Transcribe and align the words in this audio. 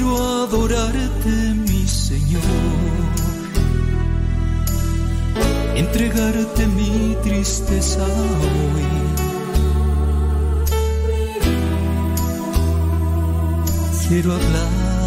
Quiero 0.00 0.16
adorarte, 0.44 1.28
mi 1.68 1.86
Señor. 1.86 2.40
Entregarte 5.76 6.66
mi 6.68 7.14
tristeza 7.22 8.02
hoy. 8.06 8.86
Quiero 14.08 14.32
hablar 14.32 14.99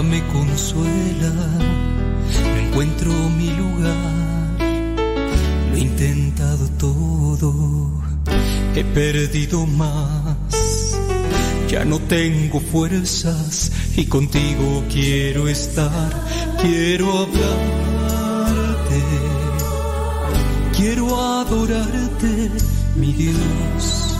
me 0.00 0.26
consuela, 0.28 1.28
no 1.28 2.56
encuentro 2.56 3.12
mi 3.28 3.50
lugar, 3.50 4.56
lo 5.70 5.76
he 5.76 5.80
intentado 5.80 6.66
todo, 6.78 8.02
he 8.74 8.84
perdido 8.84 9.66
más, 9.66 10.96
ya 11.68 11.84
no 11.84 11.98
tengo 11.98 12.58
fuerzas 12.60 13.70
y 13.94 14.06
contigo 14.06 14.82
quiero 14.90 15.46
estar, 15.46 16.10
quiero 16.62 17.18
hablarte, 17.18 19.02
quiero 20.74 21.20
adorarte, 21.20 22.50
mi 22.96 23.12
Dios, 23.12 24.16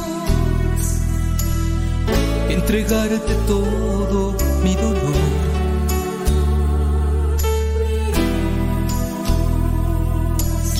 entregarte 2.51 3.35
todo 3.47 4.37
mi 4.63 4.75
dolor 4.75 5.52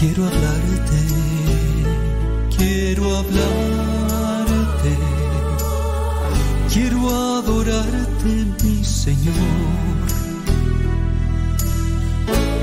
Quiero 0.03 0.27
hablarte, 0.27 1.01
quiero 2.57 3.19
hablarte, 3.19 4.97
quiero 6.73 7.09
adorarte, 7.39 8.47
mi 8.65 8.85
Señor. 8.85 9.37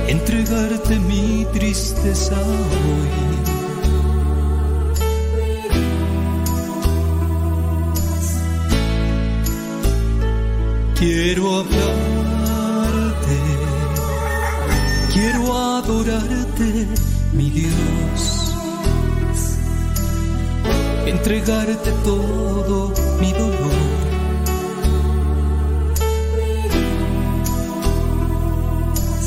Entregarte 0.10 1.00
mi 1.00 1.48
tristeza 1.54 2.36
hoy. 2.42 3.10
Quiero 10.94 11.60
hablarte, 11.60 13.40
quiero 15.14 15.58
adorarte 15.58 17.09
mi 17.34 17.50
Dios, 17.50 18.54
entregarte 21.06 21.92
todo 22.04 22.94
mi 23.20 23.32
dolor. 23.34 23.90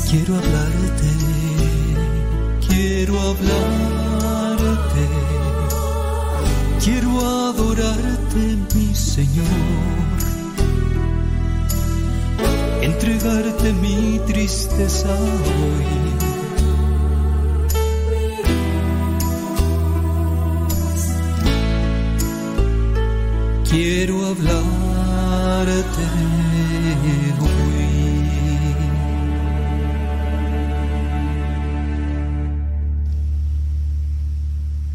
Quiero 0.09 0.35
hablarte, 0.35 1.09
quiero 2.67 3.19
hablarte, 3.19 5.07
quiero 6.83 7.19
adorarte, 7.19 8.57
mi 8.75 8.93
Señor. 8.93 9.45
Entregarte 12.81 13.73
mi 13.73 14.19
tristeza 14.27 15.09
hoy 15.09 16.22
quiero 23.73 24.27
hablarte 24.27 26.03
hoy. 27.41 28.75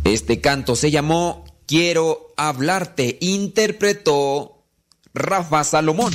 Este 0.05 0.41
canto 0.41 0.77
se 0.77 0.91
llamó 0.93 1.45
Quiero 1.67 2.33
hablarte, 2.37 3.19
interpretó 3.21 4.63
Rafa 5.13 5.65
Salomón. 5.65 6.15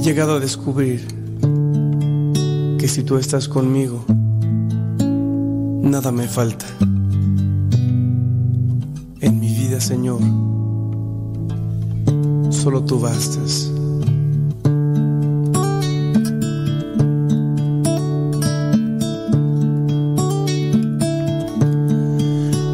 He 0.00 0.02
llegado 0.02 0.36
a 0.36 0.40
descubrir 0.40 1.06
que 2.78 2.88
si 2.88 3.02
tú 3.02 3.18
estás 3.18 3.48
conmigo, 3.48 4.02
nada 5.82 6.10
me 6.10 6.26
falta. 6.26 6.64
Señor. 9.80 10.20
Solo 12.50 12.84
tú 12.84 13.00
bastas. 13.00 13.70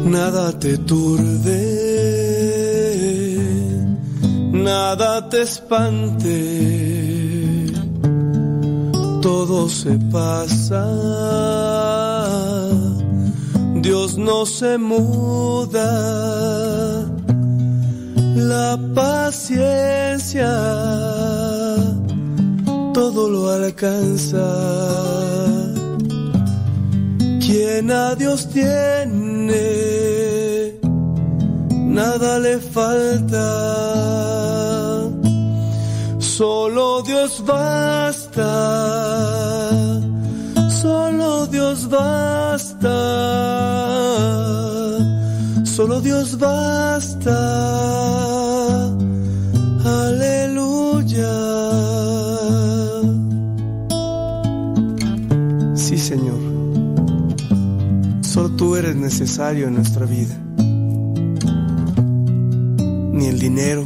Nada 0.05 0.59
te 0.59 0.77
turbe, 0.79 1.59
nada 4.51 5.29
te 5.29 5.41
espante, 5.43 6.96
todo 9.27 9.67
se 9.67 9.93
pasa 10.09 10.83
Dios 13.81 14.17
no 14.17 14.45
se 14.45 14.77
muda, 14.77 15.89
la 18.35 18.79
paciencia 18.95 20.53
todo 22.93 23.29
lo 23.29 23.49
alcanza. 23.49 24.47
Quien 27.45 27.91
a 27.91 28.15
Dios 28.15 28.49
tiene, 28.49 29.61
nada 31.71 32.39
le 32.39 32.59
falta. 32.59 33.47
Solo 36.19 37.03
Dios 37.03 37.43
basta 37.45 38.26
solo 40.69 41.47
Dios 41.47 41.89
basta, 41.89 42.89
solo 45.63 46.01
Dios 46.01 46.37
basta, 46.37 47.35
aleluya. 49.85 51.33
Sí, 55.73 55.97
Señor, 55.97 56.37
solo 58.21 58.51
tú 58.51 58.75
eres 58.75 58.95
necesario 58.95 59.67
en 59.67 59.75
nuestra 59.75 60.05
vida, 60.05 60.37
ni 63.13 63.25
el 63.25 63.39
dinero, 63.39 63.85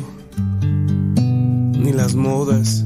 ni 1.16 1.94
las 1.94 2.16
modas 2.16 2.86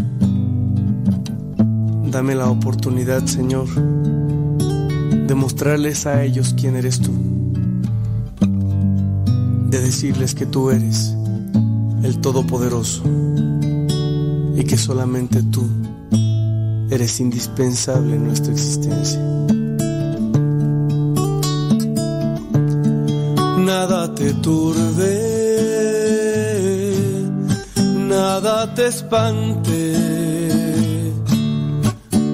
Dame 2.11 2.35
la 2.35 2.49
oportunidad, 2.49 3.25
Señor, 3.25 3.69
de 3.69 5.33
mostrarles 5.33 6.05
a 6.05 6.23
ellos 6.23 6.53
quién 6.59 6.75
eres 6.75 6.99
tú, 6.99 7.13
de 9.69 9.79
decirles 9.79 10.35
que 10.35 10.45
tú 10.45 10.71
eres 10.71 11.15
el 12.03 12.19
Todopoderoso 12.19 13.03
y 14.57 14.63
que 14.65 14.75
solamente 14.75 15.41
tú 15.41 15.65
eres 16.89 17.17
indispensable 17.21 18.17
en 18.17 18.27
nuestra 18.27 18.51
existencia. 18.51 19.21
Nada 23.57 24.13
te 24.13 24.33
turbe, 24.33 25.21
nada 28.09 28.75
te 28.75 28.87
espante 28.87 30.30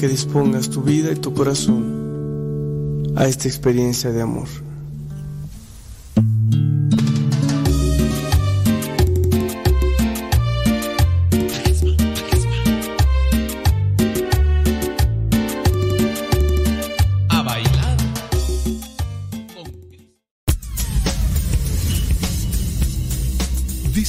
que 0.00 0.08
dispongas 0.08 0.70
tu 0.70 0.80
vida 0.80 1.12
y 1.12 1.16
tu 1.16 1.34
corazón 1.34 3.12
a 3.16 3.26
esta 3.26 3.48
experiencia 3.48 4.10
de 4.10 4.22
amor. 4.22 4.48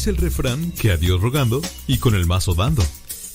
el 0.07 0.17
refrán 0.17 0.71
que 0.71 0.91
a 0.91 0.97
Dios 0.97 1.21
rogando 1.21 1.61
y 1.85 1.97
con 1.97 2.15
el 2.15 2.25
mazo 2.25 2.55
dando. 2.55 2.83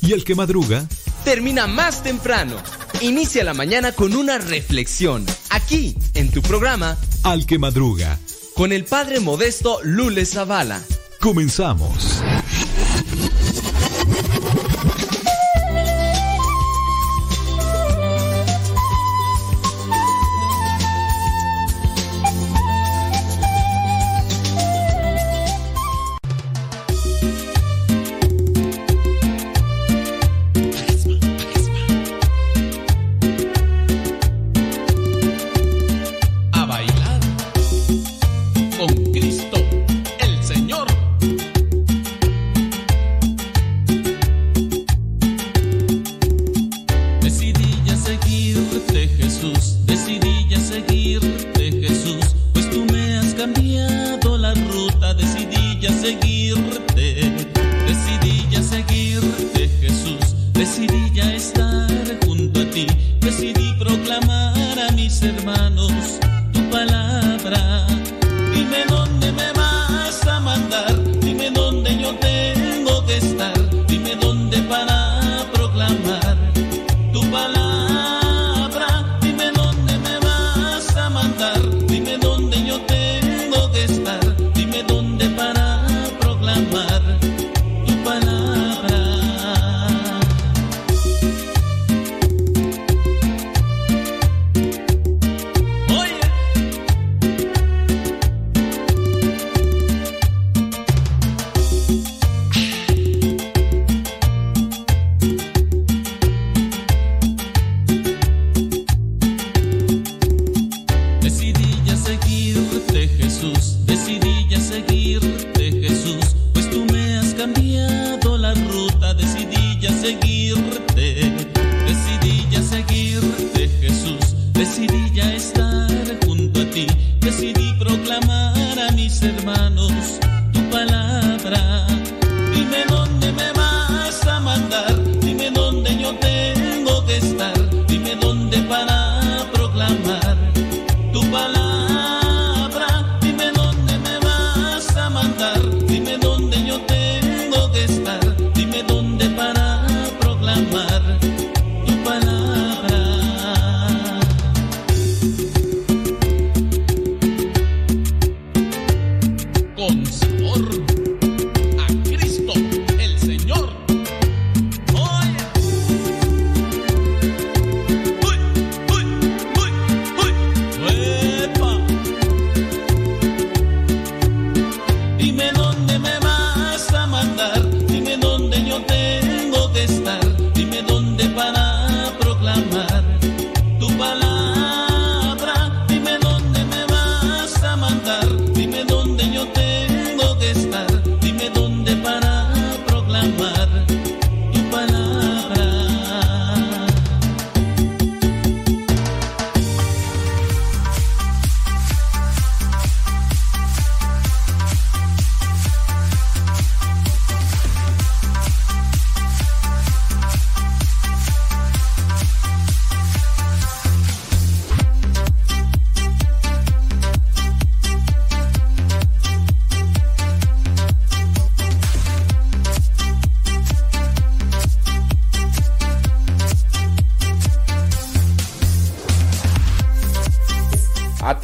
Y 0.03 0.13
el 0.13 0.25
que 0.25 0.35
madruga 0.35 0.89
termina 1.27 1.67
más 1.67 2.05
temprano. 2.05 2.55
Inicia 3.01 3.43
la 3.43 3.53
mañana 3.53 3.91
con 3.91 4.15
una 4.15 4.39
reflexión, 4.39 5.27
aquí, 5.51 5.97
en 6.15 6.31
tu 6.31 6.41
programa 6.41 6.97
Al 7.25 7.47
que 7.47 7.59
madruga, 7.59 8.21
con 8.55 8.71
el 8.71 8.85
padre 8.85 9.19
modesto 9.19 9.81
Lule 9.83 10.25
Zavala. 10.25 10.81
Comenzamos. 11.19 12.16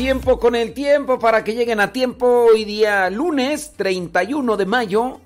Tiempo 0.03 0.41
con 0.41 0.57
el 0.57 0.73
tiempo 0.73 1.21
para 1.21 1.45
que 1.45 1.55
lleguen 1.55 1.79
a 1.79 1.93
tiempo 1.93 2.27
hoy 2.27 2.65
día 2.65 3.09
lunes 3.09 3.75
31 3.77 4.57
de 4.57 4.67
mayo 4.67 5.21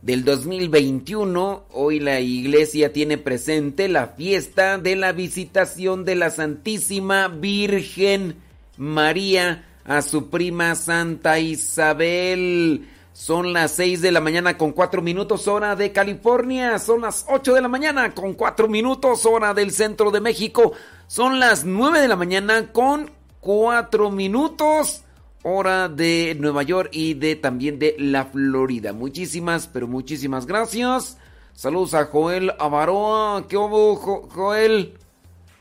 del 0.00 0.24
2021. 0.24 1.64
Hoy 1.70 2.00
la 2.00 2.20
iglesia 2.20 2.90
tiene 2.90 3.18
presente 3.18 3.86
la 3.86 4.06
fiesta 4.06 4.78
de 4.78 4.96
la 4.96 5.12
visitación 5.12 6.06
de 6.06 6.14
la 6.14 6.30
Santísima 6.30 7.28
Virgen 7.28 8.36
María 8.78 9.66
a 9.84 10.00
su 10.00 10.30
prima 10.30 10.74
Santa 10.74 11.38
Isabel. 11.38 12.88
Son 13.12 13.52
las 13.52 13.72
6 13.72 14.00
de 14.00 14.10
la 14.10 14.22
mañana 14.22 14.56
con 14.56 14.72
4 14.72 15.02
minutos 15.02 15.48
hora 15.48 15.76
de 15.76 15.92
California. 15.92 16.78
Son 16.78 17.02
las 17.02 17.26
8 17.28 17.52
de 17.52 17.60
la 17.60 17.68
mañana 17.68 18.14
con 18.14 18.32
4 18.32 18.68
minutos 18.68 19.26
hora 19.26 19.52
del 19.52 19.70
centro 19.70 20.10
de 20.10 20.22
México. 20.22 20.72
Son 21.08 21.40
las 21.40 21.66
9 21.66 22.00
de 22.00 22.08
la 22.08 22.16
mañana 22.16 22.72
con 22.72 23.10
4 23.44 24.10
minutos 24.10 25.02
hora 25.42 25.90
de 25.90 26.34
Nueva 26.40 26.62
York 26.62 26.88
y 26.92 27.12
de 27.12 27.36
también 27.36 27.78
de 27.78 27.94
la 27.98 28.24
Florida. 28.24 28.94
Muchísimas, 28.94 29.66
pero 29.66 29.86
muchísimas 29.86 30.46
gracias. 30.46 31.18
Saludos 31.52 31.92
a 31.92 32.06
Joel 32.06 32.52
Avaroa. 32.58 33.46
¿Qué 33.46 33.58
hubo, 33.58 33.96
Jo- 33.96 34.26
Joel? 34.32 34.94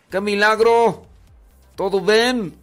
¡Qué 0.10 0.22
milagro! 0.22 1.04
¿Todo 1.76 2.00
bien? 2.00 2.56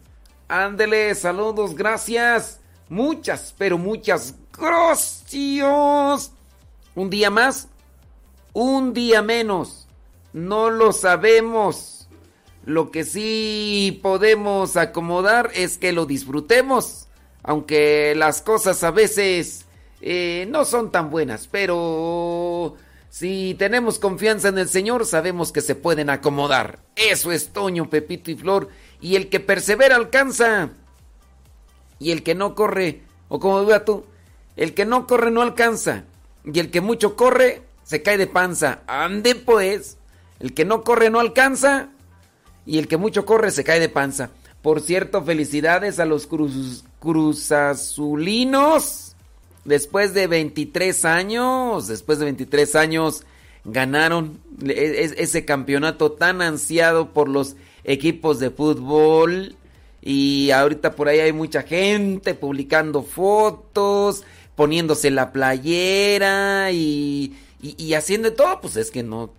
Ándele, 0.47 1.13
saludos, 1.13 1.75
gracias. 1.75 2.59
Muchas, 2.89 3.53
pero 3.55 3.77
muchas 3.77 4.33
gracias. 4.57 6.31
Un 6.95 7.09
día 7.11 7.29
más, 7.29 7.67
un 8.53 8.91
día 8.93 9.21
menos. 9.21 9.87
No 10.33 10.71
lo 10.71 10.91
sabemos. 10.91 12.00
Lo 12.65 12.91
que 12.91 13.03
sí 13.03 13.99
podemos 14.03 14.77
acomodar 14.77 15.51
es 15.53 15.77
que 15.77 15.91
lo 15.93 16.05
disfrutemos. 16.05 17.07
Aunque 17.43 18.13
las 18.15 18.41
cosas 18.41 18.83
a 18.83 18.91
veces 18.91 19.65
eh, 20.01 20.47
no 20.49 20.65
son 20.65 20.91
tan 20.91 21.09
buenas. 21.09 21.47
Pero 21.47 22.75
si 23.09 23.55
tenemos 23.57 23.99
confianza 23.99 24.49
en 24.49 24.57
el 24.57 24.69
Señor, 24.69 25.05
sabemos 25.05 25.51
que 25.51 25.61
se 25.61 25.75
pueden 25.75 26.09
acomodar. 26.09 26.79
Eso 26.95 27.31
es 27.31 27.49
Toño, 27.49 27.89
Pepito 27.89 28.29
y 28.31 28.35
Flor. 28.35 28.69
Y 28.99 29.15
el 29.15 29.29
que 29.29 29.39
persevera 29.39 29.95
alcanza. 29.95 30.69
Y 31.99 32.11
el 32.11 32.23
que 32.23 32.35
no 32.35 32.55
corre, 32.55 33.01
o 33.29 33.39
como 33.39 33.61
diga 33.61 33.85
tú, 33.85 34.05
el 34.55 34.73
que 34.73 34.85
no 34.85 35.07
corre 35.07 35.31
no 35.31 35.41
alcanza. 35.41 36.03
Y 36.45 36.59
el 36.59 36.71
que 36.71 36.81
mucho 36.81 37.15
corre, 37.15 37.61
se 37.83 38.01
cae 38.01 38.17
de 38.17 38.27
panza. 38.27 38.81
Ande 38.87 39.35
pues. 39.35 39.97
El 40.39 40.53
que 40.53 40.65
no 40.65 40.83
corre 40.83 41.09
no 41.09 41.19
alcanza. 41.19 41.89
Y 42.65 42.77
el 42.77 42.87
que 42.87 42.97
mucho 42.97 43.25
corre 43.25 43.51
se 43.51 43.63
cae 43.63 43.79
de 43.79 43.89
panza. 43.89 44.29
Por 44.61 44.81
cierto, 44.81 45.23
felicidades 45.23 45.99
a 45.99 46.05
los 46.05 46.27
cruz, 46.27 46.83
cruzazulinos. 46.99 49.15
Después 49.65 50.13
de 50.13 50.27
23 50.27 51.05
años, 51.05 51.87
después 51.87 52.19
de 52.19 52.25
23 52.25 52.75
años, 52.75 53.23
ganaron 53.63 54.39
e- 54.63 54.71
e- 54.71 55.23
ese 55.23 55.45
campeonato 55.45 56.13
tan 56.13 56.41
ansiado 56.41 57.13
por 57.13 57.29
los 57.29 57.55
equipos 57.83 58.39
de 58.39 58.49
fútbol. 58.49 59.55
Y 60.01 60.49
ahorita 60.51 60.95
por 60.95 61.09
ahí 61.09 61.19
hay 61.19 61.33
mucha 61.33 61.61
gente 61.61 62.33
publicando 62.33 63.03
fotos, 63.03 64.23
poniéndose 64.55 65.11
la 65.11 65.31
playera 65.31 66.71
y, 66.71 67.35
y, 67.61 67.93
haciendo 67.93 68.33
todo. 68.33 68.61
Pues 68.61 68.77
es 68.77 68.89
que 68.89 69.03
no, 69.03 69.31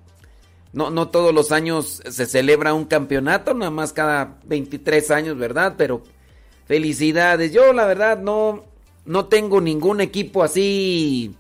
no, 0.72 0.90
no 0.90 1.08
todos 1.08 1.34
los 1.34 1.52
años 1.52 2.02
se 2.08 2.26
celebra 2.26 2.74
un 2.74 2.86
campeonato, 2.86 3.54
nada 3.54 3.70
más 3.70 3.92
cada 3.92 4.38
23 4.44 5.10
años, 5.10 5.36
¿verdad? 5.36 5.74
Pero 5.76 6.02
felicidades. 6.66 7.52
Yo 7.52 7.72
la 7.72 7.86
verdad 7.86 8.18
no, 8.18 8.64
no 9.04 9.26
tengo 9.26 9.60
ningún 9.60 10.00
equipo 10.00 10.42
así. 10.42 11.34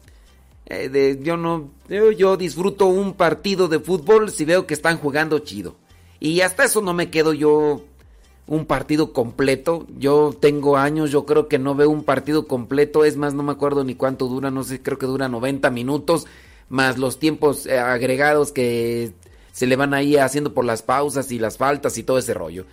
Eh, 0.66 1.18
yo 1.22 1.36
no, 1.36 1.70
yo 1.88 2.36
disfruto 2.36 2.86
un 2.86 3.14
partido 3.14 3.68
de 3.68 3.80
fútbol 3.80 4.30
si 4.30 4.44
veo 4.44 4.66
que 4.66 4.74
están 4.74 4.98
jugando 4.98 5.38
chido. 5.38 5.76
Y 6.20 6.40
hasta 6.42 6.64
eso 6.64 6.82
no 6.82 6.92
me 6.92 7.10
quedo 7.10 7.32
yo 7.32 7.82
un 8.46 8.66
partido 8.66 9.12
completo. 9.12 9.86
Yo 9.98 10.36
tengo 10.38 10.76
años, 10.76 11.10
yo 11.10 11.24
creo 11.24 11.48
que 11.48 11.58
no 11.58 11.74
veo 11.74 11.90
un 11.90 12.04
partido 12.04 12.46
completo. 12.46 13.04
Es 13.04 13.16
más, 13.16 13.34
no 13.34 13.42
me 13.42 13.52
acuerdo 13.52 13.84
ni 13.84 13.94
cuánto 13.94 14.28
dura, 14.28 14.50
no 14.50 14.64
sé, 14.64 14.82
creo 14.82 14.98
que 14.98 15.06
dura 15.06 15.28
90 15.28 15.70
minutos, 15.70 16.26
más 16.72 16.96
los 16.96 17.18
tiempos 17.18 17.66
eh, 17.66 17.78
agregados 17.78 18.50
que 18.50 19.12
se 19.52 19.66
le 19.66 19.76
van 19.76 19.92
ahí 19.92 20.16
haciendo 20.16 20.54
por 20.54 20.64
las 20.64 20.82
pausas 20.82 21.30
y 21.30 21.38
las 21.38 21.58
faltas 21.58 21.98
y 21.98 22.02
todo 22.02 22.16
ese 22.16 22.32
rollo. 22.32 22.64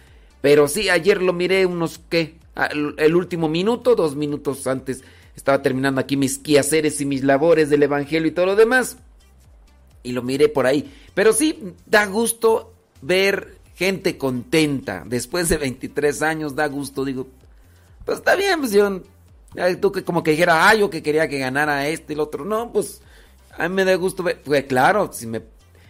Pero 0.41 0.69
sí, 0.69 0.89
ayer 0.89 1.21
lo 1.21 1.33
miré 1.33 1.65
unos, 1.65 1.99
¿qué? 2.09 2.35
Ah, 2.55 2.69
el 2.71 3.15
último 3.15 3.49
minuto, 3.49 3.95
dos 3.95 4.15
minutos 4.15 4.65
antes. 4.67 5.03
Estaba 5.35 5.61
terminando 5.61 5.99
aquí 5.99 6.15
mis 6.15 6.37
quehaceres 6.37 7.01
y 7.01 7.05
mis 7.05 7.25
labores 7.25 7.69
del 7.69 7.83
Evangelio 7.83 8.29
y 8.29 8.31
todo 8.31 8.45
lo 8.45 8.55
demás. 8.55 8.95
Y 10.01 10.13
lo 10.13 10.23
miré 10.23 10.47
por 10.47 10.65
ahí. 10.65 10.89
Pero 11.13 11.33
sí, 11.33 11.73
da 11.85 12.05
gusto 12.05 12.73
ver 13.01 13.57
gente 13.75 14.17
contenta. 14.17 15.03
Después 15.05 15.49
de 15.49 15.57
23 15.57 16.21
años, 16.21 16.55
da 16.55 16.67
gusto. 16.67 17.03
Digo, 17.03 17.27
pues 18.05 18.19
está 18.19 18.35
bien, 18.35 18.59
pues 18.59 18.71
yo... 18.71 19.01
Tú 19.81 19.91
que 19.91 20.03
como 20.03 20.23
que 20.23 20.31
dijera, 20.31 20.69
ah, 20.69 20.75
yo 20.75 20.89
que 20.89 21.01
quería 21.03 21.27
que 21.27 21.39
ganara 21.39 21.87
este 21.89 22.13
y 22.13 22.15
el 22.15 22.21
otro. 22.21 22.45
No, 22.45 22.71
pues 22.71 23.01
a 23.59 23.69
mí 23.69 23.75
me 23.75 23.85
da 23.85 23.95
gusto 23.95 24.23
ver. 24.23 24.41
Pues 24.41 24.63
claro, 24.65 25.11
si 25.11 25.27
me 25.27 25.41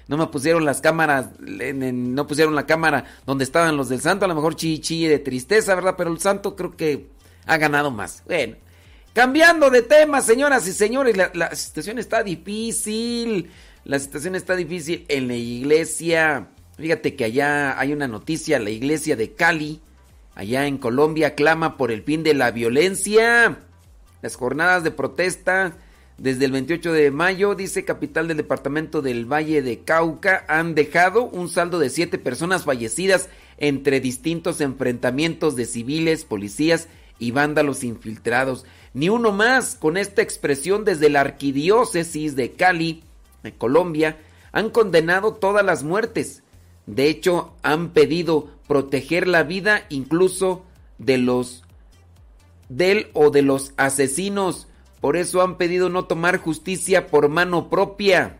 no 0.09 0.17
me 0.17 0.25
pusieron 0.25 0.65
las 0.65 0.81
cámaras, 0.81 1.27
no 1.39 2.25
pusieron 2.25 2.55
la 2.55 2.65
cámara 2.65 3.05
donde 3.27 3.43
estaban 3.43 3.77
los 3.77 3.89
del 3.89 4.01
santo, 4.01 4.25
a 4.25 4.27
lo 4.27 4.33
mejor 4.33 4.55
chi 4.55 5.05
de 5.05 5.19
tristeza, 5.19 5.75
¿verdad? 5.75 5.93
Pero 5.95 6.11
el 6.11 6.19
santo 6.19 6.55
creo 6.55 6.75
que 6.75 7.09
ha 7.45 7.57
ganado 7.57 7.91
más. 7.91 8.23
Bueno, 8.25 8.55
cambiando 9.13 9.69
de 9.69 9.83
tema, 9.83 10.21
señoras 10.21 10.67
y 10.67 10.73
señores, 10.73 11.15
la, 11.15 11.55
situación 11.55 11.99
está 11.99 12.23
difícil, 12.23 13.51
la 13.83 13.99
situación 13.99 14.33
está 14.33 14.55
difícil 14.55 15.05
en 15.09 15.27
la 15.27 15.35
iglesia. 15.35 16.47
Fíjate 16.75 17.15
que 17.15 17.25
allá 17.25 17.79
hay 17.79 17.93
una 17.93 18.07
noticia, 18.07 18.57
la 18.57 18.71
iglesia 18.71 19.15
de 19.15 19.35
Cali, 19.35 19.79
allá 20.33 20.65
en 20.65 20.79
Colombia, 20.79 21.35
clama 21.35 21.77
por 21.77 21.91
el 21.91 22.01
fin 22.01 22.23
de 22.23 22.33
la 22.33 22.49
violencia. 22.49 23.59
Las 24.23 24.35
jornadas 24.35 24.83
de 24.83 24.89
protesta 24.89 25.77
desde 26.19 26.45
el 26.45 26.51
28 26.51 26.91
de 26.91 27.11
mayo, 27.11 27.55
dice 27.55 27.85
capital 27.85 28.27
del 28.27 28.37
departamento 28.37 29.01
del 29.01 29.25
Valle 29.25 29.61
de 29.61 29.79
Cauca, 29.79 30.43
han 30.49 30.75
dejado 30.75 31.23
un 31.23 31.47
saldo 31.47 31.79
de 31.79 31.89
siete 31.89 32.17
personas 32.17 32.65
fallecidas 32.65 33.29
entre 33.57 34.01
distintos 34.01 34.59
enfrentamientos 34.59 35.55
de 35.55 35.65
civiles, 35.65 36.25
policías 36.25 36.89
y 37.19 37.31
vándalos 37.31 37.85
infiltrados. 37.85 38.65
Ni 38.93 39.07
uno 39.07 39.31
más 39.31 39.75
con 39.75 39.95
esta 39.95 40.21
expresión 40.21 40.83
desde 40.83 41.09
la 41.09 41.21
arquidiócesis 41.21 42.35
de 42.35 42.51
Cali, 42.51 43.03
en 43.43 43.51
Colombia, 43.51 44.17
han 44.51 44.71
condenado 44.71 45.35
todas 45.35 45.63
las 45.63 45.83
muertes. 45.83 46.43
De 46.85 47.07
hecho, 47.07 47.53
han 47.61 47.91
pedido 47.91 48.49
proteger 48.67 49.25
la 49.27 49.43
vida 49.43 49.85
incluso 49.89 50.65
de 50.97 51.17
los 51.17 51.63
del 52.67 53.07
o 53.13 53.31
de 53.31 53.41
los 53.41 53.73
asesinos 53.77 54.67
por 55.01 55.17
eso 55.17 55.41
han 55.41 55.57
pedido 55.57 55.89
no 55.89 56.05
tomar 56.05 56.37
justicia 56.37 57.07
por 57.07 57.29
mano 57.29 57.69
propia. 57.69 58.37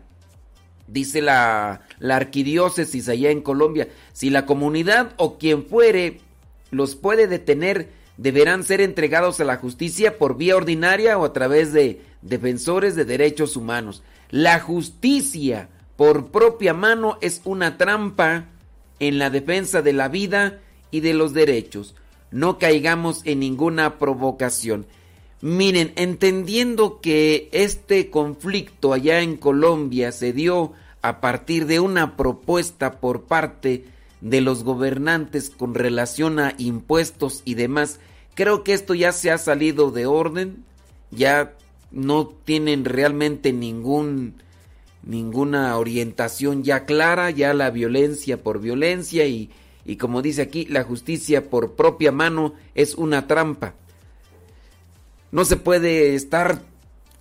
Dice 0.86 1.22
la, 1.22 1.82
la 1.98 2.16
arquidiócesis 2.16 3.08
allá 3.08 3.30
en 3.30 3.42
Colombia. 3.42 3.88
Si 4.12 4.30
la 4.30 4.44
comunidad 4.44 5.12
o 5.16 5.38
quien 5.38 5.64
fuere 5.64 6.20
los 6.70 6.96
puede 6.96 7.26
detener, 7.26 7.90
deberán 8.16 8.64
ser 8.64 8.80
entregados 8.80 9.40
a 9.40 9.44
la 9.44 9.56
justicia 9.56 10.18
por 10.18 10.36
vía 10.36 10.56
ordinaria 10.56 11.16
o 11.16 11.24
a 11.24 11.32
través 11.32 11.72
de 11.72 12.02
defensores 12.22 12.94
de 12.94 13.04
derechos 13.04 13.56
humanos. 13.56 14.02
La 14.30 14.60
justicia 14.60 15.68
por 15.96 16.30
propia 16.30 16.74
mano 16.74 17.18
es 17.20 17.40
una 17.44 17.78
trampa 17.78 18.46
en 18.98 19.18
la 19.18 19.30
defensa 19.30 19.82
de 19.82 19.92
la 19.92 20.08
vida 20.08 20.60
y 20.90 21.00
de 21.00 21.14
los 21.14 21.32
derechos. 21.32 21.94
No 22.30 22.58
caigamos 22.58 23.22
en 23.24 23.40
ninguna 23.40 23.98
provocación. 23.98 24.86
Miren, 25.42 25.92
entendiendo 25.96 27.00
que 27.00 27.48
este 27.52 28.10
conflicto 28.10 28.92
allá 28.92 29.20
en 29.22 29.36
Colombia 29.38 30.12
se 30.12 30.34
dio 30.34 30.72
a 31.00 31.22
partir 31.22 31.64
de 31.64 31.80
una 31.80 32.16
propuesta 32.18 33.00
por 33.00 33.22
parte 33.22 33.86
de 34.20 34.42
los 34.42 34.64
gobernantes 34.64 35.48
con 35.48 35.74
relación 35.74 36.40
a 36.40 36.54
impuestos 36.58 37.40
y 37.46 37.54
demás, 37.54 38.00
creo 38.34 38.64
que 38.64 38.74
esto 38.74 38.94
ya 38.94 39.12
se 39.12 39.30
ha 39.30 39.38
salido 39.38 39.90
de 39.90 40.04
orden, 40.04 40.64
ya 41.10 41.54
no 41.90 42.28
tienen 42.28 42.84
realmente 42.84 43.52
ningún 43.52 44.34
ninguna 45.02 45.78
orientación 45.78 46.62
ya 46.62 46.84
clara, 46.84 47.30
ya 47.30 47.54
la 47.54 47.70
violencia 47.70 48.42
por 48.42 48.60
violencia 48.60 49.26
y, 49.26 49.48
y 49.86 49.96
como 49.96 50.20
dice 50.20 50.42
aquí, 50.42 50.66
la 50.66 50.84
justicia 50.84 51.48
por 51.48 51.72
propia 51.72 52.12
mano 52.12 52.52
es 52.74 52.94
una 52.94 53.26
trampa. 53.26 53.74
No 55.32 55.44
se 55.44 55.56
puede 55.56 56.14
estar 56.14 56.62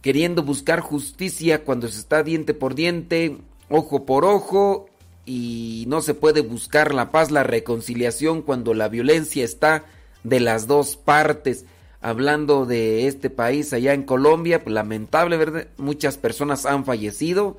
queriendo 0.01 0.43
buscar 0.43 0.79
justicia 0.79 1.63
cuando 1.63 1.87
se 1.87 1.99
está 1.99 2.23
diente 2.23 2.53
por 2.53 2.75
diente, 2.75 3.37
ojo 3.69 4.05
por 4.05 4.25
ojo, 4.25 4.87
y 5.25 5.85
no 5.87 6.01
se 6.01 6.15
puede 6.15 6.41
buscar 6.41 6.93
la 6.93 7.11
paz, 7.11 7.29
la 7.29 7.43
reconciliación 7.43 8.41
cuando 8.41 8.73
la 8.73 8.87
violencia 8.87 9.45
está 9.45 9.85
de 10.23 10.39
las 10.39 10.65
dos 10.65 10.95
partes. 10.95 11.65
Hablando 12.01 12.65
de 12.65 13.07
este 13.07 13.29
país 13.29 13.73
allá 13.73 13.93
en 13.93 14.03
Colombia, 14.03 14.63
pues, 14.63 14.73
lamentable, 14.73 15.37
¿verdad? 15.37 15.67
Muchas 15.77 16.17
personas 16.17 16.65
han 16.65 16.85
fallecido, 16.85 17.57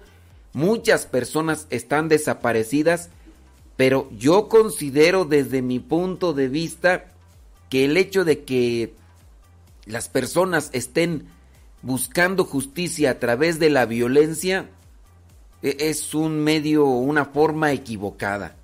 muchas 0.53 1.07
personas 1.07 1.67
están 1.71 2.09
desaparecidas, 2.09 3.11
pero 3.77 4.09
yo 4.19 4.49
considero 4.49 5.25
desde 5.25 5.63
mi 5.63 5.79
punto 5.79 6.33
de 6.33 6.49
vista 6.49 7.05
que 7.69 7.85
el 7.85 7.97
hecho 7.97 8.25
de 8.25 8.43
que 8.45 8.95
las 9.87 10.09
personas 10.09 10.71
estén 10.73 11.27
buscando 11.83 12.45
justicia 12.45 13.13
a 13.13 13.19
través 13.19 13.59
de 13.59 13.71
la 13.71 13.87
violencia, 13.87 14.69
e, 15.63 15.77
es 15.81 16.15
un 16.15 16.41
medio, 16.41 16.85
una 16.87 17.25
forma 17.27 17.73
equivocada. 17.73 18.57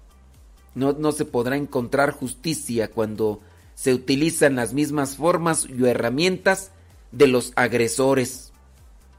No, 0.74 0.92
no, 0.92 1.12
se 1.12 1.24
podrá 1.24 1.56
encontrar 1.56 2.10
justicia 2.10 2.90
cuando 2.90 3.40
se 3.74 3.94
utilizan 3.94 4.56
las 4.56 4.74
mismas 4.74 5.16
formas 5.16 5.66
y 5.66 5.84
herramientas 5.86 6.70
de 7.12 7.26
los 7.26 7.52
agresores. 7.56 8.52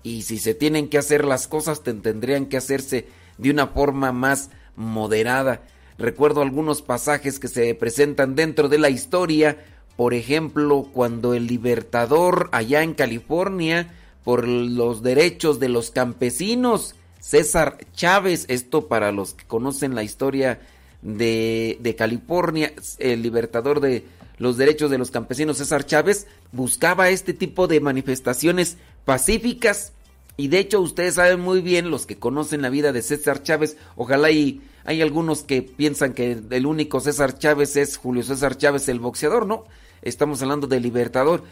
Y 0.04 0.22
si 0.22 0.38
se 0.38 0.54
tienen 0.54 0.88
que 0.88 0.98
hacer 0.98 1.26
las 1.26 1.48
cosas, 1.48 1.84
tendrían 1.84 2.46
que 2.46 2.58
hacerse 2.58 3.08
de 3.38 3.50
una 3.50 3.68
forma 3.68 4.12
más 4.12 4.52
moderada. 4.76 5.64
Recuerdo 5.98 6.42
algunos 6.42 6.84
pasajes 6.84 7.40
que 7.40 7.48
se 7.48 7.74
presentan 7.74 8.36
dentro 8.36 8.70
de 8.70 8.78
la 8.78 8.90
historia 8.90 9.58
por 9.98 10.14
ejemplo, 10.14 10.88
cuando 10.94 11.34
el 11.34 11.48
libertador 11.48 12.50
allá 12.54 12.84
en 12.84 12.94
California, 12.94 13.92
por 14.24 14.48
los 14.48 15.02
derechos 15.02 15.60
de 15.60 15.70
los 15.70 15.90
campesinos, 15.90 16.96
César 17.20 17.80
Chávez, 17.94 18.46
esto 18.48 18.88
para 18.88 19.12
los 19.12 19.34
que 19.34 19.46
conocen 19.46 19.96
la 19.96 20.04
historia 20.04 20.62
de, 21.02 21.96
California, 21.98 22.74
el 23.00 23.24
libertador 23.24 23.80
de 23.82 24.06
los 24.38 24.56
derechos 24.58 24.92
de 24.92 25.00
los 25.00 25.10
campesinos, 25.10 25.58
César 25.58 25.84
Chávez, 25.86 26.28
buscaba 26.52 27.10
este 27.10 27.34
tipo 27.34 27.68
de 27.68 27.80
manifestaciones 27.80 28.78
pacíficas. 29.04 29.94
Y 30.38 30.50
de 30.50 30.60
hecho 30.60 30.80
ustedes 30.80 31.16
saben 31.16 31.40
muy 31.40 31.62
bien, 31.62 31.90
los 31.90 32.06
que 32.06 32.20
conocen 32.20 32.62
la 32.62 32.70
vida 32.70 32.92
de 32.92 33.02
César 33.02 33.42
Chávez, 33.42 33.78
ojalá 33.96 34.30
y 34.30 34.62
hay 34.86 35.02
algunos 35.02 35.42
que 35.42 35.64
piensan 35.64 36.14
que 36.14 36.40
el 36.52 36.66
único 36.68 37.00
César 37.00 37.40
Chávez 37.40 37.76
es 37.76 37.98
Julio 37.98 38.22
César 38.22 38.56
Chávez 38.58 38.88
el 38.90 39.00
boxeador, 39.00 39.48
¿no? 39.48 39.66
Estamos 40.08 40.42
hablando 40.42 40.68
del 40.68 40.84
Libertador. 40.84 41.44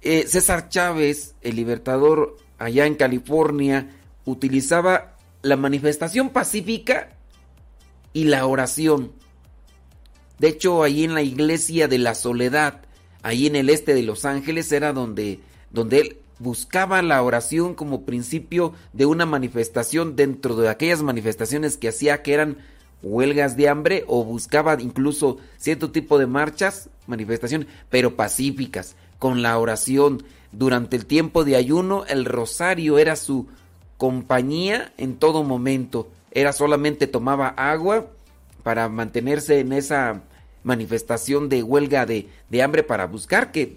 Eh, 0.00 0.26
César 0.26 0.68
Chávez, 0.68 1.34
el 1.40 1.56
Libertador 1.56 2.36
allá 2.58 2.86
en 2.86 2.94
California, 2.94 3.88
utilizaba 4.24 5.16
la 5.42 5.56
manifestación 5.56 6.30
pacífica 6.30 7.16
y 8.12 8.24
la 8.24 8.46
oración. 8.46 9.12
De 10.38 10.48
hecho, 10.48 10.82
ahí 10.82 11.04
en 11.04 11.14
la 11.14 11.22
iglesia 11.22 11.88
de 11.88 11.98
la 11.98 12.14
Soledad, 12.14 12.82
ahí 13.22 13.46
en 13.46 13.56
el 13.56 13.70
este 13.70 13.94
de 13.94 14.02
Los 14.02 14.24
Ángeles, 14.24 14.70
era 14.70 14.92
donde, 14.92 15.40
donde 15.70 16.00
él 16.00 16.16
buscaba 16.38 17.02
la 17.02 17.22
oración 17.22 17.74
como 17.74 18.04
principio 18.04 18.72
de 18.92 19.06
una 19.06 19.26
manifestación 19.26 20.14
dentro 20.14 20.54
de 20.56 20.68
aquellas 20.68 21.02
manifestaciones 21.02 21.76
que 21.76 21.88
hacía 21.88 22.22
que 22.22 22.34
eran 22.34 22.58
huelgas 23.02 23.56
de 23.56 23.68
hambre 23.68 24.04
o 24.06 24.24
buscaba 24.24 24.76
incluso 24.80 25.38
cierto 25.56 25.90
tipo 25.90 26.18
de 26.18 26.26
marchas, 26.26 26.90
manifestaciones, 27.06 27.68
pero 27.90 28.16
pacíficas, 28.16 28.96
con 29.18 29.42
la 29.42 29.58
oración. 29.58 30.22
Durante 30.52 30.96
el 30.96 31.06
tiempo 31.06 31.44
de 31.44 31.56
ayuno, 31.56 32.04
el 32.06 32.24
rosario 32.24 32.98
era 32.98 33.16
su 33.16 33.46
compañía 33.96 34.92
en 34.96 35.16
todo 35.16 35.42
momento. 35.42 36.08
era 36.30 36.52
solamente 36.52 37.06
tomaba 37.06 37.48
agua 37.48 38.06
para 38.62 38.88
mantenerse 38.88 39.60
en 39.60 39.72
esa 39.72 40.22
manifestación 40.62 41.48
de 41.48 41.62
huelga 41.62 42.06
de, 42.06 42.28
de 42.50 42.62
hambre 42.62 42.82
para 42.82 43.06
buscar 43.06 43.50
que 43.50 43.76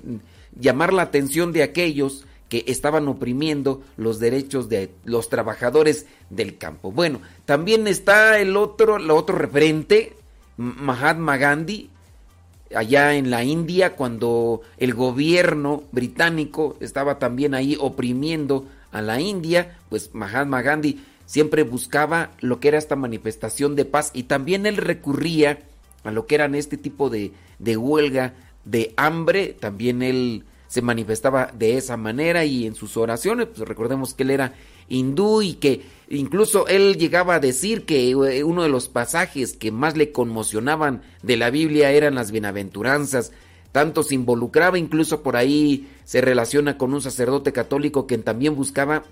llamar 0.60 0.94
la 0.94 1.04
atención 1.04 1.54
de 1.54 1.64
aquellos 1.64 2.26
que 2.52 2.66
estaban 2.68 3.08
oprimiendo 3.08 3.82
los 3.96 4.20
derechos 4.20 4.68
de 4.68 4.92
los 5.06 5.30
trabajadores 5.30 6.06
del 6.30 6.58
campo. 6.58 6.92
Bueno, 6.92 7.22
también 7.46 7.88
está 7.88 8.40
el 8.40 8.58
otro, 8.58 8.98
el 8.98 9.10
otro 9.10 9.38
referente, 9.38 10.18
Mahatma 10.58 11.38
Gandhi, 11.38 11.90
allá 12.76 13.16
en 13.16 13.32
la 13.32 13.46
India, 13.46 13.96
cuando 13.96 14.64
el 14.78 14.94
gobierno 14.94 15.84
británico 15.94 16.76
estaba 16.82 17.20
también 17.20 17.54
ahí 17.54 17.78
oprimiendo 17.80 18.68
a 18.92 19.02
la 19.02 19.22
India, 19.22 19.78
pues 19.88 20.14
Mahatma 20.14 20.62
Gandhi 20.62 21.02
siempre 21.26 21.64
buscaba 21.64 22.32
lo 22.42 22.60
que 22.60 22.68
era 22.68 22.78
esta 22.78 22.98
manifestación 22.98 23.78
de 23.78 23.86
paz 23.86 24.12
y 24.14 24.24
también 24.24 24.66
él 24.66 24.76
recurría 24.76 25.60
a 26.04 26.12
lo 26.12 26.26
que 26.26 26.36
eran 26.36 26.56
este 26.56 26.76
tipo 26.76 27.10
de, 27.10 27.32
de 27.60 27.78
huelga 27.78 28.34
de 28.66 28.94
hambre, 28.98 29.56
también 29.58 30.02
él 30.02 30.44
se 30.72 30.82
manifestaba 30.82 31.52
de 31.54 31.76
esa 31.76 31.98
manera 31.98 32.46
y 32.46 32.66
en 32.66 32.76
sus 32.76 32.96
oraciones, 32.96 33.48
pues 33.54 33.68
recordemos 33.68 34.14
que 34.14 34.24
él 34.24 34.30
era 34.30 34.54
hindú 34.88 35.42
y 35.42 35.56
que 35.56 35.82
incluso 36.10 36.66
él 36.68 36.96
llegaba 36.98 37.36
a 37.36 37.40
decir 37.42 37.84
que 37.84 38.12
eh, 38.12 38.44
uno 38.46 38.64
de 38.64 38.70
los 38.70 38.88
pasajes 38.88 39.58
que 39.58 39.70
más 39.70 39.98
le 39.98 40.14
conmocionaban 40.14 41.02
de 41.24 41.36
la 41.36 41.50
Biblia 41.50 41.92
eran 41.92 42.16
las 42.16 42.32
bienaventuranzas, 42.32 43.34
tanto 43.74 44.02
se 44.04 44.16
involucraba, 44.16 44.80
incluso 44.80 45.24
por 45.24 45.36
ahí 45.36 45.90
se 46.06 46.22
relaciona 46.22 46.78
con 46.78 46.94
un 46.94 47.02
sacerdote 47.02 47.52
católico 47.52 48.08
que 48.08 48.18
también 48.20 48.56
buscaba 48.56 49.04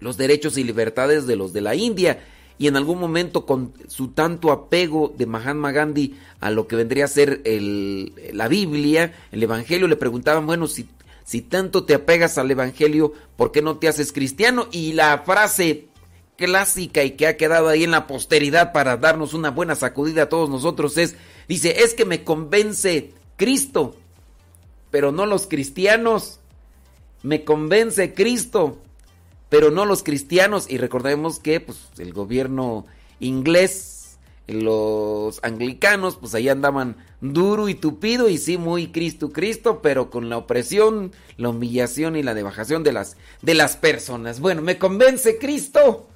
los 0.00 0.18
derechos 0.18 0.58
y 0.58 0.64
libertades 0.64 1.26
de 1.26 1.36
los 1.36 1.54
de 1.54 1.62
la 1.62 1.74
India 1.74 2.22
y 2.58 2.68
en 2.68 2.76
algún 2.76 2.98
momento 2.98 3.44
con 3.44 3.72
su 3.88 4.08
tanto 4.08 4.50
apego 4.50 5.14
de 5.16 5.26
Mahatma 5.26 5.72
Gandhi 5.72 6.16
a 6.40 6.50
lo 6.50 6.66
que 6.66 6.76
vendría 6.76 7.04
a 7.04 7.08
ser 7.08 7.42
el, 7.44 8.12
la 8.32 8.48
Biblia, 8.48 9.14
el 9.32 9.42
Evangelio, 9.42 9.88
le 9.88 9.96
preguntaban, 9.96 10.46
bueno, 10.46 10.66
si, 10.66 10.88
si 11.24 11.42
tanto 11.42 11.84
te 11.84 11.94
apegas 11.94 12.38
al 12.38 12.50
Evangelio, 12.50 13.12
¿por 13.36 13.52
qué 13.52 13.62
no 13.62 13.76
te 13.76 13.88
haces 13.88 14.12
cristiano? 14.12 14.68
Y 14.72 14.92
la 14.92 15.18
frase 15.18 15.86
clásica 16.36 17.02
y 17.02 17.12
que 17.12 17.26
ha 17.26 17.36
quedado 17.36 17.68
ahí 17.68 17.84
en 17.84 17.90
la 17.90 18.06
posteridad 18.06 18.72
para 18.72 18.96
darnos 18.96 19.34
una 19.34 19.50
buena 19.50 19.74
sacudida 19.74 20.24
a 20.24 20.28
todos 20.28 20.48
nosotros 20.48 20.96
es, 20.98 21.16
dice, 21.48 21.82
es 21.82 21.94
que 21.94 22.04
me 22.04 22.24
convence 22.24 23.12
Cristo, 23.36 23.96
pero 24.90 25.12
no 25.12 25.26
los 25.26 25.46
cristianos. 25.46 26.40
Me 27.22 27.44
convence 27.44 28.14
Cristo, 28.14 28.78
pero 29.48 29.70
no 29.70 29.84
los 29.84 30.02
cristianos. 30.02 30.66
Y 30.68 30.78
recordemos 30.78 31.38
que 31.38 31.60
pues, 31.60 31.78
el 31.98 32.12
gobierno 32.12 32.86
inglés, 33.20 34.18
los 34.46 35.40
anglicanos, 35.42 36.16
pues 36.16 36.34
ahí 36.34 36.48
andaban 36.48 36.96
duro 37.20 37.68
y 37.68 37.74
tupido 37.74 38.28
y 38.28 38.38
sí 38.38 38.58
muy 38.58 38.88
Cristo 38.88 39.32
Cristo, 39.32 39.80
pero 39.82 40.10
con 40.10 40.28
la 40.28 40.36
opresión, 40.36 41.12
la 41.36 41.48
humillación 41.48 42.16
y 42.16 42.22
la 42.22 42.34
debajación 42.34 42.82
de 42.82 42.92
las, 42.92 43.16
de 43.42 43.54
las 43.54 43.76
personas. 43.76 44.40
Bueno, 44.40 44.62
me 44.62 44.78
convence 44.78 45.38
Cristo, 45.38 46.06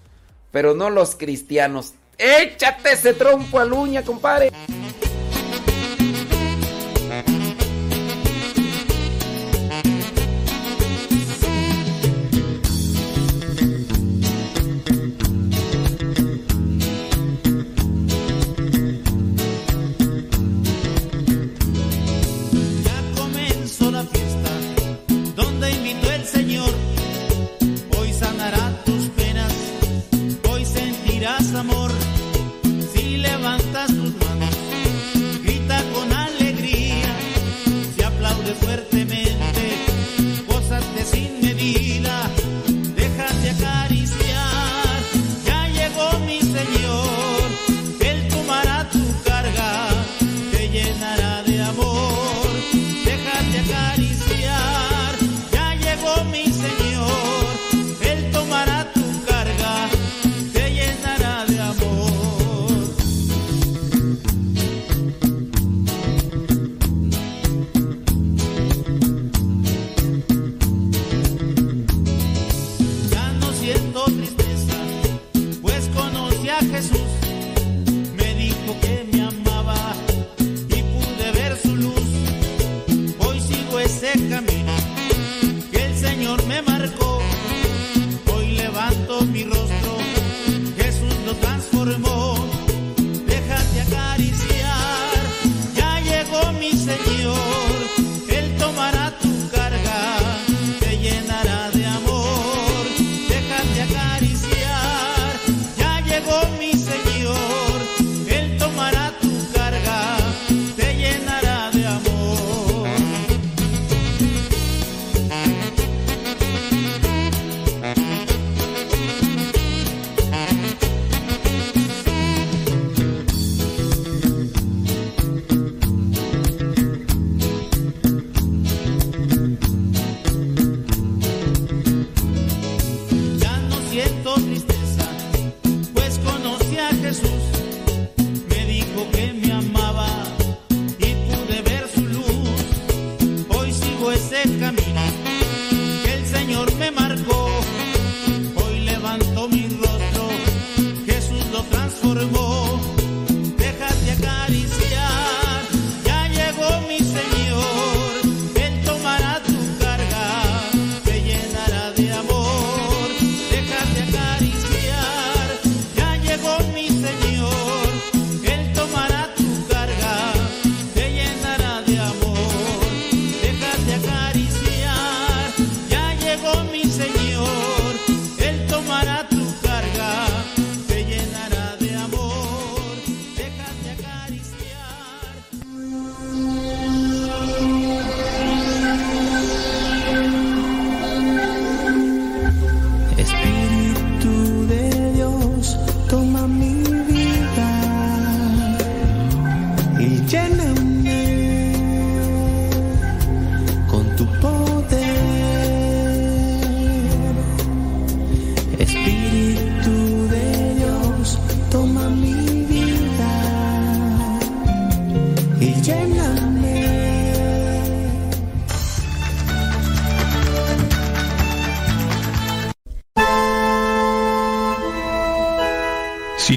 pero 0.50 0.74
no 0.74 0.90
los 0.90 1.16
cristianos. 1.16 1.94
Échate 2.18 2.92
ese 2.92 3.14
trompo 3.14 3.58
a 3.58 3.64
uña, 3.64 4.02
compadre. 4.02 4.50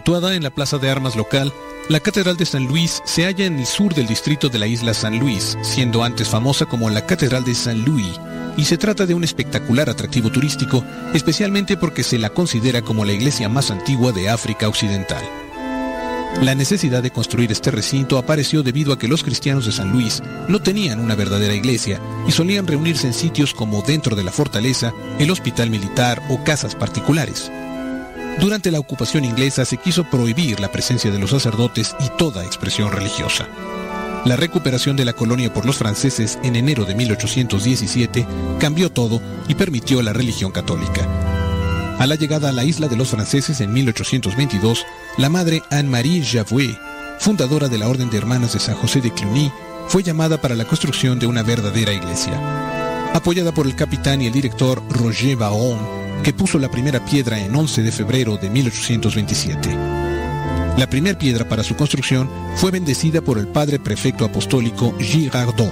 Situada 0.05 0.35
en 0.35 0.43
la 0.43 0.49
plaza 0.49 0.79
de 0.79 0.89
armas 0.89 1.15
local, 1.15 1.53
la 1.87 2.01
Catedral 2.01 2.35
de 2.35 2.45
San 2.45 2.65
Luis 2.67 3.01
se 3.05 3.23
halla 3.23 3.45
en 3.45 3.57
el 3.57 3.65
sur 3.65 3.93
del 3.93 4.05
distrito 4.05 4.49
de 4.49 4.59
la 4.59 4.67
isla 4.67 4.93
San 4.93 5.17
Luis, 5.17 5.57
siendo 5.61 6.03
antes 6.03 6.27
famosa 6.27 6.65
como 6.65 6.89
la 6.89 7.05
Catedral 7.05 7.45
de 7.45 7.55
San 7.55 7.85
Luis, 7.85 8.19
y 8.57 8.65
se 8.65 8.77
trata 8.77 9.05
de 9.05 9.13
un 9.13 9.23
espectacular 9.23 9.89
atractivo 9.89 10.29
turístico, 10.29 10.83
especialmente 11.13 11.77
porque 11.77 12.03
se 12.03 12.19
la 12.19 12.31
considera 12.31 12.81
como 12.81 13.05
la 13.05 13.13
iglesia 13.13 13.47
más 13.47 13.71
antigua 13.71 14.11
de 14.11 14.27
África 14.27 14.67
Occidental. 14.67 15.23
La 16.41 16.53
necesidad 16.53 17.01
de 17.01 17.11
construir 17.11 17.53
este 17.53 17.71
recinto 17.71 18.17
apareció 18.17 18.61
debido 18.61 18.91
a 18.91 18.99
que 18.99 19.07
los 19.07 19.23
cristianos 19.23 19.65
de 19.65 19.71
San 19.71 19.93
Luis 19.93 20.21
no 20.49 20.61
tenían 20.61 20.99
una 20.99 21.15
verdadera 21.15 21.53
iglesia 21.53 22.01
y 22.27 22.33
solían 22.33 22.67
reunirse 22.67 23.07
en 23.07 23.13
sitios 23.13 23.53
como 23.53 23.81
dentro 23.83 24.17
de 24.17 24.25
la 24.25 24.33
fortaleza, 24.33 24.93
el 25.17 25.31
hospital 25.31 25.69
militar 25.69 26.21
o 26.29 26.43
casas 26.43 26.75
particulares. 26.75 27.49
Durante 28.39 28.71
la 28.71 28.79
ocupación 28.79 29.25
inglesa 29.25 29.65
se 29.65 29.77
quiso 29.77 30.03
prohibir 30.03 30.59
la 30.59 30.71
presencia 30.71 31.11
de 31.11 31.19
los 31.19 31.29
sacerdotes 31.29 31.95
y 31.99 32.09
toda 32.17 32.43
expresión 32.43 32.91
religiosa. 32.91 33.47
La 34.25 34.35
recuperación 34.35 34.95
de 34.95 35.05
la 35.05 35.13
colonia 35.13 35.53
por 35.53 35.65
los 35.65 35.77
franceses 35.77 36.39
en 36.43 36.55
enero 36.55 36.85
de 36.85 36.95
1817 36.95 38.25
cambió 38.59 38.89
todo 38.89 39.21
y 39.47 39.55
permitió 39.55 40.01
la 40.01 40.13
religión 40.13 40.51
católica. 40.51 41.07
A 41.99 42.07
la 42.07 42.15
llegada 42.15 42.49
a 42.49 42.51
la 42.51 42.63
isla 42.63 42.87
de 42.87 42.95
los 42.95 43.09
franceses 43.09 43.61
en 43.61 43.71
1822, 43.71 44.85
la 45.17 45.29
madre 45.29 45.61
Anne-Marie 45.69 46.23
Javouet, 46.23 46.77
fundadora 47.19 47.69
de 47.69 47.77
la 47.77 47.87
Orden 47.87 48.09
de 48.09 48.17
Hermanas 48.17 48.53
de 48.53 48.59
San 48.59 48.75
José 48.75 48.99
de 48.99 49.11
Cluny, 49.11 49.51
fue 49.87 50.03
llamada 50.03 50.41
para 50.41 50.55
la 50.55 50.65
construcción 50.65 51.19
de 51.19 51.27
una 51.27 51.43
verdadera 51.43 51.93
iglesia. 51.93 52.33
Apoyada 53.13 53.53
por 53.53 53.67
el 53.67 53.75
capitán 53.75 54.21
y 54.21 54.27
el 54.27 54.33
director 54.33 54.81
Roger 54.89 55.35
Baron, 55.35 56.02
que 56.23 56.33
puso 56.33 56.57
la 56.57 56.71
primera 56.71 57.03
piedra 57.03 57.37
en 57.39 57.53
11 57.53 57.83
de 57.83 57.91
febrero 57.91 58.37
de 58.37 58.49
1827. 58.49 59.69
La 60.77 60.87
primera 60.89 61.17
piedra 61.19 61.47
para 61.47 61.63
su 61.63 61.75
construcción 61.75 62.29
fue 62.55 62.71
bendecida 62.71 63.21
por 63.21 63.37
el 63.37 63.47
padre 63.47 63.77
prefecto 63.77 64.25
apostólico 64.25 64.95
Girardon. 64.99 65.71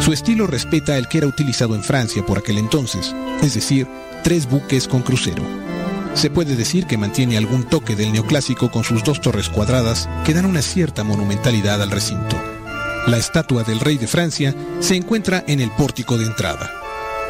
Su 0.00 0.12
estilo 0.12 0.46
respeta 0.46 0.96
el 0.96 1.06
que 1.08 1.18
era 1.18 1.26
utilizado 1.26 1.74
en 1.74 1.84
Francia 1.84 2.24
por 2.24 2.38
aquel 2.38 2.58
entonces, 2.58 3.14
es 3.42 3.54
decir, 3.54 3.86
tres 4.24 4.48
buques 4.48 4.88
con 4.88 5.02
crucero. 5.02 5.42
Se 6.14 6.30
puede 6.30 6.56
decir 6.56 6.86
que 6.86 6.98
mantiene 6.98 7.36
algún 7.36 7.64
toque 7.64 7.94
del 7.94 8.12
neoclásico 8.12 8.70
con 8.70 8.82
sus 8.82 9.04
dos 9.04 9.20
torres 9.20 9.48
cuadradas 9.48 10.08
que 10.24 10.34
dan 10.34 10.46
una 10.46 10.62
cierta 10.62 11.04
monumentalidad 11.04 11.80
al 11.82 11.90
recinto. 11.90 12.36
La 13.06 13.18
estatua 13.18 13.62
del 13.62 13.80
rey 13.80 13.98
de 13.98 14.06
Francia 14.06 14.54
se 14.80 14.96
encuentra 14.96 15.44
en 15.46 15.60
el 15.60 15.70
pórtico 15.70 16.18
de 16.18 16.24
entrada. 16.24 16.79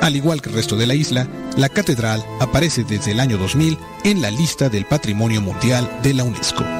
Al 0.01 0.17
igual 0.17 0.41
que 0.41 0.49
el 0.49 0.55
resto 0.55 0.77
de 0.77 0.87
la 0.87 0.95
isla, 0.95 1.29
la 1.57 1.69
catedral 1.69 2.25
aparece 2.41 2.85
desde 2.85 3.13
el 3.13 3.21
año 3.21 3.37
2000 3.37 3.79
en 4.05 4.23
la 4.23 4.31
lista 4.31 4.69
del 4.69 4.87
Patrimonio 4.87 5.41
Mundial 5.41 5.91
de 6.03 6.15
la 6.15 6.25
UNESCO. 6.25 6.80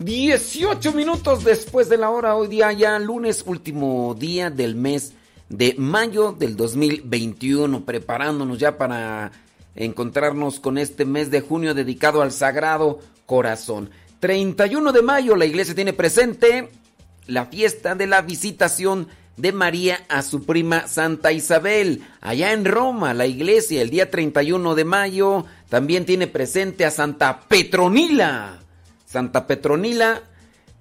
18 0.00 0.92
minutos 0.92 1.42
después 1.42 1.88
de 1.88 1.98
la 1.98 2.10
hora, 2.10 2.36
hoy 2.36 2.46
día 2.46 2.70
ya 2.72 2.96
lunes, 3.00 3.42
último 3.44 4.14
día 4.16 4.48
del 4.48 4.76
mes 4.76 5.12
de 5.48 5.74
mayo 5.76 6.30
del 6.30 6.54
2021, 6.54 7.84
preparándonos 7.84 8.58
ya 8.58 8.78
para 8.78 9.32
encontrarnos 9.74 10.60
con 10.60 10.78
este 10.78 11.04
mes 11.04 11.32
de 11.32 11.40
junio 11.40 11.74
dedicado 11.74 12.22
al 12.22 12.30
Sagrado 12.30 13.00
Corazón. 13.26 13.90
31 14.20 14.92
de 14.92 15.02
mayo 15.02 15.34
la 15.34 15.46
iglesia 15.46 15.74
tiene 15.74 15.92
presente 15.92 16.68
la 17.26 17.46
fiesta 17.46 17.96
de 17.96 18.06
la 18.06 18.22
visitación 18.22 19.08
de 19.36 19.50
María 19.50 20.04
a 20.08 20.22
su 20.22 20.44
prima 20.44 20.86
Santa 20.86 21.32
Isabel. 21.32 22.04
Allá 22.20 22.52
en 22.52 22.64
Roma, 22.64 23.14
la 23.14 23.26
iglesia 23.26 23.82
el 23.82 23.90
día 23.90 24.08
31 24.12 24.76
de 24.76 24.84
mayo 24.84 25.44
también 25.68 26.04
tiene 26.04 26.28
presente 26.28 26.84
a 26.84 26.92
Santa 26.92 27.40
Petronila 27.48 28.60
Santa 29.08 29.46
Petronila, 29.46 30.22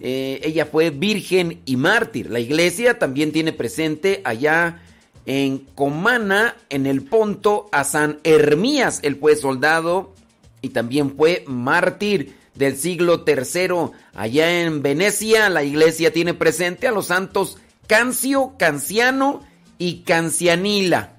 eh, 0.01 0.41
ella 0.43 0.65
fue 0.65 0.89
virgen 0.89 1.61
y 1.65 1.77
mártir. 1.77 2.29
La 2.29 2.39
iglesia 2.39 2.99
también 2.99 3.31
tiene 3.31 3.53
presente 3.53 4.21
allá 4.25 4.81
en 5.25 5.59
Comana, 5.59 6.55
en 6.69 6.85
el 6.87 7.03
Ponto, 7.03 7.69
a 7.71 7.85
San 7.85 8.19
Hermías. 8.25 8.99
Él 9.03 9.15
fue 9.15 9.37
soldado 9.37 10.13
y 10.61 10.69
también 10.69 11.15
fue 11.15 11.45
mártir 11.47 12.35
del 12.53 12.75
siglo 12.75 13.23
III. 13.25 13.91
Allá 14.13 14.61
en 14.61 14.81
Venecia, 14.81 15.49
la 15.49 15.63
iglesia 15.63 16.11
tiene 16.11 16.33
presente 16.33 16.87
a 16.87 16.91
los 16.91 17.07
santos 17.07 17.57
Cancio, 17.87 18.55
Canciano 18.59 19.41
y 19.77 20.01
Cancianila. 20.01 21.13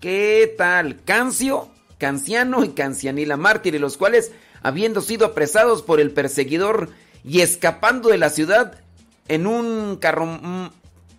¿Qué 0.00 0.54
tal? 0.56 1.02
Cancio, 1.04 1.68
Canciano 1.98 2.64
y 2.64 2.68
Cancianila, 2.68 3.36
mártires, 3.36 3.80
los 3.80 3.96
cuales 3.96 4.30
habiendo 4.64 5.02
sido 5.02 5.26
apresados 5.26 5.82
por 5.82 6.00
el 6.00 6.10
perseguidor 6.10 6.90
y 7.22 7.42
escapando 7.42 8.08
de 8.08 8.18
la 8.18 8.30
ciudad 8.30 8.80
en 9.28 9.46
un 9.46 10.00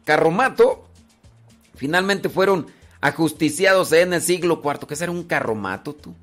carromato, 0.04 0.88
finalmente 1.76 2.28
fueron 2.28 2.68
ajusticiados 3.02 3.92
en 3.94 4.14
el 4.14 4.22
siglo 4.22 4.62
IV. 4.64 4.88
¿Qué 4.88 4.96
será 4.96 5.12
un 5.12 5.24
carromato 5.24 5.94
tú? 5.94 6.16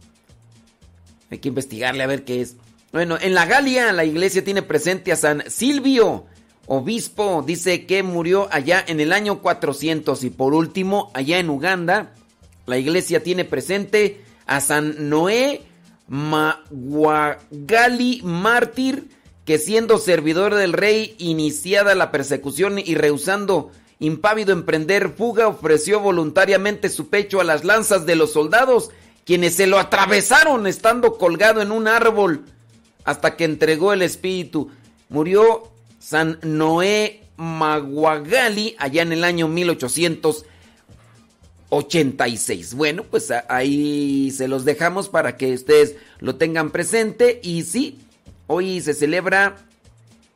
Hay 1.31 1.39
que 1.39 1.49
investigarle 1.49 2.03
a 2.03 2.09
ver 2.09 2.25
qué 2.25 2.41
es. 2.41 2.57
Bueno, 2.93 3.17
en 3.21 3.35
la 3.35 3.47
Galia 3.47 3.93
la 3.93 4.05
iglesia 4.05 4.43
tiene 4.43 4.63
presente 4.63 5.13
a 5.13 5.17
San 5.17 5.45
Silvio, 5.49 6.27
obispo, 6.67 7.45
dice 7.47 7.87
que 7.87 8.03
murió 8.03 8.49
allá 8.51 8.85
en 8.87 8.99
el 8.99 9.13
año 9.13 9.41
400 9.41 10.25
y 10.25 10.31
por 10.31 10.55
último, 10.55 11.13
allá 11.15 11.39
en 11.39 11.51
Uganda, 11.51 12.15
la 12.67 12.79
iglesia 12.79 13.23
tiene 13.23 13.45
presente 13.45 14.25
a 14.45 14.61
San 14.61 15.09
Noé 15.09 15.63
Maguagali 16.13 17.41
mártir, 18.23 19.09
que 19.47 19.57
siendo 19.57 19.97
servidor 19.97 20.55
del 20.55 20.75
rey, 20.75 21.17
iniciada 21.17 21.95
la 21.95 22.11
persecución 22.11 22.79
y 22.79 22.97
rehusando 22.97 23.71
impávido 23.99 24.53
emprender 24.53 25.09
fuga, 25.09 25.49
ofreció 25.49 26.01
voluntariamente 26.01 26.91
su 26.91 27.09
pecho 27.09 27.41
a 27.41 27.45
las 27.45 27.65
lanzas 27.65 28.05
de 28.05 28.15
los 28.15 28.35
soldados, 28.35 28.91
quienes 29.25 29.55
se 29.55 29.67
lo 29.67 29.79
atravesaron 29.79 30.67
estando 30.67 31.17
colgado 31.17 31.63
en 31.63 31.73
un 31.73 31.89
árbol, 31.89 32.45
hasta 33.05 33.35
que 33.35 33.45
entregó 33.45 33.95
el 33.95 34.03
espíritu. 34.03 34.71
Murió 35.09 35.63
San 35.99 36.39
Noé 36.43 37.23
Maguagali 37.39 38.77
allá 38.79 39.01
en 39.01 39.13
el 39.13 39.25
año 39.25 39.49
1800 39.49 40.45
86. 41.75 42.75
Bueno, 42.75 43.05
pues 43.05 43.33
ahí 43.49 44.31
se 44.31 44.47
los 44.47 44.67
dejamos 44.67 45.09
para 45.09 45.39
que 45.39 45.55
ustedes 45.55 45.97
lo 46.19 46.37
tengan 46.37 46.71
presente. 46.71 47.41
Y 47.43 47.63
sí, 47.63 47.99
hoy 48.47 48.83
se 48.83 48.93
celebra 48.93 49.57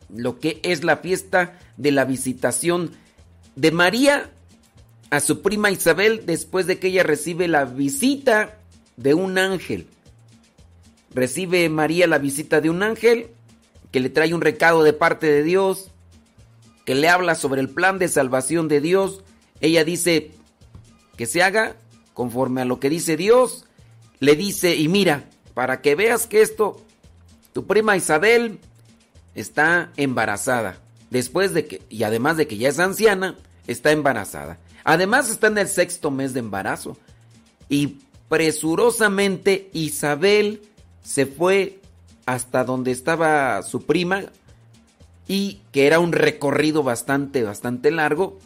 lo 0.08 0.40
que 0.40 0.60
es 0.62 0.82
la 0.82 0.96
fiesta 0.96 1.58
de 1.76 1.92
la 1.92 2.06
visitación 2.06 2.92
de 3.54 3.70
María 3.70 4.30
a 5.10 5.20
su 5.20 5.42
prima 5.42 5.70
Isabel 5.70 6.24
después 6.24 6.66
de 6.66 6.78
que 6.78 6.88
ella 6.88 7.02
recibe 7.02 7.48
la 7.48 7.66
visita 7.66 8.56
de 8.96 9.12
un 9.12 9.36
ángel. 9.36 9.88
Recibe 11.14 11.68
María 11.68 12.06
la 12.06 12.16
visita 12.16 12.62
de 12.62 12.70
un 12.70 12.82
ángel 12.82 13.26
que 13.92 14.00
le 14.00 14.08
trae 14.08 14.32
un 14.32 14.40
recado 14.40 14.82
de 14.82 14.94
parte 14.94 15.26
de 15.26 15.42
Dios 15.42 15.90
que 16.86 16.94
le 16.94 17.10
habla 17.10 17.34
sobre 17.34 17.60
el 17.60 17.68
plan 17.68 17.98
de 17.98 18.08
salvación 18.08 18.68
de 18.68 18.80
Dios. 18.80 19.22
Ella 19.60 19.84
dice 19.84 20.30
que 21.16 21.26
se 21.26 21.42
haga 21.42 21.76
conforme 22.14 22.62
a 22.62 22.64
lo 22.64 22.80
que 22.80 22.90
dice 22.90 23.16
Dios. 23.16 23.64
Le 24.20 24.36
dice, 24.36 24.76
y 24.76 24.88
mira, 24.88 25.24
para 25.54 25.80
que 25.80 25.94
veas 25.94 26.26
que 26.26 26.42
esto, 26.42 26.80
tu 27.52 27.66
prima 27.66 27.96
Isabel 27.96 28.58
está 29.34 29.92
embarazada. 29.96 30.78
Después 31.10 31.54
de 31.54 31.66
que, 31.66 31.82
y 31.88 32.02
además 32.02 32.36
de 32.36 32.46
que 32.46 32.56
ya 32.56 32.68
es 32.68 32.78
anciana, 32.78 33.36
está 33.66 33.92
embarazada. 33.92 34.58
Además 34.84 35.30
está 35.30 35.48
en 35.48 35.58
el 35.58 35.68
sexto 35.68 36.10
mes 36.10 36.32
de 36.32 36.40
embarazo. 36.40 36.96
Y 37.68 37.98
presurosamente 38.28 39.70
Isabel 39.72 40.62
se 41.02 41.26
fue 41.26 41.80
hasta 42.24 42.64
donde 42.64 42.90
estaba 42.90 43.62
su 43.62 43.86
prima 43.86 44.24
y 45.28 45.60
que 45.72 45.86
era 45.86 46.00
un 46.00 46.12
recorrido 46.12 46.82
bastante, 46.82 47.42
bastante 47.42 47.90
largo 47.90 48.38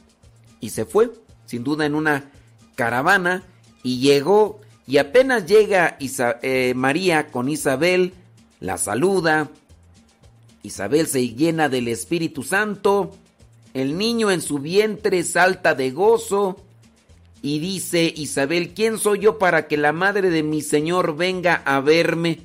y 0.61 0.71
se 0.71 0.85
fue, 0.85 1.11
sin 1.47 1.65
duda 1.65 1.87
en 1.87 1.95
una 1.95 2.31
caravana 2.81 3.43
y 3.83 3.99
llegó 3.99 4.63
y 4.87 4.97
apenas 4.97 5.45
llega 5.45 5.99
eh, 6.41 6.73
María 6.75 7.27
con 7.27 7.51
Isabel, 7.51 8.15
la 8.59 8.79
saluda, 8.79 9.51
Isabel 10.63 11.07
se 11.07 11.29
llena 11.29 11.69
del 11.69 11.89
Espíritu 11.89 12.43
Santo, 12.43 13.15
el 13.75 13.99
niño 13.99 14.31
en 14.31 14.41
su 14.41 14.61
vientre 14.61 15.23
salta 15.25 15.75
de 15.75 15.91
gozo 15.91 16.57
y 17.43 17.59
dice 17.59 18.15
Isabel, 18.17 18.73
¿quién 18.73 18.97
soy 18.97 19.19
yo 19.19 19.39
para 19.39 19.69
que 19.69 19.77
la 19.77 19.93
madre 19.93 20.31
de 20.31 20.43
mi 20.43 20.63
Señor 20.63 21.19
venga 21.19 21.57
a 21.67 21.81
verme? 21.81 22.41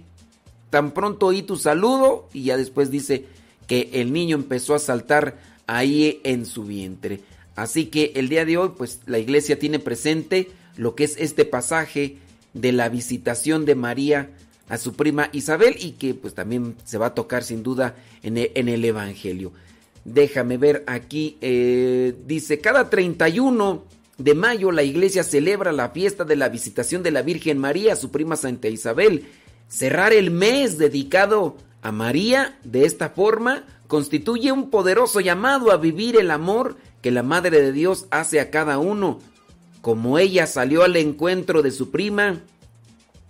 Tan 0.69 0.91
pronto 0.91 1.27
oí 1.27 1.43
tu 1.43 1.55
saludo 1.55 2.27
y 2.33 2.43
ya 2.43 2.57
después 2.57 2.91
dice 2.91 3.25
que 3.67 3.89
el 3.93 4.11
niño 4.11 4.35
empezó 4.35 4.75
a 4.75 4.79
saltar 4.79 5.37
ahí 5.65 6.19
en 6.25 6.45
su 6.45 6.65
vientre. 6.65 7.21
Así 7.55 7.85
que 7.85 8.11
el 8.15 8.29
día 8.29 8.45
de 8.45 8.57
hoy 8.57 8.71
pues 8.77 8.99
la 9.05 9.19
iglesia 9.19 9.57
tiene 9.57 9.79
presente 9.79 10.49
lo 10.77 10.95
que 10.95 11.05
es 11.05 11.15
este 11.17 11.45
pasaje 11.45 12.17
de 12.53 12.71
la 12.71 12.89
visitación 12.89 13.65
de 13.65 13.75
María 13.75 14.29
a 14.67 14.77
su 14.77 14.93
prima 14.93 15.29
Isabel 15.31 15.75
y 15.79 15.91
que 15.91 16.13
pues 16.13 16.33
también 16.33 16.75
se 16.83 16.97
va 16.97 17.07
a 17.07 17.13
tocar 17.13 17.43
sin 17.43 17.63
duda 17.63 17.95
en 18.23 18.37
el, 18.37 18.51
en 18.55 18.69
el 18.69 18.83
Evangelio. 18.83 19.51
Déjame 20.03 20.57
ver 20.57 20.83
aquí, 20.87 21.37
eh, 21.41 22.15
dice, 22.25 22.59
cada 22.59 22.89
31 22.89 23.85
de 24.17 24.33
mayo 24.33 24.71
la 24.71 24.83
iglesia 24.83 25.23
celebra 25.23 25.71
la 25.71 25.89
fiesta 25.89 26.23
de 26.23 26.35
la 26.35 26.49
visitación 26.49 27.03
de 27.03 27.11
la 27.11 27.21
Virgen 27.21 27.57
María 27.57 27.93
a 27.93 27.97
su 27.97 28.11
prima 28.11 28.35
Santa 28.35 28.67
Isabel. 28.67 29.25
Cerrar 29.67 30.13
el 30.13 30.31
mes 30.31 30.77
dedicado 30.77 31.57
a 31.81 31.91
María 31.91 32.57
de 32.63 32.85
esta 32.85 33.09
forma 33.09 33.63
constituye 33.87 34.51
un 34.51 34.69
poderoso 34.69 35.19
llamado 35.19 35.71
a 35.71 35.77
vivir 35.77 36.17
el 36.17 36.31
amor 36.31 36.77
que 37.05 37.11
la 37.11 37.21
Madre 37.21 37.61
de 37.61 37.71
Dios 37.71 38.07
hace 38.09 38.39
a 38.39 38.49
cada 38.49 38.79
uno 38.79 39.19
como 39.81 40.17
ella 40.17 40.47
salió 40.47 40.81
al 40.81 40.95
encuentro 40.95 41.61
de 41.61 41.69
su 41.69 41.91
prima, 41.91 42.41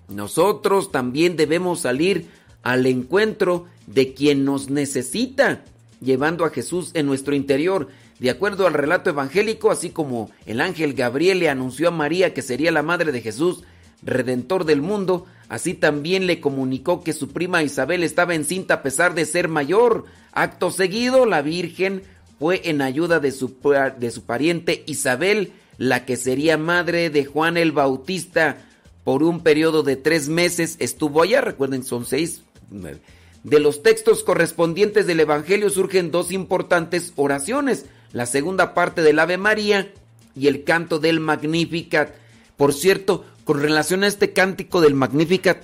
nosotros 0.08 0.94
también 0.94 1.36
debemos 1.36 1.82
salir 1.82 2.30
al 2.64 2.86
encuentro 2.86 3.66
de 3.86 4.14
quien 4.14 4.46
nos 4.46 4.70
necesita, 4.70 5.66
llevando 6.00 6.46
a 6.46 6.52
Jesús 6.52 6.92
en 6.94 7.06
nuestro 7.06 7.36
interior. 7.36 7.90
De 8.18 8.30
acuerdo 8.30 8.66
al 8.66 8.76
relato 8.76 9.10
evangélico, 9.10 9.72
así 9.72 9.90
como 9.90 10.32
el 10.46 10.62
ángel 10.62 10.94
Gabriel 10.94 11.40
le 11.40 11.50
anunció 11.50 11.90
a 11.90 11.92
María 11.92 12.34
que 12.34 12.42
sería 12.42 12.72
la 12.72 12.82
madre 12.82 13.12
de 13.12 13.20
Jesús, 13.20 13.64
redentor 14.04 14.64
del 14.64 14.82
mundo, 14.82 15.26
así 15.50 15.74
también 15.74 16.28
le 16.28 16.40
comunicó 16.40 17.04
que 17.04 17.12
su 17.12 17.28
prima 17.28 17.62
Isabel 17.62 18.04
estaba 18.06 18.36
encinta 18.36 18.76
a 18.76 18.84
pesar 18.84 19.16
de 19.16 19.26
ser 19.26 19.50
mayor. 19.50 20.06
Acto 20.32 20.72
seguido, 20.72 21.26
la 21.26 21.42
Virgen 21.42 22.04
fue 22.40 22.62
en 22.66 22.82
ayuda 22.82 23.20
de 23.20 23.32
su, 23.32 23.56
de 23.98 24.12
su 24.12 24.24
pariente 24.24 24.84
Isabel, 24.88 25.54
la 25.78 26.06
que 26.06 26.18
sería 26.18 26.58
madre 26.58 27.10
de 27.10 27.26
Juan 27.26 27.58
el 27.58 27.72
Bautista 27.72 28.58
por 29.04 29.22
un 29.24 29.42
periodo 29.42 29.84
de 29.84 29.96
tres 29.96 30.30
meses, 30.30 30.78
estuvo 30.80 31.22
allá, 31.22 31.40
recuerden, 31.40 31.84
son 31.84 32.06
seis, 32.06 32.42
De 33.44 33.60
los 33.60 33.84
textos 33.84 34.24
correspondientes 34.24 35.06
del 35.06 35.20
Evangelio 35.20 35.70
surgen 35.70 36.10
dos 36.10 36.32
importantes 36.32 37.14
oraciones, 37.16 37.86
la 38.12 38.26
segunda 38.26 38.74
parte 38.74 39.04
del 39.04 39.20
Ave 39.20 39.38
María 39.38 39.94
y 40.36 40.48
el 40.48 40.64
canto 40.64 40.98
del 40.98 41.20
Magnificat. 41.20 42.16
Por 42.58 42.74
cierto, 42.74 43.26
con 43.44 43.62
relación 43.62 44.04
a 44.04 44.08
este 44.08 44.34
cántico 44.34 44.82
del 44.82 44.96
Magnificat, 44.96 45.62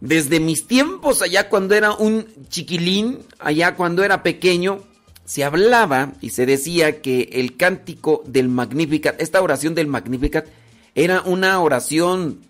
desde 0.00 0.40
mis 0.40 0.66
tiempos 0.66 1.22
allá 1.22 1.48
cuando 1.48 1.74
era 1.74 1.94
un 1.94 2.26
chiquilín, 2.50 3.20
allá 3.38 3.76
cuando 3.76 4.04
era 4.04 4.22
pequeño, 4.22 4.82
se 5.24 5.44
hablaba 5.44 6.12
y 6.20 6.30
se 6.30 6.46
decía 6.46 7.00
que 7.00 7.30
el 7.32 7.56
cántico 7.56 8.22
del 8.26 8.48
Magnificat, 8.48 9.20
esta 9.20 9.40
oración 9.40 9.74
del 9.74 9.86
Magnificat, 9.86 10.46
era 10.94 11.22
una 11.22 11.60
oración 11.60 12.40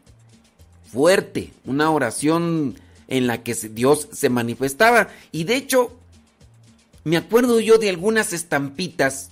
fuerte, 0.92 1.52
una 1.64 1.90
oración 1.90 2.76
en 3.08 3.26
la 3.26 3.42
que 3.42 3.54
Dios 3.54 4.08
se 4.12 4.28
manifestaba. 4.28 5.08
Y 5.30 5.44
de 5.44 5.56
hecho, 5.56 5.96
me 7.04 7.16
acuerdo 7.16 7.60
yo 7.60 7.78
de 7.78 7.90
algunas 7.90 8.32
estampitas 8.32 9.30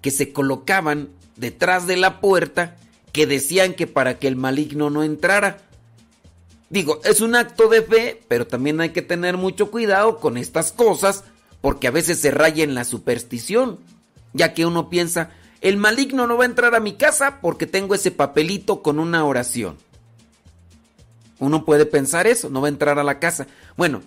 que 0.00 0.10
se 0.10 0.32
colocaban 0.32 1.08
detrás 1.36 1.86
de 1.86 1.96
la 1.96 2.20
puerta 2.20 2.76
que 3.12 3.26
decían 3.26 3.74
que 3.74 3.86
para 3.86 4.18
que 4.18 4.28
el 4.28 4.36
maligno 4.36 4.90
no 4.90 5.02
entrara. 5.02 5.58
Digo, 6.70 7.00
es 7.04 7.20
un 7.20 7.36
acto 7.36 7.68
de 7.68 7.82
fe, 7.82 8.20
pero 8.28 8.46
también 8.46 8.80
hay 8.80 8.90
que 8.90 9.02
tener 9.02 9.36
mucho 9.36 9.70
cuidado 9.70 10.18
con 10.18 10.36
estas 10.36 10.72
cosas 10.72 11.24
porque 11.64 11.88
a 11.88 11.90
veces 11.90 12.20
se 12.20 12.30
raya 12.30 12.62
en 12.62 12.74
la 12.74 12.84
superstición, 12.84 13.78
ya 14.34 14.52
que 14.52 14.66
uno 14.66 14.90
piensa, 14.90 15.30
el 15.62 15.78
maligno 15.78 16.26
no 16.26 16.36
va 16.36 16.44
a 16.44 16.46
entrar 16.46 16.74
a 16.74 16.78
mi 16.78 16.92
casa 16.92 17.38
porque 17.40 17.66
tengo 17.66 17.94
ese 17.94 18.10
papelito 18.10 18.82
con 18.82 18.98
una 18.98 19.24
oración. 19.24 19.78
Uno 21.38 21.64
puede 21.64 21.86
pensar 21.86 22.26
eso, 22.26 22.50
no 22.50 22.60
va 22.60 22.66
a 22.66 22.68
entrar 22.68 22.98
a 22.98 23.02
la 23.02 23.18
casa. 23.18 23.46
Bueno, 23.78 24.02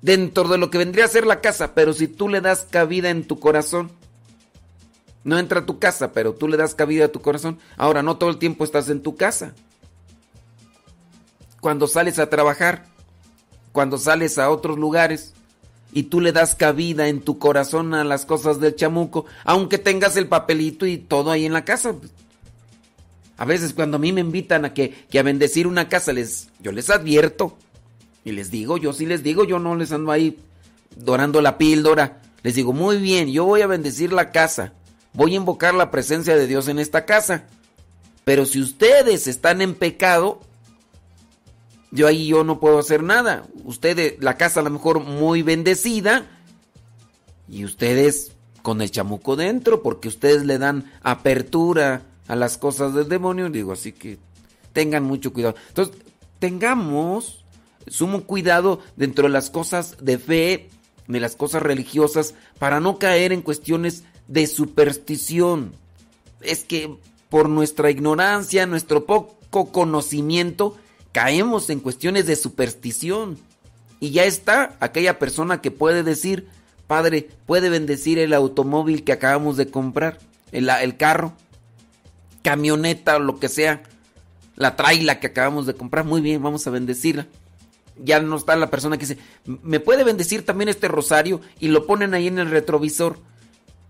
dentro 0.00 0.46
de 0.46 0.58
lo 0.58 0.70
que 0.70 0.78
vendría 0.78 1.06
a 1.06 1.08
ser 1.08 1.26
la 1.26 1.40
casa, 1.40 1.74
pero 1.74 1.92
si 1.92 2.06
tú 2.06 2.28
le 2.28 2.40
das 2.40 2.68
cabida 2.70 3.10
en 3.10 3.26
tu 3.26 3.40
corazón, 3.40 3.90
no 5.24 5.40
entra 5.40 5.62
a 5.62 5.66
tu 5.66 5.80
casa, 5.80 6.12
pero 6.12 6.34
tú 6.34 6.46
le 6.46 6.56
das 6.56 6.76
cabida 6.76 7.06
a 7.06 7.12
tu 7.12 7.20
corazón. 7.20 7.58
Ahora, 7.76 8.04
no 8.04 8.16
todo 8.16 8.30
el 8.30 8.38
tiempo 8.38 8.62
estás 8.62 8.88
en 8.90 9.02
tu 9.02 9.16
casa. 9.16 9.54
Cuando 11.60 11.88
sales 11.88 12.20
a 12.20 12.30
trabajar, 12.30 12.86
cuando 13.72 13.98
sales 13.98 14.38
a 14.38 14.50
otros 14.50 14.78
lugares, 14.78 15.34
y 15.92 16.04
tú 16.04 16.20
le 16.20 16.32
das 16.32 16.54
cabida 16.54 17.08
en 17.08 17.20
tu 17.20 17.38
corazón 17.38 17.94
a 17.94 18.02
las 18.02 18.24
cosas 18.24 18.58
del 18.58 18.74
chamuco, 18.74 19.26
aunque 19.44 19.78
tengas 19.78 20.16
el 20.16 20.26
papelito 20.26 20.86
y 20.86 20.96
todo 20.96 21.30
ahí 21.30 21.44
en 21.44 21.52
la 21.52 21.64
casa. 21.64 21.94
A 23.36 23.44
veces 23.44 23.74
cuando 23.74 23.96
a 23.96 24.00
mí 24.00 24.12
me 24.12 24.20
invitan 24.22 24.64
a 24.64 24.72
que, 24.72 24.94
a 25.16 25.22
bendecir 25.22 25.66
una 25.66 25.88
casa, 25.88 26.12
les, 26.12 26.48
yo 26.60 26.72
les 26.72 26.88
advierto 26.90 27.56
y 28.24 28.32
les 28.32 28.50
digo, 28.50 28.78
yo 28.78 28.92
sí 28.92 29.04
les 29.04 29.22
digo, 29.22 29.44
yo 29.44 29.58
no 29.58 29.76
les 29.76 29.92
ando 29.92 30.12
ahí 30.12 30.38
dorando 30.96 31.42
la 31.42 31.58
píldora. 31.58 32.22
Les 32.42 32.54
digo, 32.54 32.72
muy 32.72 32.96
bien, 32.96 33.30
yo 33.30 33.44
voy 33.44 33.60
a 33.60 33.66
bendecir 33.66 34.12
la 34.12 34.30
casa, 34.30 34.72
voy 35.12 35.34
a 35.34 35.36
invocar 35.36 35.74
la 35.74 35.90
presencia 35.90 36.36
de 36.36 36.46
Dios 36.46 36.68
en 36.68 36.78
esta 36.78 37.04
casa. 37.04 37.44
Pero 38.24 38.46
si 38.46 38.60
ustedes 38.60 39.26
están 39.26 39.60
en 39.60 39.74
pecado, 39.74 40.40
yo 41.92 42.08
ahí 42.08 42.26
yo 42.26 42.42
no 42.42 42.58
puedo 42.58 42.78
hacer 42.78 43.02
nada. 43.02 43.46
Ustedes, 43.64 44.14
la 44.20 44.36
casa 44.36 44.60
a 44.60 44.62
lo 44.62 44.70
mejor 44.70 45.00
muy 45.00 45.42
bendecida 45.42 46.26
y 47.48 47.64
ustedes 47.64 48.32
con 48.62 48.80
el 48.80 48.90
chamuco 48.90 49.36
dentro 49.36 49.82
porque 49.82 50.08
ustedes 50.08 50.44
le 50.44 50.58
dan 50.58 50.90
apertura 51.02 52.02
a 52.28 52.34
las 52.34 52.56
cosas 52.56 52.94
del 52.94 53.08
demonio. 53.08 53.50
Digo, 53.50 53.72
así 53.72 53.92
que 53.92 54.18
tengan 54.72 55.04
mucho 55.04 55.34
cuidado. 55.34 55.54
Entonces, 55.68 55.94
tengamos 56.38 57.44
sumo 57.88 58.24
cuidado 58.24 58.80
dentro 58.96 59.24
de 59.24 59.30
las 59.30 59.50
cosas 59.50 59.96
de 60.00 60.18
fe, 60.18 60.70
de 61.08 61.20
las 61.20 61.36
cosas 61.36 61.62
religiosas, 61.62 62.34
para 62.58 62.80
no 62.80 62.98
caer 62.98 63.32
en 63.32 63.42
cuestiones 63.42 64.04
de 64.28 64.46
superstición. 64.46 65.74
Es 66.40 66.64
que 66.64 66.96
por 67.28 67.50
nuestra 67.50 67.90
ignorancia, 67.90 68.66
nuestro 68.66 69.04
poco 69.04 69.72
conocimiento, 69.72 70.76
caemos 71.12 71.70
en 71.70 71.80
cuestiones 71.80 72.26
de 72.26 72.36
superstición. 72.36 73.38
Y 74.00 74.10
ya 74.10 74.24
está 74.24 74.76
aquella 74.80 75.18
persona 75.18 75.60
que 75.60 75.70
puede 75.70 76.02
decir, 76.02 76.48
Padre, 76.86 77.28
puede 77.46 77.70
bendecir 77.70 78.18
el 78.18 78.34
automóvil 78.34 79.04
que 79.04 79.12
acabamos 79.12 79.56
de 79.56 79.68
comprar, 79.68 80.18
el, 80.50 80.96
carro, 80.96 81.34
camioneta 82.42 83.16
o 83.16 83.20
lo 83.20 83.38
que 83.38 83.48
sea, 83.48 83.82
la 84.56 84.74
traila 84.76 85.20
que 85.20 85.28
acabamos 85.28 85.66
de 85.66 85.74
comprar. 85.74 86.04
Muy 86.04 86.20
bien, 86.20 86.42
vamos 86.42 86.66
a 86.66 86.70
bendecirla. 86.70 87.28
Ya 88.02 88.20
no 88.20 88.36
está 88.36 88.56
la 88.56 88.70
persona 88.70 88.96
que 88.98 89.06
dice, 89.06 89.20
¿me 89.44 89.78
puede 89.78 90.02
bendecir 90.02 90.44
también 90.44 90.68
este 90.68 90.88
rosario? 90.88 91.40
Y 91.60 91.68
lo 91.68 91.86
ponen 91.86 92.14
ahí 92.14 92.26
en 92.26 92.38
el 92.38 92.50
retrovisor. 92.50 93.20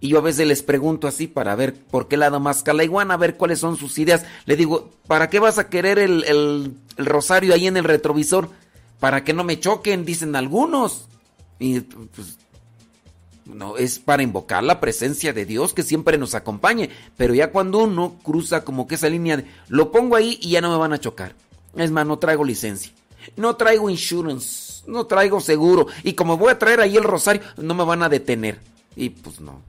Y 0.02 0.08
yo 0.08 0.18
a 0.18 0.22
veces 0.22 0.48
les 0.48 0.64
pregunto 0.64 1.06
así 1.06 1.28
para 1.28 1.54
ver 1.54 1.74
por 1.74 2.08
qué 2.08 2.16
lado 2.16 2.40
más 2.40 2.64
iguana, 2.82 3.14
a 3.14 3.18
ver 3.18 3.36
cuáles 3.36 3.60
son 3.60 3.76
sus 3.76 3.96
ideas. 3.98 4.24
Le 4.46 4.56
digo, 4.56 4.90
¿para 5.06 5.30
qué 5.30 5.38
vas 5.38 5.58
a 5.58 5.68
querer 5.68 6.00
el, 6.00 6.74
rosario 6.98 7.54
ahí 7.54 7.68
en 7.68 7.76
el 7.76 7.84
retrovisor? 7.84 8.48
Para 8.98 9.22
que 9.22 9.32
no 9.32 9.44
me 9.44 9.60
choquen, 9.60 10.04
dicen 10.04 10.34
algunos. 10.34 11.06
Y 11.60 11.82
pues, 11.82 12.36
No, 13.44 13.76
es 13.76 14.00
para 14.00 14.24
invocar 14.24 14.64
la 14.64 14.80
presencia 14.80 15.32
de 15.32 15.46
Dios 15.46 15.72
que 15.72 15.84
siempre 15.84 16.18
nos 16.18 16.34
acompañe. 16.34 16.90
Pero 17.16 17.32
ya 17.32 17.52
cuando 17.52 17.78
uno 17.78 18.16
cruza 18.24 18.64
como 18.64 18.88
que 18.88 18.96
esa 18.96 19.08
línea 19.08 19.36
de, 19.36 19.46
lo 19.68 19.92
pongo 19.92 20.16
ahí 20.16 20.36
y 20.42 20.50
ya 20.50 20.60
no 20.60 20.72
me 20.72 20.78
van 20.78 20.94
a 20.94 21.00
chocar. 21.00 21.36
Es 21.76 21.92
más, 21.92 22.04
no 22.04 22.18
traigo 22.18 22.42
licencia. 22.42 22.90
No 23.36 23.54
traigo 23.54 23.88
insurance. 23.88 24.82
No 24.88 25.06
traigo 25.06 25.40
seguro. 25.40 25.86
Y 26.02 26.14
como 26.14 26.38
voy 26.38 26.50
a 26.50 26.58
traer 26.58 26.80
ahí 26.80 26.96
el 26.96 27.04
rosario, 27.04 27.42
no 27.56 27.72
me 27.74 27.84
van 27.84 28.02
a 28.02 28.08
detener. 28.08 28.58
Y 28.96 29.10
pues 29.10 29.40
no. 29.40 29.62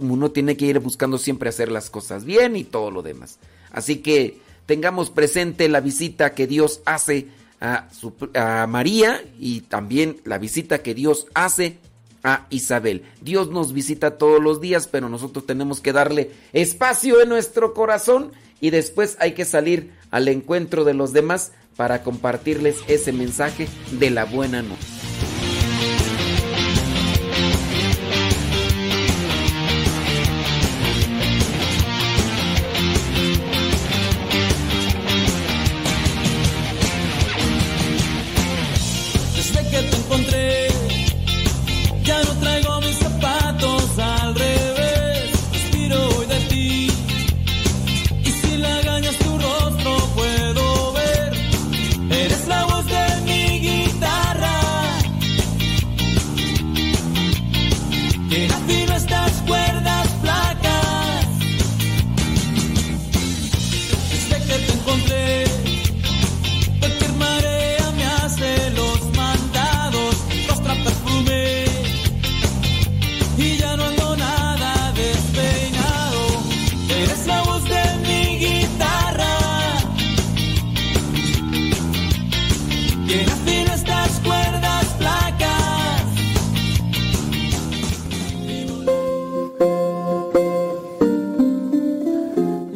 Uno 0.00 0.30
tiene 0.30 0.56
que 0.56 0.66
ir 0.66 0.78
buscando 0.78 1.18
siempre 1.18 1.48
hacer 1.48 1.70
las 1.70 1.90
cosas 1.90 2.24
bien 2.24 2.56
y 2.56 2.64
todo 2.64 2.90
lo 2.90 3.02
demás. 3.02 3.38
Así 3.70 3.98
que 3.98 4.40
tengamos 4.66 5.10
presente 5.10 5.68
la 5.68 5.80
visita 5.80 6.34
que 6.34 6.46
Dios 6.46 6.80
hace 6.84 7.28
a, 7.60 7.88
a 8.34 8.66
María 8.66 9.22
y 9.38 9.62
también 9.62 10.20
la 10.24 10.38
visita 10.38 10.82
que 10.82 10.94
Dios 10.94 11.26
hace 11.34 11.78
a 12.22 12.46
Isabel. 12.50 13.02
Dios 13.20 13.50
nos 13.50 13.72
visita 13.72 14.18
todos 14.18 14.42
los 14.42 14.60
días, 14.60 14.88
pero 14.88 15.08
nosotros 15.08 15.46
tenemos 15.46 15.80
que 15.80 15.92
darle 15.92 16.32
espacio 16.52 17.20
en 17.22 17.28
nuestro 17.28 17.72
corazón 17.72 18.32
y 18.60 18.70
después 18.70 19.16
hay 19.20 19.32
que 19.32 19.44
salir 19.44 19.92
al 20.10 20.28
encuentro 20.28 20.84
de 20.84 20.94
los 20.94 21.12
demás 21.12 21.52
para 21.76 22.02
compartirles 22.02 22.76
ese 22.88 23.12
mensaje 23.12 23.68
de 23.92 24.10
la 24.10 24.24
buena 24.24 24.62
noche. 24.62 25.35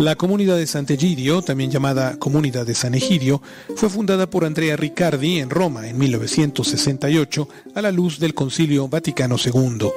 La 0.00 0.16
comunidad 0.16 0.56
de 0.56 0.66
Sant'Egidio, 0.66 1.42
también 1.42 1.70
llamada 1.70 2.16
Comunidad 2.18 2.64
de 2.64 2.74
San 2.74 2.94
Egidio, 2.94 3.42
fue 3.76 3.90
fundada 3.90 4.30
por 4.30 4.46
Andrea 4.46 4.74
Riccardi 4.74 5.40
en 5.40 5.50
Roma 5.50 5.86
en 5.86 5.98
1968 5.98 7.46
a 7.74 7.82
la 7.82 7.92
luz 7.92 8.18
del 8.18 8.32
Concilio 8.32 8.88
Vaticano 8.88 9.36
II. 9.36 9.90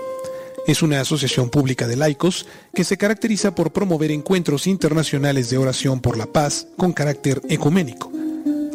Es 0.68 0.82
una 0.82 1.00
asociación 1.00 1.50
pública 1.50 1.88
de 1.88 1.96
laicos 1.96 2.46
que 2.74 2.84
se 2.84 2.98
caracteriza 2.98 3.56
por 3.56 3.72
promover 3.72 4.12
encuentros 4.12 4.68
internacionales 4.68 5.50
de 5.50 5.58
oración 5.58 6.02
por 6.02 6.18
la 6.18 6.26
paz 6.26 6.68
con 6.76 6.92
carácter 6.92 7.42
ecuménico. 7.48 8.12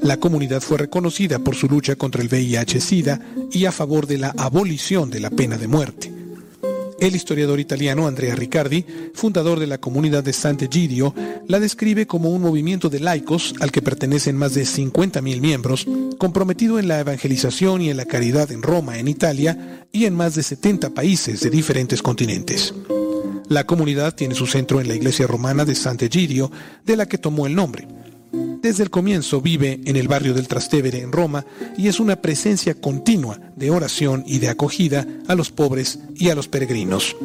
La 0.02 0.16
comunidad 0.16 0.62
fue 0.62 0.78
reconocida 0.78 1.40
por 1.40 1.56
su 1.56 1.68
lucha 1.68 1.96
contra 1.96 2.22
el 2.22 2.30
VIH-Sida 2.30 3.20
y 3.52 3.66
a 3.66 3.72
favor 3.72 4.06
de 4.06 4.16
la 4.16 4.34
abolición 4.38 5.10
de 5.10 5.20
la 5.20 5.28
pena 5.28 5.58
de 5.58 5.68
muerte. 5.68 6.17
El 7.00 7.14
historiador 7.14 7.60
italiano 7.60 8.08
Andrea 8.08 8.34
Riccardi, 8.34 8.84
fundador 9.14 9.60
de 9.60 9.68
la 9.68 9.78
comunidad 9.78 10.24
de 10.24 10.32
Sant'Egidio, 10.32 11.14
la 11.46 11.60
describe 11.60 12.08
como 12.08 12.30
un 12.30 12.42
movimiento 12.42 12.88
de 12.88 12.98
laicos 12.98 13.54
al 13.60 13.70
que 13.70 13.82
pertenecen 13.82 14.36
más 14.36 14.54
de 14.54 14.62
50.000 14.62 15.40
miembros, 15.40 15.86
comprometido 16.18 16.78
en 16.80 16.88
la 16.88 16.98
evangelización 16.98 17.82
y 17.82 17.90
en 17.90 17.96
la 17.96 18.04
caridad 18.04 18.50
en 18.50 18.62
Roma, 18.62 18.98
en 18.98 19.06
Italia, 19.06 19.86
y 19.92 20.06
en 20.06 20.14
más 20.14 20.34
de 20.34 20.42
70 20.42 20.90
países 20.90 21.40
de 21.40 21.50
diferentes 21.50 22.02
continentes. 22.02 22.74
La 23.48 23.64
comunidad 23.64 24.14
tiene 24.14 24.34
su 24.34 24.46
centro 24.46 24.80
en 24.80 24.88
la 24.88 24.96
iglesia 24.96 25.28
romana 25.28 25.64
de 25.64 25.76
Sant'Egidio, 25.76 26.50
de 26.84 26.96
la 26.96 27.06
que 27.06 27.18
tomó 27.18 27.46
el 27.46 27.54
nombre. 27.54 27.86
Desde 28.32 28.82
el 28.82 28.90
comienzo 28.90 29.40
vive 29.40 29.80
en 29.84 29.96
el 29.96 30.08
barrio 30.08 30.34
del 30.34 30.48
Trastevere 30.48 31.00
en 31.00 31.12
Roma 31.12 31.44
y 31.76 31.88
es 31.88 32.00
una 32.00 32.16
presencia 32.16 32.74
continua 32.74 33.40
de 33.56 33.70
oración 33.70 34.24
y 34.26 34.38
de 34.38 34.48
acogida 34.48 35.06
a 35.26 35.34
los 35.34 35.50
pobres 35.50 36.00
y 36.14 36.28
a 36.28 36.34
los 36.34 36.48
peregrinos. 36.48 37.16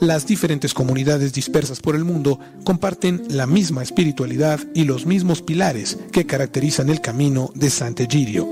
Las 0.00 0.26
diferentes 0.26 0.74
comunidades 0.74 1.32
dispersas 1.32 1.80
por 1.80 1.96
el 1.96 2.04
mundo 2.04 2.38
comparten 2.62 3.22
la 3.30 3.46
misma 3.46 3.82
espiritualidad 3.82 4.60
y 4.74 4.84
los 4.84 5.06
mismos 5.06 5.40
pilares 5.40 5.98
que 6.12 6.26
caracterizan 6.26 6.90
el 6.90 7.00
camino 7.00 7.50
de 7.54 7.70
Sant'Egidio. 7.70 8.46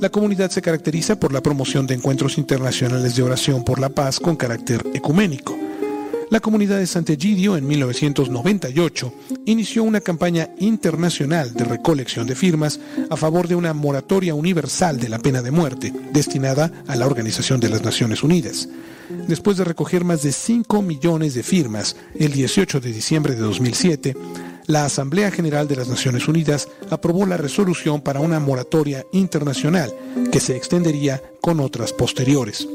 La 0.00 0.10
comunidad 0.10 0.50
se 0.50 0.62
caracteriza 0.62 1.18
por 1.18 1.32
la 1.32 1.42
promoción 1.42 1.86
de 1.86 1.94
encuentros 1.94 2.36
internacionales 2.36 3.16
de 3.16 3.22
oración 3.22 3.64
por 3.64 3.78
la 3.78 3.88
paz 3.88 4.20
con 4.20 4.36
carácter 4.36 4.84
ecuménico 4.92 5.56
la 6.30 6.40
comunidad 6.40 6.78
de 6.78 6.86
Sant'Egidio 6.86 7.56
en 7.56 7.66
1998 7.66 9.12
inició 9.46 9.84
una 9.84 10.00
campaña 10.00 10.50
internacional 10.58 11.54
de 11.54 11.64
recolección 11.64 12.26
de 12.26 12.34
firmas 12.34 12.80
a 13.10 13.16
favor 13.16 13.46
de 13.46 13.54
una 13.54 13.72
moratoria 13.72 14.34
universal 14.34 14.98
de 14.98 15.08
la 15.08 15.18
pena 15.18 15.42
de 15.42 15.52
muerte, 15.52 15.92
destinada 16.12 16.72
a 16.88 16.96
la 16.96 17.06
Organización 17.06 17.60
de 17.60 17.68
las 17.68 17.82
Naciones 17.82 18.22
Unidas. 18.22 18.68
Después 19.28 19.56
de 19.56 19.64
recoger 19.64 20.04
más 20.04 20.22
de 20.22 20.32
5 20.32 20.82
millones 20.82 21.34
de 21.34 21.44
firmas 21.44 21.96
el 22.18 22.32
18 22.32 22.80
de 22.80 22.92
diciembre 22.92 23.34
de 23.34 23.42
2007, 23.42 24.16
la 24.66 24.84
Asamblea 24.84 25.30
General 25.30 25.68
de 25.68 25.76
las 25.76 25.86
Naciones 25.86 26.26
Unidas 26.26 26.68
aprobó 26.90 27.24
la 27.24 27.36
resolución 27.36 28.00
para 28.00 28.18
una 28.18 28.40
moratoria 28.40 29.06
internacional 29.12 29.94
que 30.32 30.40
se 30.40 30.56
extendería 30.56 31.22
con 31.40 31.60
otras 31.60 31.92
posteriores 31.92 32.66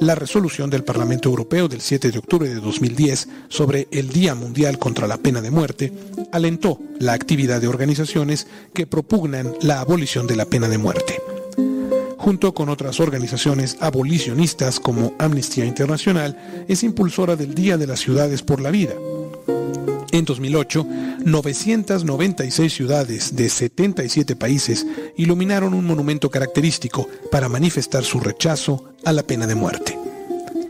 la 0.00 0.14
resolución 0.14 0.70
del 0.70 0.82
Parlamento 0.82 1.28
Europeo 1.28 1.68
del 1.68 1.80
7 1.80 2.10
de 2.10 2.18
octubre 2.18 2.48
de 2.48 2.60
2010 2.60 3.28
sobre 3.48 3.86
el 3.90 4.08
Día 4.08 4.34
Mundial 4.34 4.78
contra 4.78 5.06
la 5.06 5.18
Pena 5.18 5.42
de 5.42 5.50
Muerte 5.50 5.92
alentó 6.32 6.80
la 6.98 7.12
actividad 7.12 7.60
de 7.60 7.68
organizaciones 7.68 8.46
que 8.72 8.86
propugnan 8.86 9.52
la 9.60 9.80
abolición 9.80 10.26
de 10.26 10.36
la 10.36 10.46
pena 10.46 10.68
de 10.68 10.78
muerte. 10.78 11.20
Junto 12.16 12.54
con 12.54 12.68
otras 12.68 13.00
organizaciones 13.00 13.76
abolicionistas 13.80 14.80
como 14.80 15.14
Amnistía 15.18 15.64
Internacional, 15.64 16.64
es 16.68 16.82
impulsora 16.82 17.36
del 17.36 17.54
Día 17.54 17.78
de 17.78 17.86
las 17.86 18.00
Ciudades 18.00 18.42
por 18.42 18.60
la 18.60 18.70
Vida. 18.70 18.94
En 20.12 20.24
2008, 20.24 20.86
996 21.24 22.72
ciudades 22.72 23.36
de 23.36 23.48
77 23.48 24.34
países 24.34 24.86
iluminaron 25.16 25.72
un 25.72 25.86
monumento 25.86 26.30
característico 26.30 27.08
para 27.30 27.48
manifestar 27.48 28.04
su 28.04 28.18
rechazo 28.18 28.92
a 29.04 29.12
la 29.12 29.22
pena 29.22 29.46
de 29.46 29.54
muerte. 29.54 29.96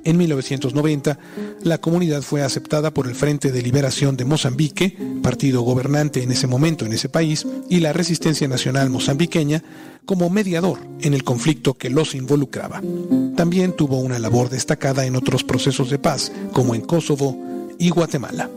En 0.04 0.16
1990, 0.16 1.18
la 1.62 1.78
comunidad 1.78 2.22
fue 2.22 2.42
aceptada 2.42 2.92
por 2.92 3.06
el 3.06 3.14
Frente 3.14 3.52
de 3.52 3.62
Liberación 3.62 4.16
de 4.16 4.24
Mozambique, 4.24 4.96
partido 5.22 5.62
gobernante 5.62 6.22
en 6.22 6.32
ese 6.32 6.46
momento 6.46 6.86
en 6.86 6.92
ese 6.92 7.08
país, 7.08 7.46
y 7.68 7.80
la 7.80 7.92
Resistencia 7.92 8.48
Nacional 8.48 8.88
Mozambiqueña 8.88 9.62
como 10.06 10.30
mediador 10.30 10.78
en 11.00 11.12
el 11.14 11.22
conflicto 11.22 11.74
que 11.74 11.90
los 11.90 12.14
involucraba. 12.14 12.82
También 13.36 13.76
tuvo 13.76 14.00
una 14.00 14.18
labor 14.18 14.48
destacada 14.48 15.04
en 15.04 15.16
otros 15.16 15.44
procesos 15.44 15.90
de 15.90 15.98
paz, 15.98 16.32
como 16.52 16.74
en 16.74 16.80
Kosovo 16.80 17.38
y 17.78 17.90
Guatemala. 17.90 18.50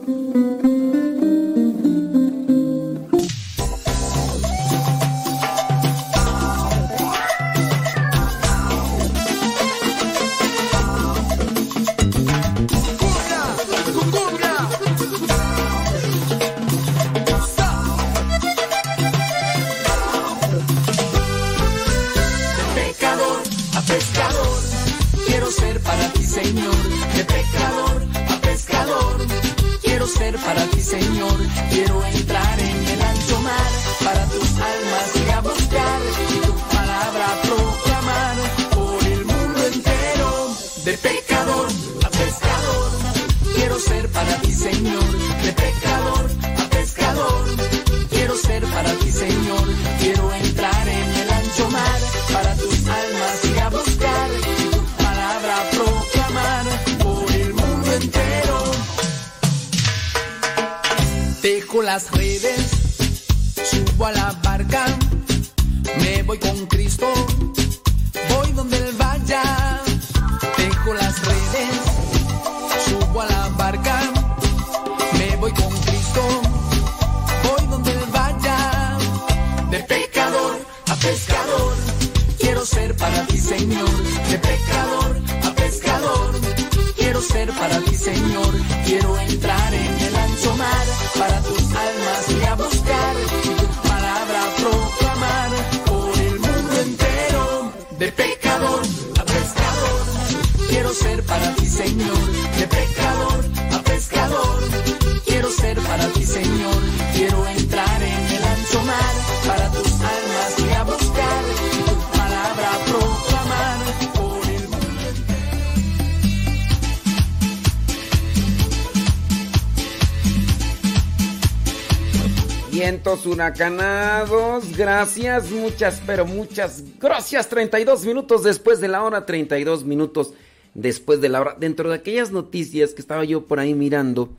Huracanados, 123.34 124.78
gracias, 124.78 125.50
muchas, 125.52 126.02
pero 126.06 126.26
muchas 126.26 126.84
gracias. 127.00 127.50
32 127.50 128.06
minutos 128.06 128.44
después 128.44 128.80
de 128.80 128.88
la 128.88 129.04
hora, 129.04 129.26
32 129.26 129.84
minutos 129.84 130.34
después 130.74 131.20
de 131.20 131.30
la 131.30 131.42
hora. 131.42 131.56
Dentro 131.60 131.90
de 131.90 131.96
aquellas 131.96 132.32
noticias 132.32 132.94
que 132.94 133.02
estaba 133.02 133.26
yo 133.26 133.46
por 133.46 133.60
ahí 133.60 133.74
mirando, 133.74 134.30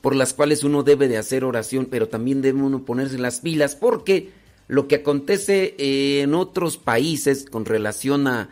por 0.00 0.14
las 0.14 0.34
cuales 0.34 0.64
uno 0.64 0.82
debe 0.82 1.08
de 1.08 1.18
hacer 1.18 1.44
oración, 1.44 1.86
pero 1.90 2.08
también 2.08 2.42
debe 2.42 2.60
uno 2.60 2.84
ponerse 2.84 3.18
las 3.18 3.40
pilas, 3.40 3.76
porque 3.76 4.30
lo 4.68 4.88
que 4.88 4.96
acontece 4.96 5.74
en 5.78 6.34
otros 6.34 6.76
países 6.76 7.46
con 7.48 7.64
relación 7.64 8.26
a, 8.26 8.50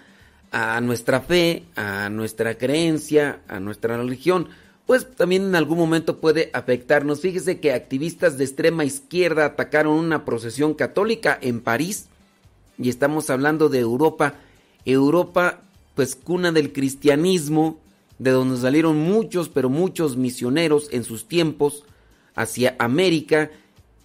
a 0.53 0.81
nuestra 0.81 1.21
fe, 1.21 1.65
a 1.75 2.09
nuestra 2.11 2.57
creencia, 2.57 3.41
a 3.49 3.59
nuestra 3.61 3.97
religión, 3.97 4.49
pues 4.91 5.07
también 5.15 5.45
en 5.45 5.55
algún 5.55 5.79
momento 5.79 6.19
puede 6.19 6.51
afectarnos. 6.53 7.21
Fíjese 7.21 7.61
que 7.61 7.73
activistas 7.73 8.37
de 8.37 8.43
extrema 8.43 8.85
izquierda 8.85 9.45
atacaron 9.45 9.93
una 9.93 10.25
procesión 10.25 10.75
católica 10.75 11.39
en 11.41 11.61
París 11.61 12.09
y 12.77 12.89
estamos 12.89 13.31
hablando 13.31 13.69
de 13.69 13.79
Europa. 13.79 14.35
Europa, 14.85 15.61
pues 15.95 16.17
cuna 16.17 16.51
del 16.51 16.73
cristianismo, 16.73 17.79
de 18.19 18.33
donde 18.33 18.57
salieron 18.57 18.97
muchos, 18.97 19.49
pero 19.49 19.69
muchos 19.69 20.17
misioneros 20.17 20.89
en 20.91 21.05
sus 21.05 21.29
tiempos 21.29 21.85
hacia 22.35 22.75
América 22.81 23.49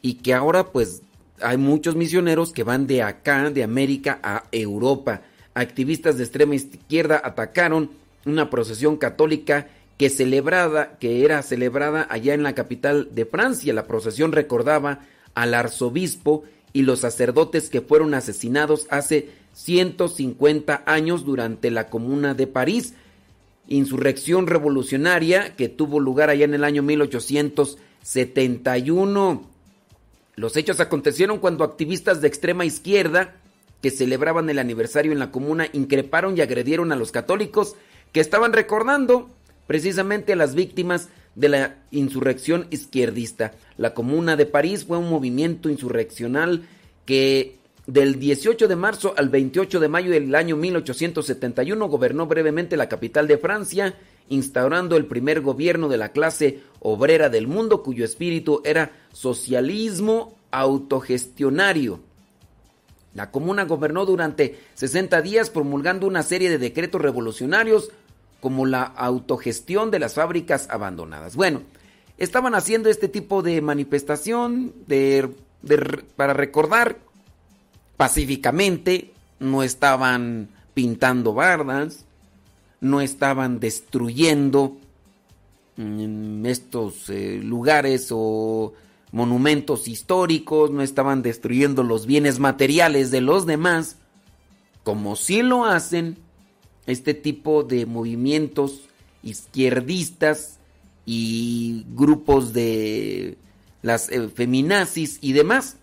y 0.04 0.14
que 0.14 0.36
ahora 0.36 0.68
pues 0.72 1.02
hay 1.42 1.58
muchos 1.58 1.96
misioneros 1.96 2.54
que 2.54 2.62
van 2.62 2.86
de 2.86 3.02
acá, 3.02 3.50
de 3.50 3.64
América 3.64 4.20
a 4.22 4.44
Europa. 4.52 5.24
Activistas 5.56 6.18
de 6.18 6.26
extrema 6.26 6.54
izquierda 6.54 7.20
atacaron 7.24 7.90
una 8.24 8.52
procesión 8.52 8.98
católica 8.98 9.68
que 9.98 10.10
celebrada, 10.10 10.98
que 11.00 11.24
era 11.24 11.41
celebrada 11.41 12.06
allá 12.10 12.34
en 12.34 12.43
la 12.43 12.56
capital 12.56 13.10
de 13.14 13.26
Francia. 13.26 13.74
La 13.74 13.88
procesión 13.88 14.32
recordaba 14.32 15.02
al 15.34 15.54
arzobispo 15.54 16.46
y 16.74 16.82
los 16.82 17.00
sacerdotes 17.00 17.70
que 17.70 17.82
fueron 17.82 18.14
asesinados 18.14 18.88
hace 18.89 19.30
150 19.54 20.84
años 20.86 21.24
durante 21.24 21.72
la 21.72 21.88
Comuna 21.88 22.34
de 22.34 22.48
París, 22.48 22.93
insurrección 23.68 24.48
revolucionaria 24.48 25.56
que 25.56 25.70
tuvo 25.70 26.02
lugar 26.02 26.30
allá 26.30 26.43
en 26.46 26.54
el 26.54 26.64
año 26.66 26.84
1871. 26.84 29.50
Los 30.36 30.58
hechos 30.58 30.82
acontecieron 30.82 31.39
cuando 31.39 31.64
activistas 31.64 32.20
de 32.20 32.28
extrema 32.28 32.66
izquierda 32.66 33.36
que 33.82 33.91
celebraban 33.91 34.50
el 34.50 34.60
aniversario 34.60 35.14
en 35.14 35.20
la 35.20 35.32
comuna 35.32 35.68
increparon 35.72 36.38
y 36.38 36.41
agredieron 36.41 36.91
a 36.91 36.98
los 36.98 37.14
católicos 37.14 37.78
que 38.12 38.20
estaban 38.20 38.52
recordando 38.52 39.30
precisamente 39.68 40.34
a 40.34 40.36
las 40.36 40.55
víctimas 40.55 41.09
de 41.36 41.49
la 41.49 41.76
insurrección 41.91 42.68
izquierdista. 42.72 43.53
La 43.78 43.93
Comuna 43.93 44.36
de 44.36 44.45
París 44.45 44.86
fue 44.86 44.97
un 44.97 45.09
movimiento 45.09 45.70
insurreccional 45.70 46.68
que 47.05 47.57
del 47.88 48.20
18 48.20 48.68
de 48.68 48.76
marzo 48.76 49.13
al 49.16 49.30
28 49.30 49.80
de 49.80 49.88
mayo 49.88 50.11
del 50.11 50.34
año 50.34 50.55
1871 50.55 51.88
gobernó 51.88 52.26
brevemente 52.26 52.78
la 52.78 52.89
capital 52.89 53.28
de 53.28 53.38
Francia, 53.38 53.95
instaurando 54.28 54.97
el 54.97 55.05
primer 55.05 55.41
gobierno 55.41 55.88
de 55.88 55.97
la 55.97 56.09
clase 56.09 56.61
obrera 56.80 57.30
del 57.30 57.47
mundo 57.47 57.84
cuyo 57.84 58.03
espíritu 58.03 58.61
era 58.66 58.91
socialismo 59.11 60.36
autogestionario. 60.49 61.99
La 63.13 63.32
comuna 63.32 63.63
gobernó 63.63 64.05
durante 64.05 64.59
60 64.74 65.22
días 65.22 65.49
promulgando 65.49 66.07
una 66.07 66.24
serie 66.24 66.49
de 66.49 66.57
decretos 66.57 67.01
revolucionarios 67.01 67.91
como 68.46 68.68
la 68.68 68.84
autogestión 68.84 69.89
de 69.89 69.98
las 69.98 70.14
fábricas 70.14 70.68
abandonadas. 70.70 71.36
Bueno, 71.36 71.64
estaban 72.20 72.54
haciendo 72.54 72.91
este 72.91 73.08
tipo 73.08 73.41
de 73.41 73.60
manifestación 73.60 74.72
de, 74.86 75.28
para 76.16 76.34
recordar 76.34 77.00
pacíficamente, 77.98 79.14
no 79.39 79.64
estaban 79.64 80.50
pintando 80.76 81.34
bardas, 81.34 82.06
no 82.82 83.02
estaban 83.02 83.60
destruyendo 83.60 84.78
mm, 85.78 86.46
estos 86.46 87.10
eh, 87.10 87.39
lugares 87.43 88.10
o 88.12 88.74
monumentos 89.12 89.88
históricos, 89.88 90.70
no 90.70 90.84
estaban 90.84 91.24
destruyendo 91.24 91.82
los 91.82 92.06
bienes 92.06 92.38
materiales 92.38 93.10
de 93.10 93.22
los 93.22 93.48
demás, 93.48 93.98
como 94.84 95.16
si 95.16 95.41
lo 95.41 95.66
hacen 95.66 96.24
este 96.88 97.14
tipo 97.14 97.64
de 97.64 97.86
movimientos 97.86 98.82
izquierdistas 99.24 100.60
y 101.06 101.86
grupos 101.90 102.54
de 102.54 103.38
las 103.82 104.10
eh, 104.10 104.30
feminazis 104.30 105.20
y 105.22 105.34
demás. 105.34 105.78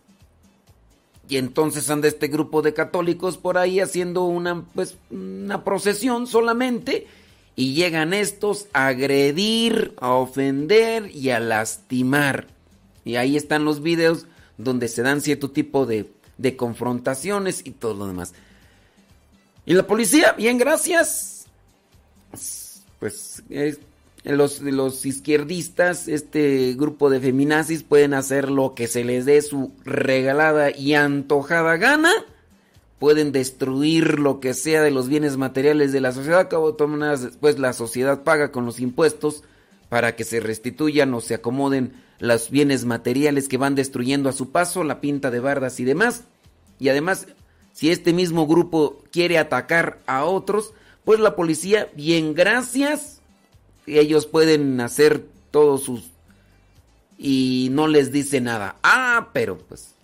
Y 1.29 1.37
entonces 1.37 1.89
anda 1.89 2.09
este 2.09 2.29
grupo 2.29 2.63
de 2.63 2.75
católicos 2.75 3.39
por 3.39 3.59
ahí 3.59 3.81
haciendo 3.81 4.25
una, 4.25 4.65
pues, 4.75 4.97
una 5.11 5.65
procesión 5.65 6.27
solamente 6.27 7.07
y 7.55 7.75
llegan 7.75 8.13
estos 8.13 8.67
a 8.73 8.89
agredir, 8.89 9.95
a 9.99 10.13
ofender 10.13 11.11
y 11.15 11.31
a 11.31 11.41
lastimar. 11.41 12.49
Y 13.05 13.17
ahí 13.17 13.37
están 13.37 13.65
los 13.65 13.83
videos 13.83 14.27
donde 14.59 14.89
se 14.89 15.03
dan 15.03 15.21
cierto 15.21 15.51
tipo 15.51 15.87
de, 15.87 16.11
de 16.39 16.57
confrontaciones 16.57 17.63
y 17.65 17.71
todo 17.71 17.95
lo 17.95 18.07
demás. 18.07 18.35
Y 19.65 19.75
la 19.75 19.87
policía, 19.87 20.33
bien, 20.33 20.59
gracias. 20.59 21.47
Pues 22.99 23.43
eh, 23.51 23.77
los, 24.25 24.61
los 24.61 25.05
izquierdistas, 25.07 26.09
este 26.09 26.75
grupo 26.75 27.11
de 27.11 27.21
feminazis 27.21 27.83
pueden 27.83 28.15
hacer 28.15 28.51
lo 28.51 28.75
que 28.75 28.89
se 28.89 29.05
les 29.05 29.25
dé 29.25 29.41
su 29.43 29.73
regalada 29.85 30.77
y 30.77 30.95
antojada 30.95 31.77
gana. 31.77 32.13
Pueden 32.99 33.33
destruir 33.33 34.21
lo 34.21 34.39
que 34.39 34.55
sea 34.55 34.83
de 34.83 34.93
los 34.93 35.09
bienes 35.09 35.37
materiales 35.37 35.93
de 35.93 36.01
la 36.01 36.13
sociedad. 36.13 36.49
Cabo 36.49 36.73
de 36.73 36.77
todas 36.77 37.23
después 37.23 37.59
la 37.59 37.73
sociedad 37.73 38.23
paga 38.23 38.53
con 38.53 38.65
los 38.65 38.79
impuestos 38.79 39.43
para 39.89 40.17
que 40.17 40.25
se 40.25 40.41
restituyan 40.41 41.13
o 41.15 41.21
se 41.21 41.35
acomoden 41.35 41.93
los 42.19 42.51
bienes 42.51 42.85
materiales 42.85 43.49
que 43.49 43.59
van 43.59 43.75
destruyendo 43.75 44.29
a 44.29 44.33
su 44.33 44.53
paso, 44.53 44.85
la 44.85 45.01
pinta 45.01 45.33
de 45.33 45.41
bardas 45.41 45.81
y 45.81 45.85
demás. 45.85 46.23
Y 46.79 46.89
además, 46.89 47.27
si 47.73 47.91
este 47.91 48.12
mismo 48.12 48.47
grupo 48.47 49.03
quiere 49.11 49.39
atacar 49.39 50.01
a 50.07 50.25
otros, 50.25 50.75
pues 51.05 51.20
la 51.20 51.35
policía, 51.37 51.89
bien 51.95 52.35
gracias, 52.35 53.20
ellos 53.87 54.27
pueden 54.27 54.81
hacer 54.81 55.25
todos 55.51 55.83
sus... 55.83 56.11
y 57.18 57.68
no 57.73 57.89
les 57.89 58.12
dice 58.12 58.41
nada. 58.41 58.77
Ah, 58.83 59.31
pero 59.33 59.59
pues 59.59 59.95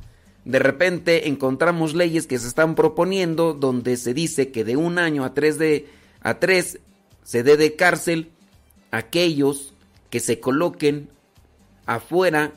de 0.44 0.58
repente 0.58 1.28
encontramos 1.28 1.94
leyes 1.94 2.26
que 2.26 2.38
se 2.38 2.48
están 2.48 2.74
proponiendo 2.74 3.52
donde 3.52 3.96
se 3.96 4.14
dice 4.14 4.50
que 4.50 4.64
de 4.64 4.76
un 4.76 4.98
año 4.98 5.24
a 5.24 5.34
tres 5.34 5.58
de 5.58 5.86
a 6.22 6.38
tres 6.38 6.78
se 7.22 7.42
dé 7.42 7.58
de 7.58 7.76
cárcel 7.76 8.30
aquellos 8.90 9.74
que 10.08 10.20
se 10.20 10.40
coloquen 10.40 11.10
afuera 11.84 12.52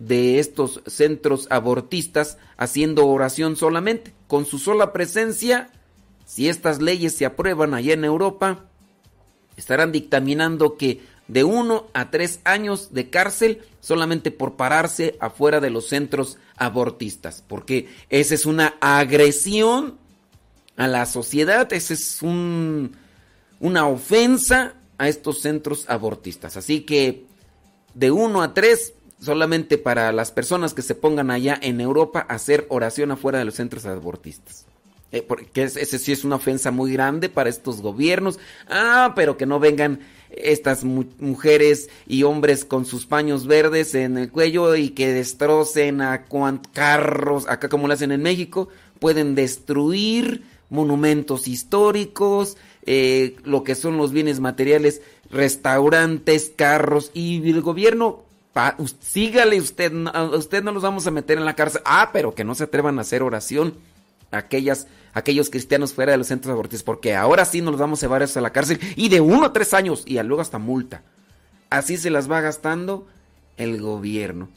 de 0.00 0.38
estos 0.40 0.82
centros 0.86 1.46
abortistas 1.50 2.38
haciendo 2.56 3.06
oración 3.06 3.54
solamente. 3.54 4.12
Con 4.30 4.46
su 4.46 4.60
sola 4.60 4.92
presencia, 4.92 5.70
si 6.24 6.48
estas 6.48 6.80
leyes 6.80 7.16
se 7.16 7.26
aprueban 7.26 7.74
allá 7.74 7.94
en 7.94 8.04
Europa, 8.04 8.60
estarán 9.56 9.90
dictaminando 9.90 10.76
que 10.76 11.00
de 11.26 11.42
uno 11.42 11.88
a 11.94 12.12
tres 12.12 12.38
años 12.44 12.94
de 12.94 13.10
cárcel 13.10 13.62
solamente 13.80 14.30
por 14.30 14.54
pararse 14.54 15.16
afuera 15.18 15.58
de 15.58 15.70
los 15.70 15.88
centros 15.88 16.38
abortistas, 16.56 17.42
porque 17.48 17.88
esa 18.08 18.36
es 18.36 18.46
una 18.46 18.76
agresión 18.80 19.98
a 20.76 20.86
la 20.86 21.06
sociedad, 21.06 21.72
esa 21.72 21.92
es 21.92 22.22
un, 22.22 22.96
una 23.58 23.88
ofensa 23.88 24.74
a 24.96 25.08
estos 25.08 25.40
centros 25.40 25.86
abortistas. 25.88 26.56
Así 26.56 26.82
que 26.82 27.24
de 27.94 28.12
uno 28.12 28.42
a 28.42 28.54
tres 28.54 28.94
solamente 29.20 29.78
para 29.78 30.12
las 30.12 30.32
personas 30.32 30.74
que 30.74 30.82
se 30.82 30.94
pongan 30.94 31.30
allá 31.30 31.58
en 31.60 31.80
Europa 31.80 32.26
a 32.28 32.34
hacer 32.34 32.66
oración 32.68 33.10
afuera 33.10 33.38
de 33.38 33.44
los 33.44 33.54
centros 33.54 33.86
abortistas. 33.86 34.66
Eh, 35.12 35.22
porque 35.22 35.64
ese 35.64 35.98
sí 35.98 36.12
es 36.12 36.24
una 36.24 36.36
ofensa 36.36 36.70
muy 36.70 36.92
grande 36.92 37.28
para 37.28 37.50
estos 37.50 37.82
gobiernos. 37.82 38.38
Ah, 38.68 39.12
pero 39.16 39.36
que 39.36 39.46
no 39.46 39.58
vengan 39.58 40.00
estas 40.30 40.84
mujeres 40.84 41.90
y 42.06 42.22
hombres 42.22 42.64
con 42.64 42.84
sus 42.84 43.06
paños 43.06 43.46
verdes 43.46 43.94
en 43.96 44.16
el 44.16 44.30
cuello 44.30 44.76
y 44.76 44.90
que 44.90 45.12
destrocen 45.12 46.00
a 46.00 46.26
carros, 46.72 47.48
acá 47.48 47.68
como 47.68 47.88
lo 47.88 47.94
hacen 47.94 48.12
en 48.12 48.22
México, 48.22 48.68
pueden 49.00 49.34
destruir 49.34 50.44
monumentos 50.68 51.48
históricos, 51.48 52.56
eh, 52.86 53.36
lo 53.44 53.64
que 53.64 53.74
son 53.74 53.96
los 53.96 54.12
bienes 54.12 54.38
materiales, 54.38 55.02
restaurantes, 55.30 56.52
carros 56.54 57.10
y 57.12 57.48
el 57.50 57.60
gobierno 57.60 58.29
sígale 59.00 59.60
usted, 59.60 59.92
usted 60.32 60.62
no 60.62 60.72
los 60.72 60.82
vamos 60.82 61.06
a 61.06 61.10
meter 61.10 61.38
en 61.38 61.44
la 61.44 61.54
cárcel. 61.54 61.82
Ah, 61.84 62.10
pero 62.12 62.34
que 62.34 62.44
no 62.44 62.54
se 62.54 62.64
atrevan 62.64 62.98
a 62.98 63.02
hacer 63.02 63.22
oración 63.22 63.74
aquellas, 64.30 64.86
aquellos 65.12 65.50
cristianos 65.50 65.92
fuera 65.92 66.12
de 66.12 66.18
los 66.18 66.28
centros 66.28 66.52
abortistas, 66.52 66.84
porque 66.84 67.14
ahora 67.14 67.44
sí 67.44 67.60
nos 67.60 67.72
los 67.72 67.80
vamos 67.80 68.02
a 68.02 68.06
llevar 68.06 68.22
a 68.22 68.40
la 68.40 68.52
cárcel 68.52 68.80
y 68.96 69.08
de 69.08 69.20
uno 69.20 69.46
a 69.46 69.52
tres 69.52 69.74
años 69.74 70.04
y 70.06 70.20
luego 70.22 70.42
hasta 70.42 70.58
multa. 70.58 71.02
Así 71.68 71.96
se 71.96 72.10
las 72.10 72.30
va 72.30 72.40
gastando 72.40 73.06
el 73.56 73.80
gobierno. 73.80 74.48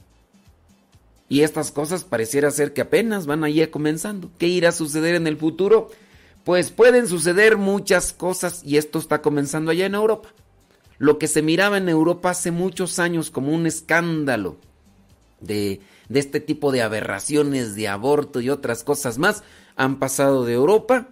Y 1.30 1.42
estas 1.42 1.72
cosas 1.72 2.04
pareciera 2.04 2.52
ser 2.52 2.74
que 2.74 2.82
apenas 2.82 3.26
van 3.26 3.44
ahí 3.44 3.66
comenzando. 3.68 4.30
¿Qué 4.38 4.48
irá 4.48 4.70
a 4.70 4.74
suceder 4.74 5.16
en 5.16 5.28
el 5.28 5.38
futuro? 5.38 5.90
Pues 6.44 6.72
pueden 6.72 7.08
suceder 7.08 7.58
muchas 7.58 8.14
cosas 8.14 8.62
y 8.64 8.78
esto 8.78 9.00
está 9.00 9.22
comenzando 9.22 9.72
allá 9.72 9.86
en 9.86 9.96
Europa. 9.96 10.30
Lo 10.98 11.18
que 11.18 11.28
se 11.28 11.42
miraba 11.42 11.78
en 11.78 11.90
Europa 11.90 12.32
hace 12.32 12.52
muchos 12.52 13.00
años 13.00 13.32
como 13.32 13.52
un 13.52 13.66
escándalo 13.68 14.58
de, 15.42 15.82
este 16.10 16.40
tipo 16.40 16.72
de 16.72 16.82
aberraciones 16.82 17.76
de 17.76 17.88
aborto 17.88 18.42
y 18.42 18.50
otras 18.50 18.84
cosas 18.84 19.18
más, 19.18 19.44
han 19.76 20.00
pasado 20.00 20.46
de 20.46 20.54
Europa 20.54 21.08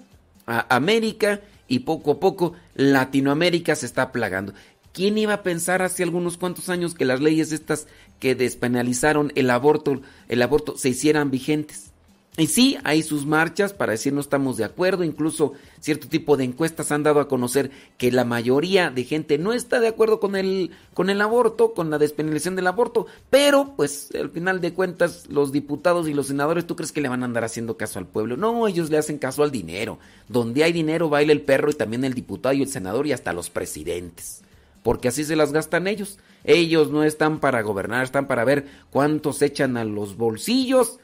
a 0.45 0.75
América 0.75 1.41
y 1.67 1.79
poco 1.79 2.11
a 2.11 2.19
poco 2.19 2.53
Latinoamérica 2.75 3.75
se 3.75 3.86
está 3.86 4.11
plagando. 4.11 4.53
¿Quién 4.93 5.17
iba 5.17 5.34
a 5.34 5.43
pensar 5.43 5.82
hace 5.82 6.03
algunos 6.03 6.38
cuantos 6.38 6.69
años 6.69 6.93
que 6.93 7.05
las 7.05 7.21
leyes 7.21 7.51
estas 7.51 7.88
que 8.19 8.36
despenalizaron 8.36 9.32
el 9.36 9.49
aborto, 9.49 10.01
el 10.27 10.41
aborto 10.41 10.77
se 10.77 10.89
hicieran 10.89 11.32
vigentes? 11.32 11.90
Y 12.38 12.47
sí, 12.47 12.77
hay 12.86 13.03
sus 13.03 13.25
marchas 13.25 13.73
para 13.73 13.91
decir 13.91 14.13
no 14.13 14.21
estamos 14.21 14.55
de 14.55 14.63
acuerdo, 14.63 15.03
incluso 15.03 15.51
cierto 15.82 16.07
tipo 16.07 16.38
de 16.38 16.45
encuestas 16.45 16.89
han 16.93 17.03
dado 17.03 17.19
a 17.19 17.27
conocer 17.27 17.71
que 17.97 18.09
la 18.09 18.23
mayoría 18.23 18.89
de 18.89 19.03
gente 19.03 19.38
no 19.38 19.51
está 19.51 19.82
de 19.82 19.89
acuerdo 19.89 20.21
con 20.21 20.38
el, 20.38 20.71
con 20.93 21.09
el 21.09 21.19
aborto, 21.19 21.73
con 21.73 21.89
la 21.89 21.97
despenalización 21.97 22.55
del 22.55 22.67
aborto, 22.67 23.05
pero 23.29 23.73
pues 23.75 24.11
al 24.17 24.29
final 24.29 24.61
de 24.61 24.73
cuentas 24.73 25.27
los 25.29 25.51
diputados 25.51 26.07
y 26.07 26.13
los 26.13 26.27
senadores, 26.27 26.65
¿tú 26.65 26.77
crees 26.77 26.93
que 26.93 27.01
le 27.01 27.09
van 27.09 27.21
a 27.21 27.25
andar 27.25 27.43
haciendo 27.43 27.75
caso 27.75 27.99
al 27.99 28.07
pueblo? 28.07 28.38
No, 28.38 28.65
ellos 28.65 28.89
le 28.89 28.97
hacen 28.97 29.17
caso 29.17 29.43
al 29.43 29.51
dinero. 29.51 29.99
Donde 30.29 30.63
hay 30.63 30.71
dinero 30.71 31.09
baila 31.09 31.34
el 31.34 31.41
perro 31.41 31.69
y 31.69 31.73
también 31.73 32.05
el 32.05 32.13
diputado 32.13 32.55
y 32.55 32.61
el 32.61 32.69
senador 32.69 33.07
y 33.07 33.11
hasta 33.11 33.34
los 33.34 33.49
presidentes. 33.49 34.41
Porque 34.84 35.09
así 35.09 35.25
se 35.25 35.36
las 35.36 35.51
gastan 35.51 35.86
ellos. 35.86 36.17
Ellos 36.45 36.91
no 36.91 37.03
están 37.03 37.39
para 37.41 37.61
gobernar, 37.61 38.05
están 38.05 38.27
para 38.27 38.45
ver 38.45 38.67
cuántos 38.89 39.41
echan 39.41 39.75
a 39.75 39.84
los 39.84 40.15
bolsillos 40.15 40.99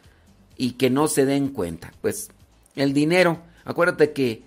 y 0.58 0.72
que 0.72 0.90
no 0.90 1.08
se 1.08 1.26
den 1.26 1.50
cuenta. 1.50 1.94
Pues 2.02 2.30
el 2.76 2.94
dinero, 2.94 3.40
acuérdate 3.64 4.12
que 4.12 4.44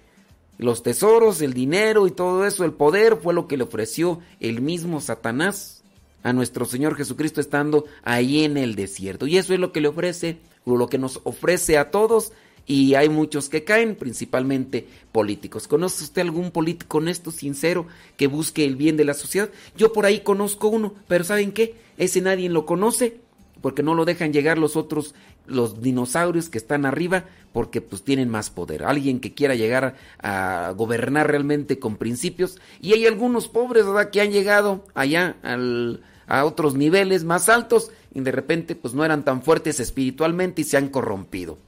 los 0.58 0.82
tesoros, 0.82 1.40
el 1.40 1.54
dinero 1.54 2.06
y 2.06 2.10
todo 2.10 2.44
eso, 2.46 2.64
el 2.64 2.72
poder 2.72 3.16
fue 3.16 3.32
lo 3.32 3.48
que 3.48 3.56
le 3.56 3.64
ofreció 3.64 4.20
el 4.40 4.60
mismo 4.60 5.00
Satanás 5.00 5.82
a 6.22 6.32
nuestro 6.32 6.66
Señor 6.66 6.96
Jesucristo 6.96 7.40
estando 7.40 7.86
ahí 8.02 8.44
en 8.44 8.56
el 8.56 8.74
desierto. 8.74 9.26
Y 9.26 9.38
eso 9.38 9.54
es 9.54 9.60
lo 9.60 9.72
que 9.72 9.80
le 9.80 9.88
ofrece, 9.88 10.38
lo 10.66 10.88
que 10.88 10.98
nos 10.98 11.20
ofrece 11.24 11.78
a 11.78 11.90
todos. 11.90 12.32
Y 12.66 12.94
hay 12.94 13.08
muchos 13.08 13.48
que 13.48 13.64
caen, 13.64 13.96
principalmente 13.96 14.86
políticos. 15.12 15.66
¿Conoce 15.66 16.04
usted 16.04 16.22
algún 16.22 16.50
político 16.50 16.98
honesto, 16.98 17.30
sincero, 17.30 17.86
que 18.16 18.26
busque 18.26 18.64
el 18.64 18.76
bien 18.76 18.96
de 18.96 19.06
la 19.06 19.14
sociedad? 19.14 19.50
Yo 19.76 19.92
por 19.92 20.04
ahí 20.04 20.20
conozco 20.20 20.68
uno, 20.68 20.94
pero 21.08 21.24
¿saben 21.24 21.52
qué? 21.52 21.74
Ese 21.96 22.20
nadie 22.20 22.48
lo 22.48 22.66
conoce 22.66 23.18
porque 23.60 23.82
no 23.82 23.94
lo 23.94 24.04
dejan 24.04 24.32
llegar 24.32 24.58
los 24.58 24.76
otros, 24.76 25.14
los 25.50 25.82
dinosaurios 25.82 26.48
que 26.48 26.58
están 26.58 26.86
arriba, 26.86 27.24
porque 27.52 27.80
pues 27.80 28.02
tienen 28.02 28.28
más 28.28 28.50
poder. 28.50 28.84
Alguien 28.84 29.20
que 29.20 29.34
quiera 29.34 29.54
llegar 29.54 29.96
a 30.22 30.72
gobernar 30.76 31.28
realmente 31.28 31.78
con 31.78 31.96
principios. 31.96 32.58
Y 32.80 32.92
hay 32.92 33.06
algunos 33.06 33.48
pobres, 33.48 33.84
¿verdad?, 33.86 34.10
que 34.10 34.20
han 34.20 34.30
llegado 34.30 34.86
allá 34.94 35.36
al, 35.42 36.02
a 36.26 36.44
otros 36.44 36.74
niveles 36.74 37.24
más 37.24 37.48
altos 37.48 37.90
y 38.14 38.20
de 38.20 38.32
repente 38.32 38.74
pues 38.76 38.94
no 38.94 39.04
eran 39.04 39.24
tan 39.24 39.42
fuertes 39.42 39.80
espiritualmente 39.80 40.62
y 40.62 40.64
se 40.64 40.76
han 40.76 40.88
corrompido. 40.88 41.58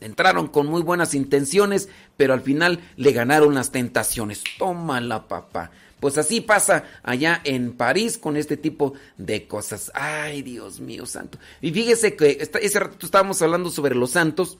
Entraron 0.00 0.48
con 0.48 0.66
muy 0.66 0.82
buenas 0.82 1.14
intenciones, 1.14 1.88
pero 2.16 2.34
al 2.34 2.42
final 2.42 2.80
le 2.96 3.12
ganaron 3.12 3.54
las 3.54 3.72
tentaciones. 3.72 4.44
Tómala, 4.58 5.26
papá. 5.26 5.70
Pues 6.00 6.18
así 6.18 6.40
pasa 6.40 6.84
allá 7.02 7.40
en 7.44 7.72
París 7.72 8.18
con 8.18 8.36
este 8.36 8.56
tipo 8.56 8.92
de 9.16 9.46
cosas. 9.46 9.90
Ay, 9.94 10.42
Dios 10.42 10.80
mío 10.80 11.06
santo. 11.06 11.38
Y 11.62 11.72
fíjese 11.72 12.16
que 12.16 12.38
ese 12.60 12.80
rato 12.80 13.06
estábamos 13.06 13.40
hablando 13.40 13.70
sobre 13.70 13.94
los 13.94 14.10
santos 14.10 14.58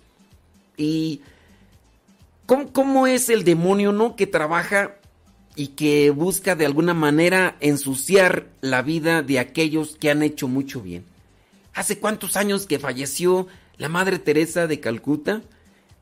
y 0.77 1.21
cómo, 2.47 2.73
cómo 2.73 3.07
es 3.07 3.29
el 3.29 3.45
demonio, 3.45 3.93
¿no? 3.93 4.17
Que 4.17 4.27
trabaja 4.27 4.97
y 5.57 5.69
que 5.69 6.11
busca 6.11 6.55
de 6.55 6.67
alguna 6.67 6.95
manera 6.95 7.57
ensuciar 7.61 8.47
la 8.61 8.83
vida 8.83 9.23
de 9.23 9.39
aquellos 9.39 9.97
que 9.97 10.11
han 10.11 10.23
hecho 10.23 10.49
mucho 10.49 10.81
bien. 10.81 11.05
¿Hace 11.75 11.99
cuántos 11.99 12.37
años 12.37 12.67
que 12.67 12.79
falleció 12.79 13.47
la 13.77 13.89
Madre 13.89 14.19
Teresa 14.19 14.67
de 14.67 14.81
Calcuta? 14.81 15.43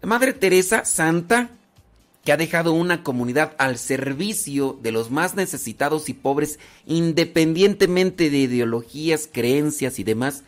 La 0.02 0.08
Madre 0.08 0.32
Teresa, 0.32 0.84
santa, 0.84 1.50
que 2.24 2.32
ha 2.32 2.36
dejado 2.38 2.72
una 2.72 3.02
comunidad 3.02 3.54
al 3.58 3.76
servicio 3.76 4.78
de 4.82 4.92
los 4.92 5.10
más 5.10 5.34
necesitados 5.34 6.08
y 6.08 6.14
pobres, 6.14 6.58
independientemente 6.86 8.30
de 8.30 8.38
ideologías, 8.38 9.28
creencias 9.30 9.98
y 9.98 10.04
demás, 10.04 10.42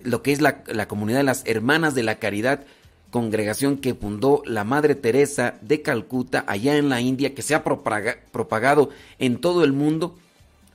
lo 0.00 0.22
que 0.22 0.32
es 0.32 0.40
la, 0.40 0.62
comunidad 0.88 1.18
de 1.18 1.24
las 1.24 1.42
Hermanas 1.46 1.94
de 1.94 2.04
la 2.04 2.20
Caridad, 2.20 2.64
congregación 3.10 3.78
que 3.78 3.94
fundó 3.94 4.42
la 4.46 4.62
Madre 4.62 4.94
Teresa 4.94 5.54
de 5.62 5.82
Calcuta 5.82 6.44
allá 6.46 6.76
en 6.76 6.88
la 6.88 7.00
India, 7.00 7.34
que 7.34 7.42
se 7.42 7.56
ha 7.56 7.64
propagado 7.64 8.90
en 9.18 9.38
todo 9.38 9.64
el 9.64 9.72
mundo, 9.72 10.16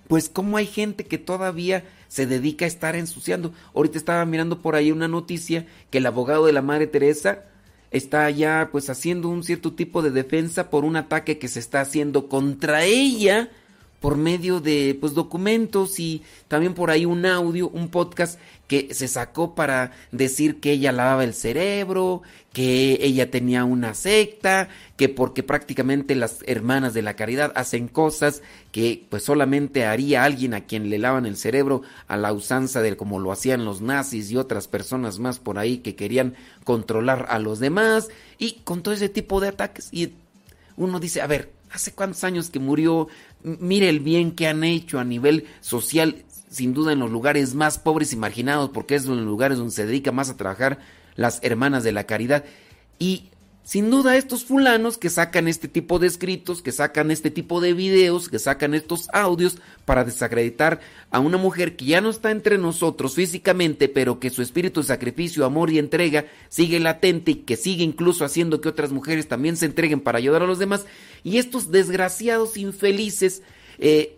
pues 0.10 0.28
cómo 0.28 0.58
hay 0.58 0.68
gente 0.68 1.06
que 1.06 1.18
todavía 1.18 1.86
se 2.10 2.28
dedica 2.28 2.66
a 2.66 2.68
estar 2.68 2.98
ensuciando. 2.98 3.54
Ahorita 3.74 3.98
estaba 3.98 4.26
mirando 4.26 4.62
por 4.62 4.76
ahí 4.76 4.92
una 4.92 5.08
noticia 5.08 5.66
que 5.90 6.00
el 6.00 6.06
abogado 6.06 6.46
de 6.46 6.54
la 6.54 6.62
Madre 6.62 6.88
Teresa, 6.88 7.46
está 7.92 8.30
ya 8.30 8.70
pues 8.72 8.90
haciendo 8.90 9.30
un 9.30 9.44
cierto 9.44 9.74
tipo 9.74 10.02
de 10.02 10.12
defensa 10.12 10.70
por 10.70 10.86
un 10.86 10.96
ataque 10.96 11.38
que 11.38 11.48
se 11.48 11.60
está 11.60 11.82
haciendo 11.82 12.28
contra 12.28 12.84
ella 12.84 13.50
por 14.00 14.18
medio 14.18 14.60
de 14.60 14.96
pues 15.00 15.14
documentos 15.14 16.00
y 16.00 16.22
también 16.48 16.76
por 16.76 16.92
ahí 16.92 17.06
un 17.06 17.26
audio, 17.26 17.70
un 17.70 17.90
podcast 17.90 18.40
que 18.68 18.94
se 18.94 19.08
sacó 19.08 19.56
para 19.56 19.92
decir 20.12 20.60
que 20.60 20.72
ella 20.72 20.92
lavaba 20.92 21.24
el 21.24 21.34
cerebro, 21.34 22.24
que 22.52 22.98
ella 23.02 23.30
tenía 23.30 23.66
una 23.66 23.94
secta, 23.94 24.70
que 24.96 25.10
porque 25.10 25.44
prácticamente 25.44 26.16
las 26.16 26.40
hermanas 26.48 26.94
de 26.94 27.02
la 27.02 27.16
caridad 27.16 27.52
hacen 27.56 27.88
cosas 27.88 28.42
que 28.72 29.06
pues 29.10 29.24
solamente 29.24 29.86
haría 29.86 30.24
alguien 30.24 30.54
a 30.54 30.62
quien 30.62 30.90
le 30.90 30.98
lavan 30.98 31.26
el 31.26 31.38
cerebro 31.38 31.82
a 32.08 32.18
la 32.18 32.34
usanza 32.34 32.82
de 32.82 32.96
como 32.96 33.20
lo 33.20 33.32
hacían 33.32 33.66
los 33.66 33.82
nazis 33.82 34.32
y 34.32 34.38
otras 34.38 34.68
personas 34.68 35.20
más 35.20 35.40
por 35.40 35.60
ahí 35.60 35.80
que 35.80 35.96
querían 35.96 36.36
controlar 36.64 37.26
a 37.30 37.40
los 37.40 37.60
demás 37.60 38.10
y 38.38 38.62
con 38.64 38.82
todo 38.84 38.94
ese 38.94 39.10
tipo 39.10 39.40
de 39.42 39.50
ataques. 39.50 39.90
Y 39.92 40.14
uno 40.78 41.00
dice, 41.00 41.22
a 41.22 41.28
ver, 41.28 41.52
hace 41.72 41.92
cuántos 41.92 42.24
años 42.24 42.50
que 42.50 42.60
murió, 42.60 43.08
mire 43.44 43.90
el 43.90 44.00
bien 44.00 44.32
que 44.32 44.48
han 44.48 44.64
hecho 44.64 45.00
a 45.00 45.04
nivel 45.04 45.46
social, 45.62 46.24
sin 46.56 46.74
duda 46.74 46.94
en 46.94 47.00
los 47.00 47.12
lugares 47.12 47.54
más 47.54 47.78
pobres 47.78 48.14
y 48.14 48.16
marginados, 48.16 48.70
porque 48.70 48.96
es 48.96 49.06
en 49.06 49.18
los 49.18 49.26
lugares 49.26 49.58
donde 49.58 49.74
se 49.74 49.86
dedica 49.86 50.12
más 50.12 50.30
a 50.30 50.38
trabajar 50.38 50.80
las 51.16 51.40
hermanas 51.44 51.84
de 51.84 51.92
la 51.92 52.06
caridad. 52.06 52.46
Y 52.98 53.30
sin 53.66 53.90
duda 53.90 54.16
estos 54.16 54.46
fulanos 54.46 54.98
que 54.98 55.10
sacan 55.10 55.48
este 55.48 55.68
tipo 55.68 55.98
de 55.98 56.08
escritos, 56.08 56.62
que 56.62 56.72
sacan 56.72 57.10
este 57.10 57.32
tipo 57.32 57.60
de 57.60 57.74
videos, 57.74 58.30
que 58.30 58.38
sacan 58.38 58.76
estos 58.76 59.10
audios 59.12 59.58
para 59.86 60.04
desacreditar 60.04 60.80
a 61.10 61.20
una 61.20 61.38
mujer 61.38 61.76
que 61.76 61.86
ya 61.86 62.00
no 62.00 62.12
está 62.12 62.30
entre 62.30 62.60
nosotros 62.60 63.16
físicamente, 63.16 63.90
pero 63.90 64.20
que 64.20 64.30
su 64.30 64.44
espíritu 64.44 64.82
de 64.82 64.88
sacrificio, 64.88 65.46
amor 65.46 65.72
y 65.72 65.80
entrega 65.80 66.26
sigue 66.48 66.80
latente 66.80 67.32
y 67.32 67.36
que 67.36 67.58
sigue 67.58 67.84
incluso 67.84 68.24
haciendo 68.24 68.62
que 68.62 68.70
otras 68.70 68.92
mujeres 68.92 69.28
también 69.28 69.58
se 69.58 69.66
entreguen 69.66 70.00
para 70.00 70.20
ayudar 70.20 70.44
a 70.44 70.48
los 70.48 70.60
demás. 70.60 70.86
Y 71.24 71.40
estos 71.40 71.72
desgraciados 71.72 72.58
infelices 72.58 73.42
eh, 73.80 74.16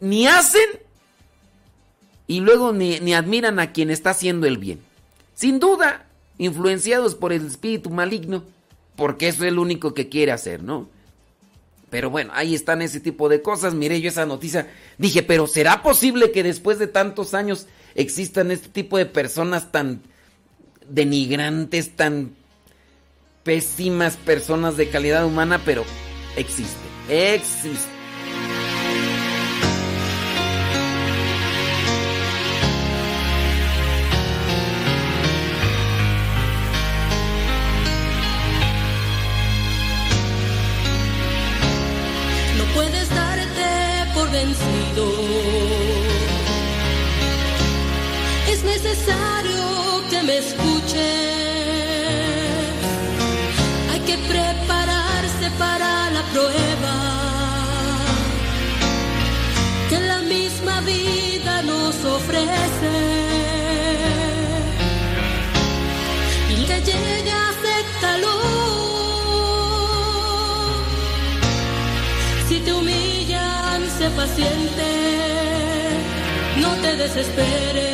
ni 0.00 0.26
hacen 0.26 0.68
y 2.30 2.38
luego 2.38 2.72
ni, 2.72 3.12
admiran 3.12 3.58
a 3.58 3.72
quien 3.72 3.90
está 3.90 4.10
haciendo 4.10 4.46
el 4.46 4.56
bien. 4.56 4.78
Sin 5.34 5.58
duda, 5.58 6.06
influenciados 6.38 7.16
por 7.16 7.32
el 7.32 7.44
espíritu 7.44 7.90
maligno 7.90 8.44
porque 8.94 9.26
eso 9.26 9.42
es 9.42 9.48
el 9.48 9.58
único 9.58 9.94
que 9.94 10.08
quiere 10.08 10.30
hacer, 10.30 10.62
¿no? 10.62 10.88
Pero 11.90 12.08
bueno, 12.08 12.30
ahí 12.32 12.54
están 12.54 12.82
ese 12.82 13.00
tipo 13.00 13.28
de 13.28 13.42
cosas. 13.42 13.74
Miré 13.74 14.00
yo 14.00 14.10
esa 14.10 14.26
noticia. 14.26 14.70
Dije, 14.96 15.24
pero 15.24 15.48
¿será 15.48 15.82
posible 15.82 16.30
que 16.30 16.44
después 16.44 16.78
de 16.78 16.86
tantos 16.86 17.34
años 17.34 17.66
existan 17.96 18.52
este 18.52 18.68
tipo 18.68 18.96
de 18.96 19.06
personas 19.06 19.72
tan 19.72 20.00
denigrantes, 20.88 21.96
tan 21.96 22.36
pésimas 23.42 24.16
personas 24.16 24.76
de 24.76 24.88
calidad 24.88 25.26
humana? 25.26 25.60
Pero 25.64 25.84
existe, 26.36 26.78
existe. 27.08 27.99
Necesario 49.00 50.08
que 50.10 50.22
me 50.22 50.38
escuche. 50.38 51.10
Hay 53.90 54.00
que 54.00 54.16
prepararse 54.18 55.50
para 55.58 56.10
la 56.10 56.22
prueba 56.32 56.96
que 59.88 60.00
la 60.00 60.20
misma 60.22 60.80
vida 60.82 61.62
nos 61.62 61.94
ofrece. 62.04 62.92
Y 66.50 66.64
que 66.66 66.80
llega, 66.90 67.48
acéptalo. 67.50 68.36
Si 72.48 72.60
te 72.60 72.72
humillan, 72.72 73.80
sé 73.98 74.10
paciente, 74.10 74.88
no 76.56 76.70
te 76.82 76.96
desesperes. 76.96 77.89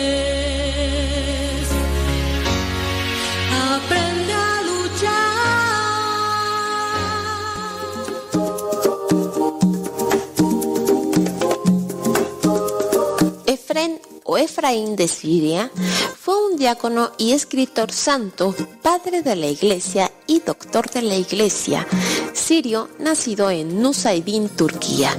O 14.24 14.38
Efraín 14.38 14.96
de 14.96 15.06
Siria 15.06 15.70
fue 16.18 16.34
un 16.48 16.56
diácono 16.56 17.10
y 17.18 17.32
escritor 17.32 17.92
santo, 17.92 18.54
padre 18.82 19.22
de 19.22 19.36
la 19.36 19.48
iglesia 19.48 20.10
y 20.26 20.40
doctor 20.40 20.88
de 20.90 21.02
la 21.02 21.16
iglesia, 21.16 21.86
sirio 22.32 22.88
nacido 22.98 23.50
en 23.50 23.82
Nusaybin, 23.82 24.48
Turquía. 24.48 25.14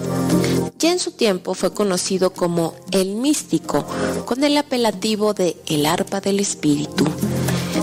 Ya 0.80 0.91
en 0.91 0.99
su 0.99 1.12
tiempo 1.12 1.53
fue 1.53 1.72
conocido 1.72 2.34
como 2.34 2.74
el 2.91 3.16
místico, 3.16 3.86
con 4.26 4.43
el 4.43 4.58
apelativo 4.58 5.36
de 5.36 5.55
el 5.68 5.86
arpa 5.86 6.20
del 6.20 6.39
espíritu. 6.39 7.05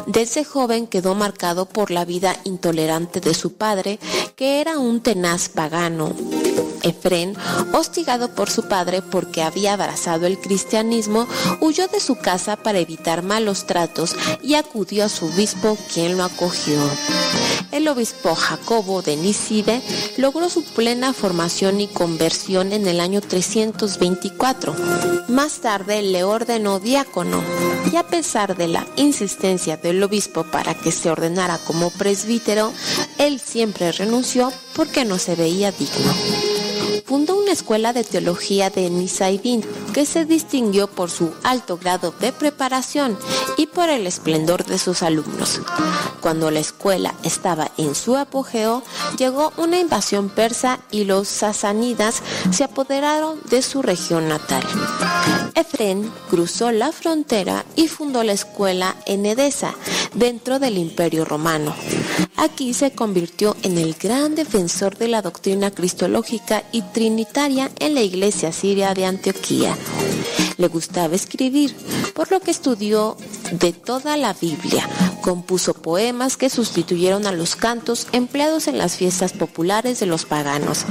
Desde 0.07 0.45
joven 0.45 0.89
quedó 0.89 1.15
marcado 1.15 1.67
por 1.67 1.93
la 1.93 2.05
vida 2.05 2.37
intolerante 2.43 3.21
de 3.21 3.35
su 3.35 3.55
padre, 3.55 4.01
que 4.35 4.61
era 4.61 4.79
un 4.79 5.01
tenaz 5.01 5.49
pagano. 5.49 6.13
Efren, 6.85 7.35
hostigado 7.73 8.29
por 8.29 8.51
su 8.51 8.69
padre 8.69 9.03
porque 9.03 9.43
había 9.43 9.73
abrazado 9.73 10.27
el 10.27 10.39
cristianismo, 10.39 11.27
huyó 11.61 11.89
de 11.89 11.99
su 11.99 12.17
casa 12.17 12.57
para 12.57 12.79
evitar 12.79 13.23
malos 13.23 13.67
tratos 13.67 14.15
y 14.43 14.55
acudió 14.55 15.05
a 15.05 15.09
su 15.09 15.27
obispo, 15.27 15.77
quien 15.93 16.19
lo 16.19 16.25
acogió. 16.25 16.79
El 17.73 17.89
obispo 17.89 18.35
Jacobo 18.37 19.03
de 19.03 19.17
Niside 19.17 19.83
logró 20.17 20.49
su 20.49 20.63
plena 20.63 21.13
formación 21.13 21.81
y 21.81 21.89
conversión 21.89 22.73
en 22.73 22.87
el 22.87 23.01
año 23.01 23.21
324. 23.21 24.77
Más 25.29 25.55
tarde 25.61 26.03
le 26.03 26.23
ordenó 26.23 26.79
diácono 26.79 27.43
y 27.91 27.97
a 27.97 28.07
pesar 28.07 28.57
de 28.57 28.69
la 28.69 28.87
insistencia 28.95 29.77
del 29.77 30.03
obispo 30.03 30.45
para 30.45 30.75
que 30.75 30.93
se 30.93 31.11
ordenara 31.11 31.59
como 31.59 31.91
presbítero, 31.91 32.73
él 33.19 33.41
siempre 33.41 33.91
renunció 33.91 34.53
porque 34.75 35.05
no 35.05 35.19
se 35.19 35.35
veía 35.35 35.73
digno 35.73 36.15
fundó 37.05 37.37
una 37.37 37.53
escuela 37.53 37.93
de 37.93 38.03
teología 38.03 38.71
de 38.71 38.89
Nisaidin 38.89 39.63
que 39.93 40.07
se 40.07 40.25
distinguió 40.25 40.87
por 40.87 41.11
su 41.11 41.33
alto 41.43 41.77
grado 41.77 42.15
de 42.19 42.33
preparación 42.33 43.19
y 43.57 43.67
por 43.67 43.91
el 43.91 44.07
esplendor 44.07 44.65
de 44.65 44.79
sus 44.79 45.03
alumnos. 45.03 45.61
Cuando 46.21 46.51
la 46.51 46.61
escuela 46.61 47.15
estaba 47.23 47.71
en 47.77 47.95
su 47.95 48.17
apogeo, 48.17 48.83
llegó 49.19 49.53
una 49.59 49.79
invasión 49.79 50.31
persa 50.31 50.81
y 50.91 51.05
los 51.05 51.29
sasánidas 51.29 52.23
se 52.51 52.65
apoderaron 52.65 53.41
de 53.51 53.63
su 53.63 53.83
región 53.83 54.29
natal. 54.29 54.65
Efren 55.55 56.11
cruzó 56.31 56.73
la 56.73 56.91
frontera 56.91 57.65
y 57.77 57.89
fundó 57.89 58.25
la 58.25 58.33
escuela 58.33 58.97
en 59.07 59.27
Edesa, 59.27 59.75
dentro 60.15 60.59
del 60.59 60.79
Imperio 60.79 61.25
Romano. 61.25 61.75
Aquí 62.37 62.75
se 62.75 62.91
convirtió 62.91 63.57
en 63.63 63.79
el 63.79 63.95
gran 63.95 64.35
defensor 64.35 64.99
de 64.99 65.09
la 65.09 65.23
doctrina 65.23 65.71
cristológica 65.71 66.65
y 66.73 66.83
trinitaria 66.83 67.71
en 67.79 67.95
la 67.95 68.03
iglesia 68.03 68.53
siria 68.53 68.93
de 68.93 69.07
Antioquía. 69.07 69.77
Le 70.57 70.69
gustaba 70.69 71.15
escribir, 71.15 71.75
por 72.15 72.31
lo 72.31 72.41
que 72.41 72.51
estudió 72.51 73.17
de 73.53 73.73
toda 73.73 74.17
la 74.17 74.33
Biblia. 74.33 74.89
Compuso 75.23 75.75
poemas 75.75 76.37
que 76.37 76.51
sustituyeron 76.51 77.27
a 77.27 77.33
los 77.33 77.57
cantos 77.57 78.09
empleados 78.13 78.69
en 78.69 78.79
las 78.79 78.97
fiestas 78.97 79.33
populares 79.33 80.01
de 80.01 80.07
los 80.07 80.25
paganos. 80.25 80.85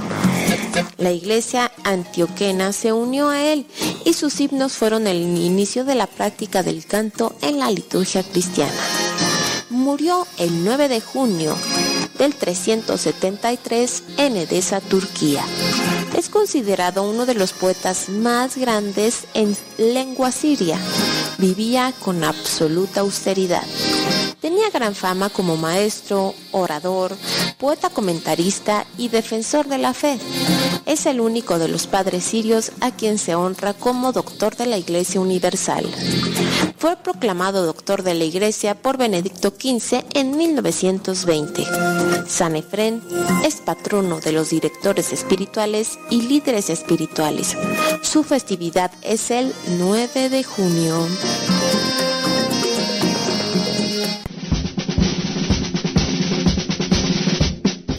La 0.98 1.12
iglesia 1.12 1.72
antioquena 1.84 2.74
se 2.74 2.94
unió 2.94 3.30
a 3.30 3.44
él 3.44 3.66
y 4.06 4.14
sus 4.14 4.40
himnos 4.40 4.74
fueron 4.74 5.08
el 5.08 5.22
inicio 5.22 5.86
de 5.86 5.96
la 5.96 6.08
práctica 6.08 6.64
del 6.64 6.86
canto 6.86 7.36
en 7.42 7.60
la 7.60 7.70
liturgia 7.70 8.24
cristiana. 8.24 8.74
Murió 9.74 10.28
el 10.38 10.64
9 10.64 10.88
de 10.88 11.02
junio 11.02 11.58
del 12.20 12.36
373 12.36 14.04
en 14.18 14.38
Edesa, 14.38 14.80
Turquía. 14.82 15.44
Es 16.16 16.30
considerado 16.30 17.10
uno 17.10 17.26
de 17.26 17.34
los 17.34 17.54
poetas 17.54 18.08
más 18.08 18.56
grandes 18.56 19.26
en 19.34 19.58
lengua 19.80 20.32
siria. 20.32 20.78
Vivía 21.40 21.92
con 22.04 22.24
absoluta 22.24 23.00
austeridad. 23.00 23.64
Tenía 24.40 24.70
gran 24.70 24.94
fama 24.94 25.30
como 25.30 25.58
maestro, 25.58 26.36
orador, 26.52 27.18
poeta 27.58 27.90
comentarista 27.90 28.86
y 29.00 29.08
defensor 29.08 29.68
de 29.68 29.80
la 29.80 29.96
fe. 29.96 30.20
Es 30.86 31.06
el 31.06 31.22
único 31.22 31.60
de 31.60 31.68
los 31.68 31.88
padres 31.88 32.24
sirios 32.24 32.72
a 32.82 32.92
quien 32.92 33.18
se 33.18 33.36
honra 33.36 33.74
como 33.74 34.12
doctor 34.12 34.56
de 34.56 34.66
la 34.66 34.78
Iglesia 34.78 35.22
Universal. 35.22 35.86
Fue 36.78 36.98
proclamado 36.98 37.66
doctor 37.66 38.04
de 38.04 38.14
la 38.14 38.26
Iglesia 38.26 38.76
por 38.76 38.98
Benedicto 38.98 39.50
XV 39.50 40.04
en 40.14 40.36
1920. 40.36 41.66
San 42.28 42.56
Efren 42.56 43.02
es 43.46 43.56
patrono 43.56 44.20
de 44.20 44.34
los 44.34 44.50
directores 44.50 45.14
espirituales 45.14 45.98
y 46.10 46.24
líderes 46.24 46.70
espirituales. 46.70 47.56
Su 48.02 48.24
festividad 48.24 48.92
es 49.02 49.32
el 49.32 49.54
9 49.78 50.30
de 50.30 50.44
junio. 50.44 51.08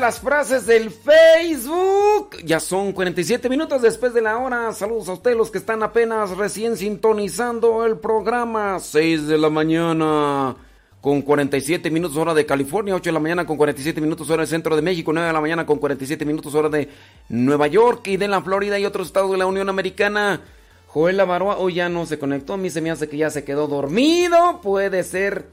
Las 0.00 0.20
frases 0.20 0.66
del 0.66 0.90
Facebook. 0.90 2.36
Ya 2.44 2.60
son 2.60 2.92
47 2.92 3.48
minutos 3.48 3.82
después 3.82 4.14
de 4.14 4.20
la 4.20 4.38
hora. 4.38 4.72
Saludos 4.72 5.08
a 5.08 5.14
ustedes 5.14 5.36
los 5.36 5.50
que 5.50 5.58
están 5.58 5.82
apenas 5.82 6.36
recién 6.36 6.76
sintonizando 6.76 7.84
el 7.84 7.98
programa. 7.98 8.78
6 8.78 9.26
de 9.26 9.38
la 9.38 9.50
mañana 9.50 10.56
con 11.00 11.22
47 11.22 11.90
minutos 11.90 12.16
hora 12.16 12.34
de 12.34 12.46
California, 12.46 12.94
8 12.94 13.08
de 13.08 13.12
la 13.12 13.20
mañana 13.20 13.46
con 13.46 13.56
47 13.56 14.00
minutos 14.00 14.28
hora 14.30 14.42
del 14.42 14.48
centro 14.48 14.76
de 14.76 14.82
México, 14.82 15.12
9 15.12 15.26
de 15.26 15.32
la 15.32 15.40
mañana 15.40 15.66
con 15.66 15.78
47 15.78 16.24
minutos 16.24 16.54
hora 16.54 16.68
de 16.68 16.88
Nueva 17.28 17.66
York 17.66 18.06
y 18.08 18.16
de 18.16 18.28
la 18.28 18.40
Florida 18.40 18.78
y 18.78 18.84
otros 18.84 19.08
estados 19.08 19.30
de 19.30 19.38
la 19.38 19.46
Unión 19.46 19.68
Americana. 19.68 20.40
Joel 20.88 21.16
Lavaroa 21.16 21.58
hoy 21.58 21.74
ya 21.74 21.88
no 21.88 22.06
se 22.06 22.18
conectó, 22.18 22.54
a 22.54 22.56
mí 22.56 22.70
se 22.70 22.80
me 22.80 22.90
hace 22.90 23.08
que 23.08 23.16
ya 23.16 23.30
se 23.30 23.44
quedó 23.44 23.66
dormido. 23.66 24.60
Puede 24.62 25.04
ser, 25.04 25.46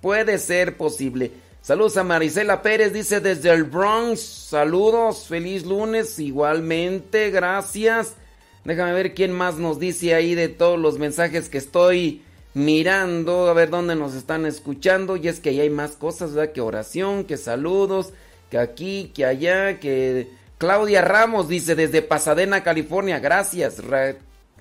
puede 0.00 0.38
ser 0.38 0.76
posible. 0.76 1.45
Saludos 1.66 1.96
a 1.96 2.04
Marisela 2.04 2.62
Pérez, 2.62 2.92
dice 2.92 3.18
desde 3.18 3.50
el 3.50 3.64
Bronx. 3.64 4.20
Saludos, 4.20 5.26
feliz 5.26 5.66
lunes, 5.66 6.16
igualmente, 6.20 7.32
gracias. 7.32 8.14
Déjame 8.62 8.92
ver 8.92 9.14
quién 9.14 9.32
más 9.32 9.56
nos 9.56 9.80
dice 9.80 10.14
ahí 10.14 10.36
de 10.36 10.48
todos 10.48 10.78
los 10.78 11.00
mensajes 11.00 11.48
que 11.48 11.58
estoy 11.58 12.22
mirando, 12.54 13.48
a 13.48 13.52
ver 13.52 13.70
dónde 13.70 13.96
nos 13.96 14.14
están 14.14 14.46
escuchando. 14.46 15.16
Y 15.16 15.26
es 15.26 15.40
que 15.40 15.48
ahí 15.48 15.58
hay 15.58 15.70
más 15.70 15.96
cosas, 15.96 16.34
¿verdad? 16.34 16.52
Que 16.52 16.60
oración, 16.60 17.24
que 17.24 17.36
saludos, 17.36 18.12
que 18.48 18.58
aquí, 18.58 19.10
que 19.12 19.24
allá, 19.24 19.80
que... 19.80 20.30
Claudia 20.58 21.02
Ramos 21.02 21.48
dice 21.48 21.74
desde 21.74 22.00
Pasadena, 22.00 22.62
California, 22.62 23.18
gracias. 23.18 23.84
Ra- 23.84 24.14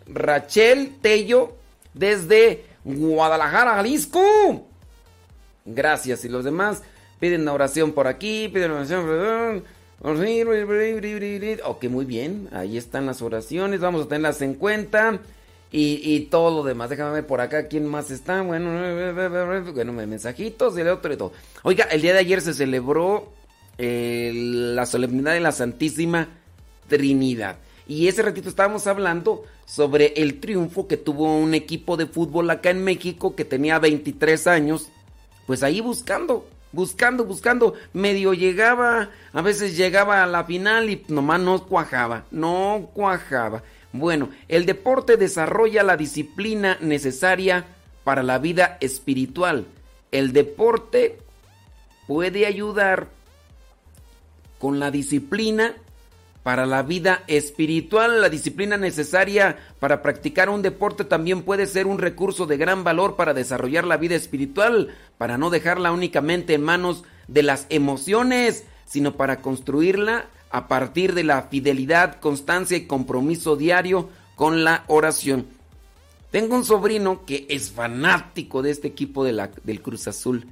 Rachel 0.08 0.96
Tello 1.04 1.54
desde 1.94 2.66
Guadalajara, 2.84 3.76
Jalisco. 3.76 4.68
Gracias. 5.66 6.26
Y 6.26 6.30
los 6.30 6.44
demás 6.44 6.82
piden 7.26 7.42
una 7.42 7.54
oración 7.54 7.92
por 7.92 8.06
aquí, 8.06 8.50
piden 8.50 8.70
una 8.70 8.82
oración. 8.82 9.64
Ok, 11.66 11.84
muy 11.86 12.06
bien. 12.06 12.48
Ahí 12.52 12.78
están 12.78 13.08
las 13.08 13.24
oraciones. 13.24 13.80
Vamos 13.80 14.06
a 14.06 14.08
tenerlas 14.08 14.44
en 14.44 14.54
cuenta. 14.54 15.20
Y, 15.72 16.02
y 16.04 16.20
todo 16.28 16.56
lo 16.58 16.64
demás. 16.64 16.92
Déjame 16.92 17.14
ver 17.14 17.26
por 17.26 17.42
acá 17.42 17.68
quién 17.68 17.88
más 17.88 18.12
está. 18.12 18.44
Bueno, 18.44 18.70
bueno, 19.74 19.94
mensajitos 19.94 20.78
el 20.78 20.88
otro 20.90 21.12
y 21.12 21.18
todo. 21.18 21.32
Oiga, 21.64 21.86
el 21.86 22.04
día 22.04 22.14
de 22.14 22.20
ayer 22.20 22.42
se 22.42 22.54
celebró 22.54 23.34
eh, 23.80 24.32
la 24.36 24.86
solemnidad 24.86 25.34
de 25.34 25.40
la 25.40 25.52
Santísima 25.52 26.30
Trinidad. 26.88 27.58
Y 27.88 28.08
ese 28.08 28.22
ratito 28.22 28.50
estábamos 28.50 28.86
hablando 28.86 29.46
sobre 29.66 30.14
el 30.18 30.40
triunfo 30.40 30.88
que 30.88 30.98
tuvo 30.98 31.36
un 31.36 31.56
equipo 31.56 31.98
de 31.98 32.06
fútbol 32.06 32.52
acá 32.52 32.70
en 32.70 32.84
México 32.84 33.36
que 33.36 33.46
tenía 33.46 33.80
23 33.80 34.46
años. 34.46 34.90
Pues 35.48 35.62
ahí 35.62 35.82
buscando, 35.82 36.48
buscando, 36.76 37.24
buscando. 37.24 37.74
Medio 37.94 38.34
llegaba, 38.34 39.10
a 39.34 39.42
veces 39.42 39.76
llegaba 39.76 40.22
a 40.22 40.28
la 40.28 40.44
final 40.44 40.90
y 40.90 41.04
nomás 41.08 41.40
no 41.40 41.66
cuajaba, 41.66 42.26
no 42.30 42.92
cuajaba. 42.94 43.64
Bueno, 43.94 44.30
el 44.50 44.66
deporte 44.66 45.16
desarrolla 45.16 45.82
la 45.82 45.96
disciplina 45.96 46.78
necesaria 46.82 47.66
para 48.04 48.22
la 48.22 48.38
vida 48.38 48.78
espiritual. 48.82 49.66
El 50.12 50.34
deporte 50.34 51.18
puede 52.08 52.46
ayudar 52.46 53.08
con 54.60 54.80
la 54.80 54.92
disciplina 54.92 55.76
para 56.46 56.68
la 56.68 56.84
vida 56.84 57.24
espiritual. 57.26 58.22
La 58.22 58.30
disciplina 58.30 58.78
necesaria 58.78 59.58
para 59.80 60.04
practicar 60.04 60.48
un 60.48 60.62
deporte 60.62 61.04
también 61.04 61.42
puede 61.42 61.66
ser 61.66 61.88
un 61.88 61.98
recurso 61.98 62.46
de 62.46 62.56
gran 62.56 62.84
valor 62.84 63.16
para 63.16 63.34
desarrollar 63.34 63.84
la 63.84 63.98
vida 63.98 64.14
espiritual, 64.14 64.96
para 65.18 65.40
no 65.40 65.50
dejarla 65.50 65.92
únicamente 65.92 66.54
en 66.54 66.62
manos 66.62 67.04
de 67.28 67.42
las 67.42 67.66
emociones, 67.70 68.64
sino 68.86 69.16
para 69.18 69.42
construirla 69.42 70.28
a 70.52 70.68
partir 70.68 71.16
de 71.16 71.24
la 71.24 71.42
fidelidad, 71.42 72.20
constancia 72.20 72.78
y 72.78 72.86
compromiso 72.86 73.56
diario 73.56 74.10
con 74.36 74.64
la 74.64 74.84
oración. 74.86 75.48
Tengo 76.30 76.58
un 76.58 76.64
sobrino 76.64 77.26
que 77.26 77.48
es 77.50 77.72
fanático 77.72 78.62
de 78.62 78.70
este 78.70 78.88
equipo 78.88 79.24
de 79.24 79.34
la- 79.34 79.50
del 79.64 79.82
Cruz 79.82 80.08
Azul. 80.08 80.46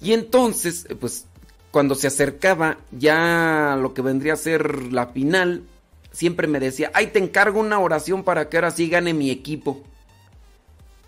Y 0.00 0.14
entonces, 0.14 0.86
pues 0.98 1.26
cuando 1.70 1.94
se 1.94 2.06
acercaba 2.06 2.78
ya 2.90 3.76
lo 3.80 3.94
que 3.94 4.02
vendría 4.02 4.32
a 4.34 4.36
ser 4.36 4.92
la 4.92 5.08
final, 5.08 5.64
siempre 6.12 6.46
me 6.46 6.60
decía, 6.60 6.90
ay, 6.94 7.08
te 7.08 7.18
encargo 7.18 7.60
una 7.60 7.78
oración 7.78 8.24
para 8.24 8.48
que 8.48 8.56
ahora 8.56 8.70
sí 8.70 8.88
gane 8.88 9.14
mi 9.14 9.30
equipo. 9.30 9.82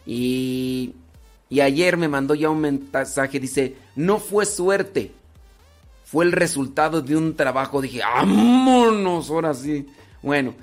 Y, 0.07 0.95
y 1.49 1.61
ayer 1.61 1.97
me 1.97 2.09
mandó 2.09 2.35
ya 2.35 2.51
un 2.51 2.61
mensaje, 2.61 3.41
dice, 3.41 3.77
no 3.97 4.19
fue 4.19 4.47
suerte, 4.47 5.13
fue 6.05 6.25
el 6.25 6.33
resultado 6.33 7.03
de 7.03 7.17
un 7.17 7.37
trabajo. 7.37 7.81
Dije, 7.81 8.01
vámonos, 8.01 9.31
ahora 9.31 9.55
sí. 9.55 9.87
Bueno, 10.23 10.55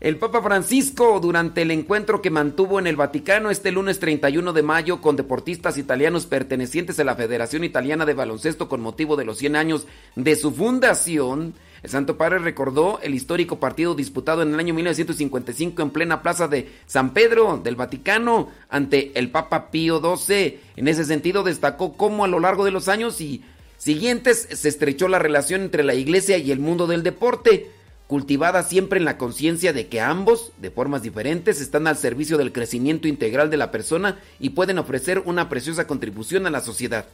el 0.00 0.16
Papa 0.16 0.40
Francisco, 0.42 1.18
durante 1.20 1.62
el 1.62 1.72
encuentro 1.72 2.22
que 2.22 2.30
mantuvo 2.30 2.78
en 2.78 2.86
el 2.86 2.94
Vaticano 2.94 3.50
este 3.50 3.72
lunes 3.72 3.98
31 3.98 4.52
de 4.52 4.62
mayo 4.62 5.00
con 5.00 5.16
deportistas 5.16 5.76
italianos 5.76 6.26
pertenecientes 6.26 7.00
a 7.00 7.04
la 7.04 7.16
Federación 7.16 7.64
Italiana 7.64 8.06
de 8.06 8.14
Baloncesto 8.14 8.68
con 8.68 8.80
motivo 8.80 9.16
de 9.16 9.24
los 9.24 9.38
100 9.38 9.56
años 9.56 9.86
de 10.14 10.36
su 10.36 10.52
fundación, 10.52 11.54
el 11.82 11.90
Santo 11.90 12.16
Padre 12.16 12.38
recordó 12.38 13.00
el 13.02 13.14
histórico 13.14 13.60
partido 13.60 13.94
disputado 13.94 14.42
en 14.42 14.52
el 14.52 14.60
año 14.60 14.74
1955 14.74 15.82
en 15.82 15.90
plena 15.90 16.22
plaza 16.22 16.48
de 16.48 16.68
San 16.86 17.12
Pedro 17.12 17.60
del 17.62 17.76
Vaticano 17.76 18.48
ante 18.68 19.18
el 19.18 19.30
Papa 19.30 19.70
Pío 19.70 20.00
XII. 20.00 20.60
En 20.76 20.88
ese 20.88 21.04
sentido 21.04 21.42
destacó 21.44 21.92
cómo 21.92 22.24
a 22.24 22.28
lo 22.28 22.40
largo 22.40 22.64
de 22.64 22.72
los 22.72 22.88
años 22.88 23.20
y 23.20 23.44
siguientes 23.76 24.48
se 24.50 24.68
estrechó 24.68 25.06
la 25.06 25.20
relación 25.20 25.62
entre 25.62 25.84
la 25.84 25.94
iglesia 25.94 26.36
y 26.38 26.50
el 26.50 26.58
mundo 26.58 26.86
del 26.88 27.04
deporte 27.04 27.70
cultivada 28.08 28.62
siempre 28.62 28.98
en 28.98 29.04
la 29.04 29.18
conciencia 29.18 29.72
de 29.72 29.86
que 29.86 30.00
ambos, 30.00 30.50
de 30.56 30.70
formas 30.70 31.02
diferentes, 31.02 31.60
están 31.60 31.86
al 31.86 31.98
servicio 31.98 32.38
del 32.38 32.52
crecimiento 32.52 33.06
integral 33.06 33.50
de 33.50 33.58
la 33.58 33.70
persona 33.70 34.18
y 34.40 34.50
pueden 34.50 34.78
ofrecer 34.78 35.22
una 35.26 35.50
preciosa 35.50 35.86
contribución 35.86 36.46
a 36.46 36.50
la 36.50 36.62
sociedad. 36.62 37.04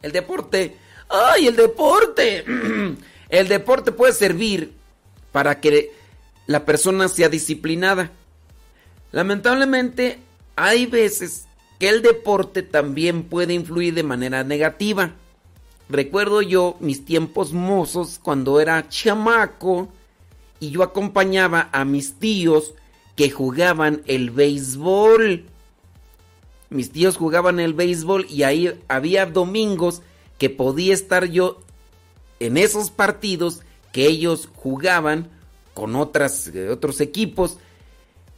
El 0.00 0.12
deporte, 0.12 0.76
¡ay, 1.10 1.48
el 1.48 1.56
deporte! 1.56 2.44
el 3.28 3.48
deporte 3.48 3.90
puede 3.90 4.12
servir 4.12 4.72
para 5.32 5.60
que 5.60 5.90
la 6.46 6.64
persona 6.64 7.08
sea 7.08 7.28
disciplinada. 7.28 8.12
Lamentablemente, 9.10 10.20
hay 10.54 10.86
veces 10.86 11.46
que 11.80 11.88
el 11.88 12.02
deporte 12.02 12.62
también 12.62 13.24
puede 13.24 13.52
influir 13.52 13.94
de 13.94 14.04
manera 14.04 14.44
negativa. 14.44 15.12
Recuerdo 15.92 16.40
yo 16.40 16.76
mis 16.80 17.04
tiempos 17.04 17.52
mozos 17.52 18.18
cuando 18.22 18.62
era 18.62 18.88
chamaco 18.88 19.90
y 20.58 20.70
yo 20.70 20.82
acompañaba 20.82 21.68
a 21.70 21.84
mis 21.84 22.14
tíos 22.14 22.72
que 23.14 23.30
jugaban 23.30 24.00
el 24.06 24.30
béisbol. 24.30 25.44
Mis 26.70 26.92
tíos 26.92 27.18
jugaban 27.18 27.60
el 27.60 27.74
béisbol 27.74 28.24
y 28.30 28.44
ahí 28.44 28.80
había 28.88 29.26
domingos 29.26 30.00
que 30.38 30.48
podía 30.48 30.94
estar 30.94 31.26
yo 31.26 31.60
en 32.40 32.56
esos 32.56 32.90
partidos 32.90 33.60
que 33.92 34.06
ellos 34.06 34.48
jugaban 34.54 35.28
con 35.74 35.94
otras, 35.94 36.46
eh, 36.54 36.70
otros 36.70 37.02
equipos 37.02 37.58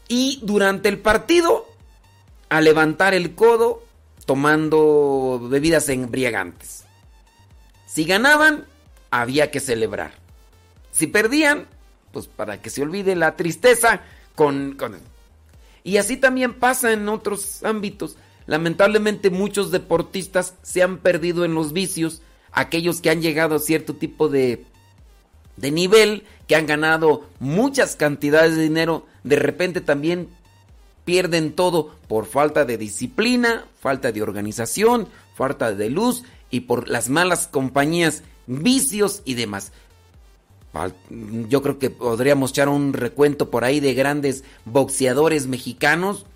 y 0.08 0.40
durante 0.42 0.88
el 0.88 0.98
partido 0.98 1.66
a 2.48 2.60
levantar 2.60 3.14
el 3.14 3.36
codo 3.36 3.84
tomando 4.26 5.40
bebidas 5.48 5.88
embriagantes. 5.88 6.83
Si 7.94 8.02
ganaban, 8.02 8.64
había 9.12 9.52
que 9.52 9.60
celebrar. 9.60 10.14
Si 10.90 11.06
perdían, 11.06 11.68
pues 12.10 12.26
para 12.26 12.60
que 12.60 12.68
se 12.68 12.82
olvide 12.82 13.14
la 13.14 13.36
tristeza 13.36 14.00
con, 14.34 14.74
con... 14.74 14.96
Y 15.84 15.98
así 15.98 16.16
también 16.16 16.54
pasa 16.54 16.92
en 16.92 17.08
otros 17.08 17.62
ámbitos. 17.62 18.16
Lamentablemente 18.46 19.30
muchos 19.30 19.70
deportistas 19.70 20.54
se 20.62 20.82
han 20.82 20.98
perdido 20.98 21.44
en 21.44 21.54
los 21.54 21.72
vicios, 21.72 22.20
aquellos 22.50 23.00
que 23.00 23.10
han 23.10 23.22
llegado 23.22 23.54
a 23.54 23.60
cierto 23.60 23.94
tipo 23.94 24.28
de, 24.28 24.64
de 25.56 25.70
nivel, 25.70 26.24
que 26.48 26.56
han 26.56 26.66
ganado 26.66 27.28
muchas 27.38 27.94
cantidades 27.94 28.56
de 28.56 28.62
dinero, 28.62 29.06
de 29.22 29.36
repente 29.36 29.80
también 29.80 30.30
pierden 31.04 31.52
todo 31.52 31.94
por 32.08 32.26
falta 32.26 32.64
de 32.64 32.76
disciplina, 32.76 33.66
falta 33.78 34.10
de 34.10 34.20
organización, 34.20 35.06
falta 35.36 35.72
de 35.72 35.90
luz 35.90 36.24
y 36.54 36.60
por 36.60 36.88
las 36.88 37.08
malas 37.08 37.48
compañías, 37.48 38.22
vicios 38.46 39.22
y 39.24 39.34
demás. 39.34 39.72
Yo 41.48 41.62
creo 41.62 41.80
que 41.80 41.90
podríamos 41.90 42.52
echar 42.52 42.68
un 42.68 42.92
recuento 42.92 43.50
por 43.50 43.64
ahí 43.64 43.80
de 43.80 43.92
grandes 43.92 44.44
boxeadores 44.64 45.48
mexicanos 45.48 46.26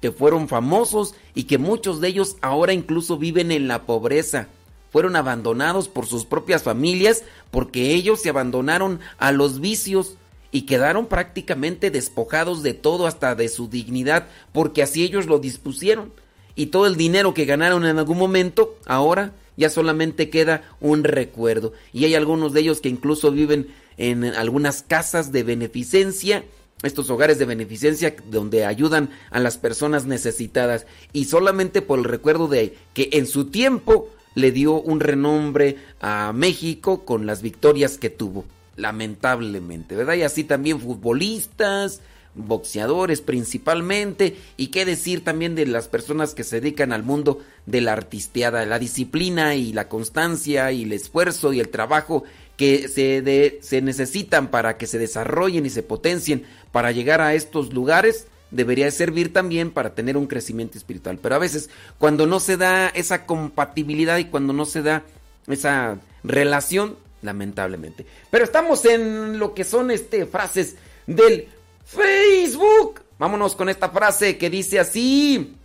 que 0.00 0.12
fueron 0.12 0.46
famosos 0.46 1.16
y 1.34 1.44
que 1.44 1.58
muchos 1.58 2.00
de 2.00 2.06
ellos 2.06 2.36
ahora 2.40 2.72
incluso 2.72 3.18
viven 3.18 3.50
en 3.50 3.66
la 3.66 3.82
pobreza. 3.82 4.46
Fueron 4.92 5.16
abandonados 5.16 5.88
por 5.88 6.06
sus 6.06 6.24
propias 6.24 6.62
familias 6.62 7.24
porque 7.50 7.94
ellos 7.94 8.20
se 8.20 8.28
abandonaron 8.28 9.00
a 9.18 9.32
los 9.32 9.60
vicios 9.60 10.14
y 10.52 10.66
quedaron 10.66 11.06
prácticamente 11.06 11.90
despojados 11.90 12.62
de 12.62 12.74
todo 12.74 13.08
hasta 13.08 13.34
de 13.34 13.48
su 13.48 13.66
dignidad 13.66 14.28
porque 14.52 14.84
así 14.84 15.02
ellos 15.02 15.26
lo 15.26 15.40
dispusieron. 15.40 16.12
Y 16.54 16.66
todo 16.66 16.86
el 16.86 16.94
dinero 16.94 17.34
que 17.34 17.44
ganaron 17.44 17.84
en 17.84 17.98
algún 17.98 18.18
momento, 18.18 18.76
ahora 18.86 19.32
ya 19.56 19.70
solamente 19.70 20.30
queda 20.30 20.62
un 20.80 21.04
recuerdo. 21.04 21.72
Y 21.92 22.04
hay 22.04 22.14
algunos 22.14 22.52
de 22.52 22.60
ellos 22.60 22.80
que 22.80 22.88
incluso 22.88 23.30
viven 23.30 23.68
en 23.96 24.24
algunas 24.24 24.82
casas 24.82 25.32
de 25.32 25.42
beneficencia, 25.42 26.44
estos 26.82 27.08
hogares 27.10 27.38
de 27.38 27.44
beneficencia 27.44 28.14
donde 28.30 28.64
ayudan 28.64 29.10
a 29.30 29.40
las 29.40 29.56
personas 29.56 30.06
necesitadas. 30.06 30.86
Y 31.12 31.26
solamente 31.26 31.82
por 31.82 31.98
el 31.98 32.04
recuerdo 32.04 32.48
de 32.48 32.76
que 32.92 33.10
en 33.12 33.26
su 33.26 33.46
tiempo 33.46 34.10
le 34.34 34.50
dio 34.52 34.80
un 34.80 35.00
renombre 35.00 35.76
a 36.00 36.32
México 36.34 37.04
con 37.04 37.26
las 37.26 37.42
victorias 37.42 37.98
que 37.98 38.10
tuvo. 38.10 38.44
Lamentablemente, 38.76 39.94
¿verdad? 39.94 40.14
Y 40.14 40.22
así 40.22 40.42
también 40.42 40.80
futbolistas, 40.80 42.00
boxeadores 42.34 43.20
principalmente, 43.20 44.36
y 44.56 44.68
qué 44.68 44.84
decir 44.84 45.22
también 45.24 45.54
de 45.54 45.66
las 45.66 45.88
personas 45.88 46.34
que 46.34 46.44
se 46.44 46.60
dedican 46.60 46.92
al 46.92 47.02
mundo 47.02 47.40
de 47.66 47.80
la 47.80 47.92
artisteada, 47.92 48.66
la 48.66 48.78
disciplina 48.78 49.54
y 49.54 49.72
la 49.72 49.88
constancia 49.88 50.70
y 50.72 50.82
el 50.82 50.92
esfuerzo 50.92 51.52
y 51.52 51.60
el 51.60 51.68
trabajo 51.68 52.24
que 52.56 52.88
se, 52.88 53.22
de- 53.22 53.58
se 53.62 53.82
necesitan 53.82 54.48
para 54.48 54.76
que 54.76 54.86
se 54.86 54.98
desarrollen 54.98 55.66
y 55.66 55.70
se 55.70 55.82
potencien 55.82 56.44
para 56.72 56.92
llegar 56.92 57.20
a 57.20 57.34
estos 57.34 57.72
lugares, 57.72 58.26
debería 58.50 58.90
servir 58.90 59.32
también 59.32 59.70
para 59.70 59.94
tener 59.94 60.16
un 60.16 60.26
crecimiento 60.26 60.78
espiritual. 60.78 61.18
Pero 61.20 61.34
a 61.34 61.38
veces 61.38 61.70
cuando 61.98 62.26
no 62.26 62.38
se 62.40 62.56
da 62.56 62.88
esa 62.88 63.26
compatibilidad 63.26 64.18
y 64.18 64.26
cuando 64.26 64.52
no 64.52 64.64
se 64.66 64.82
da 64.82 65.02
esa 65.48 65.98
relación, 66.22 66.96
lamentablemente. 67.22 68.06
Pero 68.30 68.44
estamos 68.44 68.84
en 68.84 69.38
lo 69.38 69.54
que 69.54 69.64
son 69.64 69.90
este 69.90 70.26
frases 70.26 70.76
del 71.06 71.48
Facebook. 71.84 73.02
Vámonos 73.18 73.54
con 73.54 73.68
esta 73.68 73.90
frase 73.90 74.38
que 74.38 74.50
dice 74.50 74.80
así: 74.80 75.56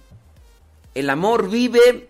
El 0.94 1.10
amor 1.10 1.50
vive 1.50 2.10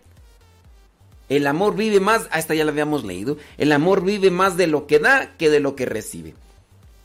el 1.30 1.46
amor 1.46 1.76
vive 1.76 2.00
más, 2.00 2.28
ah, 2.32 2.40
esta 2.40 2.56
ya 2.56 2.66
la 2.66 2.72
habíamos 2.72 3.06
leído. 3.06 3.38
El 3.58 3.72
amor 3.72 4.04
vive 4.04 4.32
más 4.32 4.58
de 4.58 4.66
lo 4.66 4.88
que 4.88 4.98
da 4.98 5.38
que 5.38 5.52
de 5.52 5.60
lo 5.60 5.76
que 5.76 5.86
recibe. 5.86 6.34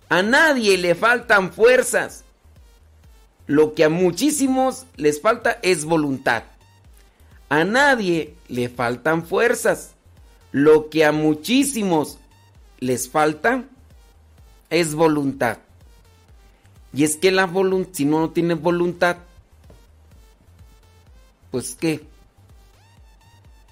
A 0.08 0.22
nadie 0.22 0.78
le 0.78 0.94
faltan 0.94 1.52
fuerzas. 1.52 2.24
Lo 3.46 3.74
que 3.74 3.84
a 3.84 3.90
muchísimos 3.90 4.86
les 4.96 5.20
falta 5.20 5.58
es 5.62 5.84
voluntad. 5.84 6.44
A 7.50 7.64
nadie 7.64 8.34
le 8.48 8.70
faltan 8.70 9.26
fuerzas. 9.26 9.92
Lo 10.52 10.88
que 10.88 11.04
a 11.04 11.12
muchísimos 11.12 12.18
les 12.80 13.10
falta 13.10 13.64
es 14.70 14.94
voluntad. 14.94 15.58
Y 16.94 17.04
es 17.04 17.16
que 17.16 17.32
la 17.32 17.46
voluntad, 17.46 17.90
si 17.92 18.04
no, 18.04 18.20
no 18.20 18.30
tiene 18.30 18.54
voluntad, 18.54 19.16
pues 21.50 21.74
qué, 21.74 22.04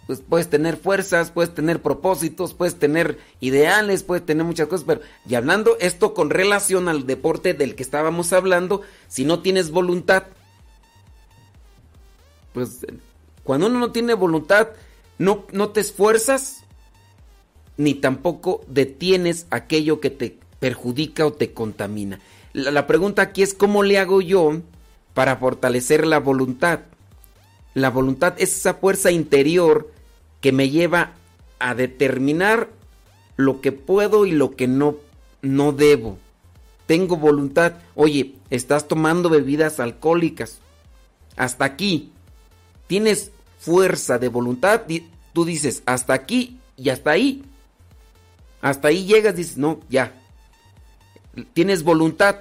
pues 0.07 0.20
puedes 0.29 0.51
tener 0.51 0.77
fuerzas, 0.77 1.31
puedes 1.31 1.55
tener 1.55 1.81
propósitos, 1.81 2.55
puedes 2.55 2.75
tener 2.79 3.18
ideales, 3.41 4.03
puedes 4.03 4.27
tener 4.27 4.45
muchas 4.45 4.66
cosas, 4.66 4.85
pero 4.87 5.01
y 5.29 5.37
hablando 5.37 5.77
esto 5.81 6.14
con 6.14 6.31
relación 6.31 6.89
al 6.89 7.07
deporte 7.07 7.55
del 7.55 7.75
que 7.77 7.83
estábamos 7.83 8.33
hablando, 8.33 8.83
si 9.09 9.25
no 9.25 9.41
tienes 9.41 9.70
voluntad, 9.70 10.25
pues 12.53 12.87
cuando 13.45 13.68
uno 13.68 13.79
no 13.79 13.93
tiene 13.93 14.14
voluntad, 14.14 14.68
no, 15.18 15.47
no 15.53 15.70
te 15.70 15.81
esfuerzas, 15.81 16.64
ni 17.77 17.95
tampoco 17.95 18.64
detienes 18.66 19.47
aquello 19.51 20.01
que 20.01 20.11
te 20.11 20.39
perjudica 20.59 21.27
o 21.27 21.33
te 21.33 21.53
contamina. 21.53 22.20
La, 22.53 22.86
pregunta 22.86 23.22
aquí 23.22 23.42
es 23.42 23.55
cómo 23.55 23.82
le 23.82 23.98
hago 23.98 24.20
yo 24.20 24.61
para 25.14 25.36
fortalecer 25.36 26.07
la 26.07 26.18
voluntad. 26.18 26.80
La 27.74 27.90
voluntad 27.90 28.34
es 28.36 28.57
esa 28.57 28.74
fuerza 28.74 29.11
interior 29.11 29.90
que 30.40 30.53
me 30.53 30.68
lleva 30.68 31.12
a 31.59 31.74
determinar 31.74 32.68
lo 33.36 33.61
que 33.61 33.72
puedo 33.72 34.26
y 34.26 34.32
lo 34.32 34.55
que 34.55 34.68
no, 34.68 34.96
no 35.40 35.72
debo. 35.72 36.18
Tengo 36.86 37.16
voluntad. 37.16 37.74
Oye, 37.94 38.34
estás 38.50 38.86
tomando 38.86 39.30
bebidas 39.30 39.80
alcohólicas. 39.80 40.59
Hasta 41.36 41.64
aquí. 41.64 42.12
Tienes 42.86 43.32
fuerza 43.59 44.18
de 44.18 44.28
voluntad. 44.28 44.82
Tú 45.32 45.44
dices, 45.46 45.82
hasta 45.86 46.12
aquí 46.12 46.59
y 46.76 46.90
hasta 46.90 47.12
ahí. 47.12 47.44
Hasta 48.61 48.88
ahí 48.88 49.07
llegas, 49.07 49.34
dices, 49.34 49.57
no, 49.57 49.80
ya. 49.88 50.22
Tienes 51.55 51.83
voluntad. 51.83 52.37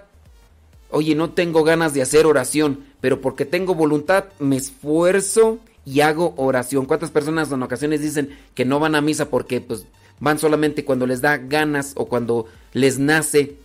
Oye, 0.89 1.15
no 1.15 1.29
tengo 1.31 1.63
ganas 1.63 1.93
de 1.93 2.01
hacer 2.01 2.25
oración, 2.25 2.85
pero 2.99 3.21
porque 3.21 3.45
tengo 3.45 3.75
voluntad 3.75 4.25
me 4.39 4.57
esfuerzo 4.57 5.59
y 5.85 6.01
hago 6.01 6.33
oración. 6.37 6.85
¿Cuántas 6.85 7.11
personas 7.11 7.51
en 7.51 7.63
ocasiones 7.63 8.01
dicen 8.01 8.37
que 8.53 8.65
no 8.65 8.79
van 8.79 8.95
a 8.95 9.01
misa 9.01 9.29
porque 9.29 9.61
pues 9.61 9.85
van 10.19 10.37
solamente 10.37 10.85
cuando 10.85 11.07
les 11.07 11.21
da 11.21 11.37
ganas 11.37 11.93
o 11.95 12.05
cuando 12.05 12.47
les 12.73 12.99
nace? 12.99 13.55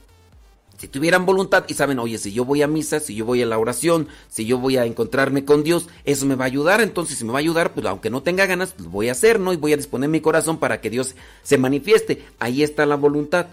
Si 0.78 0.88
tuvieran 0.88 1.24
voluntad 1.24 1.64
y 1.68 1.74
saben, 1.74 1.98
oye, 1.98 2.18
si 2.18 2.32
yo 2.32 2.44
voy 2.44 2.60
a 2.62 2.68
misa, 2.68 3.00
si 3.00 3.14
yo 3.14 3.24
voy 3.24 3.42
a 3.42 3.46
la 3.46 3.58
oración, 3.58 4.08
si 4.28 4.44
yo 4.44 4.58
voy 4.58 4.76
a 4.76 4.84
encontrarme 4.84 5.44
con 5.44 5.64
Dios, 5.64 5.88
eso 6.04 6.26
me 6.26 6.34
va 6.34 6.44
a 6.44 6.48
ayudar. 6.48 6.82
Entonces, 6.82 7.16
si 7.16 7.24
me 7.24 7.32
va 7.32 7.38
a 7.38 7.40
ayudar, 7.40 7.72
pues 7.72 7.86
aunque 7.86 8.10
no 8.10 8.22
tenga 8.22 8.44
ganas, 8.44 8.72
pues 8.72 8.88
voy 8.88 9.08
a 9.08 9.12
hacer, 9.12 9.40
¿no? 9.40 9.54
Y 9.54 9.56
voy 9.56 9.72
a 9.72 9.78
disponer 9.78 10.10
mi 10.10 10.20
corazón 10.20 10.58
para 10.58 10.82
que 10.82 10.90
Dios 10.90 11.14
se 11.42 11.56
manifieste. 11.56 12.24
Ahí 12.38 12.62
está 12.62 12.84
la 12.84 12.96
voluntad. 12.96 13.46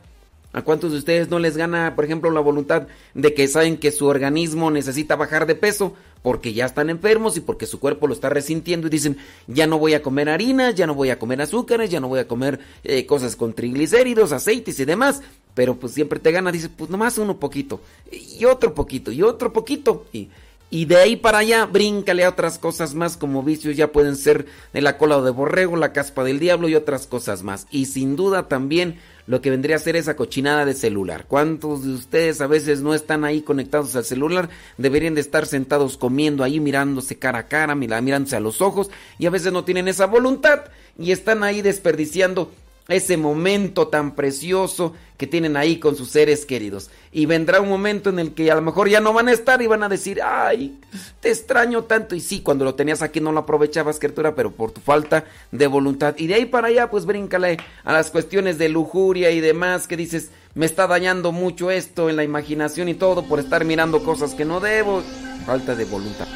¿A 0.53 0.61
cuántos 0.61 0.91
de 0.91 0.99
ustedes 0.99 1.29
no 1.29 1.39
les 1.39 1.57
gana, 1.57 1.95
por 1.95 2.05
ejemplo, 2.05 2.29
la 2.29 2.39
voluntad 2.39 2.87
de 3.15 3.33
que 3.33 3.47
saben 3.47 3.77
que 3.77 3.91
su 3.91 4.05
organismo 4.05 4.69
necesita 4.69 5.15
bajar 5.15 5.47
de 5.47 5.55
peso 5.55 5.95
porque 6.21 6.53
ya 6.53 6.65
están 6.65 6.89
enfermos 6.89 7.35
y 7.37 7.41
porque 7.41 7.65
su 7.65 7.79
cuerpo 7.79 8.07
lo 8.07 8.13
está 8.13 8.29
resintiendo 8.29 8.87
y 8.87 8.91
dicen, 8.91 9.17
ya 9.47 9.67
no 9.67 9.79
voy 9.79 9.95
a 9.95 10.03
comer 10.03 10.29
harinas, 10.29 10.75
ya 10.75 10.87
no 10.87 10.93
voy 10.93 11.09
a 11.09 11.19
comer 11.19 11.41
azúcares, 11.41 11.89
ya 11.89 11.99
no 11.99 12.07
voy 12.07 12.19
a 12.19 12.27
comer 12.27 12.59
eh, 12.83 13.05
cosas 13.05 13.35
con 13.35 13.53
triglicéridos, 13.53 14.31
aceites 14.31 14.79
y 14.79 14.85
demás, 14.85 15.21
pero 15.53 15.75
pues 15.75 15.93
siempre 15.93 16.19
te 16.19 16.31
gana, 16.31 16.51
dice, 16.51 16.69
pues 16.69 16.89
nomás 16.89 17.17
uno 17.17 17.39
poquito, 17.39 17.81
y 18.11 18.45
otro 18.45 18.73
poquito, 18.73 19.11
y 19.11 19.21
otro 19.21 19.51
poquito, 19.51 20.05
y, 20.13 20.29
y 20.73 20.85
de 20.85 20.95
ahí 20.95 21.15
para 21.17 21.37
allá, 21.37 21.67
bríncale 21.67 22.25
a 22.25 22.29
otras 22.29 22.57
cosas 22.57 22.95
más 22.95 23.15
como 23.15 23.43
vicios, 23.43 23.77
ya 23.77 23.91
pueden 23.91 24.15
ser 24.15 24.47
de 24.73 24.81
la 24.81 24.97
cola 24.97 25.21
de 25.21 25.29
borrego, 25.29 25.77
la 25.77 25.93
caspa 25.93 26.23
del 26.23 26.39
diablo 26.39 26.67
y 26.67 26.73
otras 26.73 27.05
cosas 27.05 27.43
más. 27.43 27.67
Y 27.69 27.85
sin 27.85 28.15
duda 28.15 28.47
también 28.47 28.97
lo 29.27 29.39
que 29.39 29.51
vendría 29.51 29.75
a 29.75 29.79
ser 29.79 29.95
esa 29.95 30.15
cochinada 30.15 30.65
de 30.65 30.73
celular. 30.73 31.25
¿Cuántos 31.27 31.83
de 31.83 31.93
ustedes 31.93 32.41
a 32.41 32.47
veces 32.47 32.81
no 32.81 32.95
están 32.95 33.23
ahí 33.23 33.43
conectados 33.43 33.95
al 33.95 34.03
celular? 34.03 34.49
Deberían 34.79 35.13
de 35.13 35.21
estar 35.21 35.45
sentados 35.45 35.95
comiendo 35.95 36.43
ahí, 36.43 36.59
mirándose 36.59 37.19
cara 37.19 37.37
a 37.37 37.47
cara, 37.47 37.75
mirándose 37.75 38.35
a 38.35 38.39
los 38.39 38.59
ojos, 38.59 38.89
y 39.19 39.27
a 39.27 39.29
veces 39.29 39.53
no 39.53 39.65
tienen 39.65 39.87
esa 39.87 40.07
voluntad 40.07 40.61
y 40.97 41.11
están 41.11 41.43
ahí 41.43 41.61
desperdiciando 41.61 42.51
ese 42.87 43.17
momento 43.17 43.87
tan 43.87 44.15
precioso 44.15 44.93
que 45.17 45.27
tienen 45.27 45.55
ahí 45.55 45.77
con 45.77 45.95
sus 45.95 46.09
seres 46.09 46.45
queridos. 46.45 46.89
Y 47.11 47.25
vendrá 47.25 47.61
un 47.61 47.69
momento 47.69 48.09
en 48.09 48.19
el 48.19 48.33
que 48.33 48.51
a 48.51 48.55
lo 48.55 48.61
mejor 48.61 48.89
ya 48.89 48.99
no 48.99 49.13
van 49.13 49.29
a 49.29 49.31
estar 49.31 49.61
y 49.61 49.67
van 49.67 49.83
a 49.83 49.89
decir, 49.89 50.19
ay, 50.21 50.79
te 51.21 51.29
extraño 51.29 51.83
tanto. 51.83 52.15
Y 52.15 52.19
sí, 52.19 52.41
cuando 52.41 52.65
lo 52.65 52.75
tenías 52.75 53.01
aquí 53.01 53.21
no 53.21 53.31
lo 53.31 53.41
aprovechabas, 53.41 53.99
criatura, 53.99 54.35
pero 54.35 54.51
por 54.51 54.71
tu 54.71 54.81
falta 54.81 55.25
de 55.51 55.67
voluntad. 55.67 56.15
Y 56.17 56.27
de 56.27 56.35
ahí 56.35 56.45
para 56.45 56.67
allá, 56.67 56.89
pues 56.89 57.05
bríncale 57.05 57.57
a 57.83 57.93
las 57.93 58.11
cuestiones 58.11 58.57
de 58.57 58.69
lujuria 58.69 59.31
y 59.31 59.39
demás 59.39 59.87
que 59.87 59.95
dices, 59.95 60.29
me 60.55 60.65
está 60.65 60.87
dañando 60.87 61.31
mucho 61.31 61.71
esto 61.71 62.09
en 62.09 62.15
la 62.15 62.23
imaginación 62.23 62.89
y 62.89 62.93
todo 62.93 63.23
por 63.23 63.39
estar 63.39 63.65
mirando 63.65 64.03
cosas 64.03 64.35
que 64.35 64.45
no 64.45 64.59
debo. 64.59 65.03
Falta 65.45 65.75
de 65.75 65.85
voluntad. 65.85 66.27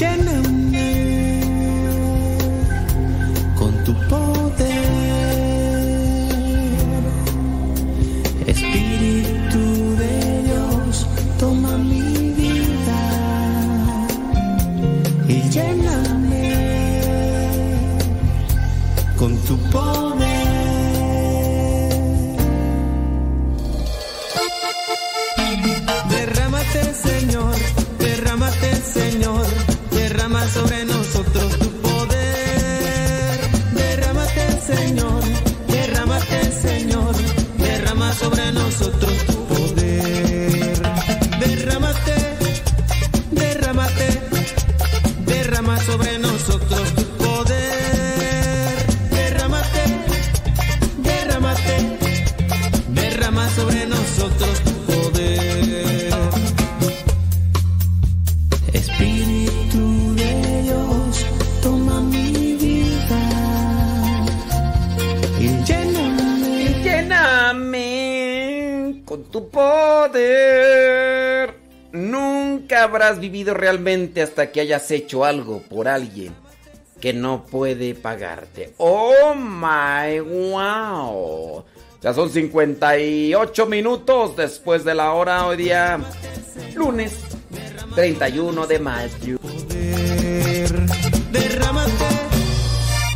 lléname 0.00 1.40
con 3.58 3.72
tu 3.84 3.92
poder. 4.08 4.80
Espíritu 8.46 9.64
de 10.02 10.14
Dios, 10.48 11.06
toma 11.38 11.72
mi 11.76 12.32
vida 12.42 13.02
y 15.28 15.36
lléname 15.54 16.48
con 19.18 19.36
tu 19.46 19.56
poder. 19.70 20.09
Habrás 73.00 73.18
vivido 73.18 73.54
realmente 73.54 74.20
hasta 74.20 74.52
que 74.52 74.60
hayas 74.60 74.90
hecho 74.90 75.24
algo 75.24 75.62
por 75.62 75.88
alguien 75.88 76.34
que 77.00 77.14
no 77.14 77.46
puede 77.46 77.94
pagarte. 77.94 78.74
Oh 78.76 79.34
my 79.34 80.20
wow. 80.20 81.64
Ya 82.02 82.12
son 82.12 82.28
58 82.28 83.66
minutos 83.66 84.36
después 84.36 84.84
de 84.84 84.94
la 84.94 85.12
hora 85.12 85.46
hoy 85.46 85.56
día 85.56 85.98
lunes 86.74 87.14
31 87.94 88.66
de 88.66 88.78
mayo. 88.78 89.38
Derrámate, 91.32 92.04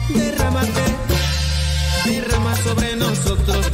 derrámate, 0.08 0.82
derrama 2.06 2.56
sobre 2.56 2.96
nosotros 2.96 3.73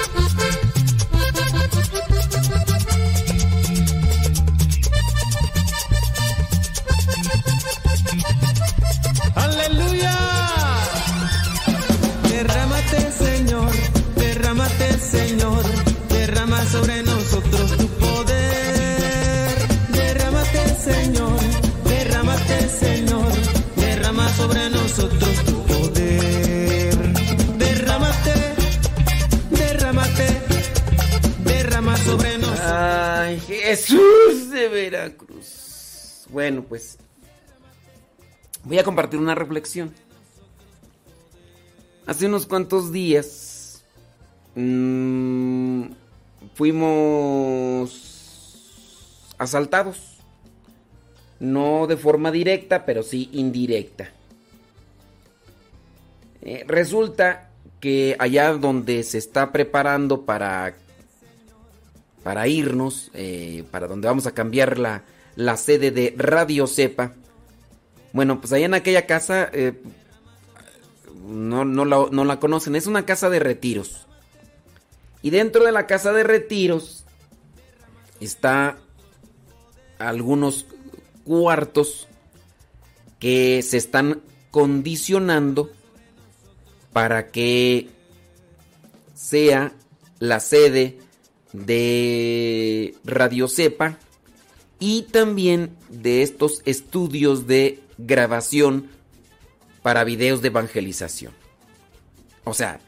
Bueno, 36.51 36.67
pues 36.67 36.97
voy 38.65 38.77
a 38.77 38.83
compartir 38.83 39.21
una 39.21 39.35
reflexión. 39.35 39.93
Hace 42.05 42.25
unos 42.25 42.45
cuantos 42.45 42.91
días 42.91 43.85
mm, 44.55 45.83
fuimos 46.53 47.93
asaltados. 49.37 50.17
No 51.39 51.87
de 51.87 51.95
forma 51.95 52.31
directa, 52.31 52.85
pero 52.85 53.01
sí 53.01 53.29
indirecta. 53.31 54.11
Eh, 56.41 56.65
resulta 56.67 57.49
que 57.79 58.17
allá 58.19 58.51
donde 58.55 59.03
se 59.03 59.19
está 59.19 59.53
preparando 59.53 60.25
para, 60.25 60.75
para 62.23 62.45
irnos, 62.49 63.09
eh, 63.13 63.63
para 63.71 63.87
donde 63.87 64.09
vamos 64.09 64.27
a 64.27 64.33
cambiar 64.33 64.77
la, 64.77 65.05
la 65.35 65.57
sede 65.57 65.91
de 65.91 66.13
Radio 66.17 66.67
Cepa, 66.67 67.15
bueno, 68.13 68.41
pues 68.41 68.51
allá 68.53 68.65
en 68.65 68.73
aquella 68.73 69.05
casa, 69.05 69.49
eh, 69.53 69.81
no, 71.25 71.65
no 71.65 71.85
la, 71.85 72.07
no 72.11 72.25
la 72.25 72.39
conocen, 72.39 72.75
es 72.75 72.87
una 72.87 73.05
casa 73.05 73.29
de 73.29 73.39
retiros. 73.39 74.07
Y 75.21 75.29
dentro 75.29 75.63
de 75.63 75.71
la 75.71 75.87
casa 75.87 76.11
de 76.13 76.23
retiros 76.23 77.05
está 78.19 78.77
algunos 79.99 80.65
cuartos 81.23 82.07
que 83.19 83.61
se 83.61 83.77
están 83.77 84.21
condicionando 84.49 85.71
para 86.91 87.31
que 87.31 87.89
sea 89.13 89.73
la 90.19 90.39
sede 90.39 90.99
de 91.53 92.95
Radio 93.03 93.47
Cepa 93.47 93.97
y 94.81 95.03
también 95.03 95.77
de 95.89 96.23
estos 96.23 96.61
estudios 96.65 97.47
de 97.47 97.79
grabación 97.97 98.89
para 99.81 100.03
videos 100.03 100.41
de 100.41 100.49
evangelización. 100.49 101.31
O 102.43 102.53
sea, 102.53 102.81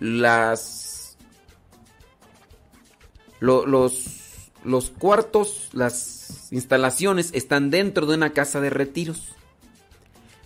las 0.00 1.16
lo- 3.40 3.64
los 3.64 4.04
los 4.62 4.90
cuartos, 4.90 5.70
las 5.72 6.48
instalaciones 6.52 7.30
están 7.32 7.70
dentro 7.70 8.04
de 8.04 8.14
una 8.16 8.34
casa 8.34 8.60
de 8.60 8.68
retiros. 8.68 9.28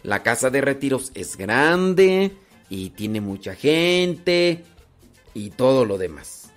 La 0.05 0.23
casa 0.23 0.51
de 0.51 0.61
retiros 0.61 1.11
es 1.15 1.36
grande 1.36 2.36
y 2.69 2.90
tiene 2.90 3.20
mucha 3.20 3.56
gente 3.56 4.65
y 5.32 5.51
todo 5.51 5.85
lo 5.85 5.98
demás. 5.98 6.51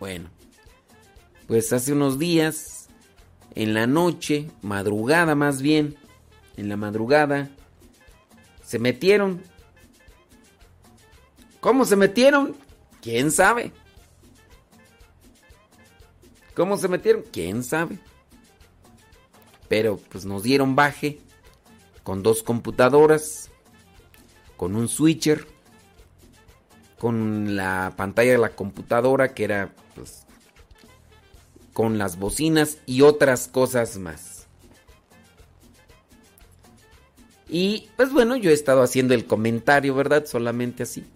Bueno, 0.00 0.28
pues 1.46 1.72
hace 1.72 1.92
unos 1.94 2.18
días, 2.18 2.79
en 3.54 3.74
la 3.74 3.86
noche, 3.86 4.50
madrugada 4.62 5.34
más 5.34 5.62
bien, 5.62 5.96
en 6.56 6.68
la 6.68 6.76
madrugada, 6.76 7.50
se 8.64 8.78
metieron. 8.78 9.42
¿Cómo 11.60 11.84
se 11.84 11.96
metieron? 11.96 12.56
¿Quién 13.02 13.30
sabe? 13.30 13.72
¿Cómo 16.54 16.76
se 16.76 16.88
metieron? 16.88 17.24
¿Quién 17.32 17.64
sabe? 17.64 17.98
Pero 19.68 19.98
pues 20.10 20.24
nos 20.24 20.42
dieron 20.42 20.76
baje 20.76 21.20
con 22.02 22.22
dos 22.22 22.42
computadoras, 22.42 23.50
con 24.56 24.74
un 24.74 24.88
switcher, 24.88 25.46
con 26.98 27.56
la 27.56 27.94
pantalla 27.96 28.32
de 28.32 28.38
la 28.38 28.50
computadora 28.50 29.32
que 29.32 29.44
era 29.44 29.74
pues 29.94 30.26
con 31.80 31.96
las 31.96 32.18
bocinas 32.18 32.76
y 32.84 33.00
otras 33.00 33.48
cosas 33.48 33.96
más. 33.96 34.46
Y 37.48 37.88
pues 37.96 38.12
bueno, 38.12 38.36
yo 38.36 38.50
he 38.50 38.52
estado 38.52 38.82
haciendo 38.82 39.14
el 39.14 39.24
comentario, 39.24 39.94
¿verdad? 39.94 40.26
Solamente 40.26 40.82
así. 40.82 41.06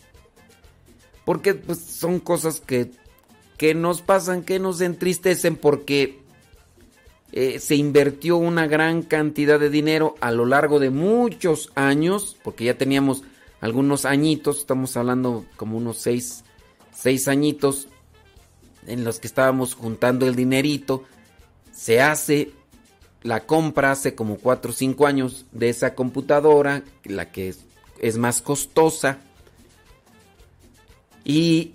Porque 1.26 1.52
pues 1.52 1.80
son 1.80 2.18
cosas 2.18 2.60
que, 2.60 2.92
que 3.58 3.74
nos 3.74 4.00
pasan, 4.00 4.42
que 4.42 4.58
nos 4.58 4.80
entristecen 4.80 5.56
porque 5.56 6.22
eh, 7.32 7.58
se 7.58 7.76
invirtió 7.76 8.38
una 8.38 8.66
gran 8.66 9.02
cantidad 9.02 9.60
de 9.60 9.68
dinero 9.68 10.14
a 10.22 10.30
lo 10.30 10.46
largo 10.46 10.78
de 10.78 10.88
muchos 10.88 11.72
años, 11.74 12.38
porque 12.42 12.64
ya 12.64 12.78
teníamos 12.78 13.22
algunos 13.60 14.06
añitos, 14.06 14.60
estamos 14.60 14.96
hablando 14.96 15.44
como 15.56 15.76
unos 15.76 15.98
seis, 15.98 16.42
seis 16.90 17.28
añitos 17.28 17.88
en 18.86 19.04
los 19.04 19.20
que 19.20 19.26
estábamos 19.26 19.74
juntando 19.74 20.26
el 20.26 20.36
dinerito. 20.36 21.04
Se 21.72 22.00
hace 22.00 22.52
la 23.22 23.40
compra 23.40 23.90
hace 23.90 24.14
como 24.14 24.36
4 24.36 24.70
o 24.70 24.74
5 24.74 25.06
años 25.06 25.46
de 25.50 25.70
esa 25.70 25.94
computadora, 25.94 26.82
la 27.04 27.32
que 27.32 27.54
es, 28.00 28.18
más 28.18 28.42
costosa. 28.42 29.18
Y 31.24 31.72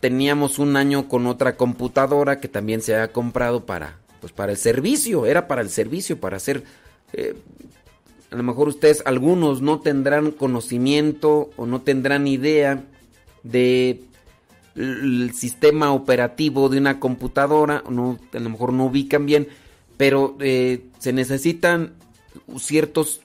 teníamos 0.00 0.58
un 0.58 0.76
año 0.76 1.06
con 1.06 1.26
otra 1.26 1.56
computadora 1.56 2.40
que 2.40 2.48
también 2.48 2.80
se 2.80 2.94
había 2.94 3.12
comprado 3.12 3.66
para, 3.66 3.98
pues 4.20 4.32
para 4.32 4.52
el 4.52 4.58
servicio, 4.58 5.26
era 5.26 5.46
para 5.46 5.60
el 5.60 5.70
servicio, 5.70 6.18
para 6.18 6.38
hacer... 6.38 6.64
eh, 7.12 7.36
a 8.30 8.36
lo 8.36 8.44
mejor 8.44 8.68
ustedes, 8.68 9.02
algunos 9.06 9.60
no 9.60 9.80
tendrán 9.80 10.30
conocimiento 10.30 11.50
o 11.56 11.66
no 11.66 11.80
tendrán 11.82 12.28
idea 12.28 12.84
de 13.42 14.04
el 14.76 15.32
sistema 15.34 15.92
operativo 15.92 16.68
de 16.68 16.78
una 16.78 17.00
computadora, 17.00 17.82
no, 17.88 18.18
a 18.32 18.38
lo 18.38 18.50
mejor 18.50 18.72
no 18.72 18.86
ubican 18.86 19.26
bien, 19.26 19.48
pero 19.96 20.36
eh, 20.40 20.86
se 20.98 21.12
necesitan 21.12 21.94
ciertos 22.58 23.20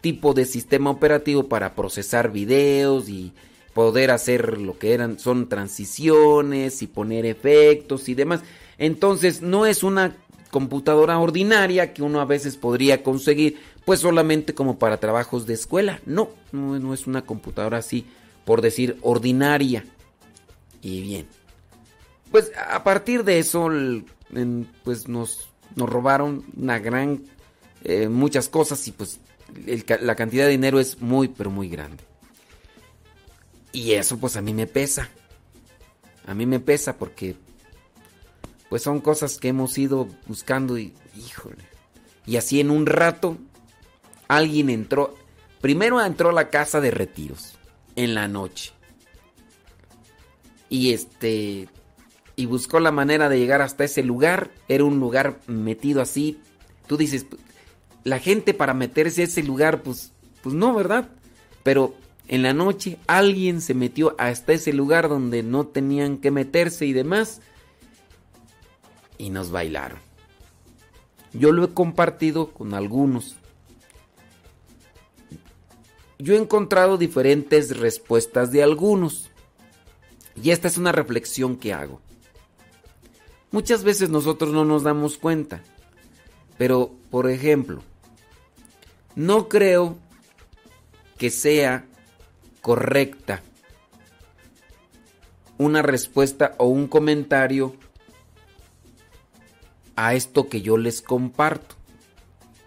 tipos 0.00 0.34
de 0.34 0.46
sistema 0.46 0.90
operativo 0.90 1.48
para 1.48 1.74
procesar 1.74 2.30
videos 2.30 3.08
y 3.08 3.32
poder 3.74 4.10
hacer 4.10 4.58
lo 4.58 4.78
que 4.78 4.92
eran 4.94 5.18
son 5.18 5.48
transiciones 5.48 6.82
y 6.82 6.86
poner 6.86 7.26
efectos 7.26 8.08
y 8.08 8.14
demás. 8.14 8.40
Entonces 8.78 9.42
no 9.42 9.66
es 9.66 9.82
una 9.82 10.16
computadora 10.50 11.18
ordinaria 11.18 11.92
que 11.92 12.02
uno 12.02 12.20
a 12.20 12.24
veces 12.24 12.56
podría 12.56 13.02
conseguir 13.02 13.58
pues 13.84 14.00
solamente 14.00 14.54
como 14.54 14.78
para 14.78 14.98
trabajos 14.98 15.46
de 15.46 15.54
escuela. 15.54 16.00
No, 16.06 16.30
no, 16.52 16.78
no 16.78 16.94
es 16.94 17.06
una 17.06 17.22
computadora 17.22 17.78
así, 17.78 18.06
por 18.44 18.62
decir, 18.62 18.98
ordinaria. 19.02 19.84
Y 20.82 21.02
bien. 21.02 21.26
Pues 22.30 22.52
a 22.56 22.82
partir 22.84 23.24
de 23.24 23.38
eso, 23.38 23.68
pues 24.84 25.08
nos, 25.08 25.48
nos 25.76 25.88
robaron 25.88 26.44
una 26.56 26.78
gran, 26.78 27.24
eh, 27.84 28.08
muchas 28.08 28.48
cosas 28.48 28.86
y 28.86 28.92
pues 28.92 29.20
la 30.00 30.14
cantidad 30.14 30.44
de 30.44 30.50
dinero 30.50 30.78
es 30.78 31.00
muy, 31.00 31.28
pero 31.28 31.50
muy 31.50 31.68
grande. 31.68 32.04
Y 33.72 33.92
eso 33.92 34.18
pues 34.18 34.36
a 34.36 34.42
mí 34.42 34.52
me 34.52 34.66
pesa. 34.66 35.08
A 36.26 36.34
mí 36.34 36.44
me 36.44 36.60
pesa 36.60 36.96
porque 36.96 37.36
pues 38.68 38.82
son 38.82 39.00
cosas 39.00 39.38
que 39.38 39.48
hemos 39.48 39.78
ido 39.78 40.08
buscando 40.26 40.78
y 40.78 40.92
híjole. 41.16 41.64
Y 42.26 42.36
así 42.36 42.60
en 42.60 42.70
un 42.70 42.84
rato 42.84 43.38
alguien 44.28 44.68
entró, 44.68 45.16
primero 45.60 46.04
entró 46.04 46.30
a 46.30 46.34
la 46.34 46.50
casa 46.50 46.80
de 46.80 46.90
retiros 46.90 47.58
en 47.96 48.14
la 48.14 48.28
noche. 48.28 48.72
Y 50.68 50.92
este 50.92 51.68
y 52.36 52.46
buscó 52.46 52.78
la 52.78 52.92
manera 52.92 53.28
de 53.28 53.38
llegar 53.38 53.62
hasta 53.62 53.84
ese 53.84 54.04
lugar, 54.04 54.50
era 54.68 54.84
un 54.84 55.00
lugar 55.00 55.40
metido 55.48 56.00
así. 56.00 56.38
Tú 56.86 56.96
dices, 56.96 57.26
la 58.04 58.20
gente 58.20 58.54
para 58.54 58.74
meterse 58.74 59.22
a 59.22 59.24
ese 59.24 59.42
lugar 59.42 59.82
pues 59.82 60.12
pues 60.42 60.54
no, 60.54 60.74
¿verdad? 60.74 61.08
Pero 61.62 61.94
en 62.28 62.42
la 62.42 62.52
noche 62.52 62.98
alguien 63.06 63.60
se 63.60 63.74
metió 63.74 64.14
hasta 64.18 64.52
ese 64.52 64.72
lugar 64.72 65.08
donde 65.08 65.42
no 65.42 65.66
tenían 65.66 66.18
que 66.18 66.30
meterse 66.30 66.86
y 66.86 66.92
demás 66.92 67.40
y 69.18 69.30
nos 69.30 69.50
bailaron. 69.50 69.98
Yo 71.32 71.52
lo 71.52 71.64
he 71.64 71.74
compartido 71.74 72.52
con 72.52 72.74
algunos. 72.74 73.36
Yo 76.18 76.34
he 76.34 76.38
encontrado 76.38 76.96
diferentes 76.96 77.76
respuestas 77.76 78.50
de 78.50 78.62
algunos. 78.62 79.30
Y 80.42 80.50
esta 80.50 80.68
es 80.68 80.78
una 80.78 80.92
reflexión 80.92 81.56
que 81.56 81.72
hago. 81.72 82.00
Muchas 83.50 83.82
veces 83.82 84.10
nosotros 84.10 84.52
no 84.52 84.64
nos 84.64 84.82
damos 84.82 85.16
cuenta. 85.16 85.62
Pero, 86.58 86.92
por 87.10 87.30
ejemplo, 87.30 87.82
no 89.14 89.48
creo 89.48 89.96
que 91.16 91.30
sea 91.30 91.86
correcta 92.60 93.42
una 95.56 95.82
respuesta 95.82 96.54
o 96.58 96.66
un 96.66 96.86
comentario 96.86 97.74
a 99.96 100.14
esto 100.14 100.48
que 100.48 100.62
yo 100.62 100.76
les 100.76 101.02
comparto. 101.02 101.74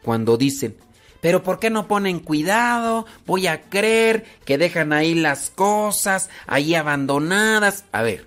Cuando 0.03 0.35
dicen, 0.35 0.76
pero 1.22 1.43
¿por 1.43 1.60
qué 1.60 1.69
no 1.69 1.88
ponen 1.88 2.19
cuidado? 2.19 3.06
Voy 3.26 3.48
a 3.48 3.61
creer 3.61 4.26
que 4.43 4.57
dejan 4.57 4.91
ahí 4.91 5.14
las 5.14 5.52
cosas, 5.52 6.30
ahí 6.48 6.73
abandonadas. 6.73 7.85
A 7.91 8.02
ver, 8.02 8.26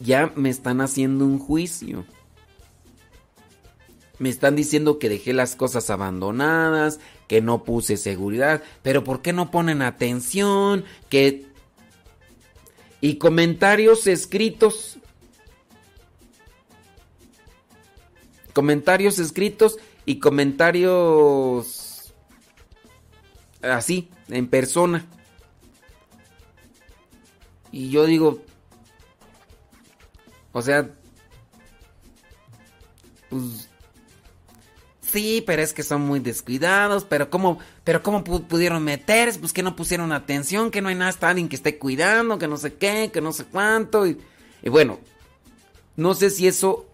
ya 0.00 0.32
me 0.34 0.50
están 0.50 0.80
haciendo 0.80 1.24
un 1.24 1.38
juicio. 1.38 2.04
Me 4.18 4.28
están 4.28 4.56
diciendo 4.56 4.98
que 4.98 5.08
dejé 5.08 5.32
las 5.32 5.56
cosas 5.56 5.88
abandonadas, 5.88 6.98
que 7.28 7.40
no 7.40 7.64
puse 7.64 7.96
seguridad, 7.96 8.62
pero 8.82 9.04
¿por 9.04 9.22
qué 9.22 9.32
no 9.32 9.50
ponen 9.50 9.82
atención? 9.82 10.84
Que... 11.08 11.46
Y 13.00 13.16
comentarios 13.16 14.06
escritos 14.06 14.98
comentarios 18.52 19.18
escritos 19.18 19.78
y 20.10 20.18
comentarios 20.18 22.12
así, 23.62 24.10
en 24.28 24.48
persona. 24.48 25.06
Y 27.70 27.90
yo 27.90 28.06
digo, 28.06 28.42
o 30.50 30.62
sea, 30.62 30.90
pues 33.28 33.68
sí, 35.00 35.44
pero 35.46 35.62
es 35.62 35.72
que 35.72 35.84
son 35.84 36.00
muy 36.02 36.18
descuidados, 36.18 37.04
pero 37.04 37.30
cómo, 37.30 37.60
pero 37.84 38.02
cómo 38.02 38.24
pu- 38.24 38.44
pudieron 38.48 38.82
meterse, 38.82 39.38
pues 39.38 39.52
que 39.52 39.62
no 39.62 39.76
pusieron 39.76 40.10
atención, 40.10 40.72
que 40.72 40.82
no 40.82 40.88
hay 40.88 40.96
nada, 40.96 41.10
está 41.10 41.28
alguien 41.28 41.48
que 41.48 41.54
esté 41.54 41.78
cuidando, 41.78 42.36
que 42.36 42.48
no 42.48 42.56
sé 42.56 42.74
qué, 42.74 43.10
que 43.12 43.20
no 43.20 43.32
sé 43.32 43.44
cuánto 43.44 44.08
y, 44.08 44.18
y 44.60 44.68
bueno, 44.70 44.98
no 45.94 46.14
sé 46.14 46.30
si 46.30 46.48
eso 46.48 46.86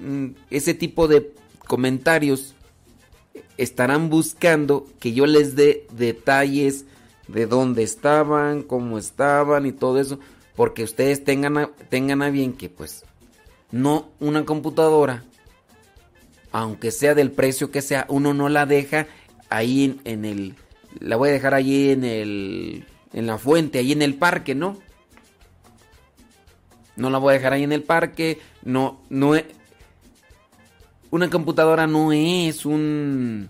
mm, 0.00 0.28
ese 0.48 0.72
tipo 0.72 1.08
de 1.08 1.34
comentarios 1.66 2.53
estarán 3.56 4.10
buscando 4.10 4.86
que 5.00 5.12
yo 5.12 5.26
les 5.26 5.56
dé 5.56 5.86
detalles 5.92 6.84
de 7.28 7.46
dónde 7.46 7.82
estaban, 7.82 8.62
cómo 8.62 8.98
estaban 8.98 9.66
y 9.66 9.72
todo 9.72 10.00
eso, 10.00 10.18
porque 10.56 10.84
ustedes 10.84 11.24
tengan 11.24 11.58
a, 11.58 11.70
tengan 11.88 12.22
a 12.22 12.30
bien 12.30 12.52
que 12.52 12.68
pues 12.68 13.04
no 13.70 14.08
una 14.20 14.44
computadora, 14.44 15.24
aunque 16.52 16.90
sea 16.90 17.14
del 17.14 17.32
precio 17.32 17.70
que 17.70 17.82
sea, 17.82 18.06
uno 18.08 18.34
no 18.34 18.48
la 18.48 18.66
deja 18.66 19.06
ahí 19.48 19.98
en, 20.04 20.24
el, 20.24 20.54
la 21.00 21.16
voy 21.16 21.30
a 21.30 21.32
dejar 21.32 21.54
ahí 21.54 21.90
en 21.90 22.04
el, 22.04 22.84
en 23.12 23.26
la 23.26 23.38
fuente, 23.38 23.78
ahí 23.78 23.92
en 23.92 24.02
el 24.02 24.14
parque, 24.14 24.54
¿no? 24.54 24.78
No 26.96 27.10
la 27.10 27.18
voy 27.18 27.32
a 27.32 27.38
dejar 27.38 27.54
ahí 27.54 27.64
en 27.64 27.72
el 27.72 27.82
parque. 27.82 28.38
No, 28.62 29.00
no. 29.08 29.34
Una 31.14 31.30
computadora 31.30 31.86
no 31.86 32.10
es 32.12 32.66
un. 32.66 33.48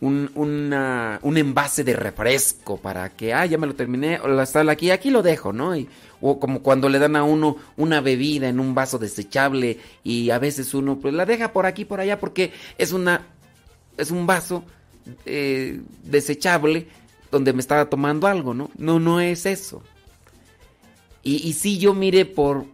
Un, 0.00 0.30
una- 0.34 1.18
un 1.22 1.36
envase 1.36 1.84
de 1.84 1.94
refresco 1.94 2.78
para 2.78 3.10
que, 3.10 3.34
ah, 3.34 3.44
ya 3.44 3.58
me 3.58 3.66
lo 3.66 3.74
terminé, 3.74 4.18
o 4.20 4.28
la 4.28 4.46
sala 4.46 4.72
aquí, 4.72 4.90
aquí 4.90 5.10
lo 5.10 5.22
dejo, 5.22 5.52
¿no? 5.52 5.76
Y- 5.76 5.86
o 6.22 6.40
como 6.40 6.62
cuando 6.62 6.88
le 6.88 6.98
dan 6.98 7.16
a 7.16 7.22
uno 7.24 7.56
una 7.76 8.00
bebida 8.00 8.48
en 8.48 8.60
un 8.60 8.74
vaso 8.74 8.98
desechable 8.98 9.78
y 10.02 10.30
a 10.30 10.38
veces 10.38 10.72
uno 10.72 10.98
pues 10.98 11.12
la 11.12 11.26
deja 11.26 11.52
por 11.52 11.66
aquí, 11.66 11.84
por 11.84 12.00
allá, 12.00 12.18
porque 12.18 12.50
es 12.78 12.92
una, 12.92 13.26
es 13.98 14.10
un 14.10 14.26
vaso 14.26 14.64
eh, 15.26 15.82
desechable 16.02 16.86
donde 17.30 17.52
me 17.52 17.60
estaba 17.60 17.90
tomando 17.90 18.26
algo, 18.26 18.54
¿no? 18.54 18.70
No, 18.78 18.98
no 19.00 19.20
es 19.20 19.44
eso. 19.44 19.82
Y, 21.22 21.46
y 21.46 21.52
sí 21.52 21.76
yo 21.78 21.92
miré 21.92 22.24
por 22.24 22.64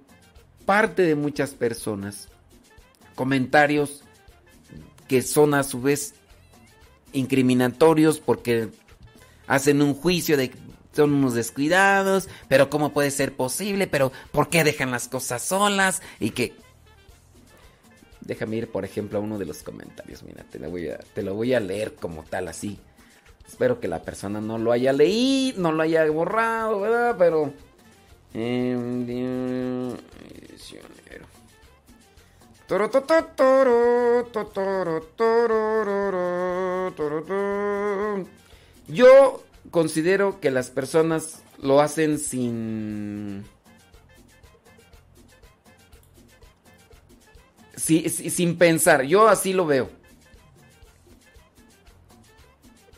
parte 0.65 1.03
de 1.03 1.17
muchas 1.17 1.51
personas 1.55 2.29
comentarios 3.21 4.01
que 5.07 5.21
son 5.21 5.53
a 5.53 5.63
su 5.63 5.83
vez 5.83 6.15
incriminatorios 7.13 8.19
porque 8.19 8.71
hacen 9.47 9.83
un 9.83 9.93
juicio 9.93 10.39
de 10.39 10.49
que 10.49 10.57
son 10.93 11.13
unos 11.13 11.35
descuidados, 11.35 12.31
pero 12.49 12.71
cómo 12.71 12.95
puede 12.95 13.11
ser 13.11 13.37
posible, 13.37 13.87
pero 13.87 14.11
¿por 14.33 14.49
qué 14.49 14.65
dejan 14.65 14.91
las 14.91 15.07
cosas 15.09 15.43
solas? 15.43 16.01
Y 16.19 16.31
que... 16.31 16.55
Déjame 18.23 18.57
ir, 18.57 18.71
por 18.71 18.87
ejemplo, 18.87 19.19
a 19.19 19.21
uno 19.21 19.37
de 19.37 19.45
los 19.45 19.63
comentarios. 19.63 20.23
Mira, 20.23 20.43
te 20.45 20.59
lo 20.59 20.71
voy 20.71 20.89
a, 20.89 20.97
te 20.97 21.23
lo 21.23 21.35
voy 21.35 21.53
a 21.53 21.61
leer 21.61 21.97
como 21.97 22.23
tal, 22.23 22.49
así. 22.49 22.79
Espero 23.47 23.81
que 23.81 23.89
la 23.89 24.01
persona 24.01 24.41
no 24.41 24.57
lo 24.57 24.73
haya 24.73 24.95
leído, 24.95 25.61
no 25.61 25.73
lo 25.73 25.83
haya 25.83 26.09
borrado, 26.11 26.81
¿verdad? 26.81 27.17
Pero... 27.19 27.53
Em, 28.33 29.05
Yo 38.89 39.43
considero 39.71 40.39
que 40.41 40.51
las 40.51 40.71
personas 40.71 41.43
lo 41.61 41.81
hacen 41.81 42.19
sin... 42.19 43.45
si- 47.77 48.09
si- 48.09 48.31
sin 48.31 48.57
pensar. 48.57 49.03
Yo 49.03 49.29
así 49.29 49.53
lo 49.53 49.67
veo. 49.67 49.91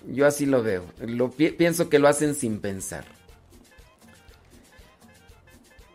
Yo 0.07 0.27
así 0.27 0.44
lo 0.47 0.62
veo. 0.62 0.85
Pienso 1.57 1.89
que 1.89 1.99
lo 1.99 2.09
hacen 2.09 2.35
sin 2.35 2.61
pensar. 2.61 3.05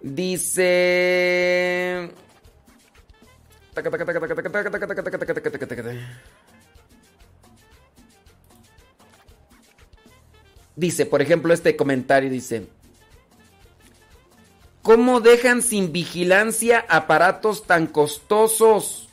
Dice. 0.02 0.72
Dice, 10.76 11.06
por 11.06 11.22
ejemplo, 11.22 11.54
este 11.54 11.76
comentario 11.76 12.30
dice. 12.30 12.68
¿Cómo 14.84 15.20
dejan 15.20 15.62
sin 15.62 15.92
vigilancia 15.92 16.86
aparatos 16.88 17.66
tan 17.66 17.88
costosos? 17.88 19.10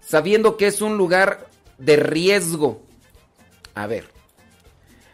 Sabiendo 0.00 0.56
que 0.56 0.68
es 0.68 0.80
un 0.80 0.96
lugar 0.96 1.48
de 1.76 1.96
riesgo. 1.96 2.80
A 3.74 3.86
ver, 3.86 4.06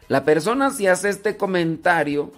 la 0.08 0.24
persona 0.24 0.70
si 0.70 0.86
hace 0.86 1.08
este 1.08 1.36
comentario 1.36 2.32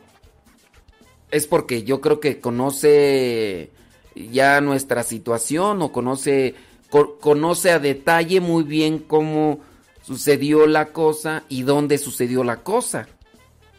es 1.31 1.47
porque 1.47 1.83
yo 1.83 2.01
creo 2.01 2.21
que 2.21 2.41
conoce 2.41 3.73
ya 4.17 4.61
nuestra 4.61 5.03
situación 5.03 5.83
o 5.83 5.93
conoce, 5.93 6.55
co- 6.91 7.19
conoce 7.19 7.71
a 7.71 7.79
detalle 7.79 8.41
muy 8.41 8.65
bien 8.65 8.99
cómo 8.99 9.61
sucedió 10.03 10.67
la 10.67 10.87
cosa 10.87 11.45
y 11.49 11.63
dónde 11.63 11.99
sucedió 11.99 12.43
la 12.43 12.57
cosa, 12.63 13.07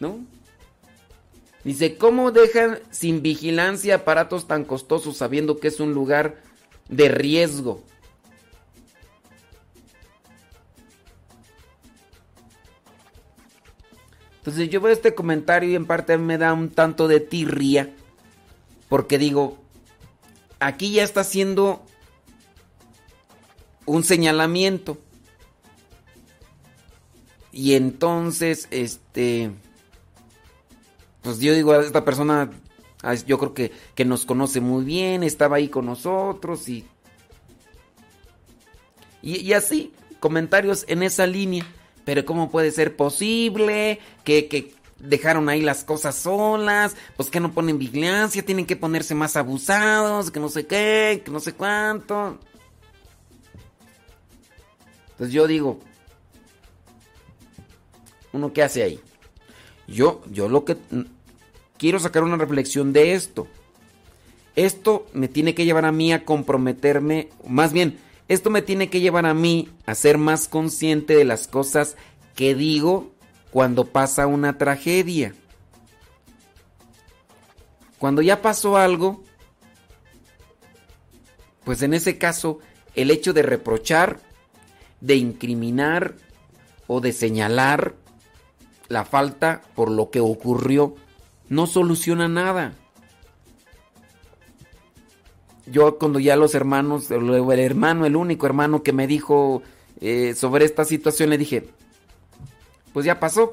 ¿no? 0.00 0.20
Dice, 1.64 1.96
¿cómo 1.96 2.30
dejan 2.30 2.78
sin 2.90 3.20
vigilancia 3.20 3.96
aparatos 3.96 4.46
tan 4.46 4.64
costosos 4.64 5.16
sabiendo 5.16 5.58
que 5.58 5.68
es 5.68 5.80
un 5.80 5.92
lugar 5.92 6.36
de 6.88 7.08
riesgo? 7.08 7.82
Entonces 14.38 14.70
yo 14.70 14.80
veo 14.80 14.92
este 14.92 15.14
comentario 15.14 15.68
y 15.70 15.74
en 15.74 15.86
parte 15.86 16.16
me 16.16 16.38
da 16.38 16.52
un 16.52 16.70
tanto 16.70 17.08
de 17.08 17.20
tirria. 17.20 17.90
Porque 18.88 19.18
digo, 19.18 19.58
aquí 20.60 20.92
ya 20.92 21.02
está 21.02 21.20
haciendo 21.20 21.84
un 23.86 24.04
señalamiento. 24.04 24.98
Y 27.52 27.74
entonces, 27.74 28.68
este... 28.70 29.50
Pues 31.22 31.40
yo 31.40 31.52
digo, 31.54 31.74
esta 31.74 32.04
persona, 32.04 32.50
ah, 33.02 33.14
yo 33.14 33.38
creo 33.38 33.54
que, 33.54 33.72
que 33.94 34.04
nos 34.04 34.24
conoce 34.24 34.60
muy 34.60 34.84
bien, 34.84 35.22
estaba 35.22 35.56
ahí 35.56 35.68
con 35.68 35.86
nosotros 35.86 36.68
y... 36.68 36.86
Y, 39.20 39.40
y 39.40 39.52
así, 39.52 39.92
comentarios 40.20 40.84
en 40.88 41.02
esa 41.02 41.26
línea. 41.26 41.66
Pero 42.04 42.24
¿cómo 42.24 42.50
puede 42.50 42.70
ser 42.70 42.96
posible 42.96 43.98
que, 44.24 44.48
que 44.48 44.72
dejaron 44.98 45.48
ahí 45.48 45.60
las 45.60 45.84
cosas 45.84 46.16
solas? 46.16 46.96
Pues 47.16 47.30
que 47.30 47.40
no 47.40 47.52
ponen 47.52 47.78
vigilancia, 47.78 48.44
tienen 48.44 48.66
que 48.66 48.76
ponerse 48.76 49.14
más 49.14 49.36
abusados, 49.36 50.30
que 50.30 50.40
no 50.40 50.48
sé 50.48 50.66
qué, 50.66 51.22
que 51.24 51.30
no 51.30 51.40
sé 51.40 51.52
cuánto. 51.52 52.38
Entonces 55.10 55.34
yo 55.34 55.46
digo, 55.46 55.80
¿uno 58.32 58.52
qué 58.52 58.62
hace 58.62 58.82
ahí? 58.82 59.00
Yo, 59.86 60.22
yo 60.30 60.48
lo 60.48 60.64
que 60.64 60.76
quiero 61.76 61.98
sacar 61.98 62.22
una 62.22 62.36
reflexión 62.36 62.92
de 62.92 63.14
esto. 63.14 63.48
Esto 64.54 65.06
me 65.12 65.28
tiene 65.28 65.54
que 65.54 65.64
llevar 65.64 65.84
a 65.84 65.92
mí 65.92 66.12
a 66.12 66.24
comprometerme, 66.24 67.30
más 67.46 67.72
bien, 67.72 67.98
esto 68.28 68.50
me 68.50 68.60
tiene 68.60 68.90
que 68.90 69.00
llevar 69.00 69.24
a 69.24 69.32
mí 69.32 69.68
a 69.86 69.94
ser 69.94 70.18
más 70.18 70.48
consciente 70.48 71.16
de 71.16 71.24
las 71.24 71.46
cosas 71.46 71.96
que 72.34 72.54
digo 72.54 73.12
cuando 73.50 73.86
pasa 73.86 74.26
una 74.26 74.58
tragedia. 74.58 75.34
Cuando 77.98 78.22
ya 78.22 78.42
pasó 78.42 78.76
algo, 78.76 79.24
pues 81.64 81.82
en 81.82 81.94
ese 81.94 82.18
caso, 82.18 82.60
el 82.94 83.10
hecho 83.10 83.32
de 83.32 83.42
reprochar, 83.42 84.20
de 85.00 85.16
incriminar 85.16 86.14
o 86.86 87.00
de 87.00 87.12
señalar 87.12 87.94
la 88.88 89.04
falta 89.04 89.62
por 89.74 89.90
lo 89.90 90.10
que 90.10 90.20
ocurrió 90.20 90.94
no 91.48 91.66
soluciona 91.66 92.28
nada. 92.28 92.74
Yo 95.66 95.98
cuando 95.98 96.18
ya 96.18 96.36
los 96.36 96.54
hermanos, 96.54 97.10
el 97.10 97.60
hermano, 97.60 98.06
el 98.06 98.16
único 98.16 98.46
hermano 98.46 98.82
que 98.82 98.92
me 98.92 99.06
dijo 99.06 99.62
eh, 100.00 100.34
sobre 100.34 100.64
esta 100.64 100.84
situación, 100.84 101.30
le 101.30 101.38
dije, 101.38 101.68
pues 102.98 103.06
ya 103.06 103.20
pasó. 103.20 103.52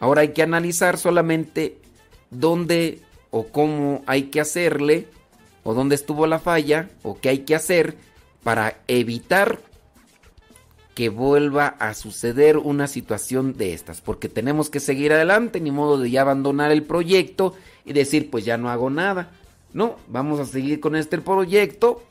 Ahora 0.00 0.22
hay 0.22 0.30
que 0.30 0.42
analizar 0.42 0.98
solamente 0.98 1.78
dónde 2.32 3.02
o 3.30 3.46
cómo 3.46 4.02
hay 4.08 4.24
que 4.24 4.40
hacerle, 4.40 5.06
o 5.62 5.74
dónde 5.74 5.94
estuvo 5.94 6.26
la 6.26 6.40
falla, 6.40 6.90
o 7.04 7.20
qué 7.20 7.28
hay 7.28 7.38
que 7.44 7.54
hacer 7.54 7.94
para 8.42 8.80
evitar 8.88 9.60
que 10.96 11.08
vuelva 11.08 11.68
a 11.78 11.94
suceder 11.94 12.56
una 12.56 12.88
situación 12.88 13.56
de 13.56 13.74
estas. 13.74 14.00
Porque 14.00 14.28
tenemos 14.28 14.70
que 14.70 14.80
seguir 14.80 15.12
adelante, 15.12 15.60
ni 15.60 15.70
modo 15.70 15.96
de 15.96 16.10
ya 16.10 16.22
abandonar 16.22 16.72
el 16.72 16.82
proyecto 16.82 17.54
y 17.84 17.92
decir, 17.92 18.28
pues 18.28 18.44
ya 18.44 18.56
no 18.56 18.70
hago 18.70 18.90
nada. 18.90 19.30
No, 19.72 19.98
vamos 20.08 20.40
a 20.40 20.46
seguir 20.46 20.80
con 20.80 20.96
este 20.96 21.18
proyecto, 21.18 22.02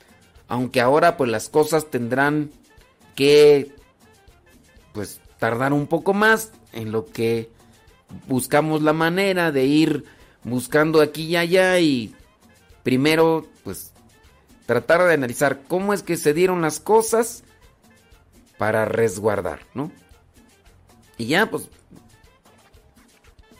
aunque 0.47 0.79
ahora 0.79 1.17
pues 1.17 1.29
las 1.29 1.49
cosas 1.49 1.87
tendrán 1.87 2.51
que 3.17 3.73
pues 4.93 5.19
tardar 5.39 5.73
un 5.73 5.87
poco 5.87 6.13
más 6.13 6.51
en 6.73 6.91
lo 6.91 7.05
que 7.05 7.49
buscamos 8.27 8.81
la 8.81 8.93
manera 8.93 9.51
de 9.51 9.65
ir 9.65 10.05
buscando 10.43 11.01
aquí 11.01 11.23
y 11.23 11.35
allá 11.35 11.79
y 11.79 12.13
primero 12.83 13.47
pues 13.63 13.91
tratar 14.65 15.03
de 15.07 15.13
analizar 15.13 15.61
cómo 15.67 15.93
es 15.93 16.03
que 16.03 16.17
se 16.17 16.33
dieron 16.33 16.61
las 16.61 16.79
cosas 16.79 17.43
para 18.57 18.85
resguardar, 18.85 19.61
¿no? 19.73 19.91
Y 21.17 21.25
ya 21.25 21.49
pues 21.49 21.69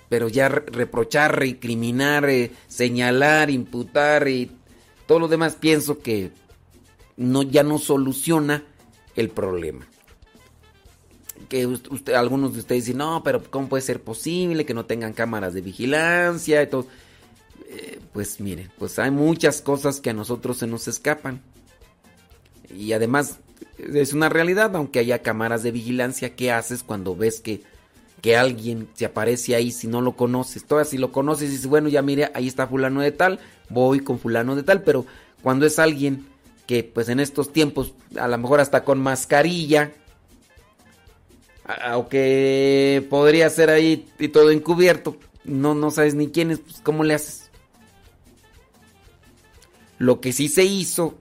pero 0.10 0.28
ya 0.28 0.50
re- 0.50 0.66
reprochar, 0.66 1.38
recriminar, 1.38 2.28
eh, 2.30 2.52
señalar, 2.68 3.50
imputar 3.52 4.28
y 4.28 4.52
todo 5.06 5.20
lo 5.20 5.28
demás 5.28 5.56
pienso 5.56 6.00
que 6.00 6.32
no 7.16 7.44
ya 7.44 7.64
no 7.64 7.78
soluciona 7.78 8.64
el 9.16 9.30
problema. 9.30 9.86
Que 11.48 11.66
us- 11.66 11.84
usted, 11.90 12.14
algunos 12.14 12.54
de 12.54 12.60
ustedes 12.60 12.86
dicen, 12.86 12.98
no, 13.00 13.24
pero 13.24 13.42
¿cómo 13.50 13.70
puede 13.70 13.82
ser 13.82 14.02
posible 14.02 14.66
que 14.66 14.74
no 14.74 14.86
tengan 14.86 15.14
cámaras 15.14 15.54
de 15.54 15.62
vigilancia 15.62 16.62
y 16.62 16.68
todo? 16.68 16.86
Eh, 17.70 18.00
pues 18.14 18.40
miren, 18.40 18.72
pues 18.78 19.00
hay 19.00 19.12
muchas 19.12 19.62
cosas 19.62 20.02
que 20.02 20.10
a 20.10 20.14
nosotros 20.14 20.58
se 20.58 20.68
nos 20.68 20.88
escapan. 20.88 21.42
Y 22.76 22.94
además 22.94 23.40
es 23.78 24.14
una 24.14 24.30
realidad, 24.30 24.76
aunque 24.76 25.00
haya 25.00 25.20
cámaras 25.22 25.64
de 25.64 25.72
vigilancia, 25.72 26.36
¿qué 26.36 26.52
haces 26.52 26.84
cuando 26.84 27.16
ves 27.16 27.42
que, 27.42 27.62
que 28.22 28.38
alguien 28.38 28.88
se 28.94 29.06
aparece 29.06 29.56
ahí 29.56 29.72
si 29.72 29.88
no 29.88 30.02
lo 30.02 30.16
conoces? 30.16 30.66
Todavía 30.66 30.90
si 30.90 30.98
lo 30.98 31.12
conoces 31.12 31.50
y 31.50 31.52
dices, 31.54 31.68
bueno, 31.68 31.90
ya 31.90 32.02
mire, 32.02 32.32
ahí 32.36 32.48
está 32.48 32.68
fulano 32.68 33.02
de 33.02 33.12
tal, 33.12 33.40
voy 33.70 34.02
con 34.02 34.20
fulano 34.20 34.56
de 34.56 34.64
tal, 34.64 34.84
pero 34.84 35.06
cuando 35.42 35.66
es 35.66 35.80
alguien 35.80 36.28
que 36.68 36.84
pues 36.84 37.10
en 37.10 37.20
estos 37.20 37.52
tiempos, 37.52 37.94
a 38.20 38.28
lo 38.28 38.38
mejor 38.38 38.60
hasta 38.60 38.84
con 38.84 39.00
mascarilla, 39.00 39.92
aunque 41.82 43.06
podría 43.10 43.50
ser 43.50 43.70
ahí 43.70 44.08
y 44.18 44.30
todo 44.30 44.52
encubierto, 44.52 45.18
no, 45.44 45.76
no 45.76 45.92
sabes 45.92 46.16
ni 46.16 46.30
quién 46.30 46.52
es, 46.52 46.60
pues 46.60 46.82
¿cómo 46.82 47.04
le 47.04 47.14
haces? 47.14 47.50
Lo 49.98 50.22
que 50.22 50.32
sí 50.34 50.48
se 50.48 50.64
hizo 50.64 51.16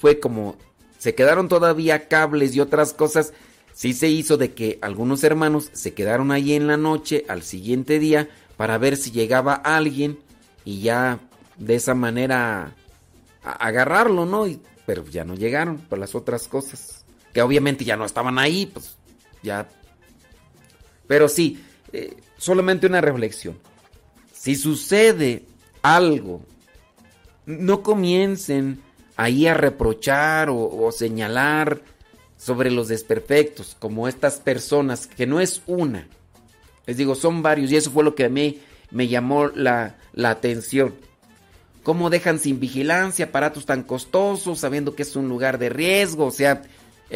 fue 0.00 0.18
como 0.20 0.56
se 0.98 1.14
quedaron 1.14 1.48
todavía 1.48 2.08
cables 2.08 2.54
y 2.54 2.60
otras 2.60 2.92
cosas, 2.92 3.32
sí 3.72 3.92
se 3.92 4.08
hizo 4.08 4.36
de 4.36 4.52
que 4.52 4.78
algunos 4.82 5.24
hermanos 5.24 5.70
se 5.72 5.94
quedaron 5.94 6.30
ahí 6.30 6.52
en 6.54 6.66
la 6.66 6.76
noche 6.76 7.24
al 7.28 7.42
siguiente 7.42 7.98
día 7.98 8.28
para 8.56 8.78
ver 8.78 8.96
si 8.96 9.10
llegaba 9.10 9.54
alguien 9.54 10.18
y 10.64 10.80
ya 10.80 11.18
de 11.58 11.74
esa 11.76 11.94
manera 11.94 12.74
agarrarlo, 13.42 14.26
¿no? 14.26 14.46
Y- 14.46 14.60
pero 14.86 15.04
ya 15.06 15.24
no 15.24 15.34
llegaron 15.34 15.78
por 15.78 15.98
las 15.98 16.14
otras 16.14 16.48
cosas, 16.48 17.04
que 17.32 17.42
obviamente 17.42 17.84
ya 17.84 17.96
no 17.96 18.04
estaban 18.04 18.38
ahí, 18.38 18.66
pues 18.66 18.96
ya. 19.42 19.68
Pero 21.06 21.28
sí, 21.28 21.62
eh, 21.92 22.16
solamente 22.36 22.86
una 22.86 23.00
reflexión. 23.00 23.58
Si 24.32 24.56
sucede 24.56 25.44
algo 25.82 26.42
no 27.46 27.82
comiencen 27.82 28.80
ahí 29.16 29.46
a 29.46 29.54
reprochar 29.54 30.48
o, 30.50 30.90
señalar 30.92 31.80
sobre 32.36 32.70
los 32.70 32.88
desperfectos, 32.88 33.76
como 33.78 34.08
estas 34.08 34.38
personas, 34.40 35.06
que 35.06 35.26
no 35.26 35.40
es 35.40 35.62
una. 35.66 36.08
Les 36.86 36.96
digo, 36.96 37.14
son 37.14 37.42
varios 37.42 37.70
y 37.70 37.76
eso 37.76 37.90
fue 37.90 38.04
lo 38.04 38.14
que 38.14 38.24
a 38.24 38.28
mí 38.28 38.60
me 38.90 39.08
llamó 39.08 39.48
la, 39.48 39.96
la 40.12 40.30
atención. 40.30 40.94
¿Cómo 41.84 42.10
dejan 42.10 42.38
sin 42.38 42.60
vigilancia 42.60 43.26
aparatos 43.26 43.66
tan 43.66 43.82
costosos 43.82 44.60
sabiendo 44.60 44.94
que 44.94 45.02
es 45.02 45.14
un 45.14 45.28
lugar 45.28 45.58
de 45.58 45.68
riesgo? 45.68 46.26
O 46.26 46.30
sea, 46.30 46.62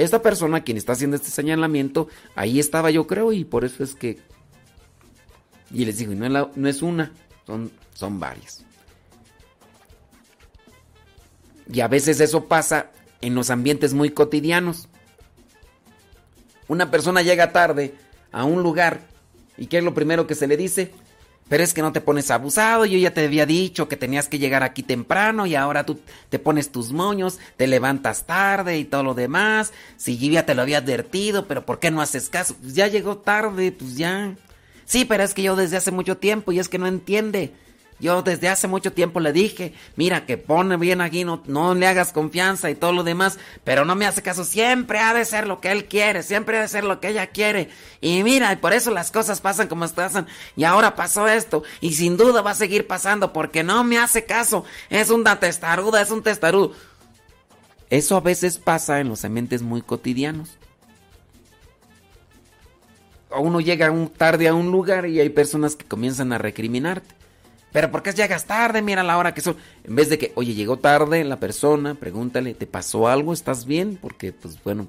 esta 0.05 0.21
persona 0.21 0.63
quien 0.63 0.77
está 0.77 0.93
haciendo 0.93 1.17
este 1.17 1.31
señalamiento, 1.31 2.09
ahí 2.35 2.61
estaba 2.61 2.91
yo 2.91 3.07
creo 3.07 3.33
y 3.33 3.45
por 3.45 3.65
eso 3.65 3.83
es 3.83 3.95
que... 3.95 4.19
Y 5.73 5.85
les 5.87 5.99
digo, 5.99 6.15
no 6.15 6.51
no 6.55 6.69
es 6.69 6.83
una, 6.83 7.13
son, 7.47 7.73
son 7.95 8.21
varias. 8.21 8.65
Y 11.73 11.81
a 11.81 11.89
veces 11.89 12.21
eso 12.21 12.45
pasa 12.45 12.91
en 13.23 13.35
los 13.35 13.49
ambientes 13.49 13.95
muy 13.95 14.11
cotidianos. 14.11 14.89
Una 16.69 16.91
persona 16.91 17.23
llega 17.23 17.53
tarde 17.53 17.95
a 18.33 18.45
un 18.45 18.63
lugar 18.63 19.01
y 19.57 19.67
¿qué 19.67 19.79
es 19.79 19.85
lo 19.85 19.95
primero 19.95 20.27
que 20.27 20.35
se 20.35 20.47
le 20.47 20.59
dice? 20.59 20.93
Pero 21.49 21.63
es 21.63 21.73
que 21.73 21.83
no 21.83 21.93
te 21.93 22.01
pones 22.01 22.31
abusado, 22.31 22.87
yo 22.87 22.99
ya 22.99 23.15
te 23.15 23.25
había 23.25 23.47
dicho 23.47 23.89
que 23.89 23.97
tenías 23.97 24.29
que 24.29 24.41
llegar 24.41 24.65
aquí 24.65 24.83
temprano 24.83 25.47
y 25.47 25.55
ahora 25.55 25.87
tú 25.87 26.01
te 26.29 26.41
pones 26.41 26.73
tus 26.73 26.91
moños, 26.91 27.39
te 27.57 27.69
levantas 27.69 28.27
tarde 28.27 28.79
y 28.79 28.85
todo 28.85 29.05
lo 29.05 29.15
demás. 29.15 29.73
Si 29.97 30.19
yo 30.19 30.33
ya 30.33 30.45
te 30.45 30.55
lo 30.55 30.63
había 30.63 30.79
advertido, 30.79 31.47
pero 31.47 31.65
¿por 31.65 31.79
qué 31.79 31.93
no 31.93 32.03
haces 32.03 32.29
caso? 32.29 32.57
Pues 32.61 32.75
ya 32.75 32.89
llegó 32.89 33.19
tarde, 33.19 33.71
pues 33.71 33.97
ya. 33.97 34.35
Sí, 34.87 35.05
pero 35.05 35.23
es 35.23 35.35
que 35.35 35.43
yo 35.43 35.55
desde 35.55 35.77
hace 35.77 35.93
mucho 35.93 36.17
tiempo 36.17 36.51
y 36.51 36.59
es 36.59 36.69
que 36.69 36.79
no 36.79 36.89
entiende. 36.89 37.53
Yo 37.99 38.21
desde 38.21 38.49
hace 38.51 38.69
mucho 38.69 38.93
tiempo 38.93 39.21
le 39.21 39.33
dije, 39.33 39.73
mira, 39.97 40.27
que 40.27 40.37
pone 40.37 40.77
bien 40.77 41.01
aquí, 41.01 41.25
no, 41.25 41.43
no 41.47 41.75
le 41.75 41.87
hagas 41.87 42.13
confianza 42.13 42.69
y 42.69 42.75
todo 42.75 42.93
lo 42.93 43.05
demás, 43.05 43.39
pero 43.65 43.87
no 43.87 43.95
me 43.95 44.07
hace 44.07 44.21
caso. 44.21 44.45
Siempre 44.45 44.99
ha 44.99 45.15
de 45.15 45.25
ser 45.25 45.47
lo 45.47 45.61
que 45.61 45.73
él 45.73 45.87
quiere, 45.87 46.23
siempre 46.23 46.59
ha 46.59 46.61
de 46.61 46.69
ser 46.69 46.85
lo 46.85 47.01
que 47.01 47.09
ella 47.09 47.29
quiere. 47.29 47.71
Y 48.03 48.23
mira, 48.23 48.53
y 48.53 48.57
por 48.57 48.75
eso 48.75 48.91
las 48.91 49.11
cosas 49.11 49.41
pasan 49.41 49.69
como 49.69 49.89
pasan. 49.89 50.27
Y 50.57 50.65
ahora 50.65 50.95
pasó 50.95 51.27
esto, 51.27 51.63
y 51.81 51.95
sin 51.95 52.19
duda 52.19 52.43
va 52.43 52.51
a 52.51 52.55
seguir 52.55 52.87
pasando, 52.87 53.33
porque 53.33 53.63
no 53.63 53.83
me 53.83 53.99
hace 53.99 54.27
caso. 54.27 54.67
Es 54.91 55.09
una 55.09 55.41
testaruda, 55.41 56.03
es 56.03 56.11
un 56.11 56.23
testarudo. 56.23 56.73
Eso 57.89 58.17
a 58.17 58.21
veces 58.21 58.59
pasa 58.59 59.01
en 59.01 59.09
los 59.09 59.21
sementes 59.21 59.63
muy 59.63 59.81
cotidianos. 59.81 60.51
Uno 63.31 63.61
llega 63.61 63.93
tarde 64.17 64.49
a 64.49 64.55
un 64.55 64.71
lugar 64.71 65.07
y 65.07 65.21
hay 65.21 65.31
personas 65.31 65.77
que 65.77 65.85
comienzan 65.87 66.33
a 66.33 66.39
recriminarte. 66.39 67.16
Pero 67.77 67.91
¿por 67.91 68.03
qué 68.03 68.15
llegas 68.15 68.47
tarde? 68.47 68.81
Mira 68.81 69.03
la 69.03 69.19
hora 69.19 69.35
que 69.35 69.43
son. 69.43 69.55
En 69.85 69.95
vez 69.95 70.09
de 70.09 70.17
que, 70.17 70.33
oye, 70.35 70.55
llegó 70.55 70.79
tarde 70.79 71.23
la 71.25 71.39
persona, 71.39 71.95
pregúntale, 71.95 72.55
¿te 72.55 72.67
pasó 72.67 73.07
algo? 73.07 73.35
¿Estás 73.35 73.67
bien? 73.67 73.99
Porque, 74.01 74.33
pues 74.33 74.65
bueno. 74.65 74.89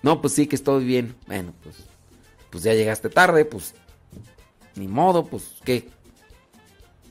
No, 0.00 0.22
pues 0.22 0.32
sí 0.32 0.46
que 0.46 0.56
estoy 0.56 0.86
bien. 0.86 1.14
Bueno, 1.26 1.52
pues. 1.62 1.76
Pues 2.48 2.64
ya 2.64 2.72
llegaste 2.72 3.10
tarde, 3.10 3.44
pues. 3.44 3.74
Ni 4.76 4.88
modo, 4.88 5.26
pues, 5.26 5.56
¿qué? 5.62 5.90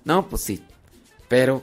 No, 0.03 0.27
pues 0.27 0.41
sí. 0.41 0.63
Pero. 1.27 1.61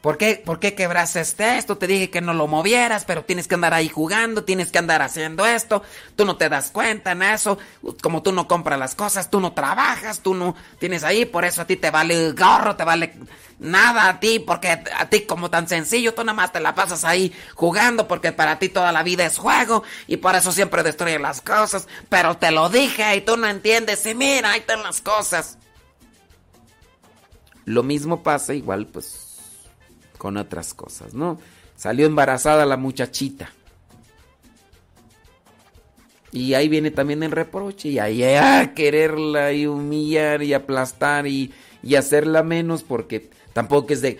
¿Por 0.00 0.16
qué, 0.16 0.42
¿Por 0.42 0.58
qué 0.60 0.74
quebraste 0.74 1.20
esto? 1.20 1.76
Te 1.76 1.86
dije 1.86 2.08
que 2.08 2.22
no 2.22 2.32
lo 2.32 2.46
movieras, 2.46 3.04
pero 3.04 3.22
tienes 3.22 3.46
que 3.46 3.54
andar 3.54 3.74
ahí 3.74 3.90
jugando, 3.90 4.44
tienes 4.44 4.72
que 4.72 4.78
andar 4.78 5.02
haciendo 5.02 5.44
esto. 5.44 5.82
Tú 6.16 6.24
no 6.24 6.38
te 6.38 6.48
das 6.48 6.70
cuenta 6.70 7.12
en 7.12 7.22
eso. 7.22 7.58
Como 8.02 8.22
tú 8.22 8.32
no 8.32 8.48
compras 8.48 8.78
las 8.78 8.94
cosas, 8.94 9.30
tú 9.30 9.40
no 9.40 9.52
trabajas, 9.52 10.20
tú 10.20 10.34
no 10.34 10.56
tienes 10.78 11.04
ahí, 11.04 11.26
por 11.26 11.44
eso 11.44 11.60
a 11.60 11.66
ti 11.66 11.76
te 11.76 11.90
vale 11.90 12.32
gorro, 12.32 12.76
te 12.76 12.84
vale 12.84 13.12
nada 13.58 14.08
a 14.08 14.20
ti, 14.20 14.38
porque 14.38 14.68
a 14.70 15.10
ti 15.10 15.26
como 15.26 15.50
tan 15.50 15.68
sencillo, 15.68 16.14
tú 16.14 16.24
nada 16.24 16.34
más 16.34 16.50
te 16.50 16.60
la 16.60 16.74
pasas 16.74 17.04
ahí 17.04 17.34
jugando, 17.54 18.08
porque 18.08 18.32
para 18.32 18.58
ti 18.58 18.70
toda 18.70 18.92
la 18.92 19.02
vida 19.02 19.26
es 19.26 19.36
juego, 19.36 19.82
y 20.06 20.16
por 20.16 20.34
eso 20.34 20.50
siempre 20.50 20.82
destruyes 20.82 21.20
las 21.20 21.42
cosas. 21.42 21.88
Pero 22.08 22.38
te 22.38 22.50
lo 22.52 22.70
dije 22.70 23.16
y 23.16 23.20
tú 23.20 23.36
no 23.36 23.46
entiendes, 23.46 24.06
y 24.06 24.14
mira, 24.14 24.52
ahí 24.52 24.60
están 24.60 24.82
las 24.82 25.02
cosas. 25.02 25.58
Lo 27.66 27.82
mismo 27.82 28.22
pasa 28.22 28.54
igual, 28.54 28.86
pues 28.86 29.29
con 30.20 30.36
otras 30.36 30.74
cosas, 30.74 31.14
¿no? 31.14 31.38
Salió 31.76 32.04
embarazada 32.04 32.66
la 32.66 32.76
muchachita. 32.76 33.50
Y 36.30 36.52
ahí 36.52 36.68
viene 36.68 36.90
también 36.90 37.22
el 37.22 37.30
reproche 37.30 37.88
y 37.88 37.98
ahí 37.98 38.22
a 38.22 38.74
quererla 38.74 39.54
y 39.54 39.66
humillar 39.66 40.42
y 40.42 40.52
aplastar 40.52 41.26
y, 41.26 41.54
y 41.82 41.94
hacerla 41.94 42.42
menos 42.42 42.82
porque 42.82 43.30
tampoco 43.54 43.94
es 43.94 44.02
de... 44.02 44.18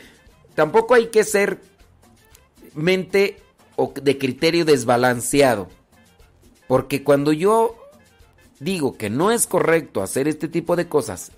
Tampoco 0.54 0.94
hay 0.94 1.08
que 1.08 1.22
ser 1.22 1.60
mente 2.74 3.36
o 3.76 3.92
de 4.02 4.16
criterio 4.16 4.64
desbalanceado. 4.64 5.68
Porque 6.66 7.04
cuando 7.04 7.30
yo 7.30 7.76
digo 8.58 8.96
que 8.96 9.10
no 9.10 9.32
es 9.32 9.46
correcto 9.46 10.02
hacer 10.02 10.28
este 10.28 10.48
tipo 10.48 10.76
de 10.76 10.88
cosas, 10.88 11.32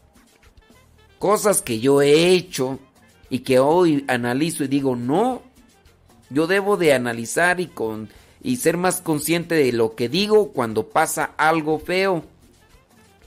cosas 1.18 1.62
que 1.62 1.80
yo 1.80 2.00
he 2.00 2.28
hecho 2.28 2.78
y 3.32 3.38
que 3.38 3.58
hoy 3.60 4.04
analizo 4.08 4.62
y 4.62 4.68
digo, 4.68 4.94
no, 4.94 5.40
yo 6.28 6.46
debo 6.46 6.76
de 6.76 6.92
analizar 6.92 7.60
y, 7.60 7.66
con, 7.66 8.10
y 8.42 8.56
ser 8.56 8.76
más 8.76 9.00
consciente 9.00 9.54
de 9.54 9.72
lo 9.72 9.94
que 9.94 10.10
digo 10.10 10.52
cuando 10.52 10.90
pasa 10.90 11.32
algo 11.38 11.78
feo. 11.78 12.26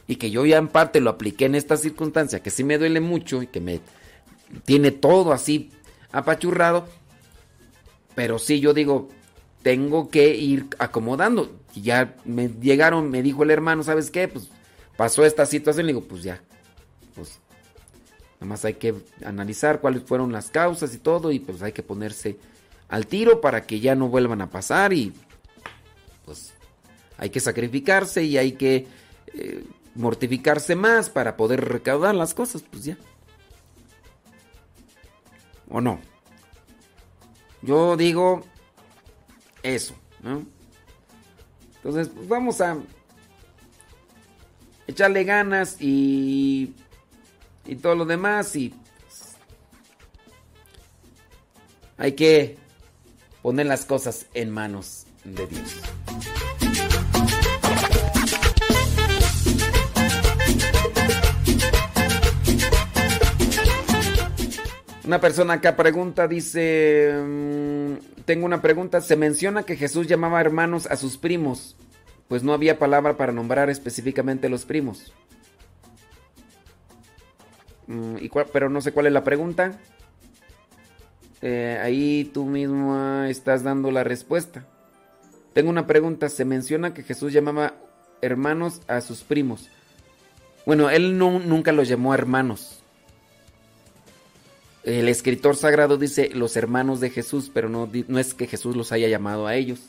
Y 0.08 0.18
que 0.18 0.30
yo 0.30 0.46
ya 0.46 0.58
en 0.58 0.68
parte 0.68 1.02
lo 1.02 1.10
apliqué 1.10 1.46
en 1.46 1.56
esta 1.56 1.76
circunstancia, 1.76 2.44
que 2.44 2.52
sí 2.52 2.64
me 2.64 2.78
duele 2.78 3.00
mucho 3.00 3.42
y 3.42 3.48
que 3.48 3.60
me 3.60 3.82
tiene 4.64 4.92
todo 4.92 5.34
así 5.34 5.72
apachurrado. 6.12 6.88
Pero 8.14 8.38
sí, 8.38 8.60
yo 8.60 8.76
digo, 8.76 9.10
tengo 9.64 10.10
que 10.12 10.36
ir 10.36 10.68
acomodando. 10.78 11.52
Y 11.74 11.82
ya 11.82 12.16
me 12.26 12.50
llegaron, 12.50 13.10
me 13.10 13.24
dijo 13.24 13.42
el 13.42 13.50
hermano, 13.50 13.82
¿sabes 13.82 14.12
qué? 14.12 14.28
Pues 14.28 14.50
pasó 14.98 15.26
esta 15.26 15.48
situación. 15.48 15.88
Le 15.88 15.94
digo, 15.94 16.06
pues 16.08 16.22
ya, 16.22 16.44
pues 17.16 17.40
Nada 18.36 18.46
más 18.50 18.66
hay 18.66 18.76
que 18.76 18.96
analizar 19.24 19.80
cuáles 19.80 20.04
fueron 20.04 20.32
las 20.32 20.50
causas 20.50 20.94
y 20.94 20.98
todo 20.98 21.32
y 21.32 21.40
pues 21.40 21.62
hay 21.62 21.72
que 21.72 21.84
ponerse 21.84 22.38
al 22.90 23.08
tiro 23.08 23.42
para 23.42 23.66
que 23.66 23.80
ya 23.80 23.96
no 23.96 24.10
vuelvan 24.10 24.42
a 24.42 24.50
pasar 24.50 24.94
y 24.94 25.14
pues 26.26 26.54
hay 27.18 27.30
que 27.30 27.40
sacrificarse 27.40 28.24
y 28.24 28.38
hay 28.38 28.54
que 28.54 28.88
eh, 29.28 29.64
mortificarse 29.96 30.76
más 30.76 31.10
para 31.10 31.38
poder 31.38 31.64
recaudar 31.64 32.14
las 32.16 32.34
cosas, 32.34 32.64
pues 32.70 32.84
ya. 32.84 32.98
¿O 35.70 35.82
no? 35.82 36.00
Yo 37.62 37.98
digo 37.98 38.44
eso. 39.64 39.96
Entonces, 41.78 42.10
pues 42.10 42.28
vamos 42.28 42.62
a 42.62 42.78
echarle 44.88 45.24
ganas 45.24 45.78
y 45.80 46.76
y 47.66 47.76
todo 47.76 47.96
lo 47.96 48.06
demás 48.06 48.56
y 48.56 48.74
hay 51.98 52.14
que 52.14 52.58
poner 53.42 53.66
las 53.66 53.86
cosas 53.86 54.28
en 54.34 54.52
manos 54.52 55.06
de 55.24 55.48
Dios. 55.48 55.82
Una 65.06 65.22
persona 65.22 65.54
acá 65.54 65.76
pregunta, 65.76 66.28
dice, 66.28 67.14
mm, 67.24 68.24
tengo 68.26 68.48
una 68.48 68.64
pregunta, 68.64 69.02
se 69.02 69.16
menciona 69.16 69.62
que 69.62 69.76
Jesús 69.76 70.08
llamaba 70.08 70.42
hermanos 70.42 70.88
a 70.88 70.96
sus 70.96 71.18
primos, 71.18 71.76
pues 72.28 72.42
no 72.42 72.54
había 72.54 72.80
palabra 72.80 73.16
para 73.16 73.32
nombrar 73.32 73.70
específicamente 73.70 74.50
los 74.50 74.66
primos. 74.66 75.14
Mm, 77.88 78.16
pero 78.52 78.70
no 78.70 78.82
sé 78.82 78.92
cuál 78.92 79.08
es 79.08 79.14
la 79.14 79.24
pregunta. 79.24 79.80
Eh, 81.42 81.80
ahí 81.82 82.30
tú 82.34 82.46
mismo 82.46 83.24
estás 83.24 83.64
dando 83.64 83.92
la 83.92 84.04
respuesta. 84.04 84.66
Tengo 85.54 85.70
una 85.70 85.88
pregunta. 85.88 86.30
Se 86.30 86.46
menciona 86.46 86.94
que 86.94 87.04
Jesús 87.04 87.34
llamaba 87.34 87.74
hermanos 88.22 88.82
a 88.88 89.02
sus 89.02 89.24
primos. 89.24 89.70
Bueno, 90.66 90.90
él 90.90 91.18
no- 91.18 91.40
nunca 91.40 91.72
los 91.72 91.88
llamó 91.88 92.14
hermanos. 92.14 92.80
El 94.84 95.10
escritor 95.10 95.56
sagrado 95.56 95.98
dice 95.98 96.30
los 96.34 96.56
hermanos 96.58 97.00
de 97.00 97.10
Jesús, 97.10 97.50
pero 97.54 97.70
no, 97.70 97.90
no 98.08 98.20
es 98.20 98.34
que 98.34 98.48
Jesús 98.48 98.76
los 98.76 98.92
haya 98.92 99.08
llamado 99.08 99.48
a 99.48 99.56
ellos. 99.56 99.80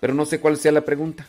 Pero 0.00 0.14
no 0.14 0.26
sé 0.26 0.40
cuál 0.40 0.56
sea 0.56 0.72
la 0.72 0.84
pregunta. 0.84 1.26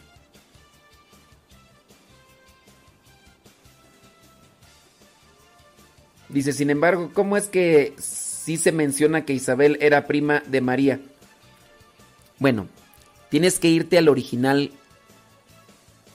Dice, 6.32 6.54
sin 6.54 6.70
embargo, 6.70 7.12
¿cómo 7.14 7.36
es 7.36 7.48
que 7.48 7.94
sí 7.98 8.56
se 8.56 8.72
menciona 8.72 9.26
que 9.26 9.34
Isabel 9.34 9.78
era 9.82 10.08
prima 10.08 10.42
de 10.48 10.62
María? 10.62 11.00
Bueno, 12.40 12.68
tienes 13.30 13.60
que 13.60 13.68
irte 13.68 13.98
al 13.98 14.08
original. 14.08 14.72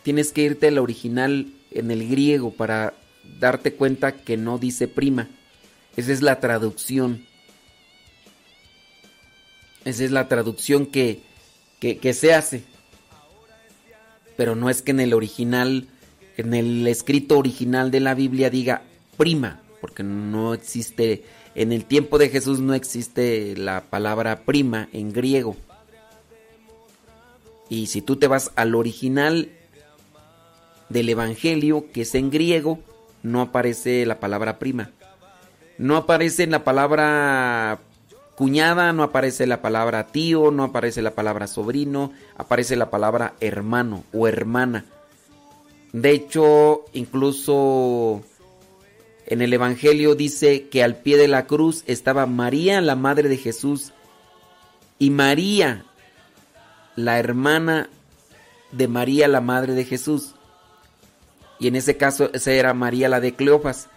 Tienes 0.02 0.32
que 0.32 0.42
irte 0.42 0.68
al 0.68 0.78
original 0.78 1.52
en 1.70 1.90
el 1.90 2.08
griego 2.08 2.50
para 2.50 2.94
darte 3.38 3.74
cuenta 3.74 4.12
que 4.12 4.38
no 4.38 4.56
dice 4.56 4.88
prima. 4.88 5.28
Esa 5.96 6.12
es 6.12 6.22
la 6.22 6.40
traducción. 6.40 7.26
Esa 9.84 10.04
es 10.04 10.12
la 10.12 10.28
traducción 10.28 10.86
que, 10.86 11.20
que, 11.78 11.98
que 11.98 12.14
se 12.14 12.32
hace. 12.32 12.64
Pero 14.36 14.56
no 14.56 14.70
es 14.70 14.80
que 14.80 14.92
en 14.92 15.00
el 15.00 15.12
original, 15.12 15.88
en 16.38 16.54
el 16.54 16.86
escrito 16.86 17.38
original 17.38 17.90
de 17.90 18.00
la 18.00 18.14
Biblia 18.14 18.48
diga 18.48 18.82
prima, 19.16 19.60
porque 19.80 20.02
no 20.02 20.54
existe, 20.54 21.24
en 21.54 21.72
el 21.72 21.84
tiempo 21.84 22.18
de 22.18 22.28
Jesús 22.28 22.60
no 22.60 22.74
existe 22.74 23.56
la 23.56 23.82
palabra 23.82 24.40
prima 24.44 24.88
en 24.92 25.12
griego. 25.12 25.56
Y 27.68 27.86
si 27.86 28.02
tú 28.02 28.16
te 28.16 28.28
vas 28.28 28.52
al 28.56 28.74
original 28.74 29.50
del 30.88 31.08
Evangelio, 31.08 31.86
que 31.92 32.02
es 32.02 32.14
en 32.14 32.30
griego, 32.30 32.78
no 33.22 33.40
aparece 33.40 34.06
la 34.06 34.20
palabra 34.20 34.58
prima. 34.58 34.90
No 35.78 35.96
aparece 35.96 36.46
la 36.46 36.64
palabra 36.64 37.80
cuñada, 38.36 38.92
no 38.92 39.02
aparece 39.02 39.46
la 39.46 39.62
palabra 39.62 40.06
tío, 40.06 40.50
no 40.50 40.64
aparece 40.64 41.02
la 41.02 41.12
palabra 41.12 41.46
sobrino, 41.46 42.12
aparece 42.36 42.76
la 42.76 42.90
palabra 42.90 43.34
hermano 43.40 44.04
o 44.12 44.28
hermana. 44.28 44.84
De 45.92 46.10
hecho, 46.10 46.84
incluso 46.92 48.22
en 49.26 49.42
el 49.42 49.52
Evangelio 49.52 50.14
dice 50.14 50.68
que 50.68 50.84
al 50.84 50.96
pie 50.96 51.16
de 51.16 51.26
la 51.26 51.46
cruz 51.46 51.82
estaba 51.86 52.26
María, 52.26 52.80
la 52.80 52.94
madre 52.94 53.28
de 53.28 53.36
Jesús, 53.36 53.92
y 54.98 55.10
María, 55.10 55.84
la 56.94 57.18
hermana 57.18 57.90
de 58.70 58.86
María, 58.86 59.26
la 59.26 59.40
madre 59.40 59.74
de 59.74 59.84
Jesús. 59.84 60.34
Y 61.58 61.66
en 61.66 61.74
ese 61.74 61.96
caso, 61.96 62.30
esa 62.32 62.52
era 62.52 62.72
María 62.72 63.08
la 63.08 63.20
de 63.20 63.34
Cleofas. 63.34 63.88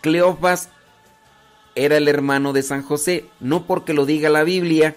Cleofas 0.00 0.70
era 1.74 1.98
el 1.98 2.08
hermano 2.08 2.52
de 2.52 2.62
San 2.62 2.82
José, 2.82 3.26
no 3.40 3.66
porque 3.66 3.92
lo 3.92 4.06
diga 4.06 4.30
la 4.30 4.44
Biblia, 4.44 4.96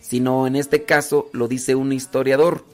sino 0.00 0.46
en 0.46 0.56
este 0.56 0.84
caso 0.84 1.28
lo 1.32 1.46
dice 1.46 1.74
un 1.74 1.92
historiador. 1.92 2.64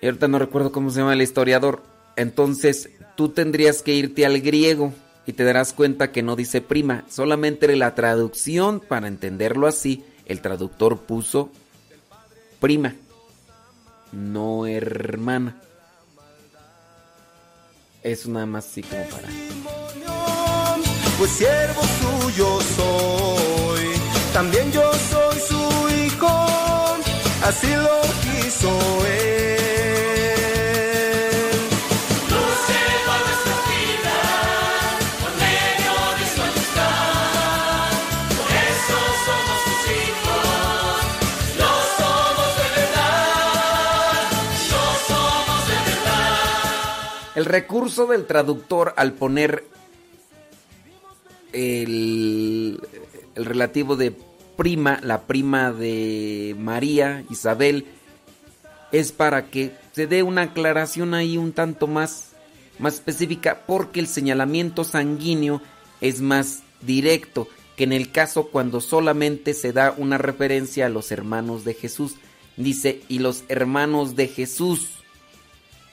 Y 0.00 0.06
ahorita 0.06 0.28
no 0.28 0.38
recuerdo 0.38 0.72
cómo 0.72 0.90
se 0.90 1.00
llama 1.00 1.12
el 1.12 1.22
historiador. 1.22 1.82
Entonces 2.16 2.88
tú 3.16 3.30
tendrías 3.30 3.82
que 3.82 3.94
irte 3.94 4.26
al 4.26 4.40
griego 4.40 4.92
y 5.26 5.32
te 5.32 5.44
darás 5.44 5.72
cuenta 5.72 6.12
que 6.12 6.22
no 6.22 6.36
dice 6.36 6.60
prima, 6.60 7.04
solamente 7.08 7.74
la 7.76 7.94
traducción 7.94 8.80
para 8.80 9.08
entenderlo 9.08 9.66
así, 9.66 10.04
el 10.26 10.40
traductor 10.40 10.98
puso 11.00 11.50
prima, 12.58 12.94
no 14.12 14.66
hermana. 14.66 15.60
Es 18.02 18.26
nada 18.26 18.46
más 18.46 18.66
así 18.66 18.82
como 18.82 19.04
para... 19.04 19.28
pues 21.18 21.30
siervo 21.32 21.82
suyo 22.00 22.58
soy. 22.76 23.86
También 24.32 24.72
yo 24.72 24.82
soy 25.10 25.40
su 25.40 26.04
hijo, 26.06 26.46
así 27.44 27.68
lo 27.74 28.00
quiso 28.22 29.06
él. 29.06 29.59
El 47.40 47.46
recurso 47.46 48.06
del 48.06 48.26
traductor 48.26 48.92
al 48.98 49.14
poner 49.14 49.64
el, 51.54 52.78
el 53.34 53.44
relativo 53.46 53.96
de 53.96 54.14
prima, 54.58 55.00
la 55.02 55.22
prima 55.22 55.72
de 55.72 56.54
María, 56.58 57.24
Isabel, 57.30 57.86
es 58.92 59.12
para 59.12 59.46
que 59.46 59.72
se 59.92 60.06
dé 60.06 60.22
una 60.22 60.42
aclaración 60.42 61.14
ahí 61.14 61.38
un 61.38 61.54
tanto 61.54 61.86
más, 61.86 62.32
más 62.78 62.96
específica, 62.96 63.62
porque 63.66 64.00
el 64.00 64.06
señalamiento 64.06 64.84
sanguíneo 64.84 65.62
es 66.02 66.20
más 66.20 66.62
directo 66.82 67.48
que 67.74 67.84
en 67.84 67.94
el 67.94 68.12
caso 68.12 68.48
cuando 68.48 68.82
solamente 68.82 69.54
se 69.54 69.72
da 69.72 69.94
una 69.96 70.18
referencia 70.18 70.84
a 70.84 70.90
los 70.90 71.10
hermanos 71.10 71.64
de 71.64 71.72
Jesús. 71.72 72.16
Dice, 72.58 73.00
y 73.08 73.20
los 73.20 73.44
hermanos 73.48 74.14
de 74.14 74.28
Jesús. 74.28 74.99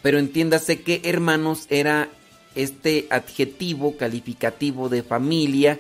Pero 0.02 0.19
entiéndase 0.19 0.82
que 0.82 1.02
hermanos 1.03 1.65
era 1.69 2.10
este 2.56 3.07
adjetivo 3.10 3.98
calificativo 3.98 4.90
de 4.90 5.03
familia, 5.03 5.80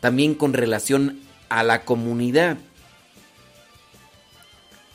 también 0.00 0.34
con 0.34 0.52
relación 0.52 1.20
a 1.48 1.62
la 1.62 1.84
comunidad. 1.84 2.56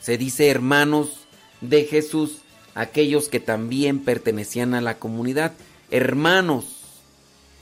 Se 0.00 0.18
dice 0.18 0.48
hermanos 0.48 1.26
de 1.60 1.84
Jesús, 1.84 2.38
aquellos 2.74 3.28
que 3.28 3.40
también 3.40 4.00
pertenecían 4.00 4.74
a 4.74 4.80
la 4.80 4.98
comunidad. 4.98 5.52
Hermanos 5.90 6.64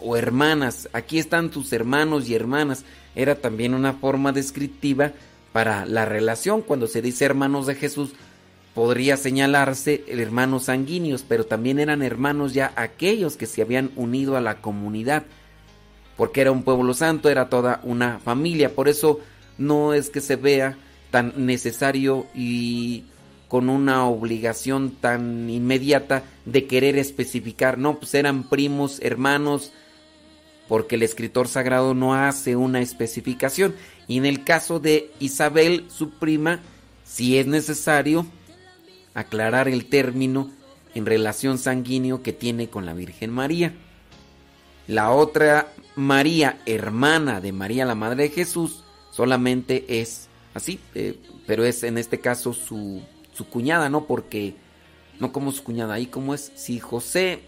o 0.00 0.16
hermanas, 0.16 0.88
aquí 0.92 1.18
están 1.18 1.50
tus 1.50 1.72
hermanos 1.72 2.28
y 2.28 2.34
hermanas. 2.34 2.84
Era 3.14 3.34
también 3.34 3.74
una 3.74 3.94
forma 3.94 4.32
descriptiva 4.32 5.12
para 5.52 5.86
la 5.86 6.04
relación. 6.04 6.62
Cuando 6.62 6.86
se 6.86 7.02
dice 7.02 7.24
hermanos 7.24 7.66
de 7.66 7.74
Jesús, 7.74 8.10
podría 8.78 9.16
señalarse 9.16 10.04
hermanos 10.06 10.66
sanguíneos, 10.66 11.24
pero 11.26 11.44
también 11.44 11.80
eran 11.80 12.00
hermanos 12.00 12.54
ya 12.54 12.72
aquellos 12.76 13.36
que 13.36 13.46
se 13.46 13.60
habían 13.60 13.90
unido 13.96 14.36
a 14.36 14.40
la 14.40 14.60
comunidad, 14.60 15.24
porque 16.16 16.42
era 16.42 16.52
un 16.52 16.62
pueblo 16.62 16.94
santo, 16.94 17.28
era 17.28 17.48
toda 17.48 17.80
una 17.82 18.20
familia, 18.20 18.76
por 18.76 18.88
eso 18.88 19.18
no 19.58 19.94
es 19.94 20.10
que 20.10 20.20
se 20.20 20.36
vea 20.36 20.78
tan 21.10 21.32
necesario 21.44 22.28
y 22.36 23.06
con 23.48 23.68
una 23.68 24.06
obligación 24.06 24.92
tan 24.92 25.50
inmediata 25.50 26.22
de 26.44 26.68
querer 26.68 26.98
especificar, 26.98 27.78
no, 27.78 27.98
pues 27.98 28.14
eran 28.14 28.48
primos, 28.48 29.00
hermanos, 29.02 29.72
porque 30.68 30.94
el 30.94 31.02
escritor 31.02 31.48
sagrado 31.48 31.94
no 31.94 32.14
hace 32.14 32.54
una 32.54 32.80
especificación. 32.80 33.74
Y 34.06 34.18
en 34.18 34.24
el 34.24 34.44
caso 34.44 34.78
de 34.78 35.10
Isabel, 35.18 35.86
su 35.88 36.10
prima, 36.10 36.60
si 37.02 37.38
es 37.38 37.48
necesario 37.48 38.24
aclarar 39.18 39.68
el 39.68 39.86
término 39.86 40.50
en 40.94 41.04
relación 41.04 41.58
sanguíneo 41.58 42.22
que 42.22 42.32
tiene 42.32 42.70
con 42.70 42.86
la 42.86 42.94
Virgen 42.94 43.30
María. 43.30 43.74
La 44.86 45.10
otra 45.10 45.72
María, 45.96 46.60
hermana 46.66 47.40
de 47.40 47.52
María 47.52 47.84
la 47.84 47.96
Madre 47.96 48.24
de 48.24 48.30
Jesús, 48.30 48.84
solamente 49.10 50.00
es 50.00 50.28
así, 50.54 50.78
eh, 50.94 51.18
pero 51.46 51.64
es 51.64 51.82
en 51.82 51.98
este 51.98 52.20
caso 52.20 52.52
su, 52.52 53.02
su 53.34 53.48
cuñada, 53.48 53.88
¿no? 53.88 54.06
Porque, 54.06 54.54
no 55.18 55.32
como 55.32 55.50
su 55.50 55.64
cuñada, 55.64 55.94
ahí 55.94 56.06
como 56.06 56.32
es, 56.32 56.52
si 56.54 56.78
José 56.78 57.42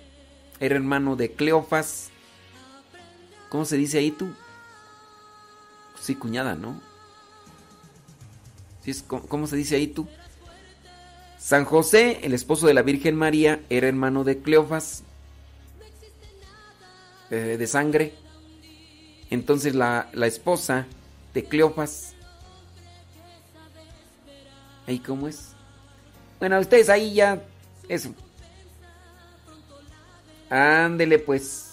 era 0.59 0.75
hermano 0.75 1.15
de 1.15 1.33
Cleofas, 1.33 2.11
¿cómo 3.49 3.65
se 3.65 3.77
dice 3.77 3.99
ahí 3.99 4.11
tú? 4.11 4.29
Sí, 6.01 6.17
cuñada, 6.17 6.57
¿no? 6.57 6.81
Sí, 8.83 8.91
es, 8.91 9.03
¿cómo, 9.03 9.27
¿Cómo 9.29 9.47
se 9.47 9.57
dice 9.57 9.77
ahí 9.77 9.87
tú? 9.87 10.09
San 11.41 11.65
José, 11.65 12.21
el 12.23 12.35
esposo 12.35 12.67
de 12.67 12.75
la 12.75 12.83
Virgen 12.83 13.17
María, 13.17 13.61
era 13.71 13.89
hermano 13.89 14.25
de 14.25 14.39
Cleofas, 14.39 15.03
eh, 17.31 17.57
de 17.59 17.67
sangre. 17.67 18.13
Entonces 19.31 19.75
la, 19.75 20.11
la 20.13 20.27
esposa 20.27 20.87
de 21.33 21.45
Cleofas, 21.45 22.13
¿ahí 24.87 24.99
cómo 24.99 25.29
es? 25.29 25.53
Bueno, 26.39 26.61
ustedes 26.61 26.91
ahí 26.91 27.15
ya, 27.15 27.43
eso. 27.89 28.15
Ándele 30.51 31.19
pues. 31.19 31.71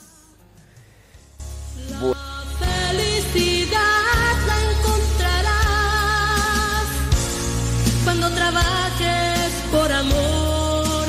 Por 9.88 9.96
amor, 9.96 11.06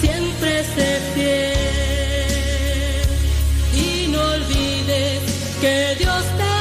siempre 0.00 0.64
sé 0.74 1.00
fiel. 1.14 1.52
Y 3.74 4.08
no 4.08 4.20
olvides 4.20 5.20
que 5.60 5.96
Dios 5.98 6.24
te 6.38 6.51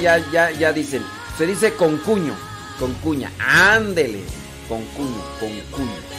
ya, 0.00 0.18
ya, 0.32 0.50
ya 0.50 0.72
dicen. 0.72 1.02
Se 1.36 1.46
dice 1.46 1.74
con 1.74 1.98
cuño, 1.98 2.34
con 2.78 2.92
cuña. 2.94 3.30
Ándele, 3.38 4.22
con 4.68 4.84
cuño, 4.86 5.22
con 5.38 5.50
cuño. 5.70 6.09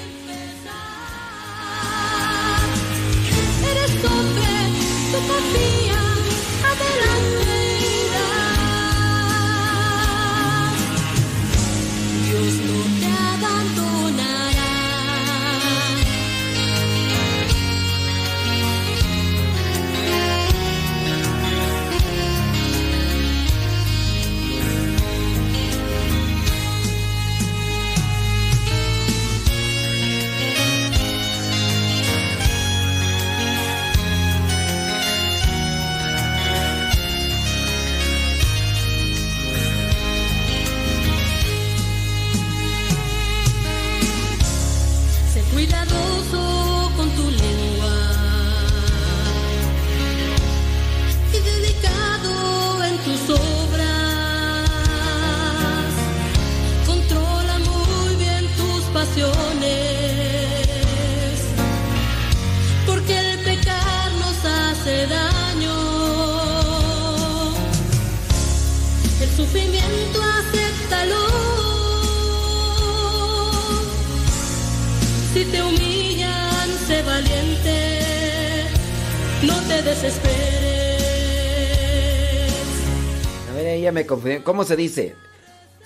¿Cómo 84.51 84.65
se 84.65 84.75
dice? 84.75 85.15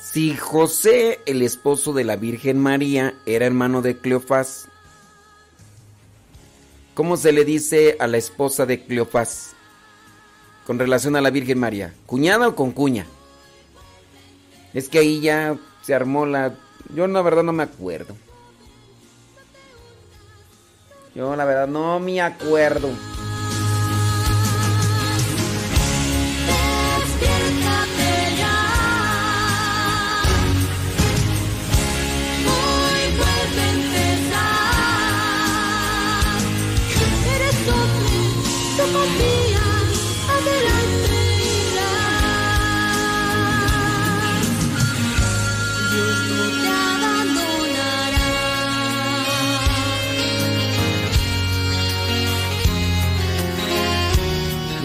Si 0.01 0.35
José, 0.35 1.19
el 1.27 1.43
esposo 1.43 1.93
de 1.93 2.03
la 2.03 2.15
Virgen 2.15 2.57
María, 2.57 3.13
era 3.27 3.45
hermano 3.45 3.83
de 3.83 3.95
Cleofás, 3.95 4.69
¿cómo 6.95 7.15
se 7.15 7.31
le 7.31 7.45
dice 7.45 7.95
a 7.99 8.07
la 8.07 8.17
esposa 8.17 8.65
de 8.65 8.83
Cleofás 8.83 9.53
con 10.65 10.79
relación 10.79 11.15
a 11.15 11.21
la 11.21 11.29
Virgen 11.29 11.59
María? 11.59 11.93
¿Cuñada 12.07 12.47
o 12.47 12.55
con 12.55 12.71
cuña? 12.71 13.05
Es 14.73 14.89
que 14.89 14.97
ahí 14.97 15.21
ya 15.21 15.59
se 15.83 15.93
armó 15.93 16.25
la... 16.25 16.55
Yo 16.95 17.05
la 17.05 17.21
verdad 17.21 17.43
no 17.43 17.53
me 17.53 17.61
acuerdo. 17.61 18.17
Yo 21.13 21.35
la 21.35 21.45
verdad 21.45 21.67
no 21.67 21.99
me 21.99 22.19
acuerdo. 22.19 22.89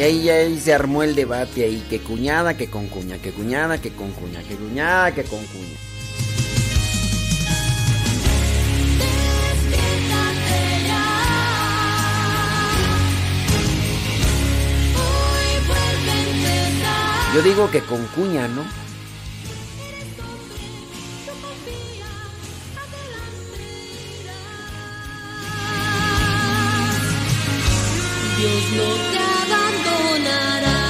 Y 0.00 0.02
ahí 0.02 0.30
ahí 0.30 0.58
se 0.60 0.72
armó 0.72 1.02
el 1.02 1.16
debate 1.16 1.64
ahí, 1.64 1.84
que 1.90 2.00
cuñada, 2.00 2.56
que 2.56 2.70
con 2.70 2.86
cuña, 2.86 3.18
que 3.18 3.32
cuñada, 3.32 3.82
que 3.82 3.90
con 3.90 4.12
cuña, 4.12 4.40
que 4.44 4.54
cuñada, 4.54 5.12
que 5.12 5.24
con 5.24 5.44
cuña. 5.44 5.89
Yo 17.32 17.42
digo 17.42 17.70
que 17.70 17.80
con 17.82 18.04
cuña, 18.06 18.48
¿no? 18.48 18.64
Dios 28.36 28.62
no 28.76 28.88
te 29.12 29.18
abandonará. 29.52 30.80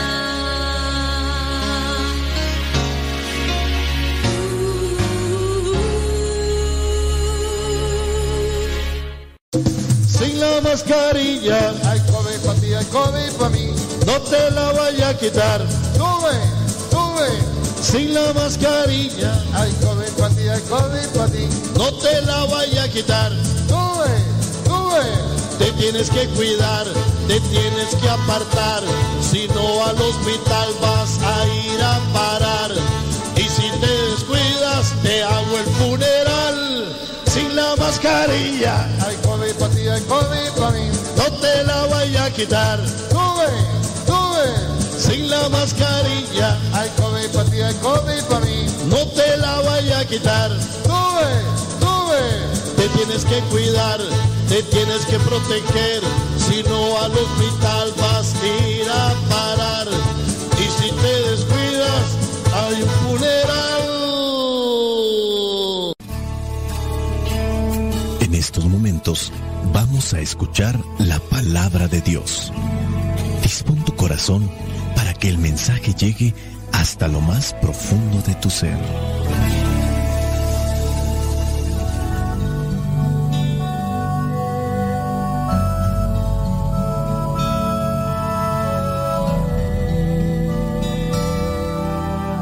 Sin 10.06 10.40
la 10.40 10.60
mascarilla, 10.62 11.74
hay 11.84 12.00
COVID 12.00 12.46
para 12.46 12.60
ti, 12.60 12.72
hay 12.72 12.84
COVID 12.86 13.32
para 13.38 13.50
mí. 13.50 13.74
No 14.06 14.20
te 14.22 14.50
la 14.52 14.72
vaya 14.72 15.10
a 15.10 15.18
quitar. 15.18 15.89
Sube. 16.90 17.28
Sin 17.82 18.14
la 18.14 18.32
mascarilla, 18.34 19.42
hay 19.54 19.72
COVID 19.72 20.12
para 20.18 20.34
ti, 20.34 20.48
hay 20.48 20.60
COVID 20.62 21.08
para 21.14 21.28
ti. 21.28 21.48
No 21.76 21.92
te 21.94 22.22
la 22.22 22.44
vaya 22.44 22.84
a 22.84 22.88
quitar. 22.88 23.32
Sube, 23.68 24.12
sube. 24.66 25.30
Te 25.58 25.72
tienes 25.72 26.10
que 26.10 26.26
cuidar, 26.28 26.86
te 27.26 27.40
tienes 27.40 27.94
que 27.96 28.08
apartar. 28.08 28.82
Si 29.20 29.48
no 29.48 29.84
al 29.84 30.00
hospital 30.00 30.68
vas 30.80 31.18
a 31.22 31.46
ir 31.46 31.82
a 31.82 31.98
parar. 32.12 32.70
Y 33.36 33.42
si 33.42 33.70
te 33.80 33.92
descuidas, 34.10 34.92
te 35.02 35.22
hago 35.22 35.58
el 35.58 35.66
funeral. 35.74 36.96
Sin 37.32 37.54
la 37.54 37.76
mascarilla, 37.76 38.88
hay 39.06 39.16
COVID 39.16 39.54
para 39.58 39.74
ti, 39.74 39.88
hay 39.88 40.02
COVID 40.02 40.50
para 40.58 40.70
mí. 40.72 40.90
No 41.16 41.24
te 41.40 41.64
la 41.64 41.86
vaya 41.86 42.24
a 42.24 42.30
quitar. 42.30 42.78
Sube, 43.10 43.48
sube. 44.06 44.69
La 45.30 45.48
mascarilla, 45.48 46.58
hay 46.72 46.90
COVID 46.96 47.28
para 47.32 47.48
ti, 47.48 47.60
hay 47.60 47.74
COVID 47.74 48.22
para 48.28 48.44
mí. 48.44 48.66
No 48.88 48.96
te 49.14 49.36
la 49.36 49.60
vaya 49.60 50.00
a 50.00 50.04
quitar. 50.04 50.50
Sube, 50.82 51.44
sube. 51.78 52.74
Te 52.76 52.88
tienes 52.96 53.24
que 53.24 53.40
cuidar, 53.42 54.00
te 54.48 54.60
tienes 54.64 55.06
que 55.06 55.20
proteger. 55.20 56.02
Si 56.36 56.64
no 56.64 56.98
al 56.98 57.12
hospital 57.12 57.92
vas 57.96 58.34
a 58.34 58.46
ir 58.66 58.90
a 58.90 59.14
parar. 59.28 59.86
Y 60.58 60.64
si 60.82 60.90
te 60.90 61.30
descuidas, 61.30 62.06
hay 62.52 62.82
un 62.82 62.90
funeral. 63.06 63.90
En 68.20 68.34
estos 68.34 68.64
momentos 68.64 69.32
vamos 69.72 70.12
a 70.12 70.18
escuchar 70.18 70.76
la 70.98 71.20
palabra 71.20 71.86
de 71.86 72.00
Dios. 72.00 72.52
Dispón 73.42 73.84
tu 73.84 73.94
corazón 73.94 74.50
que 75.20 75.28
el 75.28 75.38
mensaje 75.38 75.94
llegue 75.94 76.34
hasta 76.72 77.06
lo 77.06 77.20
más 77.20 77.54
profundo 77.60 78.22
de 78.22 78.34
tu 78.36 78.48
ser. 78.48 78.76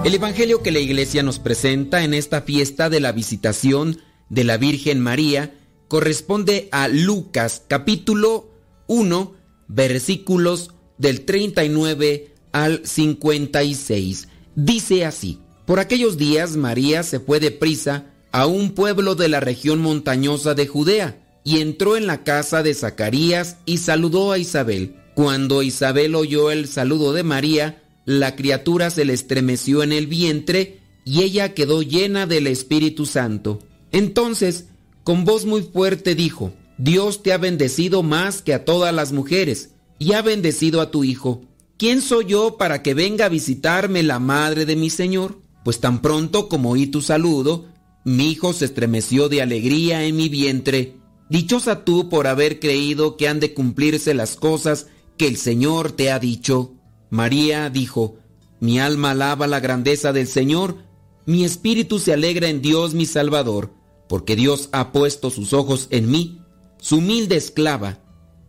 El 0.05 0.15
Evangelio 0.15 0.63
que 0.63 0.71
la 0.71 0.79
iglesia 0.79 1.23
nos 1.23 1.39
presenta 1.39 2.03
en 2.03 2.15
esta 2.15 2.41
fiesta 2.41 2.89
de 2.89 3.01
la 3.01 3.13
visitación 3.13 4.01
de 4.31 4.45
la 4.45 4.57
Virgen 4.57 5.01
María 5.01 5.53
corresponde 5.89 6.69
a 6.73 6.89
Lucas 6.89 7.63
capítulo 7.67 8.51
1 8.87 9.35
versículos 9.67 10.71
del 10.97 11.27
39 11.27 12.38
al 12.53 12.83
56. 12.85 14.29
Dice 14.55 15.05
así, 15.05 15.39
por 15.67 15.81
aquellos 15.81 16.17
días 16.17 16.57
María 16.57 17.03
se 17.03 17.21
fue 17.21 17.41
deprisa 17.41 18.07
a 18.33 18.47
un 18.47 18.73
pueblo 18.73 19.15
de 19.15 19.29
la 19.29 19.41
región 19.41 19.81
montañosa 19.81 20.55
de 20.55 20.67
Judea 20.67 21.41
y 21.45 21.61
entró 21.61 21.97
en 21.97 22.07
la 22.07 22.25
casa 22.25 22.63
de 22.63 22.75
Zacarías 22.75 23.59
y 23.65 23.79
saludó 23.79 24.33
a 24.33 24.39
Isabel. 24.39 24.97
Cuando 25.15 25.63
Isabel 25.63 26.15
oyó 26.15 26.51
el 26.51 26.69
saludo 26.69 27.13
de 27.13 27.23
María, 27.23 27.83
la 28.05 28.37
criatura 28.37 28.91
se 28.91 29.05
le 29.05 29.13
estremeció 29.13 29.83
en 29.83 29.93
el 29.93 30.07
vientre 30.07 30.81
y 31.05 31.23
ella 31.23 31.55
quedó 31.55 31.83
llena 31.83 32.27
del 32.27 32.47
Espíritu 32.47 33.07
Santo. 33.07 33.61
Entonces, 33.93 34.67
con 35.05 35.25
voz 35.25 35.45
muy 35.45 35.63
fuerte 35.63 36.15
dijo, 36.15 36.53
Dios 36.77 37.23
te 37.23 37.33
ha 37.33 37.39
bendecido 37.39 38.03
más 38.03 38.43
que 38.43 38.55
a 38.55 38.65
todas 38.65 38.95
las 38.95 39.13
mujeres 39.13 39.71
y 39.99 40.13
ha 40.13 40.23
bendecido 40.23 40.81
a 40.81 40.91
tu 40.91 41.03
Hijo. 41.03 41.43
¿Quién 41.79 42.03
soy 42.03 42.25
yo 42.25 42.57
para 42.57 42.83
que 42.83 42.93
venga 42.93 43.27
a 43.27 43.29
visitarme 43.29 44.03
la 44.03 44.19
madre 44.19 44.67
de 44.67 44.75
mi 44.75 44.91
Señor? 44.91 45.41
Pues 45.63 45.79
tan 45.79 46.03
pronto 46.03 46.49
como 46.49 46.73
oí 46.73 46.89
tu 46.89 47.03
saludo, 47.03 47.67
mi 48.05 48.31
hijo 48.33 48.53
se 48.53 48.65
estremeció 48.65 49.29
de 49.29 49.43
alegría 49.43 50.05
en 50.05 50.17
mi 50.17 50.29
vientre. 50.29 50.97
Dichosa 51.31 51.85
tú 51.85 52.09
por 52.09 52.27
haber 52.27 52.59
creído 52.59 53.17
que 53.17 53.29
han 53.29 53.39
de 53.39 53.55
cumplirse 53.55 54.13
las 54.13 54.35
cosas 54.35 54.89
que 55.17 55.29
el 55.29 55.37
Señor 55.37 55.93
te 55.93 56.11
ha 56.11 56.19
dicho. 56.19 56.75
María 57.11 57.71
dijo, 57.71 58.17
Mi 58.59 58.81
alma 58.81 59.13
alaba 59.13 59.47
la 59.47 59.61
grandeza 59.61 60.13
del 60.13 60.27
Señor, 60.27 60.79
mi 61.27 61.45
espíritu 61.45 62.01
se 62.01 62.13
alegra 62.13 62.49
en 62.49 62.61
Dios 62.61 62.93
mi 62.95 63.07
Salvador, 63.07 63.73
porque 64.09 64.35
Dios 64.35 64.69
ha 64.73 64.91
puesto 64.91 65.31
sus 65.31 65.53
ojos 65.53 65.87
en 65.91 66.11
mí, 66.11 66.41
su 66.81 66.97
humilde 66.97 67.37
esclava, 67.37 68.01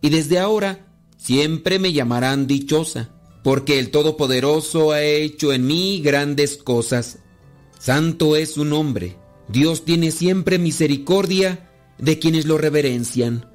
y 0.02 0.10
desde 0.10 0.40
ahora 0.40 0.88
siempre 1.18 1.78
me 1.78 1.94
llamarán 1.94 2.48
dichosa, 2.48 3.19
porque 3.44 3.80
el 3.80 3.92
Todopoderoso 3.92 4.92
ha 4.92 5.02
hecho 5.02 5.54
en 5.54 5.66
mí 5.66 6.02
grandes 6.02 6.58
cosas. 6.58 7.20
Santo 7.80 8.36
es 8.36 8.52
su 8.52 8.66
nombre, 8.66 9.18
Dios 9.48 9.86
tiene 9.86 10.12
siempre 10.12 10.60
misericordia 10.60 11.70
de 11.98 12.20
quienes 12.20 12.46
lo 12.46 12.58
reverencian. 12.58 13.50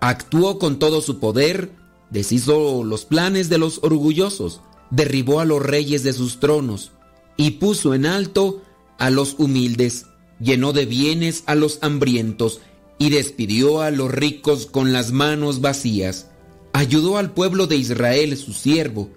Actuó 0.00 0.58
con 0.58 0.78
todo 0.78 1.00
su 1.00 1.18
poder, 1.18 1.70
deshizo 2.10 2.84
los 2.84 3.04
planes 3.04 3.48
de 3.48 3.58
los 3.58 3.80
orgullosos, 3.82 4.60
derribó 4.90 5.40
a 5.40 5.44
los 5.44 5.62
reyes 5.62 6.02
de 6.02 6.12
sus 6.12 6.40
tronos 6.40 6.92
y 7.36 7.52
puso 7.52 7.94
en 7.94 8.06
alto 8.06 8.62
a 8.98 9.10
los 9.10 9.36
humildes, 9.38 10.06
llenó 10.40 10.72
de 10.72 10.86
bienes 10.86 11.42
a 11.46 11.54
los 11.54 11.78
hambrientos 11.82 12.60
y 12.98 13.10
despidió 13.10 13.80
a 13.80 13.90
los 13.90 14.10
ricos 14.10 14.66
con 14.66 14.92
las 14.92 15.10
manos 15.10 15.60
vacías. 15.60 16.28
Ayudó 16.72 17.16
al 17.16 17.32
pueblo 17.32 17.66
de 17.66 17.76
Israel, 17.76 18.36
su 18.36 18.52
siervo, 18.52 19.10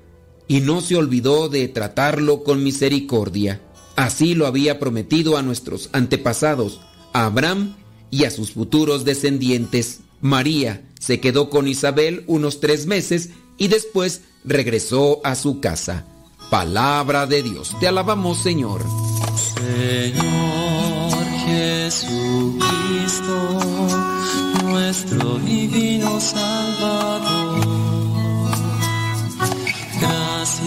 y 0.47 0.61
no 0.61 0.81
se 0.81 0.95
olvidó 0.95 1.49
de 1.49 1.67
tratarlo 1.67 2.43
con 2.43 2.63
misericordia. 2.63 3.61
Así 3.95 4.35
lo 4.35 4.47
había 4.47 4.79
prometido 4.79 5.37
a 5.37 5.41
nuestros 5.41 5.89
antepasados, 5.93 6.81
a 7.13 7.25
Abraham 7.25 7.75
y 8.09 8.25
a 8.25 8.31
sus 8.31 8.51
futuros 8.51 9.05
descendientes. 9.05 10.01
María 10.21 10.83
se 10.99 11.19
quedó 11.19 11.49
con 11.49 11.67
Isabel 11.67 12.23
unos 12.27 12.59
tres 12.59 12.85
meses 12.87 13.31
y 13.57 13.67
después 13.67 14.21
regresó 14.43 15.21
a 15.23 15.35
su 15.35 15.59
casa. 15.59 16.05
Palabra 16.49 17.25
de 17.25 17.43
Dios. 17.43 17.75
Te 17.79 17.87
alabamos, 17.87 18.37
Señor. 18.41 18.81
Señor 19.55 21.23
Jesucristo, 21.45 22.59
nuestro 24.63 25.39
divino 25.39 26.19
Salvador, 26.21 27.42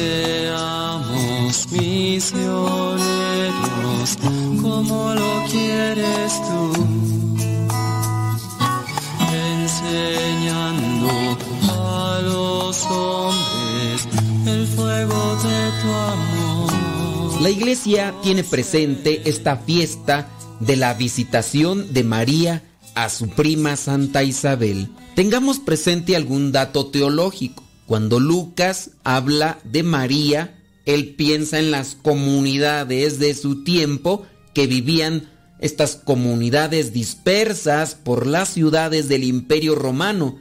Seamos 0.00 1.68
misioneros 1.70 3.00
como 4.62 5.14
lo 5.14 5.44
quieres 5.50 6.32
tú 6.48 6.72
enseñando 9.32 11.10
a 11.68 12.20
los 12.22 12.84
hombres 12.86 14.08
el 14.46 14.66
fuego 14.68 15.36
de 15.36 15.70
tu 15.82 15.88
amor. 15.92 17.42
La 17.42 17.50
iglesia 17.50 18.14
tiene 18.22 18.44
presente 18.44 19.28
esta 19.28 19.56
fiesta 19.56 20.28
de 20.60 20.76
la 20.76 20.94
visitación 20.94 21.92
de 21.92 22.04
María 22.04 22.62
a 22.94 23.08
su 23.10 23.28
prima 23.28 23.76
Santa 23.76 24.22
Isabel. 24.22 24.88
Tengamos 25.14 25.58
presente 25.58 26.16
algún 26.16 26.52
dato 26.52 26.86
teológico. 26.86 27.69
Cuando 27.90 28.20
Lucas 28.20 28.92
habla 29.02 29.58
de 29.64 29.82
María, 29.82 30.62
él 30.86 31.16
piensa 31.16 31.58
en 31.58 31.72
las 31.72 31.96
comunidades 31.96 33.18
de 33.18 33.34
su 33.34 33.64
tiempo 33.64 34.26
que 34.54 34.68
vivían 34.68 35.28
estas 35.58 35.96
comunidades 35.96 36.92
dispersas 36.92 37.96
por 37.96 38.28
las 38.28 38.50
ciudades 38.50 39.08
del 39.08 39.24
imperio 39.24 39.74
romano 39.74 40.38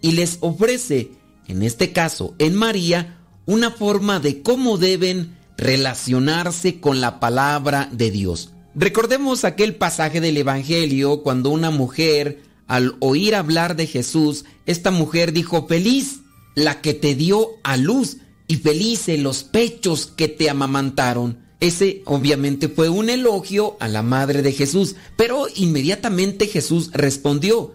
y 0.00 0.12
les 0.12 0.38
ofrece, 0.42 1.10
en 1.48 1.64
este 1.64 1.90
caso 1.90 2.36
en 2.38 2.54
María, 2.54 3.18
una 3.46 3.72
forma 3.72 4.20
de 4.20 4.40
cómo 4.42 4.78
deben 4.78 5.36
relacionarse 5.56 6.78
con 6.78 7.00
la 7.00 7.18
palabra 7.18 7.88
de 7.90 8.12
Dios. 8.12 8.52
Recordemos 8.76 9.42
aquel 9.42 9.74
pasaje 9.74 10.20
del 10.20 10.36
Evangelio 10.36 11.24
cuando 11.24 11.50
una 11.50 11.72
mujer, 11.72 12.44
al 12.68 12.94
oír 13.00 13.34
hablar 13.34 13.74
de 13.74 13.88
Jesús, 13.88 14.44
esta 14.66 14.92
mujer 14.92 15.32
dijo, 15.32 15.66
feliz 15.66 16.21
la 16.54 16.80
que 16.80 16.94
te 16.94 17.14
dio 17.14 17.50
a 17.62 17.76
luz 17.76 18.18
y 18.46 18.56
felices 18.56 19.18
los 19.18 19.44
pechos 19.44 20.06
que 20.06 20.28
te 20.28 20.50
amamantaron. 20.50 21.38
Ese 21.60 22.02
obviamente 22.06 22.68
fue 22.68 22.88
un 22.88 23.08
elogio 23.08 23.76
a 23.80 23.88
la 23.88 24.02
madre 24.02 24.42
de 24.42 24.52
Jesús, 24.52 24.96
pero 25.16 25.46
inmediatamente 25.54 26.48
Jesús 26.48 26.90
respondió, 26.92 27.74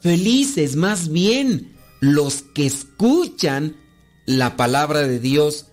felices 0.00 0.76
más 0.76 1.08
bien 1.08 1.72
los 2.00 2.42
que 2.42 2.66
escuchan 2.66 3.76
la 4.26 4.56
palabra 4.56 5.02
de 5.02 5.18
Dios 5.18 5.66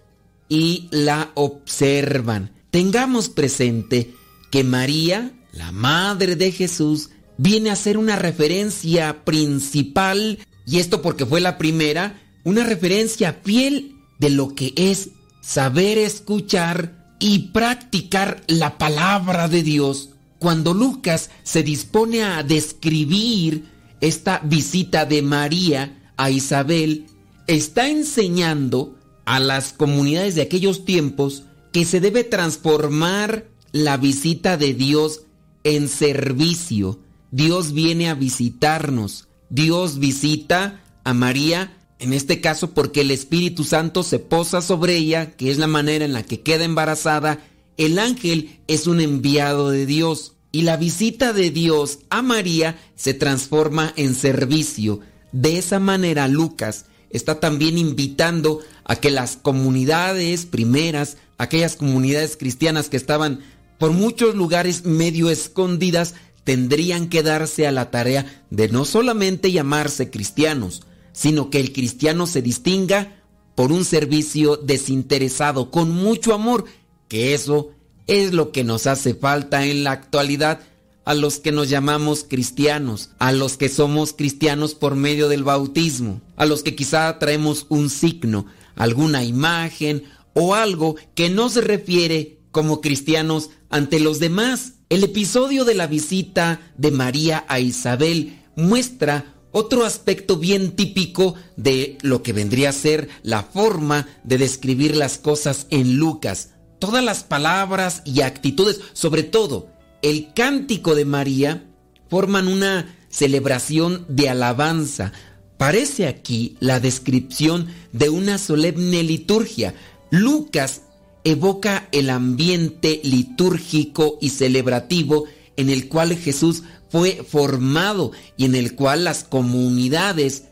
y 0.47 0.87
la 0.91 1.31
observan. 1.35 2.51
Tengamos 2.71 3.29
presente 3.29 4.13
que 4.51 4.63
María, 4.63 5.33
la 5.51 5.71
madre 5.71 6.35
de 6.35 6.51
Jesús, 6.51 7.09
viene 7.37 7.71
a 7.71 7.75
ser 7.75 7.97
una 7.97 8.15
referencia 8.15 9.23
principal, 9.25 10.39
y 10.65 10.79
esto 10.79 11.01
porque 11.01 11.25
fue 11.25 11.41
la 11.41 11.57
primera, 11.57 12.21
una 12.43 12.63
referencia 12.63 13.39
fiel 13.43 13.95
de 14.19 14.29
lo 14.29 14.55
que 14.55 14.73
es 14.75 15.09
saber 15.41 15.97
escuchar 15.97 17.15
y 17.19 17.49
practicar 17.49 18.43
la 18.47 18.77
palabra 18.77 19.47
de 19.47 19.63
Dios. 19.63 20.11
Cuando 20.39 20.73
Lucas 20.73 21.29
se 21.43 21.63
dispone 21.63 22.23
a 22.23 22.43
describir 22.43 23.65
esta 24.01 24.39
visita 24.39 25.05
de 25.05 25.21
María 25.21 26.11
a 26.15 26.29
Isabel, 26.29 27.07
está 27.47 27.89
enseñando 27.89 28.95
a 29.25 29.39
las 29.39 29.73
comunidades 29.73 30.35
de 30.35 30.41
aquellos 30.43 30.85
tiempos 30.85 31.43
que 31.71 31.85
se 31.85 31.99
debe 31.99 32.23
transformar 32.23 33.47
la 33.71 33.97
visita 33.97 34.57
de 34.57 34.73
Dios 34.73 35.21
en 35.63 35.87
servicio. 35.87 36.99
Dios 37.31 37.73
viene 37.73 38.09
a 38.09 38.15
visitarnos. 38.15 39.27
Dios 39.49 39.99
visita 39.99 40.83
a 41.03 41.13
María, 41.13 41.77
en 41.99 42.13
este 42.13 42.39
caso 42.39 42.71
porque 42.73 43.01
el 43.01 43.11
Espíritu 43.11 43.65
Santo 43.65 44.03
se 44.03 44.19
posa 44.19 44.61
sobre 44.61 44.95
ella, 44.95 45.31
que 45.31 45.51
es 45.51 45.57
la 45.57 45.67
manera 45.67 46.05
en 46.05 46.13
la 46.13 46.23
que 46.23 46.41
queda 46.41 46.63
embarazada. 46.63 47.39
El 47.77 47.99
ángel 47.99 48.59
es 48.67 48.87
un 48.87 49.01
enviado 49.01 49.69
de 49.69 49.85
Dios 49.85 50.33
y 50.51 50.63
la 50.63 50.77
visita 50.77 51.33
de 51.33 51.51
Dios 51.51 51.99
a 52.09 52.21
María 52.21 52.79
se 52.95 53.13
transforma 53.13 53.93
en 53.97 54.15
servicio. 54.15 55.01
De 55.33 55.57
esa 55.57 55.79
manera 55.79 56.27
Lucas 56.27 56.85
está 57.09 57.39
también 57.39 57.77
invitando 57.77 58.61
a 58.85 58.95
que 58.95 59.11
las 59.11 59.35
comunidades 59.35 60.45
primeras, 60.45 61.17
aquellas 61.37 61.75
comunidades 61.75 62.37
cristianas 62.37 62.89
que 62.89 62.97
estaban 62.97 63.41
por 63.77 63.91
muchos 63.91 64.35
lugares 64.35 64.85
medio 64.85 65.29
escondidas, 65.29 66.15
tendrían 66.43 67.09
que 67.09 67.23
darse 67.23 67.67
a 67.67 67.71
la 67.71 67.91
tarea 67.91 68.43
de 68.49 68.69
no 68.69 68.85
solamente 68.85 69.51
llamarse 69.51 70.09
cristianos, 70.09 70.81
sino 71.11 71.49
que 71.49 71.59
el 71.59 71.73
cristiano 71.73 72.27
se 72.27 72.41
distinga 72.41 73.21
por 73.55 73.71
un 73.71 73.83
servicio 73.83 74.57
desinteresado, 74.57 75.69
con 75.71 75.91
mucho 75.91 76.33
amor, 76.33 76.65
que 77.07 77.33
eso 77.33 77.71
es 78.07 78.33
lo 78.33 78.51
que 78.51 78.63
nos 78.63 78.87
hace 78.87 79.13
falta 79.13 79.65
en 79.65 79.83
la 79.83 79.91
actualidad 79.91 80.61
a 81.05 81.13
los 81.13 81.39
que 81.39 81.51
nos 81.51 81.69
llamamos 81.69 82.23
cristianos, 82.23 83.09
a 83.19 83.31
los 83.31 83.57
que 83.57 83.67
somos 83.67 84.13
cristianos 84.13 84.75
por 84.75 84.95
medio 84.95 85.27
del 85.27 85.43
bautismo, 85.43 86.21
a 86.35 86.45
los 86.45 86.61
que 86.61 86.75
quizá 86.75 87.17
traemos 87.19 87.65
un 87.69 87.89
signo, 87.89 88.45
alguna 88.75 89.23
imagen 89.23 90.03
o 90.33 90.53
algo 90.53 90.95
que 91.15 91.29
nos 91.29 91.55
refiere 91.55 92.37
como 92.51 92.79
cristianos 92.79 93.49
ante 93.69 93.99
los 93.99 94.19
demás. 94.19 94.73
El 94.89 95.03
episodio 95.03 95.65
de 95.65 95.75
la 95.75 95.87
visita 95.87 96.61
de 96.77 96.91
María 96.91 97.43
a 97.47 97.59
Isabel 97.59 98.39
muestra 98.55 99.35
otro 99.51 99.85
aspecto 99.85 100.37
bien 100.37 100.75
típico 100.75 101.35
de 101.55 101.97
lo 102.01 102.21
que 102.23 102.33
vendría 102.33 102.69
a 102.69 102.73
ser 102.73 103.09
la 103.23 103.43
forma 103.43 104.07
de 104.23 104.37
describir 104.37 104.95
las 104.95 105.17
cosas 105.17 105.67
en 105.69 105.97
Lucas. 105.97 106.49
Todas 106.79 107.03
las 107.03 107.23
palabras 107.23 108.01
y 108.05 108.21
actitudes, 108.21 108.79
sobre 108.93 109.23
todo 109.23 109.69
el 110.01 110.33
cántico 110.33 110.95
de 110.95 111.05
María, 111.05 111.65
forman 112.09 112.47
una 112.47 112.95
celebración 113.09 114.05
de 114.07 114.29
alabanza. 114.29 115.11
Parece 115.57 116.07
aquí 116.07 116.55
la 116.59 116.79
descripción 116.79 117.67
de 117.91 118.09
una 118.09 118.37
solemne 118.37 119.03
liturgia. 119.03 119.73
Lucas 120.09 120.83
evoca 121.23 121.89
el 121.91 122.09
ambiente 122.09 123.01
litúrgico 123.03 124.17
y 124.21 124.29
celebrativo 124.29 125.25
en 125.57 125.69
el 125.69 125.89
cual 125.89 126.15
Jesús 126.15 126.63
fue 126.89 127.23
formado 127.27 128.11
y 128.37 128.45
en 128.45 128.55
el 128.55 128.75
cual 128.75 129.03
las 129.03 129.23
comunidades 129.23 130.43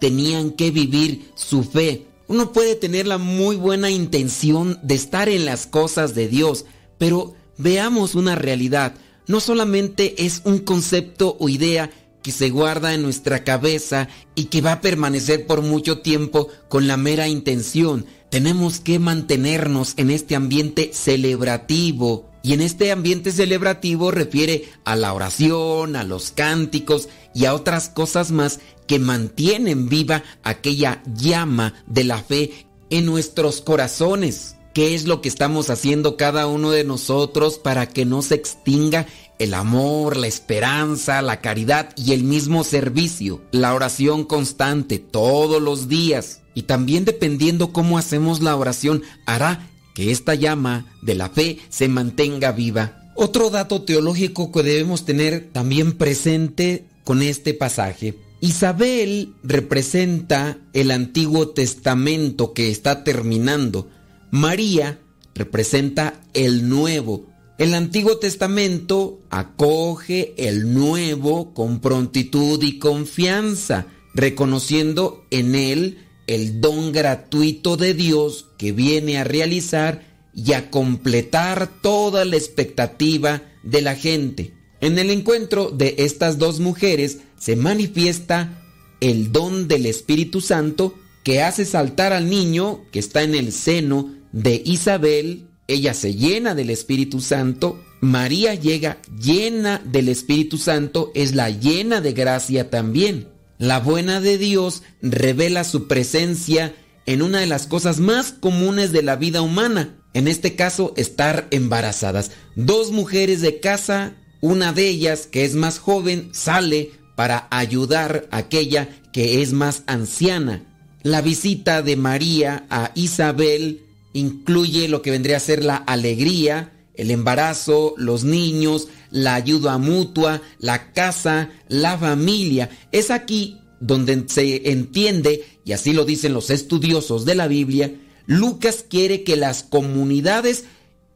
tenían 0.00 0.50
que 0.50 0.70
vivir 0.70 1.30
su 1.34 1.62
fe. 1.64 2.06
Uno 2.26 2.52
puede 2.52 2.74
tener 2.74 3.06
la 3.06 3.18
muy 3.18 3.56
buena 3.56 3.90
intención 3.90 4.78
de 4.82 4.94
estar 4.94 5.28
en 5.28 5.44
las 5.44 5.66
cosas 5.66 6.14
de 6.14 6.28
Dios, 6.28 6.64
pero 6.98 7.34
veamos 7.58 8.14
una 8.14 8.34
realidad. 8.34 8.94
No 9.26 9.40
solamente 9.40 10.24
es 10.24 10.42
un 10.44 10.58
concepto 10.58 11.36
o 11.38 11.48
idea 11.48 11.90
que 12.22 12.32
se 12.32 12.48
guarda 12.48 12.94
en 12.94 13.02
nuestra 13.02 13.44
cabeza 13.44 14.08
y 14.34 14.46
que 14.46 14.62
va 14.62 14.72
a 14.72 14.80
permanecer 14.80 15.46
por 15.46 15.60
mucho 15.60 15.98
tiempo 15.98 16.48
con 16.68 16.88
la 16.88 16.96
mera 16.96 17.28
intención. 17.28 18.06
Tenemos 18.30 18.80
que 18.80 18.98
mantenernos 18.98 19.92
en 19.98 20.10
este 20.10 20.34
ambiente 20.34 20.90
celebrativo. 20.94 22.30
Y 22.44 22.52
en 22.52 22.60
este 22.60 22.92
ambiente 22.92 23.32
celebrativo 23.32 24.10
refiere 24.10 24.68
a 24.84 24.96
la 24.96 25.14
oración, 25.14 25.96
a 25.96 26.04
los 26.04 26.30
cánticos 26.30 27.08
y 27.34 27.46
a 27.46 27.54
otras 27.54 27.88
cosas 27.88 28.30
más 28.30 28.60
que 28.86 28.98
mantienen 28.98 29.88
viva 29.88 30.22
aquella 30.42 31.02
llama 31.16 31.72
de 31.86 32.04
la 32.04 32.18
fe 32.18 32.66
en 32.90 33.06
nuestros 33.06 33.62
corazones. 33.62 34.56
¿Qué 34.74 34.94
es 34.94 35.06
lo 35.06 35.22
que 35.22 35.30
estamos 35.30 35.70
haciendo 35.70 36.18
cada 36.18 36.46
uno 36.46 36.70
de 36.70 36.84
nosotros 36.84 37.58
para 37.58 37.88
que 37.88 38.04
no 38.04 38.20
se 38.20 38.34
extinga 38.34 39.06
el 39.38 39.54
amor, 39.54 40.18
la 40.18 40.26
esperanza, 40.26 41.22
la 41.22 41.40
caridad 41.40 41.94
y 41.96 42.12
el 42.12 42.24
mismo 42.24 42.62
servicio? 42.62 43.40
La 43.52 43.72
oración 43.72 44.22
constante 44.24 44.98
todos 44.98 45.62
los 45.62 45.88
días. 45.88 46.42
Y 46.52 46.64
también 46.64 47.06
dependiendo 47.06 47.72
cómo 47.72 47.96
hacemos 47.96 48.42
la 48.42 48.54
oración, 48.54 49.02
hará 49.24 49.70
que 49.94 50.10
esta 50.10 50.34
llama 50.34 50.86
de 51.00 51.14
la 51.14 51.30
fe 51.30 51.58
se 51.70 51.88
mantenga 51.88 52.52
viva. 52.52 53.00
Otro 53.16 53.48
dato 53.48 53.82
teológico 53.82 54.50
que 54.50 54.62
debemos 54.62 55.04
tener 55.04 55.48
también 55.52 55.92
presente 55.92 56.84
con 57.04 57.22
este 57.22 57.54
pasaje. 57.54 58.18
Isabel 58.40 59.32
representa 59.42 60.58
el 60.72 60.90
Antiguo 60.90 61.50
Testamento 61.50 62.52
que 62.52 62.70
está 62.70 63.04
terminando. 63.04 63.88
María 64.30 64.98
representa 65.34 66.20
el 66.34 66.68
Nuevo. 66.68 67.26
El 67.56 67.72
Antiguo 67.72 68.18
Testamento 68.18 69.20
acoge 69.30 70.34
el 70.36 70.74
Nuevo 70.74 71.54
con 71.54 71.80
prontitud 71.80 72.60
y 72.62 72.80
confianza, 72.80 73.86
reconociendo 74.12 75.24
en 75.30 75.54
él 75.54 76.03
el 76.26 76.60
don 76.60 76.92
gratuito 76.92 77.76
de 77.76 77.94
Dios 77.94 78.46
que 78.56 78.72
viene 78.72 79.18
a 79.18 79.24
realizar 79.24 80.02
y 80.34 80.52
a 80.52 80.70
completar 80.70 81.70
toda 81.80 82.24
la 82.24 82.36
expectativa 82.36 83.42
de 83.62 83.82
la 83.82 83.94
gente. 83.94 84.52
En 84.80 84.98
el 84.98 85.10
encuentro 85.10 85.70
de 85.70 85.94
estas 85.98 86.38
dos 86.38 86.60
mujeres 86.60 87.18
se 87.38 87.56
manifiesta 87.56 88.60
el 89.00 89.32
don 89.32 89.68
del 89.68 89.86
Espíritu 89.86 90.40
Santo 90.40 90.94
que 91.22 91.42
hace 91.42 91.64
saltar 91.64 92.12
al 92.12 92.28
niño 92.28 92.84
que 92.90 92.98
está 92.98 93.22
en 93.22 93.34
el 93.34 93.52
seno 93.52 94.14
de 94.32 94.62
Isabel. 94.64 95.46
Ella 95.68 95.94
se 95.94 96.14
llena 96.14 96.54
del 96.54 96.70
Espíritu 96.70 97.20
Santo. 97.20 97.82
María 98.00 98.54
llega 98.54 98.98
llena 99.18 99.80
del 99.84 100.10
Espíritu 100.10 100.58
Santo, 100.58 101.10
es 101.14 101.34
la 101.34 101.48
llena 101.48 102.02
de 102.02 102.12
gracia 102.12 102.68
también. 102.68 103.28
La 103.58 103.78
buena 103.78 104.20
de 104.20 104.38
Dios 104.38 104.82
revela 105.00 105.64
su 105.64 105.86
presencia 105.86 106.74
en 107.06 107.22
una 107.22 107.40
de 107.40 107.46
las 107.46 107.66
cosas 107.66 108.00
más 108.00 108.32
comunes 108.32 108.92
de 108.92 109.02
la 109.02 109.16
vida 109.16 109.42
humana, 109.42 109.96
en 110.14 110.28
este 110.28 110.56
caso 110.56 110.92
estar 110.96 111.46
embarazadas. 111.50 112.30
Dos 112.56 112.90
mujeres 112.90 113.40
de 113.40 113.60
casa, 113.60 114.14
una 114.40 114.72
de 114.72 114.88
ellas 114.88 115.26
que 115.26 115.44
es 115.44 115.54
más 115.54 115.78
joven 115.78 116.30
sale 116.32 116.92
para 117.14 117.46
ayudar 117.50 118.26
a 118.30 118.38
aquella 118.38 118.88
que 119.12 119.42
es 119.42 119.52
más 119.52 119.82
anciana. 119.86 120.64
La 121.02 121.20
visita 121.20 121.82
de 121.82 121.96
María 121.96 122.66
a 122.70 122.90
Isabel 122.94 123.82
incluye 124.14 124.88
lo 124.88 125.02
que 125.02 125.10
vendría 125.10 125.36
a 125.36 125.40
ser 125.40 125.64
la 125.64 125.76
alegría, 125.76 126.72
el 126.94 127.10
embarazo, 127.10 127.94
los 127.96 128.24
niños, 128.24 128.88
la 129.14 129.36
ayuda 129.36 129.78
mutua, 129.78 130.42
la 130.58 130.92
casa, 130.92 131.48
la 131.68 131.96
familia. 131.96 132.68
Es 132.90 133.12
aquí 133.12 133.60
donde 133.78 134.24
se 134.26 134.72
entiende, 134.72 135.44
y 135.64 135.70
así 135.70 135.92
lo 135.92 136.04
dicen 136.04 136.34
los 136.34 136.50
estudiosos 136.50 137.24
de 137.24 137.36
la 137.36 137.46
Biblia, 137.46 137.94
Lucas 138.26 138.84
quiere 138.88 139.22
que 139.22 139.36
las 139.36 139.62
comunidades, 139.62 140.64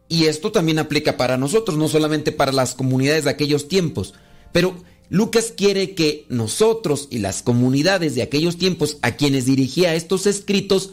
y 0.08 0.26
esto 0.26 0.52
también 0.52 0.78
aplica 0.78 1.16
para 1.16 1.36
nosotros, 1.36 1.76
no 1.76 1.88
solamente 1.88 2.30
para 2.30 2.52
las 2.52 2.76
comunidades 2.76 3.24
de 3.24 3.30
aquellos 3.30 3.66
tiempos, 3.66 4.14
pero 4.52 4.76
Lucas 5.10 5.52
quiere 5.56 5.96
que 5.96 6.24
nosotros 6.28 7.08
y 7.10 7.18
las 7.18 7.42
comunidades 7.42 8.14
de 8.14 8.22
aquellos 8.22 8.58
tiempos 8.58 8.98
a 9.02 9.16
quienes 9.16 9.46
dirigía 9.46 9.96
estos 9.96 10.26
escritos 10.26 10.90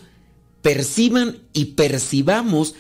perciban 0.64 1.44
y 1.54 1.66
percibamos 1.66 2.74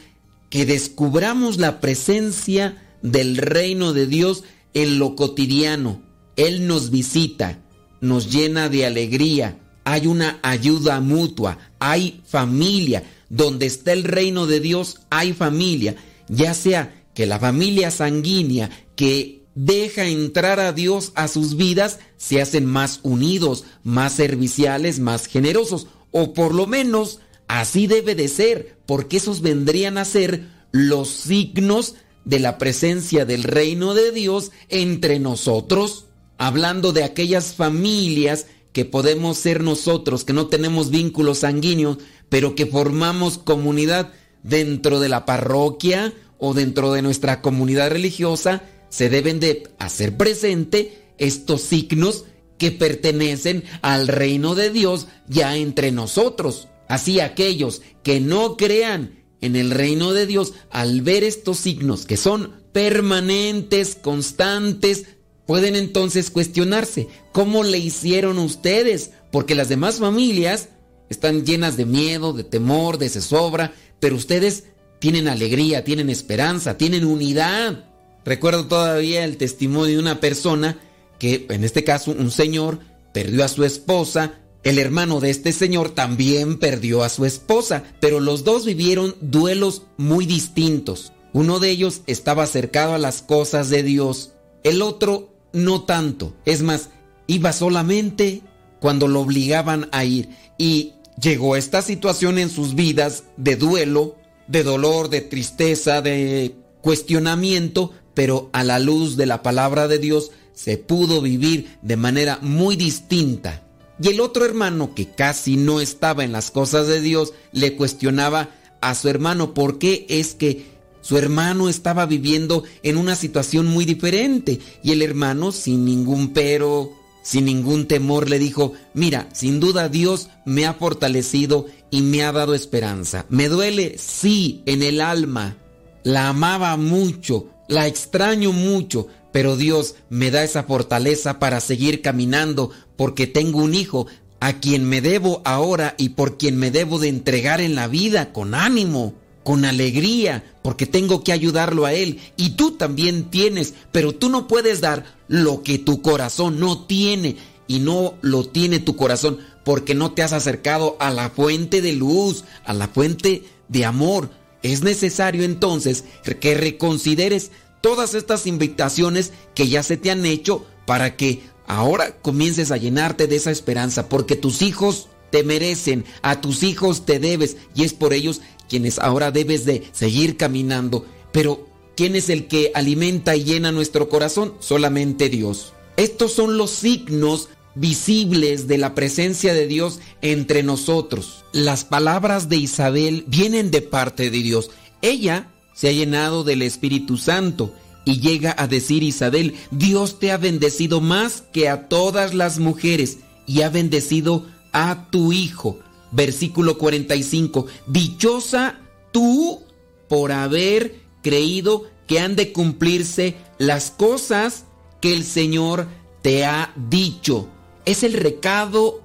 que 0.50 0.66
descubramos 0.66 1.58
la 1.58 1.80
presencia 1.80 2.82
del 3.12 3.38
reino 3.38 3.94
de 3.94 4.08
Dios 4.08 4.44
en 4.74 5.00
lo 5.00 5.16
cotidiano. 5.16 6.02
Él 6.36 6.68
nos 6.68 6.90
visita, 6.90 7.60
nos 8.02 8.32
llena 8.32 8.68
de 8.68 8.86
alegría, 8.86 9.60
hay 9.84 10.08
una 10.08 10.40
ayuda 10.42 11.00
mutua, 11.00 11.58
hay 11.80 12.22
familia. 12.26 13.04
Donde 13.30 13.66
está 13.66 13.94
el 13.94 14.04
reino 14.04 14.46
de 14.46 14.60
Dios 14.60 15.02
hay 15.10 15.34
familia, 15.34 15.96
ya 16.28 16.54
sea 16.54 17.06
que 17.16 17.26
la 17.26 17.40
familia 17.40 17.90
sanguínea 17.90 18.70
que 18.96 19.44
deja 19.56 20.06
entrar 20.06 20.60
a 20.60 20.74
Dios 20.74 21.12
a 21.16 21.28
sus 21.28 21.56
vidas 21.56 22.00
se 22.18 22.42
hacen 22.42 22.66
más 22.66 23.00
unidos, 23.04 23.64
más 23.84 24.14
serviciales, 24.14 25.00
más 25.00 25.26
generosos, 25.28 25.88
o 26.12 26.34
por 26.34 26.54
lo 26.54 26.68
menos 26.68 27.20
así 27.48 27.88
debe 27.88 28.16
de 28.16 28.28
ser, 28.28 28.78
porque 28.86 29.18
esos 29.18 29.42
vendrían 29.42 29.98
a 29.98 30.06
ser 30.06 30.50
los 30.72 31.10
signos 31.10 31.96
de 32.26 32.40
la 32.40 32.58
presencia 32.58 33.26
del 33.26 33.44
reino 33.44 33.94
de 33.94 34.12
Dios 34.12 34.52
entre 34.70 35.20
nosotros, 35.20 36.08
hablando 36.38 36.92
de 36.92 37.04
aquellas 37.04 37.54
familias 37.54 38.48
que 38.74 38.84
podemos 38.84 39.38
ser 39.38 39.64
nosotros, 39.64 40.26
que 40.26 40.34
no 40.34 40.48
tenemos 40.48 40.90
vínculos 40.90 41.40
sanguíneos, 41.40 42.00
pero 42.28 42.56
que 42.56 42.66
formamos 42.66 43.38
comunidad 43.38 44.12
dentro 44.44 45.00
de 45.00 45.08
la 45.08 45.26
parroquia 45.26 46.14
o 46.38 46.54
dentro 46.54 46.92
de 46.92 47.02
nuestra 47.02 47.42
comunidad 47.42 47.92
religiosa, 47.92 48.64
se 48.90 49.10
deben 49.10 49.40
de 49.40 49.70
hacer 49.80 50.18
presente 50.18 51.02
estos 51.18 51.62
signos 51.62 52.26
que 52.58 52.72
pertenecen 52.72 53.64
al 53.82 54.08
reino 54.08 54.56
de 54.56 54.70
Dios 54.72 55.08
ya 55.28 55.56
entre 55.56 55.92
nosotros. 55.92 56.68
Así 56.88 57.20
aquellos 57.20 57.82
que 58.04 58.20
no 58.20 58.58
crean 58.58 59.25
en 59.46 59.56
el 59.56 59.72
reino 59.72 60.14
de 60.14 60.26
Dios, 60.26 60.54
al 60.70 61.02
ver 61.02 61.24
estos 61.24 61.58
signos 61.58 62.06
que 62.06 62.18
son 62.18 62.54
permanentes, 62.72 63.96
constantes, 63.96 65.06
pueden 65.46 65.76
entonces 65.76 66.32
cuestionarse, 66.32 67.08
¿cómo 67.32 67.64
le 67.64 67.78
hicieron 67.78 68.40
ustedes? 68.40 69.12
Porque 69.32 69.56
las 69.56 69.70
demás 69.70 70.00
familias 70.00 70.70
están 71.10 71.46
llenas 71.46 71.78
de 71.78 71.86
miedo, 71.86 72.34
de 72.34 72.44
temor, 72.44 72.98
de 72.98 73.10
zozobra, 73.10 73.74
pero 74.00 74.16
ustedes 74.16 74.66
tienen 75.00 75.28
alegría, 75.28 75.84
tienen 75.84 76.10
esperanza, 76.10 76.78
tienen 76.78 77.06
unidad. 77.06 77.86
Recuerdo 78.26 78.68
todavía 78.68 79.24
el 79.24 79.38
testimonio 79.38 79.96
de 79.96 80.00
una 80.00 80.20
persona 80.20 80.80
que, 81.20 81.46
en 81.50 81.64
este 81.64 81.84
caso, 81.84 82.12
un 82.12 82.32
señor 82.32 82.80
perdió 83.14 83.46
a 83.46 83.48
su 83.48 83.64
esposa, 83.64 84.34
el 84.66 84.80
hermano 84.80 85.20
de 85.20 85.30
este 85.30 85.54
señor 85.54 85.92
también 85.92 86.58
perdió 86.58 87.04
a 87.04 87.10
su 87.10 87.24
esposa, 87.24 87.84
pero 88.00 88.20
los 88.20 88.44
dos 88.44 88.66
vivieron 88.66 89.16
duelos 89.22 89.84
muy 89.96 90.26
distintos. 90.26 91.14
Uno 91.34 91.60
de 91.60 91.70
ellos 91.70 92.02
estaba 92.08 92.44
acercado 92.44 92.96
a 92.96 92.98
las 92.98 93.22
cosas 93.22 93.70
de 93.70 93.84
Dios, 93.84 94.32
el 94.64 94.82
otro 94.82 95.30
no 95.54 95.84
tanto. 95.84 96.34
Es 96.46 96.64
más, 96.64 96.90
iba 97.28 97.54
solamente 97.54 98.42
cuando 98.80 99.08
lo 99.08 99.22
obligaban 99.22 99.88
a 99.92 100.04
ir. 100.04 100.30
Y 100.58 100.94
llegó 101.22 101.56
esta 101.56 101.84
situación 101.84 102.40
en 102.40 102.50
sus 102.50 102.74
vidas 102.74 103.26
de 103.38 103.58
duelo, 103.58 104.16
de 104.48 104.64
dolor, 104.64 105.10
de 105.10 105.22
tristeza, 105.22 106.02
de 106.02 106.56
cuestionamiento, 106.82 107.92
pero 108.16 108.50
a 108.52 108.64
la 108.64 108.80
luz 108.80 109.16
de 109.16 109.28
la 109.28 109.44
palabra 109.44 109.88
de 109.88 110.00
Dios 110.00 110.32
se 110.54 110.80
pudo 110.80 111.22
vivir 111.22 111.78
de 111.84 111.98
manera 111.98 112.40
muy 112.42 112.76
distinta. 112.76 113.65
Y 114.02 114.10
el 114.10 114.20
otro 114.20 114.46
hermano 114.46 114.94
que 114.94 115.10
casi 115.10 115.58
no 115.58 115.80
estaba 115.80 116.24
en 116.24 116.32
las 116.32 116.52
cosas 116.52 116.88
de 116.88 117.02
Dios 117.02 117.34
le 117.52 117.76
cuestionaba 117.76 118.50
a 118.82 118.94
su 118.96 119.10
hermano 119.10 119.54
por 119.54 119.80
qué 119.80 120.06
es 120.10 120.34
que 120.34 120.76
su 121.02 121.18
hermano 121.18 121.70
estaba 121.70 122.06
viviendo 122.06 122.64
en 122.82 122.98
una 122.98 123.16
situación 123.16 123.68
muy 123.68 123.86
diferente 123.86 124.60
y 124.84 124.92
el 124.92 125.02
hermano 125.02 125.52
sin 125.52 125.86
ningún 125.86 126.34
pero, 126.34 126.92
sin 127.22 127.46
ningún 127.46 127.88
temor 127.88 128.30
le 128.30 128.40
dijo, 128.40 128.74
mira, 128.94 129.30
sin 129.32 129.60
duda 129.60 129.88
Dios 129.88 130.30
me 130.46 130.66
ha 130.66 130.74
fortalecido 130.74 131.68
y 131.92 132.02
me 132.02 132.24
ha 132.24 132.32
dado 132.32 132.56
esperanza. 132.56 133.26
Me 133.30 133.50
duele, 133.50 133.98
sí, 134.00 134.64
en 134.66 134.84
el 134.84 135.00
alma. 135.00 135.58
La 136.04 136.30
amaba 136.30 136.76
mucho, 136.76 137.48
la 137.68 137.88
extraño 137.88 138.52
mucho, 138.52 139.08
pero 139.36 139.58
Dios 139.58 139.96
me 140.10 140.32
da 140.32 140.46
esa 140.46 140.64
fortaleza 140.64 141.40
para 141.40 141.60
seguir 141.60 142.02
caminando 142.02 142.72
porque 142.96 143.28
tengo 143.28 143.60
un 143.60 143.76
hijo 143.76 144.08
a 144.40 144.62
quien 144.62 144.86
me 144.86 145.02
debo 145.02 145.42
ahora 145.44 145.94
y 145.98 146.08
por 146.08 146.38
quien 146.38 146.56
me 146.56 146.72
debo 146.72 147.00
de 147.00 147.10
entregar 147.10 147.60
en 147.60 147.76
la 147.76 147.90
vida 147.90 148.32
con 148.32 148.56
ánimo, 148.56 149.14
con 149.44 149.66
alegría, 149.66 150.46
porque 150.62 150.86
tengo 150.86 151.22
que 151.22 151.34
ayudarlo 151.34 151.86
a 151.86 151.92
él. 151.92 152.22
Y 152.38 152.52
tú 152.52 152.78
también 152.78 153.26
tienes, 153.26 153.74
pero 153.92 154.16
tú 154.16 154.30
no 154.30 154.48
puedes 154.48 154.80
dar 154.80 155.04
lo 155.28 155.64
que 155.64 155.80
tu 155.80 156.02
corazón 156.02 156.58
no 156.62 156.86
tiene. 156.86 157.36
Y 157.68 157.80
no 157.80 158.14
lo 158.22 158.48
tiene 158.48 158.80
tu 158.80 158.96
corazón 158.96 159.40
porque 159.66 159.96
no 159.96 160.14
te 160.14 160.24
has 160.24 160.32
acercado 160.32 160.96
a 161.02 161.10
la 161.12 161.30
fuente 161.30 161.82
de 161.82 161.92
luz, 161.92 162.46
a 162.64 162.74
la 162.74 162.88
fuente 162.88 163.44
de 163.68 163.84
amor. 163.84 164.30
Es 164.64 164.82
necesario 164.82 165.44
entonces 165.44 166.06
que 166.40 166.56
reconsideres 166.56 167.52
todas 167.86 168.16
estas 168.16 168.48
invitaciones 168.48 169.32
que 169.54 169.68
ya 169.68 169.84
se 169.84 169.96
te 169.96 170.10
han 170.10 170.26
hecho 170.26 170.66
para 170.88 171.16
que 171.16 171.44
ahora 171.68 172.18
comiences 172.20 172.72
a 172.72 172.78
llenarte 172.78 173.28
de 173.28 173.36
esa 173.36 173.52
esperanza, 173.52 174.10
porque 174.10 174.36
tus 174.36 174.64
hijos 174.64 175.08
te 175.30 175.44
merecen, 175.44 176.04
a 176.24 176.42
tus 176.42 176.64
hijos 176.64 177.06
te 177.06 177.20
debes 177.20 177.58
y 177.76 177.84
es 177.84 177.94
por 177.94 178.14
ellos 178.14 178.42
quienes 178.68 178.98
ahora 178.98 179.30
debes 179.30 179.66
de 179.66 179.84
seguir 179.92 180.36
caminando. 180.36 181.06
Pero, 181.32 181.70
¿quién 181.96 182.16
es 182.16 182.30
el 182.30 182.48
que 182.48 182.72
alimenta 182.74 183.36
y 183.36 183.44
llena 183.44 183.72
nuestro 183.72 184.10
corazón? 184.10 184.56
Solamente 184.62 185.30
Dios. 185.30 185.74
Estos 185.96 186.34
son 186.34 186.58
los 186.58 186.72
signos 186.72 187.50
visibles 187.76 188.68
de 188.68 188.80
la 188.80 188.96
presencia 188.96 189.54
de 189.54 189.68
Dios 189.68 190.00
entre 190.24 190.64
nosotros. 190.64 191.46
Las 191.52 191.86
palabras 191.86 192.50
de 192.50 192.56
Isabel 192.56 193.26
vienen 193.28 193.70
de 193.70 193.84
parte 193.84 194.32
de 194.32 194.40
Dios. 194.40 194.72
Ella 195.04 195.52
se 195.76 195.90
ha 195.90 195.92
llenado 195.92 196.44
del 196.44 196.64
Espíritu 196.64 197.18
Santo 197.18 197.76
y 198.06 198.20
llega 198.20 198.56
a 198.58 198.68
decir 198.68 199.04
Isabel, 199.04 199.56
Dios 199.72 200.20
te 200.20 200.32
ha 200.32 200.38
bendecido 200.38 201.02
más 201.02 201.44
que 201.54 201.70
a 201.70 201.88
todas 201.88 202.34
las 202.34 202.58
mujeres 202.60 203.20
y 203.46 203.62
ha 203.62 203.70
bendecido 203.70 204.46
a 204.72 205.08
tu 205.12 205.34
hijo. 205.34 205.80
Versículo 206.12 206.78
45, 206.78 207.68
dichosa 207.88 208.80
tú 209.12 209.64
por 210.08 210.32
haber 210.32 210.96
creído 211.22 211.84
que 212.08 212.20
han 212.20 212.36
de 212.36 212.54
cumplirse 212.54 213.36
las 213.58 213.92
cosas 213.92 214.66
que 215.02 215.14
el 215.14 215.24
Señor 215.24 215.88
te 216.22 216.46
ha 216.46 216.74
dicho. 216.90 217.50
Es 217.86 218.04
el 218.04 218.14
recado 218.14 219.02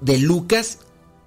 de 0.00 0.18
Lucas 0.18 0.78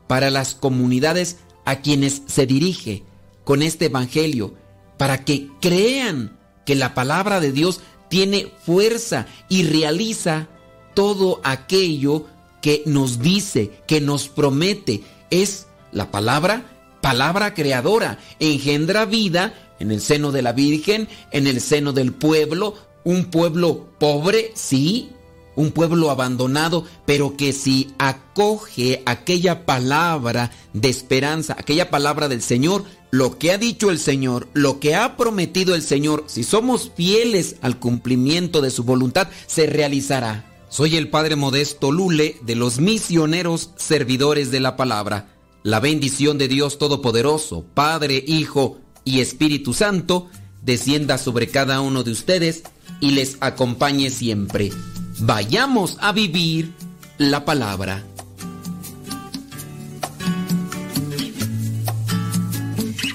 para 0.08 0.30
las 0.30 0.56
comunidades 0.56 1.38
a 1.66 1.82
quienes 1.82 2.24
se 2.28 2.46
dirige 2.46 3.04
con 3.44 3.62
este 3.62 3.86
Evangelio, 3.86 4.56
para 4.98 5.24
que 5.24 5.50
crean 5.62 6.38
que 6.66 6.76
la 6.76 6.94
palabra 6.94 7.40
de 7.40 7.52
Dios 7.52 7.82
tiene 8.10 8.52
fuerza 8.66 9.28
y 9.50 9.64
realiza 9.64 10.48
todo 10.94 11.40
aquello 11.44 12.26
que 12.62 12.84
nos 12.86 13.20
dice, 13.20 13.72
que 13.88 14.02
nos 14.02 14.28
promete. 14.28 15.04
Es 15.30 15.68
la 15.92 16.12
palabra, 16.12 16.66
palabra 17.02 17.54
creadora, 17.54 18.18
engendra 18.40 19.06
vida 19.06 19.54
en 19.80 19.92
el 19.92 20.02
seno 20.02 20.32
de 20.32 20.42
la 20.42 20.54
Virgen, 20.54 21.08
en 21.32 21.48
el 21.48 21.62
seno 21.62 21.94
del 21.94 22.14
pueblo, 22.14 22.76
un 23.04 23.26
pueblo 23.26 23.88
pobre, 24.00 24.52
sí, 24.56 25.12
un 25.56 25.72
pueblo 25.72 26.12
abandonado, 26.12 26.86
pero 27.06 27.36
que 27.36 27.52
si 27.54 27.94
acoge 27.98 29.02
aquella 29.06 29.66
palabra 29.66 30.52
de 30.74 30.90
esperanza, 30.90 31.56
aquella 31.58 31.90
palabra 31.90 32.28
del 32.28 32.42
Señor, 32.42 32.86
lo 33.12 33.38
que 33.38 33.52
ha 33.52 33.58
dicho 33.58 33.90
el 33.90 34.00
Señor, 34.00 34.48
lo 34.54 34.80
que 34.80 34.96
ha 34.96 35.18
prometido 35.18 35.76
el 35.76 35.82
Señor, 35.82 36.26
si 36.28 36.44
somos 36.44 36.92
fieles 36.96 37.56
al 37.62 37.80
cumplimiento 37.80 38.62
de 38.62 38.72
su 38.72 38.84
voluntad, 38.84 39.30
se 39.46 39.66
realizará. 39.66 40.46
Soy 40.70 40.98
el 40.98 41.10
Padre 41.10 41.36
Modesto 41.36 41.92
Lule 41.92 42.38
de 42.42 42.56
los 42.56 42.80
misioneros 42.80 43.72
servidores 43.78 44.52
de 44.52 44.60
la 44.60 44.76
palabra. 44.76 45.30
La 45.64 45.80
bendición 45.80 46.38
de 46.38 46.48
Dios 46.48 46.78
Todopoderoso, 46.78 47.66
Padre, 47.74 48.24
Hijo 48.28 48.80
y 49.06 49.22
Espíritu 49.22 49.74
Santo, 49.74 50.30
descienda 50.62 51.18
sobre 51.18 51.48
cada 51.48 51.80
uno 51.80 52.04
de 52.04 52.12
ustedes 52.12 52.64
y 53.00 53.12
les 53.12 53.38
acompañe 53.40 54.10
siempre. 54.10 54.72
Vayamos 55.20 55.98
a 56.02 56.12
vivir 56.12 56.74
la 57.18 57.46
palabra. 57.46 58.04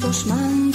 Tus 0.00 0.24
justos 0.24 0.69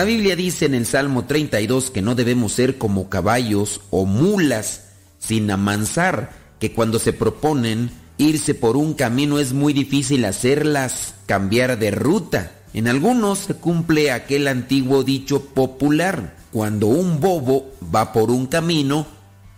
La 0.00 0.06
Biblia 0.06 0.34
dice 0.34 0.64
en 0.64 0.74
el 0.74 0.86
Salmo 0.86 1.26
32 1.26 1.90
que 1.90 2.00
no 2.00 2.14
debemos 2.14 2.52
ser 2.52 2.78
como 2.78 3.10
caballos 3.10 3.82
o 3.90 4.06
mulas 4.06 4.84
sin 5.18 5.50
amansar, 5.50 6.32
que 6.58 6.72
cuando 6.72 6.98
se 6.98 7.12
proponen 7.12 7.90
irse 8.16 8.54
por 8.54 8.78
un 8.78 8.94
camino 8.94 9.38
es 9.38 9.52
muy 9.52 9.74
difícil 9.74 10.24
hacerlas 10.24 11.16
cambiar 11.26 11.78
de 11.78 11.90
ruta. 11.90 12.50
En 12.72 12.88
algunos 12.88 13.40
se 13.40 13.52
cumple 13.56 14.10
aquel 14.10 14.48
antiguo 14.48 15.04
dicho 15.04 15.44
popular, 15.44 16.34
cuando 16.50 16.86
un 16.86 17.20
bobo 17.20 17.70
va 17.94 18.14
por 18.14 18.30
un 18.30 18.46
camino, 18.46 19.06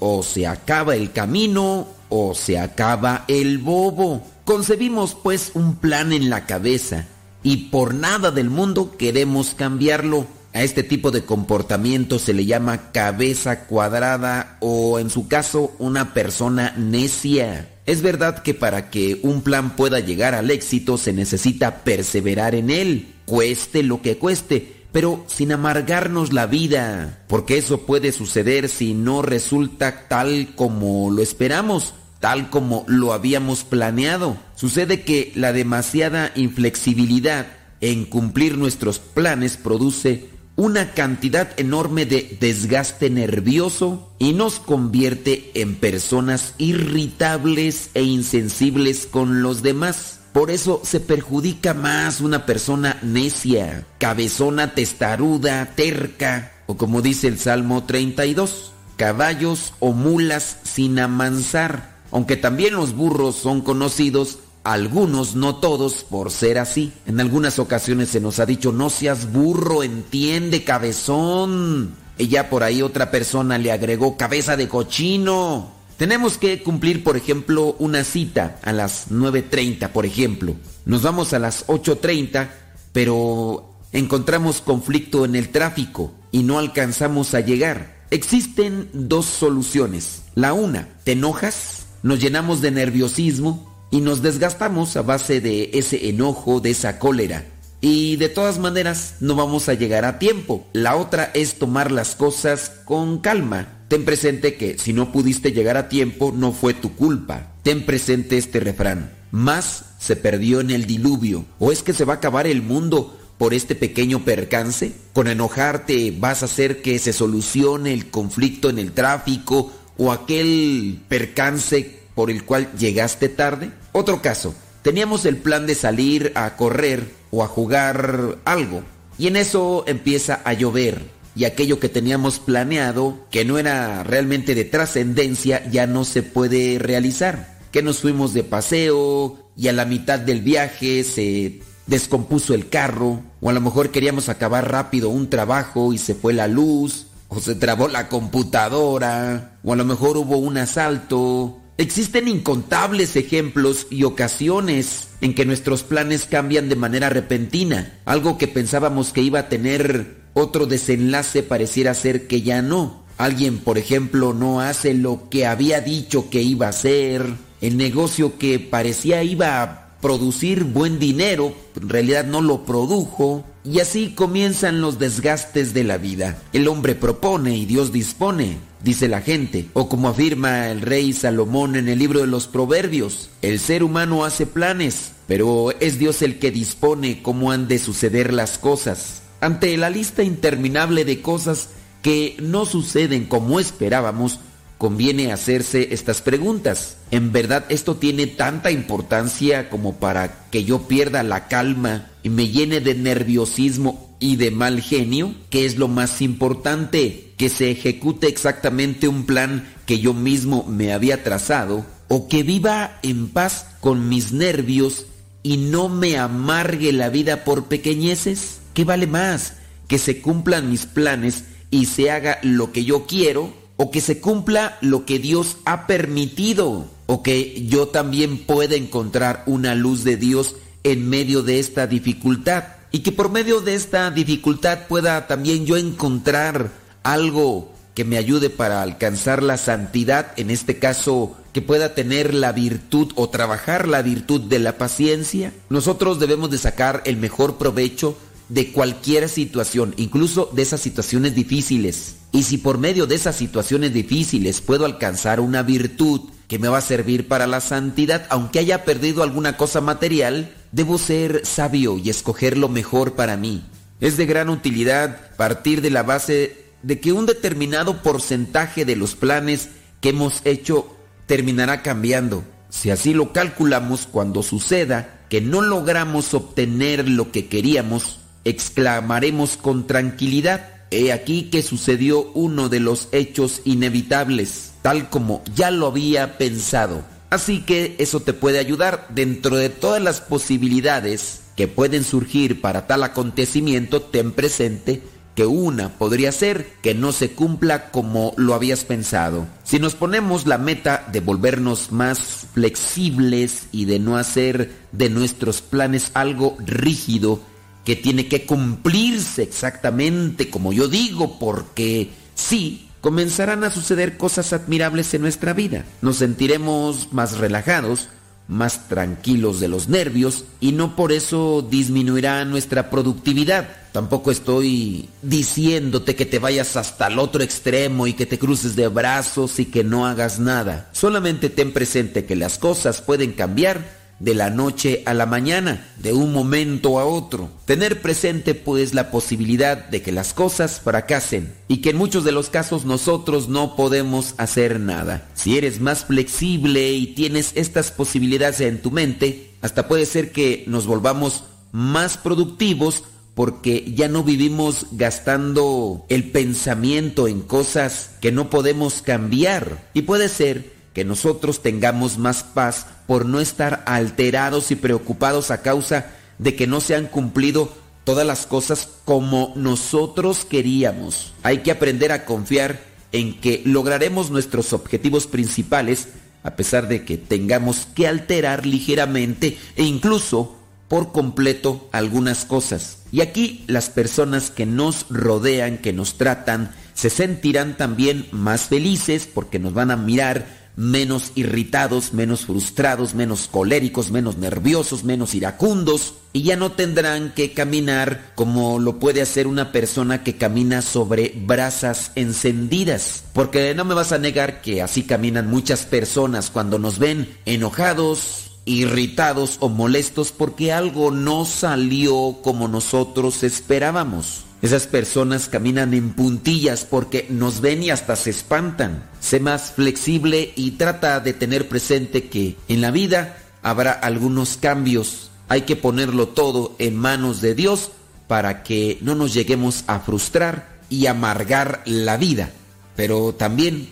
o 0.01 0.25
se 0.25 0.49
acaba 0.49 0.97
el 0.97 1.13
camino 1.13 1.87
o 2.09 2.35
se 2.35 2.59
acaba 2.59 3.27
el 3.29 3.59
bobo. 3.59 4.27
Concebimos 4.45 5.15
pues 5.15 5.53
un 5.55 5.77
plan 5.77 6.13
en 6.13 6.31
la 6.31 6.47
cabeza 6.47 7.07
y 7.43 7.69
por 7.69 7.95
nada 7.95 8.31
del 8.31 8.51
mundo 8.51 8.97
queremos 8.97 9.55
cambiarlo. 9.55 10.27
A 10.55 10.63
este 10.63 10.83
tipo 10.83 11.11
de 11.11 11.25
comportamiento 11.25 12.19
se 12.19 12.35
le 12.35 12.45
llama 12.45 12.93
cabeza 12.93 13.65
cuadrada 13.65 14.59
o 14.61 14.99
en 14.99 15.09
su 15.09 15.27
caso 15.27 15.73
una 15.79 16.13
persona 16.13 16.75
necia. 16.77 17.71
Es 17.87 18.03
verdad 18.03 18.43
que 18.43 18.53
para 18.53 18.91
que 18.91 19.19
un 19.23 19.41
plan 19.41 19.77
pueda 19.77 19.99
llegar 20.01 20.35
al 20.35 20.51
éxito 20.51 20.99
se 20.99 21.15
necesita 21.15 21.83
perseverar 21.85 22.55
en 22.55 22.69
él, 22.69 23.15
cueste 23.25 23.83
lo 23.83 24.03
que 24.03 24.19
cueste, 24.19 24.83
pero 24.93 25.25
sin 25.27 25.53
amargarnos 25.53 26.35
la 26.35 26.47
vida, 26.47 27.25
porque 27.29 27.57
eso 27.57 27.87
puede 27.87 28.13
suceder 28.13 28.69
si 28.69 28.93
no 28.93 29.23
resulta 29.23 30.07
tal 30.07 30.55
como 30.55 31.11
lo 31.11 31.23
esperamos, 31.23 31.95
tal 32.23 32.51
como 32.51 32.85
lo 32.87 33.13
habíamos 33.13 33.65
planeado. 33.65 34.37
Sucede 34.55 35.03
que 35.03 35.33
la 35.35 35.53
demasiada 35.53 36.31
inflexibilidad 36.37 37.49
en 37.81 38.05
cumplir 38.05 38.57
nuestros 38.57 39.01
planes 39.01 39.57
produce 39.57 40.31
una 40.55 40.93
cantidad 40.93 41.51
enorme 41.59 42.07
de 42.07 42.39
desgaste 42.39 43.11
nervioso 43.11 44.15
y 44.21 44.35
nos 44.35 44.61
convierte 44.61 45.51
en 45.55 45.75
personas 45.75 46.55
irritables 46.59 47.91
e 47.95 48.05
insensibles 48.05 49.07
con 49.07 49.43
los 49.43 49.65
demás. 49.65 50.21
Por 50.33 50.53
eso 50.53 50.81
se 50.85 51.01
perjudica 51.01 51.75
más 51.75 52.21
una 52.21 52.47
persona 52.47 53.01
necia, 53.03 53.85
cabezona, 53.99 54.75
testaruda, 54.75 55.75
terca, 55.75 56.53
o 56.67 56.77
como 56.77 57.03
dice 57.03 57.27
el 57.27 57.41
Salmo 57.41 57.83
32, 57.83 58.73
caballos 58.97 59.75
o 59.81 59.93
mulas 59.93 60.59
sin 60.63 61.01
amansar, 61.01 61.92
aunque 62.13 62.37
también 62.37 62.75
los 62.75 62.95
burros 62.95 63.35
son 63.35 63.63
conocidos 63.63 64.39
algunos, 64.65 65.35
no 65.35 65.57
todos, 65.57 66.05
por 66.09 66.31
ser 66.31 66.59
así. 66.59 66.93
En 67.07 67.21
algunas 67.21 67.59
ocasiones 67.59 68.11
se 68.11 68.21
nos 68.21 68.39
ha 68.39 68.47
dicho, 68.47 68.73
no 68.73 68.91
seas 68.91 69.33
burro, 69.33 69.83
entiende, 69.83 70.63
cabezón. 70.63 71.95
Y 72.19 72.29
ya 72.29 72.49
por 72.49 72.63
ahí 72.63 72.83
otra 72.83 73.11
persona 73.11 73.59
le 73.59 73.73
agregó 73.73 74.17
cabeza 74.17 74.57
de 74.57 74.69
cochino. 74.69 75.73
Tenemos 75.97 76.39
que 76.39 76.63
cumplir, 76.63 77.03
por 77.03 77.17
ejemplo, 77.17 77.77
una 77.79 78.05
cita 78.05 78.59
a 78.63 78.73
las 78.73 79.11
9.30, 79.11 79.89
por 79.89 80.07
ejemplo. 80.07 80.55
Nos 80.85 81.03
vamos 81.03 81.33
a 81.33 81.39
las 81.39 81.67
8.30, 81.67 82.49
pero 82.93 83.75
encontramos 83.93 84.61
conflicto 84.61 85.25
en 85.25 85.35
el 85.35 85.49
tráfico 85.51 86.13
y 86.31 86.43
no 86.43 86.59
alcanzamos 86.59 87.35
a 87.35 87.41
llegar. 87.41 88.03
Existen 88.11 88.91
dos 88.93 89.27
soluciones. 89.27 90.23
La 90.35 90.53
una, 90.53 90.89
te 91.05 91.13
enojas, 91.13 91.82
nos 92.03 92.21
llenamos 92.21 92.61
de 92.61 92.71
nerviosismo 92.71 93.73
y 93.91 94.01
nos 94.01 94.23
desgastamos 94.23 94.97
a 94.97 95.03
base 95.03 95.41
de 95.41 95.71
ese 95.75 96.09
enojo, 96.09 96.61
de 96.61 96.71
esa 96.71 96.99
cólera. 96.99 97.45
Y 97.81 98.17
de 98.17 98.29
todas 98.29 98.59
maneras 98.59 99.17
no 99.21 99.35
vamos 99.35 99.69
a 99.69 99.75
llegar 99.75 100.05
a 100.05 100.19
tiempo. 100.19 100.67
La 100.73 100.97
otra 100.97 101.31
es 101.35 101.59
tomar 101.59 101.91
las 101.91 102.15
cosas 102.15 102.71
con 102.85 103.19
calma. 103.19 103.81
Ten 103.89 104.05
presente 104.05 104.55
que 104.55 104.79
si 104.79 104.93
no 104.93 105.13
pudiste 105.13 105.53
llegar 105.53 105.77
a 105.77 105.89
tiempo 105.89 106.33
no 106.35 106.53
fue 106.53 106.75
tu 106.75 106.95
culpa. 106.95 107.53
Ten 107.63 107.85
presente 107.85 108.39
este 108.39 108.61
refrán. 108.61 109.13
Más 109.33 109.85
se 109.99 110.17
perdió 110.17 110.61
en 110.61 110.71
el 110.71 110.87
diluvio. 110.87 111.45
¿O 111.59 111.73
es 111.73 111.83
que 111.83 111.93
se 111.93 112.05
va 112.05 112.15
a 112.15 112.17
acabar 112.17 112.47
el 112.47 112.63
mundo 112.63 113.19
por 113.37 113.53
este 113.53 113.75
pequeño 113.75 114.25
percance? 114.25 114.93
Con 115.13 115.27
enojarte 115.27 116.17
vas 116.19 116.43
a 116.43 116.47
hacer 116.47 116.83
que 116.83 117.01
se 117.01 117.13
solucione 117.13 117.93
el 117.93 118.11
conflicto 118.11 118.71
en 118.71 118.79
el 118.79 118.93
tráfico 118.93 119.73
o 119.97 120.13
aquel 120.13 121.01
percance 121.09 122.01
por 122.15 122.31
el 122.31 122.45
cual 122.45 122.71
llegaste 122.79 123.29
tarde? 123.29 123.71
Otro 123.93 124.23
caso, 124.23 124.55
teníamos 124.83 125.25
el 125.27 125.37
plan 125.37 125.67
de 125.67 125.75
salir 125.75 126.33
a 126.35 126.57
correr 126.57 127.11
o 127.31 127.43
a 127.43 127.49
jugar 127.49 128.39
algo 128.45 128.83
y 129.19 129.27
en 129.27 129.37
eso 129.37 129.85
empieza 129.87 130.41
a 130.45 130.53
llover 130.53 131.03
y 131.35 131.45
aquello 131.45 131.81
que 131.81 131.89
teníamos 131.89 132.39
planeado, 132.39 133.19
que 133.31 133.45
no 133.45 133.59
era 133.59 134.03
realmente 134.03 134.55
de 134.55 134.65
trascendencia, 134.65 135.69
ya 135.71 135.87
no 135.87 136.05
se 136.05 136.23
puede 136.23 136.79
realizar. 136.79 137.59
Que 137.71 137.83
nos 137.83 138.01
fuimos 138.01 138.35
de 138.35 138.45
paseo 138.45 139.39
y 139.57 139.69
a 139.69 139.73
la 139.73 139.87
mitad 139.87 140.19
del 140.19 140.43
viaje 140.43 141.05
se 141.05 141.61
descompuso 141.87 142.55
el 142.55 142.69
carro, 142.69 143.23
o 143.41 143.51
a 143.51 143.53
lo 143.53 143.61
mejor 143.61 143.91
queríamos 143.91 144.29
acabar 144.29 144.71
rápido 144.71 145.09
un 145.09 145.31
trabajo 145.31 145.93
y 145.93 145.99
se 145.99 146.15
fue 146.15 146.33
la 146.33 146.49
luz, 146.49 147.07
o 147.35 147.41
se 147.41 147.55
trabó 147.55 147.89
la 147.89 148.09
computadora, 148.09 149.59
o 149.65 149.73
a 149.73 149.77
lo 149.77 149.85
mejor 149.85 150.19
hubo 150.19 150.37
un 150.37 150.59
asalto, 150.59 151.59
Existen 151.79 152.29
incontables 152.29 153.17
ejemplos 153.17 153.87
y 153.91 154.05
ocasiones 154.05 155.09
en 155.23 155.35
que 155.35 155.47
nuestros 155.47 155.83
planes 155.83 156.27
cambian 156.27 156.69
de 156.69 156.77
manera 156.77 157.09
repentina. 157.09 157.99
Algo 158.05 158.37
que 158.37 158.47
pensábamos 158.47 159.13
que 159.13 159.23
iba 159.23 159.41
a 159.41 159.49
tener 159.49 160.23
otro 160.35 160.67
desenlace 160.67 161.43
pareciera 161.43 161.95
ser 161.95 162.29
que 162.29 162.43
ya 162.43 162.61
no. 162.61 163.05
Alguien, 163.17 163.59
por 163.59 163.79
ejemplo, 163.79 164.35
no 164.35 164.61
hace 164.61 164.93
lo 164.95 165.29
que 165.31 165.47
había 165.47 165.81
dicho 165.81 166.29
que 166.29 166.43
iba 166.43 166.67
a 166.67 166.71
hacer. 166.71 167.25
El 167.63 167.79
negocio 167.79 168.39
que 168.39 168.59
parecía 168.61 169.23
iba 169.23 169.63
a 169.63 169.82
producir 170.03 170.65
buen 170.65 170.99
dinero, 170.99 171.55
en 171.81 171.89
realidad 171.89 172.27
no 172.27 172.43
lo 172.43 172.67
produjo. 172.67 173.45
Y 173.65 173.79
así 173.79 174.11
comienzan 174.11 174.83
los 174.83 174.99
desgastes 174.99 175.73
de 175.73 175.85
la 175.85 175.97
vida. 175.97 176.43
El 176.53 176.69
hombre 176.69 176.95
propone 176.95 177.57
y 177.57 177.65
Dios 177.65 177.93
dispone 177.93 178.59
dice 178.83 179.09
la 179.09 179.21
gente, 179.21 179.69
o 179.73 179.89
como 179.89 180.09
afirma 180.09 180.69
el 180.69 180.81
rey 180.81 181.13
Salomón 181.13 181.77
en 181.77 181.89
el 181.89 181.99
libro 181.99 182.21
de 182.21 182.27
los 182.27 182.47
Proverbios, 182.47 183.31
el 183.41 183.59
ser 183.59 183.85
humano 183.85 184.25
hace 184.25 184.47
planes, 184.47 185.13
pero 185.27 185.71
es 185.81 185.99
Dios 185.99 186.23
el 186.23 186.39
que 186.39 186.51
dispone 186.51 187.23
cómo 187.23 187.53
han 187.53 187.69
de 187.69 187.79
suceder 187.79 188.33
las 188.33 188.59
cosas. 188.59 189.23
Ante 189.41 189.77
la 189.77 189.91
lista 189.91 190.23
interminable 190.23 191.05
de 191.05 191.21
cosas 191.21 191.69
que 192.03 192.37
no 192.41 192.67
suceden 192.67 193.27
como 193.27 193.61
esperábamos, 193.61 194.41
conviene 194.83 195.31
hacerse 195.31 195.95
estas 195.95 196.23
preguntas. 196.23 196.97
¿En 197.13 197.31
verdad 197.31 197.67
esto 197.69 197.99
tiene 197.99 198.27
tanta 198.27 198.73
importancia 198.73 199.71
como 199.71 200.01
para 200.01 200.49
que 200.51 200.65
yo 200.65 200.89
pierda 200.89 201.23
la 201.23 201.47
calma 201.47 202.11
y 202.25 202.31
me 202.31 202.49
llene 202.49 202.81
de 202.81 202.97
nerviosismo 202.97 204.17
y 204.19 204.35
de 204.35 204.51
mal 204.51 204.81
genio? 204.81 205.37
¿Qué 205.51 205.67
es 205.67 205.77
lo 205.77 205.87
más 205.87 206.21
importante? 206.21 207.33
¿Que 207.37 207.49
se 207.49 207.71
ejecute 207.71 208.27
exactamente 208.27 209.07
un 209.07 209.25
plan 209.25 209.73
que 209.87 210.01
yo 210.01 210.15
mismo 210.15 210.65
me 210.65 210.93
había 210.93 211.23
trazado? 211.23 211.87
¿O 212.09 212.27
que 212.27 212.43
viva 212.43 212.99
en 213.05 213.29
paz 213.29 213.69
con 213.79 214.09
mis 214.09 214.33
nervios 214.33 215.07
y 215.45 215.59
no 215.59 215.91
me 215.91 216.19
amargue 216.19 216.91
la 216.91 217.09
vida 217.09 217.45
por 217.45 217.67
pequeñeces? 217.67 218.59
¿Qué 218.75 218.83
vale 218.83 219.07
más? 219.07 219.59
¿Que 219.87 219.99
se 219.99 220.21
cumplan 220.21 220.69
mis 220.69 220.87
planes 220.87 221.45
y 221.71 221.85
se 221.85 222.11
haga 222.11 222.41
lo 222.43 222.73
que 222.73 222.85
yo 222.85 223.07
quiero? 223.07 223.62
O 223.83 223.91
que 223.91 224.01
se 224.01 224.21
cumpla 224.21 224.79
lo 224.81 225.05
que 225.05 225.19
Dios 225.19 225.57
ha 225.65 225.89
permitido, 225.89 226.87
o 227.07 227.25
que 227.25 227.67
yo 227.67 227.89
también 227.89 228.39
pueda 228.39 228.77
encontrar 228.77 229.43
una 229.47 229.75
luz 229.75 230.05
de 230.05 230.17
Dios 230.17 230.55
en 230.85 231.09
medio 231.09 231.43
de 231.43 231.59
esta 231.59 231.89
dificultad, 231.89 232.63
y 232.93 233.01
que 233.01 233.11
por 233.11 233.33
medio 233.33 233.61
de 233.61 233.75
esta 233.75 234.13
dificultad 234.13 234.87
pueda 234.87 235.27
también 235.27 235.67
yo 235.67 235.77
encontrar 235.77 236.71
algo 237.03 237.73
que 237.97 238.05
me 238.05 238.19
ayude 238.19 238.51
para 238.51 238.83
alcanzar 238.83 239.43
la 239.43 239.57
santidad, 239.57 240.31
en 240.37 240.53
este 240.53 240.79
caso 240.79 241.37
que 241.53 241.61
pueda 241.61 241.93
tener 241.97 242.35
la 242.35 242.53
virtud 242.53 243.11
o 243.17 243.31
trabajar 243.31 243.89
la 243.89 244.03
virtud 244.03 244.43
de 244.43 244.61
la 244.61 244.79
paciencia. 244.79 245.53
Nosotros 245.71 246.21
debemos 246.21 246.53
de 246.53 246.59
sacar 246.59 247.03
el 247.05 247.17
mejor 247.17 247.59
provecho 247.59 248.17
de 248.53 248.71
cualquier 248.71 249.31
situación, 249.31 249.95
incluso 249.97 250.51
de 250.53 250.61
esas 250.61 250.83
situaciones 250.83 251.35
difíciles. 251.35 252.17
Y 252.33 252.43
si 252.43 252.59
por 252.59 252.77
medio 252.77 253.07
de 253.07 253.15
esas 253.15 253.35
situaciones 253.35 253.95
difíciles 253.95 254.61
puedo 254.61 254.85
alcanzar 254.85 255.41
una 255.41 255.63
virtud 255.63 256.21
que 256.49 256.59
me 256.59 256.69
va 256.69 256.79
a 256.79 256.83
servir 256.83 257.29
para 257.29 257.47
la 257.47 257.61
santidad, 257.61 258.27
aunque 258.29 258.59
haya 258.59 258.85
perdido 258.85 259.23
alguna 259.23 259.57
cosa 259.57 259.81
material, 259.81 260.55
debo 260.71 260.99
ser 260.99 261.47
sabio 261.47 261.97
y 261.97 262.11
escoger 262.11 262.59
lo 262.59 262.69
mejor 262.69 263.15
para 263.15 263.39
mí. 263.39 263.65
Es 264.01 264.19
de 264.19 264.27
gran 264.27 264.51
utilidad 264.51 265.35
partir 265.37 265.81
de 265.81 265.89
la 265.89 266.03
base 266.03 266.67
de 266.83 267.01
que 267.01 267.13
un 267.13 267.25
determinado 267.25 268.03
porcentaje 268.03 268.85
de 268.85 268.97
los 268.97 269.15
planes 269.15 269.71
que 270.03 270.11
hemos 270.11 270.43
hecho 270.45 270.95
terminará 271.25 271.81
cambiando. 271.81 272.45
Si 272.69 272.91
así 272.91 273.15
lo 273.15 273.33
calculamos, 273.33 274.07
cuando 274.07 274.43
suceda 274.43 275.21
que 275.31 275.41
no 275.41 275.63
logramos 275.63 276.35
obtener 276.35 277.09
lo 277.09 277.33
que 277.33 277.47
queríamos, 277.47 278.19
exclamaremos 278.45 279.57
con 279.57 279.87
tranquilidad, 279.87 280.69
he 280.91 281.13
aquí 281.13 281.45
que 281.45 281.63
sucedió 281.63 282.31
uno 282.35 282.69
de 282.69 282.81
los 282.81 283.09
hechos 283.13 283.63
inevitables, 283.65 284.73
tal 284.83 285.09
como 285.09 285.43
ya 285.55 285.71
lo 285.71 285.87
había 285.87 286.39
pensado. 286.39 287.05
Así 287.31 287.63
que 287.63 287.97
eso 287.99 288.21
te 288.21 288.35
puede 288.35 288.59
ayudar 288.59 289.07
dentro 289.09 289.57
de 289.57 289.71
todas 289.71 290.03
las 290.03 290.21
posibilidades 290.21 291.41
que 291.57 291.69
pueden 291.69 292.05
surgir 292.05 292.61
para 292.61 292.87
tal 292.87 293.03
acontecimiento, 293.05 294.03
ten 294.03 294.33
presente 294.33 295.03
que 295.35 295.47
una 295.47 295.91
podría 295.91 296.31
ser 296.31 296.75
que 296.83 296.95
no 296.95 297.13
se 297.13 297.33
cumpla 297.33 297.91
como 297.91 298.35
lo 298.37 298.55
habías 298.55 298.85
pensado. 298.85 299.47
Si 299.65 299.79
nos 299.79 299.95
ponemos 299.95 300.47
la 300.47 300.59
meta 300.59 301.09
de 301.11 301.21
volvernos 301.21 301.91
más 301.91 302.47
flexibles 302.53 303.67
y 303.73 303.87
de 303.87 303.99
no 303.99 304.19
hacer 304.19 304.73
de 304.93 305.09
nuestros 305.09 305.63
planes 305.63 306.11
algo 306.15 306.57
rígido 306.61 307.41
que 307.85 307.97
tiene 307.97 308.29
que 308.29 308.47
cumplirse 308.47 309.43
exactamente 309.43 310.51
como 310.51 310.73
yo 310.73 310.89
digo, 310.89 311.39
porque 311.39 312.11
sí, 312.35 312.89
comenzarán 313.01 313.65
a 313.65 313.71
suceder 313.71 314.17
cosas 314.17 314.53
admirables 314.53 315.13
en 315.15 315.23
nuestra 315.23 315.53
vida. 315.53 315.85
Nos 316.01 316.19
sentiremos 316.19 317.13
más 317.13 317.39
relajados, 317.39 318.09
más 318.49 318.89
tranquilos 318.89 319.61
de 319.61 319.69
los 319.69 319.89
nervios 319.89 320.45
y 320.61 320.73
no 320.73 320.95
por 320.95 321.13
eso 321.13 321.67
disminuirá 321.69 322.45
nuestra 322.45 322.91
productividad. 322.91 323.69
Tampoco 323.93 324.31
estoy 324.31 325.09
diciéndote 325.21 326.15
que 326.15 326.27
te 326.27 326.39
vayas 326.39 326.77
hasta 326.77 327.09
el 327.09 327.19
otro 327.19 327.43
extremo 327.43 328.07
y 328.07 328.15
que 328.15 328.27
te 328.27 328.39
cruces 328.39 328.77
de 328.77 328.89
brazos 328.89 329.59
y 329.59 329.67
que 329.67 329.85
no 329.85 330.07
hagas 330.07 330.39
nada. 330.39 330.89
Solamente 330.93 331.51
ten 331.51 331.73
presente 331.73 332.25
que 332.25 332.37
las 332.37 332.59
cosas 332.59 333.03
pueden 333.03 333.33
cambiar 333.33 334.02
de 334.23 334.37
la 334.37 334.51
noche 334.51 335.03
a 335.05 335.15
la 335.15 335.27
mañana, 335.27 335.85
de 335.99 336.13
un 336.13 336.33
momento 336.33 337.01
a 337.01 337.05
otro. 337.05 337.51
Tener 337.65 338.01
presente 338.01 338.55
pues 338.55 338.95
la 338.95 339.11
posibilidad 339.11 339.89
de 339.89 340.01
que 340.01 340.13
las 340.13 340.33
cosas 340.33 340.81
fracasen 340.81 341.53
y 341.67 341.79
que 341.79 341.91
en 341.91 341.97
muchos 341.97 342.23
de 342.23 342.31
los 342.31 342.49
casos 342.49 342.85
nosotros 342.85 343.49
no 343.49 343.75
podemos 343.75 344.35
hacer 344.39 344.79
nada. 344.79 345.29
Si 345.35 345.59
eres 345.59 345.81
más 345.81 346.05
flexible 346.05 346.93
y 346.93 347.09
tienes 347.09 347.51
estas 347.57 347.91
posibilidades 347.91 348.61
en 348.61 348.81
tu 348.81 348.93
mente, 348.93 349.51
hasta 349.61 349.89
puede 349.89 350.07
ser 350.07 350.31
que 350.31 350.63
nos 350.69 350.87
volvamos 350.87 351.43
más 351.73 352.17
productivos 352.17 353.03
porque 353.35 353.93
ya 353.95 354.09
no 354.09 354.23
vivimos 354.23 354.87
gastando 354.93 356.05
el 356.09 356.31
pensamiento 356.31 357.27
en 357.27 357.41
cosas 357.41 358.11
que 358.21 358.31
no 358.31 358.51
podemos 358.51 359.03
cambiar. 359.03 359.91
Y 359.95 360.03
puede 360.03 360.29
ser 360.29 360.72
que 360.93 361.05
nosotros 361.05 361.63
tengamos 361.63 362.19
más 362.19 362.43
paz 362.43 362.87
por 363.07 363.27
no 363.27 363.41
estar 363.41 363.83
alterados 363.87 364.71
y 364.71 364.77
preocupados 364.77 365.51
a 365.51 365.63
causa 365.63 366.07
de 366.39 366.55
que 366.55 366.67
no 366.67 366.81
se 366.81 366.95
han 366.95 367.07
cumplido 367.07 367.73
todas 368.05 368.27
las 368.27 368.47
cosas 368.47 368.89
como 369.05 369.53
nosotros 369.57 370.45
queríamos. 370.45 371.33
Hay 371.43 371.59
que 371.59 371.71
aprender 371.71 372.13
a 372.13 372.25
confiar 372.25 372.81
en 373.13 373.41
que 373.41 373.63
lograremos 373.65 374.31
nuestros 374.31 374.73
objetivos 374.73 375.27
principales 375.27 376.09
a 376.43 376.57
pesar 376.57 376.89
de 376.89 377.05
que 377.05 377.19
tengamos 377.19 377.87
que 377.95 378.09
alterar 378.09 378.67
ligeramente 378.67 379.59
e 379.77 379.85
incluso 379.85 380.57
por 380.89 381.13
completo 381.13 381.89
algunas 381.93 382.45
cosas. 382.45 382.99
Y 383.13 383.21
aquí 383.21 383.65
las 383.67 383.91
personas 383.91 384.51
que 384.51 384.67
nos 384.67 385.07
rodean, 385.09 385.79
que 385.79 385.93
nos 385.93 386.19
tratan, 386.19 386.75
se 386.95 387.11
sentirán 387.11 387.77
también 387.77 388.27
más 388.33 388.63
felices 388.63 389.29
porque 389.33 389.59
nos 389.59 389.73
van 389.73 389.91
a 389.91 389.97
mirar 389.97 390.62
menos 390.77 391.33
irritados, 391.35 392.13
menos 392.13 392.47
frustrados, 392.47 393.15
menos 393.15 393.49
coléricos, 393.49 394.11
menos 394.11 394.39
nerviosos, 394.39 395.05
menos 395.05 395.35
iracundos, 395.35 396.15
y 396.33 396.43
ya 396.43 396.57
no 396.57 396.73
tendrán 396.73 397.33
que 397.35 397.53
caminar 397.53 398.33
como 398.35 398.79
lo 398.79 398.99
puede 398.99 399.21
hacer 399.21 399.47
una 399.47 399.71
persona 399.71 400.25
que 400.25 400.37
camina 400.37 400.81
sobre 400.81 401.35
brasas 401.47 402.13
encendidas. 402.15 403.25
Porque 403.35 403.75
no 403.75 403.85
me 403.85 403.95
vas 403.95 404.13
a 404.13 404.19
negar 404.19 404.63
que 404.63 404.81
así 404.81 405.03
caminan 405.03 405.49
muchas 405.49 405.85
personas 405.85 406.51
cuando 406.51 406.79
nos 406.79 406.99
ven 406.99 407.37
enojados, 407.45 408.53
irritados 408.65 409.57
o 409.61 409.69
molestos 409.69 410.33
porque 410.33 410.73
algo 410.73 411.11
no 411.11 411.45
salió 411.45 412.39
como 412.43 412.69
nosotros 412.69 413.43
esperábamos. 413.43 414.45
Esas 414.63 414.87
personas 414.87 415.49
caminan 415.49 415.93
en 415.93 416.13
puntillas 416.13 416.85
porque 416.85 417.27
nos 417.29 417.61
ven 417.61 417.83
y 417.83 417.91
hasta 417.91 418.15
se 418.15 418.31
espantan. 418.31 419.03
Sé 419.21 419.41
más 419.41 419.73
flexible 419.73 420.53
y 420.55 420.73
trata 420.73 421.19
de 421.19 421.33
tener 421.33 421.69
presente 421.69 422.29
que 422.29 422.57
en 422.69 422.81
la 422.81 422.93
vida 422.93 423.39
habrá 423.63 423.91
algunos 423.91 424.57
cambios. 424.57 425.33
Hay 425.49 425.63
que 425.63 425.75
ponerlo 425.75 426.29
todo 426.29 426.77
en 426.79 426.95
manos 426.95 427.41
de 427.41 427.57
Dios 427.57 427.91
para 428.29 428.63
que 428.63 428.99
no 429.01 429.17
nos 429.17 429.35
lleguemos 429.35 429.83
a 429.89 429.99
frustrar 429.99 430.79
y 430.89 431.07
amargar 431.07 431.83
la 431.85 432.17
vida, 432.17 432.53
pero 432.95 433.35
también 433.35 433.89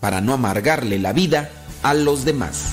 para 0.00 0.20
no 0.20 0.32
amargarle 0.32 0.98
la 0.98 1.12
vida 1.12 1.50
a 1.82 1.94
los 1.94 2.24
demás. 2.24 2.72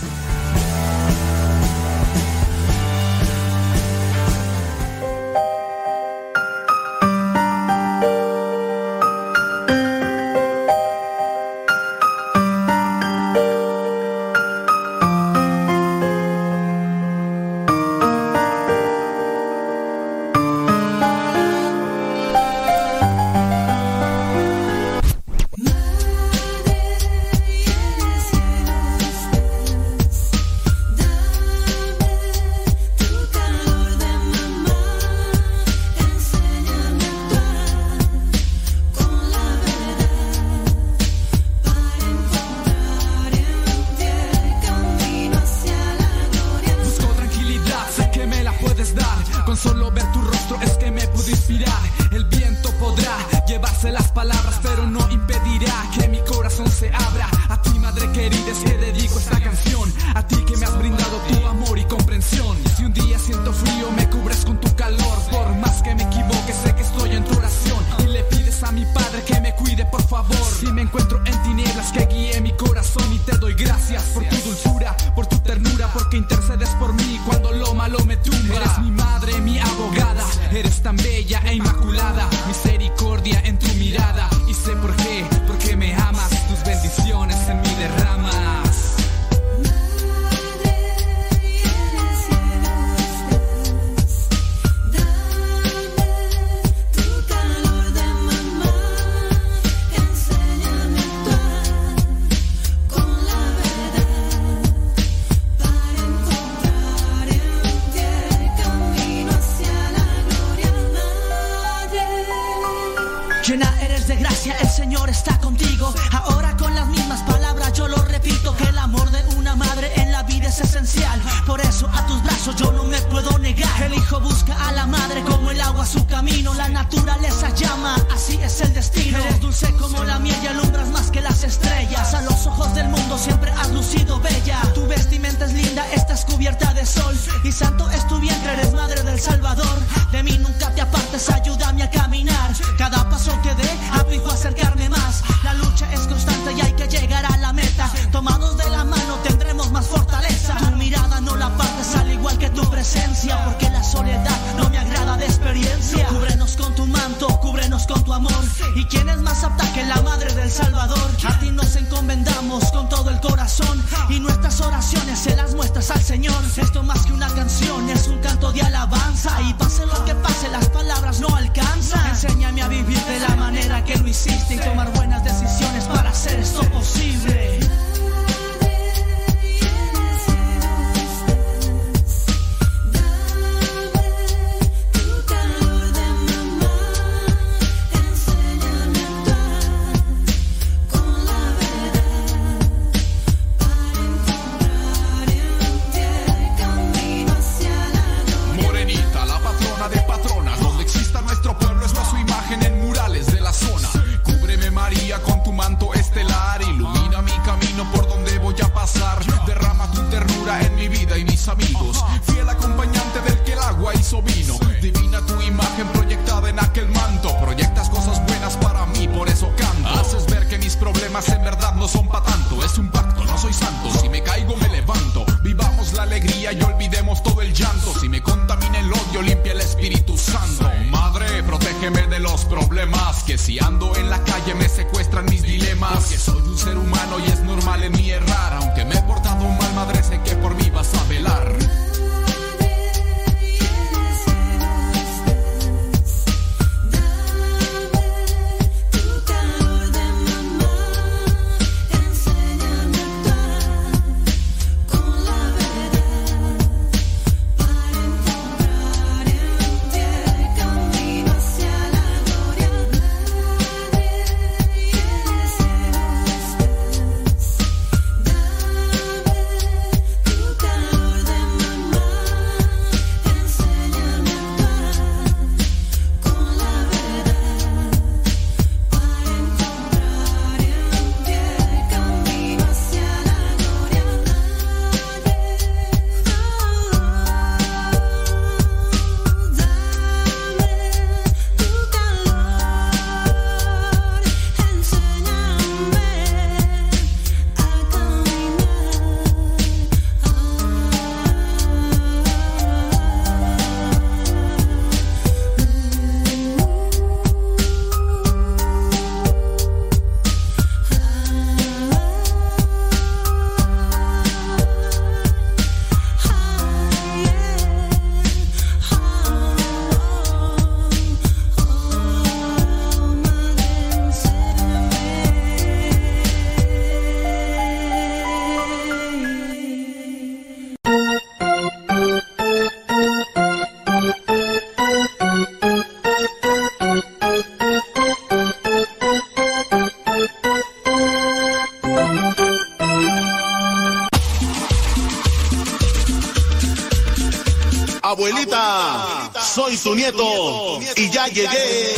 Abuelita, 348.26 349.32
soy 349.40 349.78
tu 349.78 349.94
nieto 349.94 350.80
y 350.96 351.12
ya 351.12 351.28
llegué. 351.28 351.94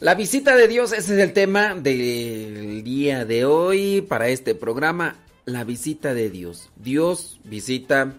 La 0.00 0.14
visita 0.14 0.56
de 0.56 0.66
Dios, 0.66 0.92
ese 0.92 1.14
es 1.14 1.20
el 1.20 1.34
tema 1.34 1.74
del 1.74 2.82
día 2.82 3.26
de 3.26 3.44
hoy 3.44 4.00
para 4.00 4.28
este 4.28 4.54
programa. 4.54 5.16
La 5.44 5.64
visita 5.64 6.14
de 6.14 6.30
Dios. 6.30 6.70
Dios 6.76 7.38
visita 7.44 8.14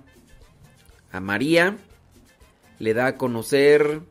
a 1.11 1.19
María, 1.21 1.77
le 2.77 2.93
da 2.93 3.07
a 3.07 3.17
conocer, 3.17 4.01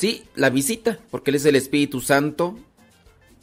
sí, 0.00 0.24
la 0.34 0.48
visita, 0.48 0.98
porque 1.10 1.30
Él 1.30 1.34
es 1.34 1.44
el 1.44 1.56
Espíritu 1.56 2.00
Santo, 2.00 2.58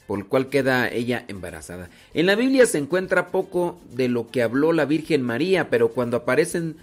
por 0.08 0.18
el 0.18 0.26
cual 0.26 0.50
queda 0.50 0.90
ella 0.90 1.24
embarazada. 1.28 1.92
En 2.16 2.26
la 2.26 2.34
Biblia 2.34 2.66
se 2.66 2.80
encuentra 2.80 3.28
poco 3.28 3.80
de 3.92 4.08
lo 4.08 4.28
que 4.28 4.42
habló 4.42 4.74
la 4.74 4.86
Virgen 4.86 5.22
María, 5.22 5.70
pero 5.70 5.90
cuando 5.90 6.18
aparecen 6.18 6.78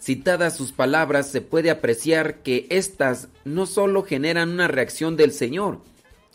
citadas 0.00 0.56
sus 0.56 0.72
palabras 0.72 1.30
se 1.30 1.40
puede 1.40 1.70
apreciar 1.70 2.42
que 2.42 2.66
éstas 2.68 3.28
no 3.44 3.66
solo 3.66 4.02
generan 4.02 4.50
una 4.50 4.66
reacción 4.66 5.16
del 5.16 5.30
Señor, 5.30 5.78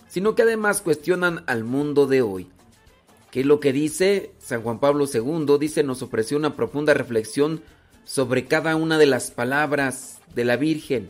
sino 0.07 0.33
que 0.33 0.43
además 0.43 0.79
cuestionan 0.79 1.43
al 1.45 1.65
mundo 1.65 2.07
de 2.07 2.21
hoy. 2.21 2.47
¿Qué 3.31 3.41
es 3.41 3.45
lo 3.45 3.59
que 3.59 3.73
dice 3.73 4.31
San 4.39 4.61
Juan 4.61 4.79
Pablo 4.79 5.07
II? 5.13 5.57
Dice, 5.59 5.83
nos 5.83 6.01
ofreció 6.01 6.37
una 6.37 6.55
profunda 6.55 6.93
reflexión 6.93 7.61
sobre 8.05 8.45
cada 8.45 8.77
una 8.77 8.97
de 8.97 9.07
las 9.07 9.31
palabras 9.31 10.19
de 10.33 10.45
la 10.45 10.55
Virgen. 10.55 11.09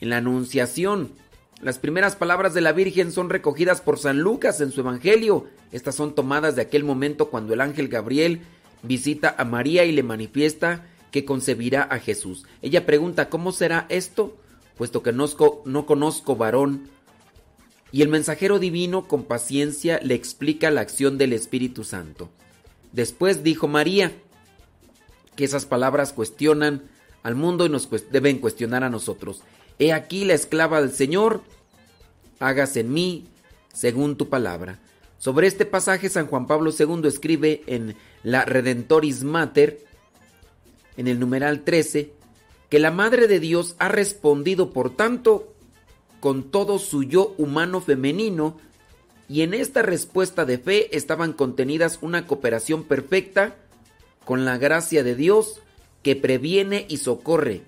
En 0.00 0.10
la 0.10 0.18
Anunciación, 0.18 1.12
las 1.60 1.78
primeras 1.78 2.16
palabras 2.16 2.52
de 2.52 2.60
la 2.60 2.72
Virgen 2.72 3.12
son 3.12 3.30
recogidas 3.30 3.80
por 3.80 3.98
San 3.98 4.20
Lucas 4.20 4.60
en 4.60 4.72
su 4.72 4.80
Evangelio. 4.80 5.46
Estas 5.72 5.94
son 5.94 6.14
tomadas 6.14 6.54
de 6.54 6.62
aquel 6.62 6.84
momento 6.84 7.30
cuando 7.30 7.54
el 7.54 7.60
ángel 7.60 7.88
Gabriel 7.88 8.42
visita 8.82 9.34
a 9.38 9.44
María 9.44 9.84
y 9.84 9.92
le 9.92 10.02
manifiesta 10.02 10.86
que 11.10 11.24
concebirá 11.24 11.82
a 11.82 11.98
Jesús. 11.98 12.44
Ella 12.60 12.84
pregunta, 12.84 13.30
¿cómo 13.30 13.52
será 13.52 13.86
esto? 13.88 14.36
Puesto 14.76 15.02
que 15.02 15.12
no, 15.12 15.26
no 15.64 15.86
conozco 15.86 16.36
varón. 16.36 16.90
Y 17.90 18.02
el 18.02 18.08
mensajero 18.08 18.58
divino 18.58 19.08
con 19.08 19.24
paciencia 19.24 19.98
le 20.02 20.14
explica 20.14 20.70
la 20.70 20.82
acción 20.82 21.16
del 21.16 21.32
Espíritu 21.32 21.84
Santo. 21.84 22.28
Después 22.92 23.42
dijo 23.42 23.66
María, 23.66 24.12
que 25.36 25.44
esas 25.44 25.64
palabras 25.66 26.12
cuestionan 26.12 26.82
al 27.22 27.34
mundo 27.34 27.64
y 27.64 27.68
nos 27.68 27.88
deben 28.10 28.38
cuestionar 28.38 28.84
a 28.84 28.90
nosotros. 28.90 29.42
He 29.78 29.92
aquí 29.92 30.24
la 30.24 30.34
esclava 30.34 30.80
del 30.80 30.92
Señor, 30.92 31.42
hágase 32.38 32.80
en 32.80 32.92
mí 32.92 33.28
según 33.72 34.16
tu 34.16 34.28
palabra. 34.28 34.78
Sobre 35.18 35.46
este 35.46 35.66
pasaje 35.66 36.08
San 36.08 36.26
Juan 36.26 36.46
Pablo 36.46 36.72
II 36.78 37.06
escribe 37.06 37.62
en 37.66 37.96
la 38.22 38.44
Redentoris 38.44 39.22
Mater, 39.22 39.84
en 40.96 41.08
el 41.08 41.18
numeral 41.18 41.62
13, 41.62 42.12
que 42.70 42.78
la 42.78 42.90
Madre 42.90 43.28
de 43.28 43.40
Dios 43.40 43.76
ha 43.78 43.88
respondido, 43.88 44.70
por 44.70 44.94
tanto, 44.94 45.52
con 46.20 46.50
todo 46.50 46.78
su 46.78 47.04
yo 47.04 47.34
humano 47.38 47.80
femenino, 47.80 48.58
y 49.28 49.42
en 49.42 49.54
esta 49.54 49.82
respuesta 49.82 50.44
de 50.44 50.58
fe 50.58 50.96
estaban 50.96 51.32
contenidas 51.32 51.98
una 52.00 52.26
cooperación 52.26 52.84
perfecta 52.84 53.56
con 54.24 54.44
la 54.44 54.56
gracia 54.56 55.02
de 55.02 55.14
Dios 55.14 55.60
que 56.02 56.16
previene 56.16 56.86
y 56.88 56.98
socorre, 56.98 57.62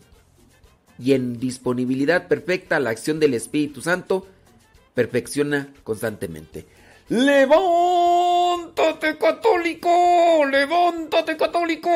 y 0.99 1.13
en 1.13 1.39
disponibilidad 1.39 2.29
perfecta 2.29 2.81
la 2.81 2.91
acción 2.91 3.21
del 3.21 3.35
Espíritu 3.35 3.81
Santo, 3.81 4.27
perfecciona 4.95 5.69
constantemente. 5.85 6.67
¡Levántate 7.09 7.57
católico! 9.17 10.45
¡Levántate 10.51 11.37
católico! 11.37 11.91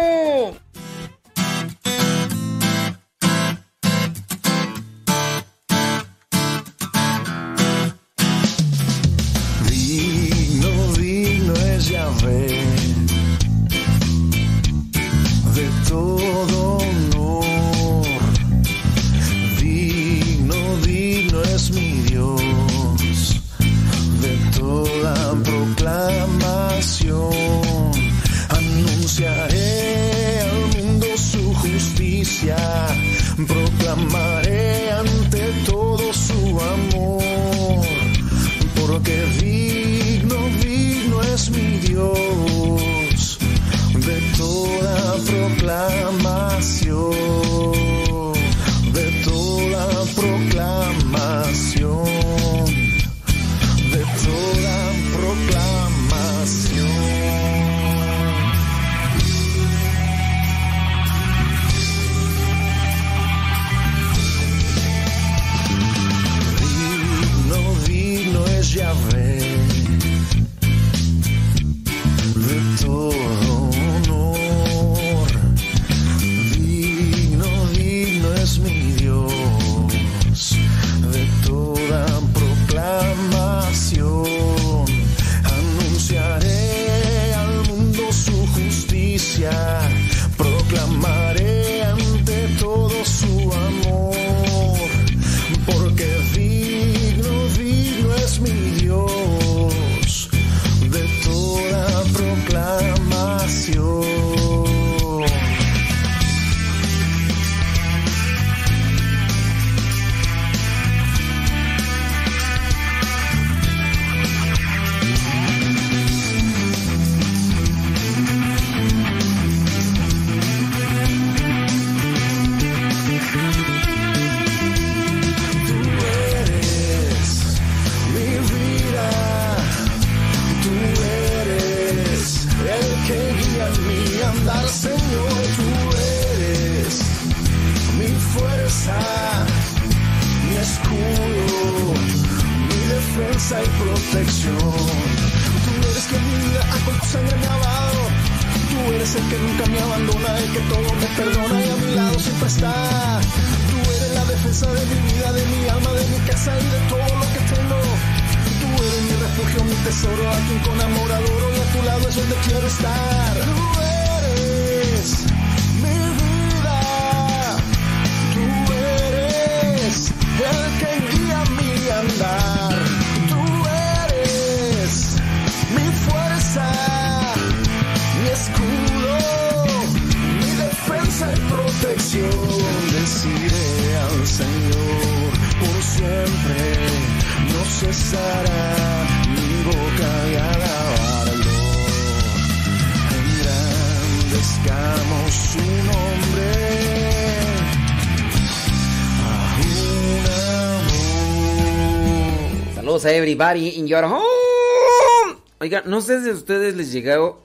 A 203.04 203.10
everybody 203.10 203.70
in 203.80 203.88
your 203.88 204.04
home. 204.04 205.36
Oiga, 205.60 205.82
no 205.84 206.00
sé 206.00 206.22
si 206.22 206.30
a 206.30 206.34
ustedes 206.34 206.76
les 206.76 206.92
llegó 206.92 207.42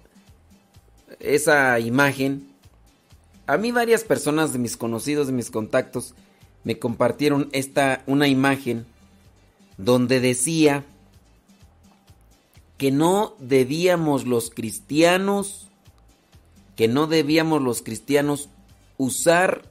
esa 1.19 1.79
imagen. 1.79 2.53
A 3.47 3.57
mí 3.57 3.71
varias 3.71 4.03
personas 4.03 4.53
de 4.53 4.59
mis 4.59 4.77
conocidos, 4.77 5.25
de 5.25 5.33
mis 5.33 5.49
contactos, 5.49 6.13
me 6.63 6.77
compartieron 6.77 7.49
esta 7.53 8.03
una 8.05 8.27
imagen 8.27 8.85
donde 9.77 10.19
decía 10.19 10.85
que 12.77 12.91
no 12.91 13.33
debíamos 13.39 14.27
los 14.27 14.51
cristianos, 14.51 15.69
que 16.75 16.87
no 16.87 17.07
debíamos 17.07 17.63
los 17.63 17.81
cristianos 17.81 18.49
usar 18.97 19.63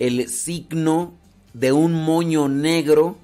el 0.00 0.28
signo 0.28 1.12
de 1.52 1.70
un 1.70 1.92
moño 1.92 2.48
negro 2.48 3.18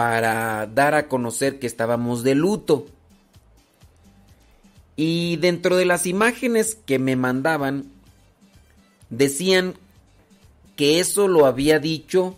para 0.00 0.64
dar 0.66 0.94
a 0.94 1.08
conocer 1.08 1.58
que 1.58 1.66
estábamos 1.66 2.22
de 2.22 2.34
luto. 2.34 2.86
Y 4.96 5.36
dentro 5.36 5.76
de 5.76 5.84
las 5.84 6.06
imágenes 6.06 6.74
que 6.86 6.98
me 6.98 7.16
mandaban, 7.16 7.84
decían 9.10 9.74
que 10.74 11.00
eso 11.00 11.28
lo 11.28 11.44
había 11.44 11.80
dicho 11.80 12.34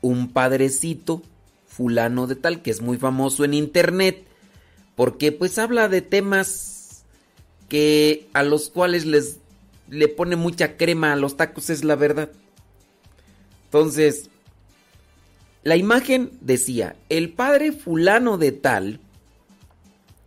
un 0.00 0.32
padrecito 0.32 1.20
fulano 1.68 2.26
de 2.26 2.36
tal, 2.36 2.62
que 2.62 2.70
es 2.70 2.80
muy 2.80 2.96
famoso 2.96 3.44
en 3.44 3.52
internet, 3.52 4.24
porque 4.94 5.32
pues 5.32 5.58
habla 5.58 5.90
de 5.90 6.00
temas 6.00 7.04
que 7.68 8.30
a 8.32 8.42
los 8.42 8.70
cuales 8.70 9.04
les 9.04 9.40
le 9.90 10.08
pone 10.08 10.36
mucha 10.36 10.78
crema 10.78 11.12
a 11.12 11.16
los 11.16 11.36
tacos, 11.36 11.68
es 11.68 11.84
la 11.84 11.96
verdad. 11.96 12.30
Entonces, 13.66 14.30
la 15.66 15.74
imagen 15.74 16.30
decía, 16.40 16.94
el 17.08 17.30
padre 17.30 17.72
fulano 17.72 18.38
de 18.38 18.52
tal 18.52 19.00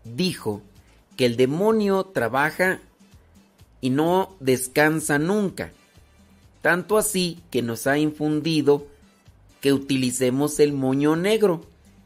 dijo 0.04 0.62
que 1.16 1.26
el 1.26 1.38
demonio 1.38 2.04
trabaja 2.04 2.82
y 3.80 3.90
no 3.90 4.36
descansa 4.42 5.18
nunca. 5.18 5.72
Tanto 6.62 6.98
así 6.98 7.40
que 7.52 7.62
nos 7.62 7.88
ha 7.88 7.98
infundido 7.98 8.86
que 9.62 9.72
utilicemos 9.72 10.60
el 10.60 10.74
moño 10.74 11.16
negro. 11.16 11.62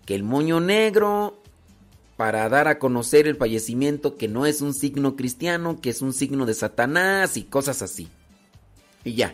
Que 0.06 0.14
el 0.14 0.22
moño 0.22 0.60
negro 0.60 1.42
para 2.18 2.48
dar 2.50 2.68
a 2.68 2.78
conocer 2.78 3.26
el 3.26 3.38
fallecimiento 3.38 4.16
que 4.16 4.28
no 4.28 4.46
es 4.46 4.62
un 4.62 4.76
signo 4.76 5.16
cristiano, 5.16 5.82
que 5.82 5.90
es 5.90 6.04
un 6.04 6.14
signo 6.14 6.46
de 6.46 6.54
Satanás 6.54 7.36
y 7.36 7.46
cosas 7.46 7.82
así. 7.82 8.10
Y 9.04 9.16
ya. 9.16 9.34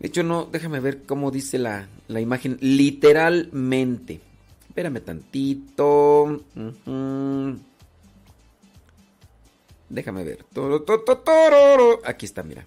De 0.00 0.06
hecho, 0.06 0.22
no, 0.22 0.46
déjame 0.46 0.80
ver 0.80 1.02
cómo 1.04 1.30
dice 1.30 1.58
la, 1.58 1.88
la 2.06 2.20
imagen 2.20 2.56
literalmente. 2.60 4.20
Espérame 4.68 5.00
tantito. 5.00 6.22
Ujú. 6.54 7.58
Déjame 9.88 10.24
ver. 10.24 10.44
Aquí 12.04 12.26
está, 12.26 12.42
mira. 12.42 12.64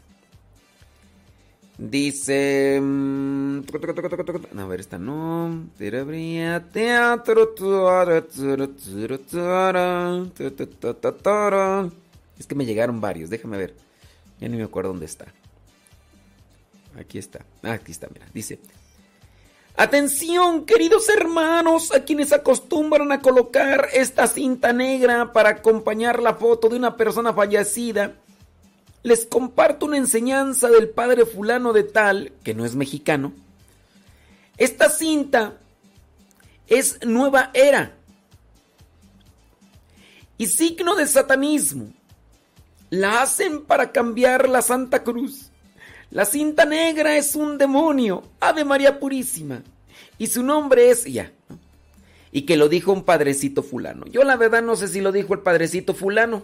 Dice. 1.77 2.79
mm, 2.81 3.61
a 4.57 4.65
ver, 4.67 4.79
esta 4.81 4.97
no. 4.99 5.67
Es 12.37 12.47
que 12.47 12.55
me 12.55 12.65
llegaron 12.65 12.99
varios, 12.99 13.29
déjame 13.29 13.57
ver. 13.57 13.73
Ya 14.39 14.47
ni 14.49 14.57
me 14.57 14.63
acuerdo 14.63 14.89
dónde 14.89 15.05
está. 15.05 15.25
Aquí 16.97 17.17
está. 17.17 17.45
Ah, 17.63 17.73
aquí 17.73 17.91
está, 17.91 18.07
mira. 18.13 18.25
Dice. 18.33 18.59
Atención, 19.75 20.65
queridos 20.65 21.07
hermanos, 21.09 21.93
a 21.93 22.03
quienes 22.03 22.33
acostumbran 22.33 23.11
a 23.11 23.21
colocar 23.21 23.87
esta 23.93 24.27
cinta 24.27 24.73
negra 24.73 25.31
para 25.31 25.49
acompañar 25.49 26.21
la 26.21 26.35
foto 26.35 26.69
de 26.69 26.75
una 26.75 26.97
persona 26.97 27.33
fallecida. 27.33 28.15
Les 29.03 29.25
comparto 29.25 29.85
una 29.85 29.97
enseñanza 29.97 30.69
del 30.69 30.89
padre 30.89 31.25
fulano 31.25 31.73
de 31.73 31.83
tal, 31.83 32.33
que 32.43 32.53
no 32.53 32.65
es 32.65 32.75
mexicano. 32.75 33.33
Esta 34.57 34.89
cinta 34.89 35.57
es 36.67 37.03
nueva 37.05 37.49
era 37.53 37.95
y 40.41 40.47
signo 40.47 40.95
de 40.95 41.05
satanismo. 41.05 41.93
La 42.89 43.21
hacen 43.21 43.63
para 43.63 43.91
cambiar 43.91 44.49
la 44.49 44.63
Santa 44.63 45.03
Cruz. 45.03 45.50
La 46.11 46.25
cinta 46.25 46.65
negra 46.65 47.17
es 47.17 47.35
un 47.35 47.57
demonio, 47.57 48.23
Ave 48.41 48.65
María 48.65 48.99
Purísima. 48.99 49.63
Y 50.17 50.27
su 50.27 50.43
nombre 50.43 50.89
es 50.89 51.05
ya. 51.05 51.31
Y 52.33 52.41
que 52.41 52.57
lo 52.57 52.67
dijo 52.67 52.91
un 52.91 53.03
padrecito 53.03 53.63
fulano. 53.63 54.05
Yo 54.07 54.23
la 54.23 54.35
verdad 54.35 54.61
no 54.61 54.75
sé 54.75 54.89
si 54.89 54.99
lo 54.99 55.13
dijo 55.13 55.33
el 55.33 55.39
padrecito 55.39 55.93
fulano. 55.93 56.43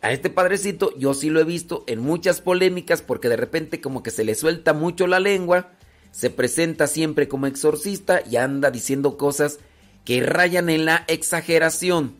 A 0.00 0.12
este 0.12 0.30
padrecito 0.30 0.96
yo 0.96 1.12
sí 1.12 1.28
lo 1.28 1.40
he 1.40 1.44
visto 1.44 1.82
en 1.88 1.98
muchas 1.98 2.40
polémicas 2.40 3.02
porque 3.02 3.28
de 3.28 3.36
repente 3.36 3.80
como 3.80 4.04
que 4.04 4.12
se 4.12 4.22
le 4.22 4.36
suelta 4.36 4.74
mucho 4.74 5.08
la 5.08 5.18
lengua, 5.18 5.72
se 6.12 6.30
presenta 6.30 6.86
siempre 6.86 7.26
como 7.26 7.48
exorcista 7.48 8.22
y 8.30 8.36
anda 8.36 8.70
diciendo 8.70 9.16
cosas 9.16 9.58
que 10.04 10.22
rayan 10.22 10.68
en 10.68 10.84
la 10.84 11.04
exageración. 11.08 12.14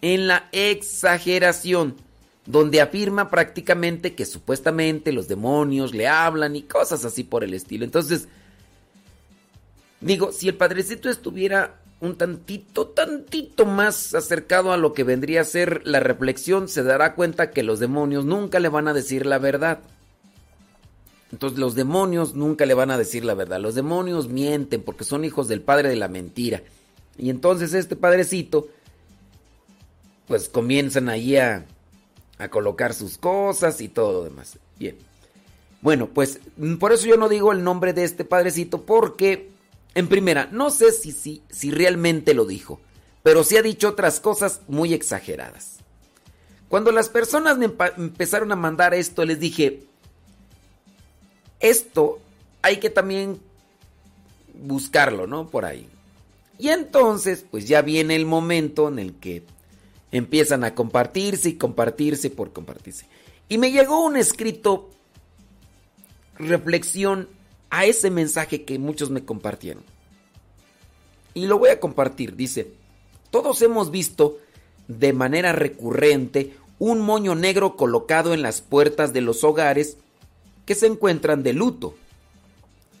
En 0.00 0.28
la 0.28 0.48
exageración 0.52 1.96
donde 2.46 2.80
afirma 2.80 3.30
prácticamente 3.30 4.14
que 4.14 4.26
supuestamente 4.26 5.12
los 5.12 5.28
demonios 5.28 5.94
le 5.94 6.08
hablan 6.08 6.56
y 6.56 6.62
cosas 6.62 7.04
así 7.04 7.24
por 7.24 7.42
el 7.42 7.54
estilo. 7.54 7.84
Entonces, 7.84 8.28
digo, 10.00 10.30
si 10.32 10.48
el 10.48 10.56
padrecito 10.56 11.08
estuviera 11.08 11.80
un 12.00 12.16
tantito, 12.16 12.88
tantito 12.88 13.64
más 13.64 14.14
acercado 14.14 14.72
a 14.72 14.76
lo 14.76 14.92
que 14.92 15.04
vendría 15.04 15.40
a 15.40 15.44
ser 15.44 15.80
la 15.86 16.00
reflexión, 16.00 16.68
se 16.68 16.82
dará 16.82 17.14
cuenta 17.14 17.50
que 17.50 17.62
los 17.62 17.80
demonios 17.80 18.26
nunca 18.26 18.60
le 18.60 18.68
van 18.68 18.88
a 18.88 18.94
decir 18.94 19.24
la 19.24 19.38
verdad. 19.38 19.80
Entonces 21.32 21.58
los 21.58 21.74
demonios 21.74 22.34
nunca 22.34 22.66
le 22.66 22.74
van 22.74 22.90
a 22.90 22.98
decir 22.98 23.24
la 23.24 23.34
verdad. 23.34 23.58
Los 23.58 23.74
demonios 23.74 24.28
mienten 24.28 24.82
porque 24.82 25.04
son 25.04 25.24
hijos 25.24 25.48
del 25.48 25.62
padre 25.62 25.88
de 25.88 25.96
la 25.96 26.08
mentira. 26.08 26.62
Y 27.16 27.30
entonces 27.30 27.72
este 27.72 27.96
padrecito, 27.96 28.68
pues 30.28 30.48
comienzan 30.48 31.08
ahí 31.08 31.36
a, 31.36 31.64
a 32.38 32.48
colocar 32.48 32.94
sus 32.94 33.18
cosas 33.18 33.80
y 33.80 33.88
todo 33.88 34.12
lo 34.12 34.24
demás. 34.24 34.58
Bien. 34.78 34.96
Bueno, 35.80 36.08
pues 36.08 36.40
por 36.80 36.92
eso 36.92 37.06
yo 37.06 37.16
no 37.16 37.28
digo 37.28 37.52
el 37.52 37.62
nombre 37.62 37.92
de 37.92 38.04
este 38.04 38.24
padrecito 38.24 38.82
porque, 38.82 39.50
en 39.94 40.08
primera, 40.08 40.48
no 40.50 40.70
sé 40.70 40.92
si, 40.92 41.12
si, 41.12 41.42
si 41.50 41.70
realmente 41.70 42.32
lo 42.34 42.46
dijo, 42.46 42.80
pero 43.22 43.44
sí 43.44 43.56
ha 43.56 43.62
dicho 43.62 43.90
otras 43.90 44.18
cosas 44.20 44.62
muy 44.66 44.94
exageradas. 44.94 45.78
Cuando 46.68 46.90
las 46.90 47.08
personas 47.08 47.58
me 47.58 47.70
empezaron 47.96 48.50
a 48.50 48.56
mandar 48.56 48.94
esto, 48.94 49.24
les 49.24 49.38
dije, 49.38 49.84
esto 51.60 52.18
hay 52.62 52.78
que 52.78 52.90
también 52.90 53.40
buscarlo, 54.54 55.26
¿no? 55.26 55.48
Por 55.48 55.64
ahí. 55.66 55.86
Y 56.58 56.68
entonces, 56.68 57.44
pues 57.50 57.68
ya 57.68 57.82
viene 57.82 58.16
el 58.16 58.26
momento 58.26 58.88
en 58.88 58.98
el 58.98 59.14
que 59.14 59.44
empiezan 60.16 60.64
a 60.64 60.74
compartirse 60.74 61.50
y 61.50 61.54
compartirse 61.54 62.30
por 62.30 62.52
compartirse. 62.52 63.06
Y 63.48 63.58
me 63.58 63.72
llegó 63.72 64.04
un 64.04 64.16
escrito 64.16 64.90
reflexión 66.38 67.28
a 67.70 67.84
ese 67.84 68.10
mensaje 68.10 68.64
que 68.64 68.78
muchos 68.78 69.10
me 69.10 69.24
compartieron. 69.24 69.82
Y 71.34 71.46
lo 71.46 71.58
voy 71.58 71.70
a 71.70 71.80
compartir. 71.80 72.36
Dice, 72.36 72.72
todos 73.30 73.60
hemos 73.62 73.90
visto 73.90 74.38
de 74.86 75.12
manera 75.12 75.52
recurrente 75.52 76.54
un 76.78 77.00
moño 77.00 77.34
negro 77.34 77.76
colocado 77.76 78.34
en 78.34 78.42
las 78.42 78.60
puertas 78.60 79.12
de 79.12 79.20
los 79.20 79.42
hogares 79.42 79.96
que 80.66 80.74
se 80.74 80.86
encuentran 80.86 81.42
de 81.42 81.52
luto, 81.52 81.94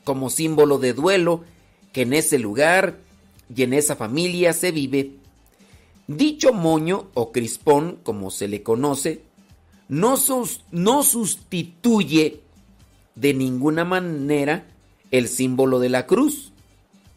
como 0.04 0.30
símbolo 0.30 0.78
de 0.78 0.92
duelo 0.92 1.44
que 1.92 2.02
en 2.02 2.12
ese 2.12 2.38
lugar 2.38 2.98
y 3.54 3.62
en 3.62 3.72
esa 3.72 3.96
familia 3.96 4.52
se 4.52 4.72
vive. 4.72 5.12
Dicho 6.06 6.52
moño 6.52 7.08
o 7.14 7.32
crispón, 7.32 7.98
como 8.02 8.30
se 8.30 8.48
le 8.48 8.62
conoce, 8.62 9.22
no, 9.88 10.16
sus- 10.16 10.62
no 10.70 11.02
sustituye 11.02 12.40
de 13.14 13.32
ninguna 13.34 13.84
manera 13.84 14.66
el 15.10 15.28
símbolo 15.28 15.78
de 15.78 15.88
la 15.88 16.06
cruz. 16.06 16.52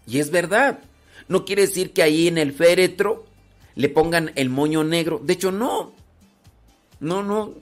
Y 0.06 0.20
es 0.20 0.32
verdad. 0.32 0.80
No 1.28 1.44
quiere 1.44 1.64
decir 1.64 1.92
que 1.92 2.04
ahí 2.04 2.28
en 2.28 2.38
el 2.38 2.54
féretro 2.54 3.26
le 3.76 3.90
pongan 3.90 4.32
el 4.36 4.50
moño 4.50 4.84
negro. 4.84 5.20
De 5.24 5.34
hecho, 5.34 5.52
no. 5.52 5.92
No, 7.00 7.24
no. 7.24 7.54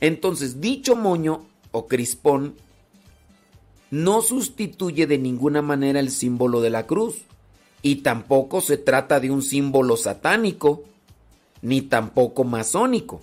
Entonces, 0.00 0.60
dicho 0.60 0.94
moño 0.94 1.46
o 1.72 1.86
crispón 1.88 2.54
no 3.90 4.20
sustituye 4.20 5.06
de 5.06 5.16
ninguna 5.18 5.62
manera 5.62 6.00
el 6.00 6.10
símbolo 6.10 6.60
de 6.60 6.70
la 6.70 6.86
cruz. 6.86 7.16
Y 7.82 7.96
tampoco 7.96 8.60
se 8.60 8.76
trata 8.76 9.20
de 9.20 9.30
un 9.30 9.42
símbolo 9.42 9.96
satánico, 9.96 10.84
ni 11.62 11.82
tampoco 11.82 12.44
masónico. 12.44 13.20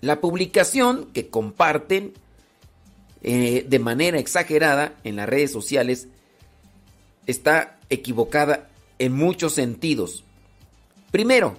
La 0.00 0.20
publicación 0.20 1.06
que 1.12 1.28
comparten 1.28 2.14
eh, 3.22 3.66
de 3.68 3.78
manera 3.80 4.18
exagerada 4.18 4.94
en 5.02 5.16
las 5.16 5.28
redes 5.28 5.50
sociales 5.50 6.06
está 7.26 7.78
equivocada 7.90 8.68
en 8.98 9.12
muchos 9.12 9.54
sentidos. 9.54 10.24
Primero, 11.10 11.56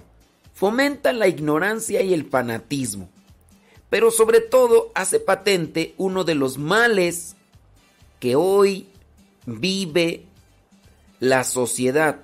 fomenta 0.54 1.12
la 1.12 1.28
ignorancia 1.28 2.02
y 2.02 2.14
el 2.14 2.24
fanatismo, 2.24 3.08
pero 3.90 4.10
sobre 4.10 4.40
todo 4.40 4.90
hace 4.94 5.20
patente 5.20 5.94
uno 5.98 6.24
de 6.24 6.34
los 6.34 6.56
males 6.56 7.36
que 8.20 8.36
hoy 8.36 8.86
vive 9.46 10.26
la 11.20 11.44
sociedad. 11.44 12.16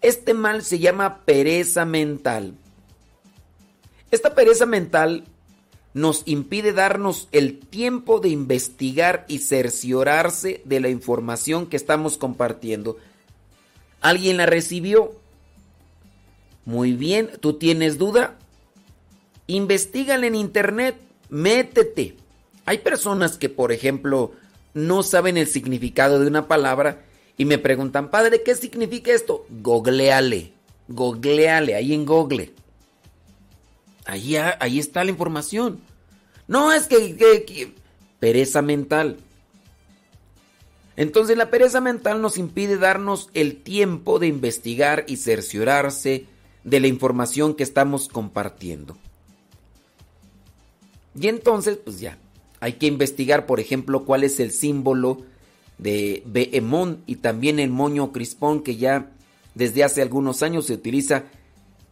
Este 0.00 0.32
mal 0.32 0.62
se 0.62 0.78
llama 0.78 1.24
pereza 1.24 1.84
mental. 1.84 2.54
Esta 4.10 4.34
pereza 4.34 4.64
mental 4.64 5.24
nos 5.92 6.22
impide 6.26 6.72
darnos 6.72 7.28
el 7.32 7.58
tiempo 7.58 8.20
de 8.20 8.28
investigar 8.28 9.24
y 9.28 9.38
cerciorarse 9.38 10.62
de 10.64 10.80
la 10.80 10.88
información 10.88 11.66
que 11.66 11.76
estamos 11.76 12.18
compartiendo. 12.18 12.98
¿Alguien 14.00 14.36
la 14.36 14.46
recibió? 14.46 15.12
Muy 16.66 16.92
bien, 16.92 17.30
¿tú 17.40 17.54
tienes 17.54 17.98
duda? 17.98 18.38
Investígala 19.46 20.26
en 20.26 20.34
internet, 20.34 20.96
métete. 21.28 22.16
Hay 22.66 22.78
personas 22.78 23.38
que, 23.38 23.48
por 23.48 23.72
ejemplo, 23.72 24.32
no 24.74 25.02
saben 25.02 25.38
el 25.38 25.46
significado 25.46 26.20
de 26.20 26.26
una 26.26 26.46
palabra 26.46 27.05
y 27.36 27.44
me 27.44 27.58
preguntan, 27.58 28.10
padre, 28.10 28.42
¿qué 28.42 28.54
significa 28.54 29.12
esto? 29.12 29.46
Googleale, 29.50 30.52
googleale, 30.88 31.74
ahí 31.74 31.92
en 31.92 32.06
Google. 32.06 32.52
Ahí, 34.06 34.36
ahí 34.36 34.78
está 34.78 35.04
la 35.04 35.10
información. 35.10 35.80
No 36.48 36.72
es 36.72 36.86
que, 36.86 37.16
que- 37.16 37.44
que- 37.44 37.74
pereza 38.20 38.62
mental. 38.62 39.18
Entonces 40.96 41.36
la 41.36 41.50
pereza 41.50 41.80
mental 41.82 42.22
nos 42.22 42.38
impide 42.38 42.78
darnos 42.78 43.28
el 43.34 43.56
tiempo 43.62 44.18
de 44.18 44.28
investigar 44.28 45.04
y 45.06 45.16
cerciorarse 45.18 46.26
de 46.64 46.80
la 46.80 46.86
información 46.86 47.54
que 47.54 47.62
estamos 47.64 48.08
compartiendo. 48.08 48.96
Y 51.18 51.28
entonces, 51.28 51.76
pues 51.76 52.00
ya, 52.00 52.18
hay 52.60 52.74
que 52.74 52.86
investigar, 52.86 53.46
por 53.46 53.60
ejemplo, 53.60 54.04
cuál 54.04 54.24
es 54.24 54.40
el 54.40 54.52
símbolo 54.52 55.22
de 55.78 56.22
Behemoth 56.26 56.98
y 57.06 57.16
también 57.16 57.58
el 57.58 57.70
moño 57.70 58.12
crispón 58.12 58.62
que 58.62 58.76
ya 58.76 59.10
desde 59.54 59.84
hace 59.84 60.02
algunos 60.02 60.42
años 60.42 60.66
se 60.66 60.74
utiliza 60.74 61.24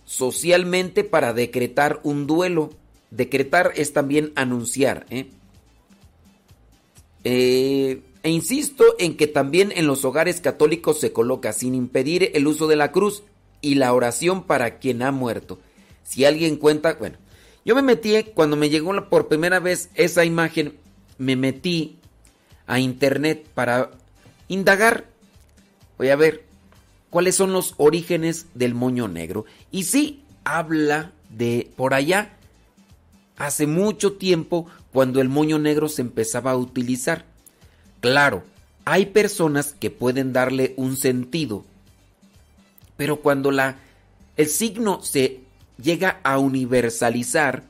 socialmente 0.05 1.05
para 1.05 1.33
decretar 1.33 2.01
un 2.03 2.27
duelo. 2.27 2.71
Decretar 3.11 3.73
es 3.77 3.93
también 3.93 4.33
anunciar. 4.35 5.07
¿eh? 5.11 5.29
Eh, 7.25 8.03
e 8.23 8.31
insisto 8.31 8.85
en 8.99 9.17
que 9.17 9.27
también 9.27 9.73
en 9.75 9.87
los 9.87 10.05
hogares 10.05 10.41
católicos 10.41 11.01
se 11.01 11.13
coloca 11.13 11.53
sin 11.53 11.75
impedir 11.75 12.31
el 12.35 12.47
uso 12.47 12.67
de 12.67 12.77
la 12.77 12.93
cruz 12.93 13.23
y 13.61 13.77
la 13.77 13.93
oración 13.93 14.45
para 14.45 14.79
quien 14.79 15.03
ha 15.03 15.11
muerto. 15.11 15.59
Si 16.03 16.25
alguien 16.25 16.57
cuenta, 16.57 16.95
bueno, 16.95 17.17
yo 17.65 17.75
me 17.75 17.83
metí, 17.83 18.15
cuando 18.35 18.57
me 18.57 18.69
llegó 18.69 18.93
por 19.09 19.29
primera 19.29 19.59
vez 19.59 19.89
esa 19.95 20.25
imagen, 20.25 20.75
me 21.17 21.37
metí 21.37 21.99
a 22.67 22.79
internet 22.79 23.47
para 23.55 23.91
indagar. 24.49 25.05
Voy 25.99 26.11
a 26.11 26.17
ver 26.17 26.45
cuáles 27.11 27.37
son 27.37 27.53
los 27.53 27.75
orígenes 27.77 28.47
del 28.55 28.75
moño 28.75 29.09
negro. 29.09 29.45
Y 29.71 29.85
sí, 29.85 30.25
habla 30.45 31.13
de 31.31 31.71
por 31.77 31.95
allá, 31.95 32.33
hace 33.37 33.67
mucho 33.67 34.15
tiempo, 34.15 34.67
cuando 34.93 35.21
el 35.21 35.29
moño 35.29 35.59
negro 35.59 35.89
se 35.89 36.03
empezaba 36.03 36.53
a 36.53 36.57
utilizar. 36.57 37.25
Claro, 38.01 38.45
hay 38.85 39.07
personas 39.07 39.75
que 39.79 39.91
pueden 39.91 40.33
darle 40.33 40.75
un 40.77 40.97
sentido, 40.97 41.65
pero 42.97 43.21
cuando 43.21 43.51
la, 43.51 43.77
el 44.37 44.49
signo 44.49 45.03
se 45.03 45.41
llega 45.83 46.21
a 46.23 46.39
universalizar, 46.39 47.65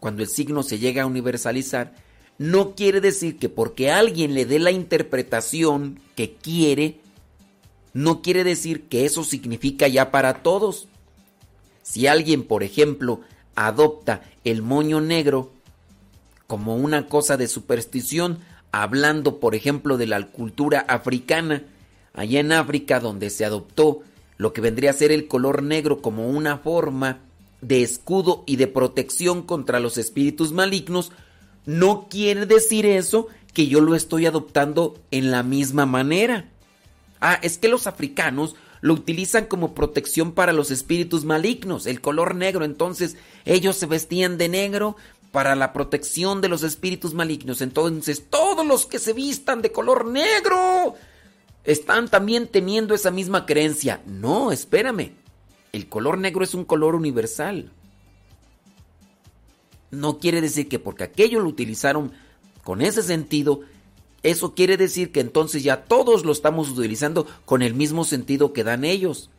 cuando 0.00 0.22
el 0.22 0.28
signo 0.28 0.62
se 0.62 0.78
llega 0.78 1.02
a 1.02 1.06
universalizar, 1.06 1.94
no 2.38 2.74
quiere 2.74 3.00
decir 3.00 3.38
que 3.38 3.48
porque 3.48 3.90
alguien 3.90 4.34
le 4.34 4.46
dé 4.46 4.58
la 4.58 4.70
interpretación 4.70 6.00
que 6.14 6.34
quiere, 6.34 7.00
no 7.92 8.22
quiere 8.22 8.44
decir 8.44 8.88
que 8.88 9.04
eso 9.04 9.24
significa 9.24 9.88
ya 9.88 10.10
para 10.10 10.42
todos. 10.42 10.86
Si 11.82 12.06
alguien, 12.06 12.44
por 12.44 12.62
ejemplo, 12.62 13.20
adopta 13.56 14.22
el 14.44 14.62
moño 14.62 15.00
negro 15.00 15.50
como 16.46 16.76
una 16.76 17.06
cosa 17.06 17.36
de 17.36 17.48
superstición, 17.48 18.38
hablando, 18.70 19.40
por 19.40 19.54
ejemplo, 19.54 19.96
de 19.96 20.06
la 20.06 20.24
cultura 20.28 20.80
africana, 20.80 21.64
allá 22.14 22.40
en 22.40 22.52
África 22.52 23.00
donde 23.00 23.30
se 23.30 23.44
adoptó 23.44 24.02
lo 24.36 24.52
que 24.52 24.60
vendría 24.60 24.90
a 24.90 24.94
ser 24.94 25.10
el 25.10 25.26
color 25.26 25.62
negro 25.62 26.00
como 26.00 26.28
una 26.28 26.58
forma 26.58 27.20
de 27.60 27.82
escudo 27.82 28.44
y 28.46 28.56
de 28.56 28.68
protección 28.68 29.42
contra 29.42 29.80
los 29.80 29.98
espíritus 29.98 30.52
malignos, 30.52 31.10
no 31.68 32.08
quiere 32.08 32.46
decir 32.46 32.86
eso 32.86 33.26
que 33.52 33.66
yo 33.66 33.82
lo 33.82 33.94
estoy 33.94 34.24
adoptando 34.24 34.98
en 35.10 35.30
la 35.30 35.42
misma 35.42 35.84
manera. 35.84 36.48
Ah, 37.20 37.38
es 37.42 37.58
que 37.58 37.68
los 37.68 37.86
africanos 37.86 38.56
lo 38.80 38.94
utilizan 38.94 39.44
como 39.44 39.74
protección 39.74 40.32
para 40.32 40.54
los 40.54 40.70
espíritus 40.70 41.26
malignos, 41.26 41.84
el 41.84 42.00
color 42.00 42.34
negro. 42.34 42.64
Entonces 42.64 43.18
ellos 43.44 43.76
se 43.76 43.84
vestían 43.84 44.38
de 44.38 44.48
negro 44.48 44.96
para 45.30 45.54
la 45.56 45.74
protección 45.74 46.40
de 46.40 46.48
los 46.48 46.62
espíritus 46.62 47.12
malignos. 47.12 47.60
Entonces 47.60 48.24
todos 48.30 48.66
los 48.66 48.86
que 48.86 48.98
se 48.98 49.12
vistan 49.12 49.60
de 49.60 49.70
color 49.70 50.06
negro 50.06 50.94
están 51.64 52.08
también 52.08 52.46
teniendo 52.46 52.94
esa 52.94 53.10
misma 53.10 53.44
creencia. 53.44 54.00
No, 54.06 54.52
espérame. 54.52 55.12
El 55.72 55.86
color 55.90 56.16
negro 56.16 56.44
es 56.44 56.54
un 56.54 56.64
color 56.64 56.94
universal. 56.94 57.72
No 59.90 60.18
quiere 60.18 60.40
decir 60.40 60.68
que 60.68 60.78
porque 60.78 61.04
aquello 61.04 61.40
lo 61.40 61.48
utilizaron 61.48 62.12
con 62.62 62.82
ese 62.82 63.02
sentido, 63.02 63.62
eso 64.22 64.54
quiere 64.54 64.76
decir 64.76 65.12
que 65.12 65.20
entonces 65.20 65.62
ya 65.62 65.84
todos 65.84 66.24
lo 66.24 66.32
estamos 66.32 66.70
utilizando 66.70 67.26
con 67.44 67.62
el 67.62 67.74
mismo 67.74 68.04
sentido 68.04 68.52
que 68.52 68.64
dan 68.64 68.84
ellos. 68.84 69.30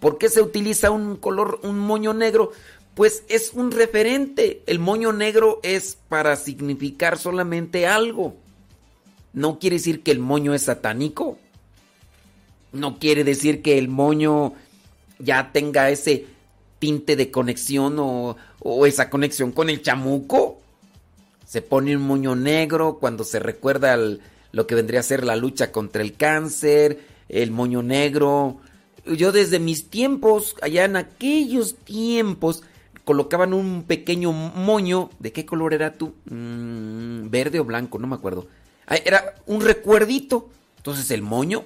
¿Por 0.00 0.18
qué 0.18 0.28
se 0.28 0.42
utiliza 0.42 0.90
un 0.90 1.16
color, 1.16 1.60
un 1.62 1.78
moño 1.78 2.14
negro? 2.14 2.52
Pues 2.94 3.24
es 3.28 3.52
un 3.54 3.70
referente. 3.70 4.62
El 4.66 4.78
moño 4.78 5.12
negro 5.12 5.60
es 5.62 5.98
para 6.08 6.36
significar 6.36 7.18
solamente 7.18 7.86
algo. 7.86 8.34
No 9.32 9.58
quiere 9.58 9.76
decir 9.76 10.02
que 10.02 10.10
el 10.10 10.18
moño 10.18 10.54
es 10.54 10.62
satánico. 10.62 11.38
No 12.72 12.98
quiere 12.98 13.24
decir 13.24 13.62
que 13.62 13.78
el 13.78 13.88
moño 13.88 14.54
ya 15.18 15.52
tenga 15.52 15.90
ese 15.90 16.26
tinte 16.78 17.16
de 17.16 17.30
conexión 17.30 17.96
o, 17.98 18.36
o 18.60 18.86
esa 18.86 19.10
conexión 19.10 19.52
con 19.52 19.68
el 19.70 19.82
chamuco. 19.82 20.60
Se 21.46 21.62
pone 21.62 21.96
un 21.96 22.02
moño 22.02 22.36
negro 22.36 22.98
cuando 23.00 23.24
se 23.24 23.40
recuerda 23.40 23.98
lo 24.52 24.66
que 24.66 24.74
vendría 24.74 25.00
a 25.00 25.04
ser 25.04 25.24
la 25.24 25.36
lucha 25.36 25.72
contra 25.72 26.02
el 26.02 26.14
cáncer, 26.14 27.00
el 27.28 27.50
moño 27.50 27.82
negro. 27.82 28.58
Yo 29.04 29.32
desde 29.32 29.58
mis 29.58 29.88
tiempos, 29.88 30.54
allá 30.62 30.84
en 30.84 30.96
aquellos 30.96 31.74
tiempos, 31.76 32.62
colocaban 33.04 33.52
un 33.54 33.82
pequeño 33.84 34.32
moño. 34.32 35.10
¿De 35.18 35.32
qué 35.32 35.44
color 35.44 35.74
era 35.74 35.94
tú? 35.94 36.14
Mm, 36.26 37.30
verde 37.30 37.58
o 37.58 37.64
blanco, 37.64 37.98
no 37.98 38.06
me 38.06 38.14
acuerdo. 38.14 38.46
Ah, 38.86 38.96
era 38.96 39.34
un 39.46 39.62
recuerdito. 39.62 40.48
Entonces 40.76 41.10
el 41.10 41.22
moño, 41.22 41.64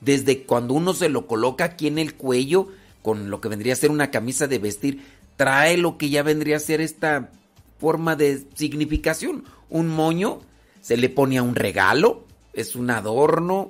desde 0.00 0.44
cuando 0.44 0.74
uno 0.74 0.94
se 0.94 1.08
lo 1.08 1.26
coloca 1.26 1.64
aquí 1.64 1.86
en 1.86 1.98
el 1.98 2.14
cuello, 2.14 2.68
con 3.02 3.30
lo 3.30 3.40
que 3.40 3.48
vendría 3.48 3.74
a 3.74 3.76
ser 3.76 3.90
una 3.90 4.10
camisa 4.10 4.46
de 4.46 4.58
vestir, 4.58 5.04
trae 5.36 5.76
lo 5.76 5.98
que 5.98 6.10
ya 6.10 6.22
vendría 6.22 6.56
a 6.56 6.60
ser 6.60 6.80
esta 6.80 7.30
forma 7.78 8.16
de 8.16 8.44
significación. 8.54 9.44
Un 9.68 9.88
moño 9.88 10.40
se 10.80 10.96
le 10.96 11.08
pone 11.08 11.38
a 11.38 11.42
un 11.42 11.54
regalo, 11.54 12.24
es 12.52 12.76
un 12.76 12.90
adorno, 12.90 13.68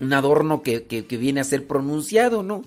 un 0.00 0.12
adorno 0.12 0.62
que, 0.62 1.06
viene 1.10 1.40
a 1.40 1.44
ser 1.44 1.66
pronunciado, 1.66 2.42
¿no? 2.42 2.62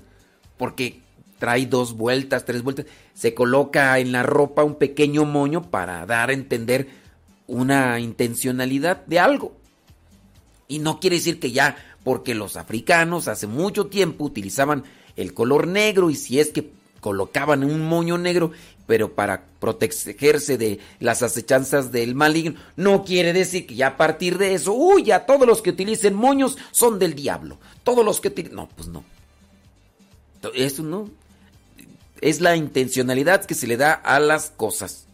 Porque 0.58 1.02
trae 1.40 1.66
dos 1.66 1.94
vueltas, 1.94 2.46
tres 2.46 2.62
vueltas, 2.62 2.86
se 3.14 3.34
coloca 3.34 3.98
en 4.00 4.12
la 4.12 4.24
ropa 4.24 4.64
un 4.64 4.76
pequeño 4.76 5.26
moño 5.26 5.70
para 5.70 6.06
dar 6.06 6.30
a 6.30 6.34
entender 6.34 6.90
una 7.48 8.00
intencionalidad 8.00 9.06
de 9.06 9.20
algo. 9.20 9.58
Y 10.68 10.80
no 10.80 11.00
quiere 11.00 11.18
decir 11.18 11.40
que 11.40 11.52
ya, 11.52 11.76
porque 12.04 12.36
los 12.36 12.56
africanos 12.56 13.28
hace 13.28 13.48
mucho 13.48 13.88
tiempo 13.88 14.24
utilizaban 14.24 14.84
el 15.16 15.34
color 15.34 15.68
negro 15.68 16.10
y 16.10 16.16
si 16.16 16.40
es 16.40 16.52
que 16.52 16.72
colocaban 17.02 17.66
un 17.66 17.82
moño 17.82 18.18
negro, 18.18 18.52
pero 18.88 19.14
para 19.14 19.44
protegerse 19.60 20.58
de 20.58 20.80
las 21.00 21.24
acechanzas 21.24 21.92
del 21.92 22.16
maligno, 22.16 22.60
no 22.78 23.04
quiere 23.04 23.34
decir 23.34 23.68
que 23.68 23.76
ya 23.76 23.88
a 23.88 23.98
partir 23.98 24.38
de 24.38 24.54
eso, 24.54 24.72
uy, 24.74 25.04
ya 25.04 25.26
todos 25.26 25.46
los 25.46 25.62
que 25.62 25.72
utilicen 25.72 26.14
moños 26.14 26.58
son 26.72 27.00
del 27.00 27.16
diablo. 27.16 27.58
Todos 27.84 28.06
los 28.06 28.22
que 28.22 28.30
utilicen... 28.30 28.56
No, 28.56 28.70
pues 28.70 28.88
no. 28.88 29.04
Eso 30.54 30.84
no. 30.84 31.10
Es 32.22 32.40
la 32.40 32.56
intencionalidad 32.56 33.46
que 33.46 33.56
se 33.56 33.68
le 33.68 33.78
da 33.78 33.94
a 33.94 34.20
las 34.20 34.52
cosas. 34.52 35.06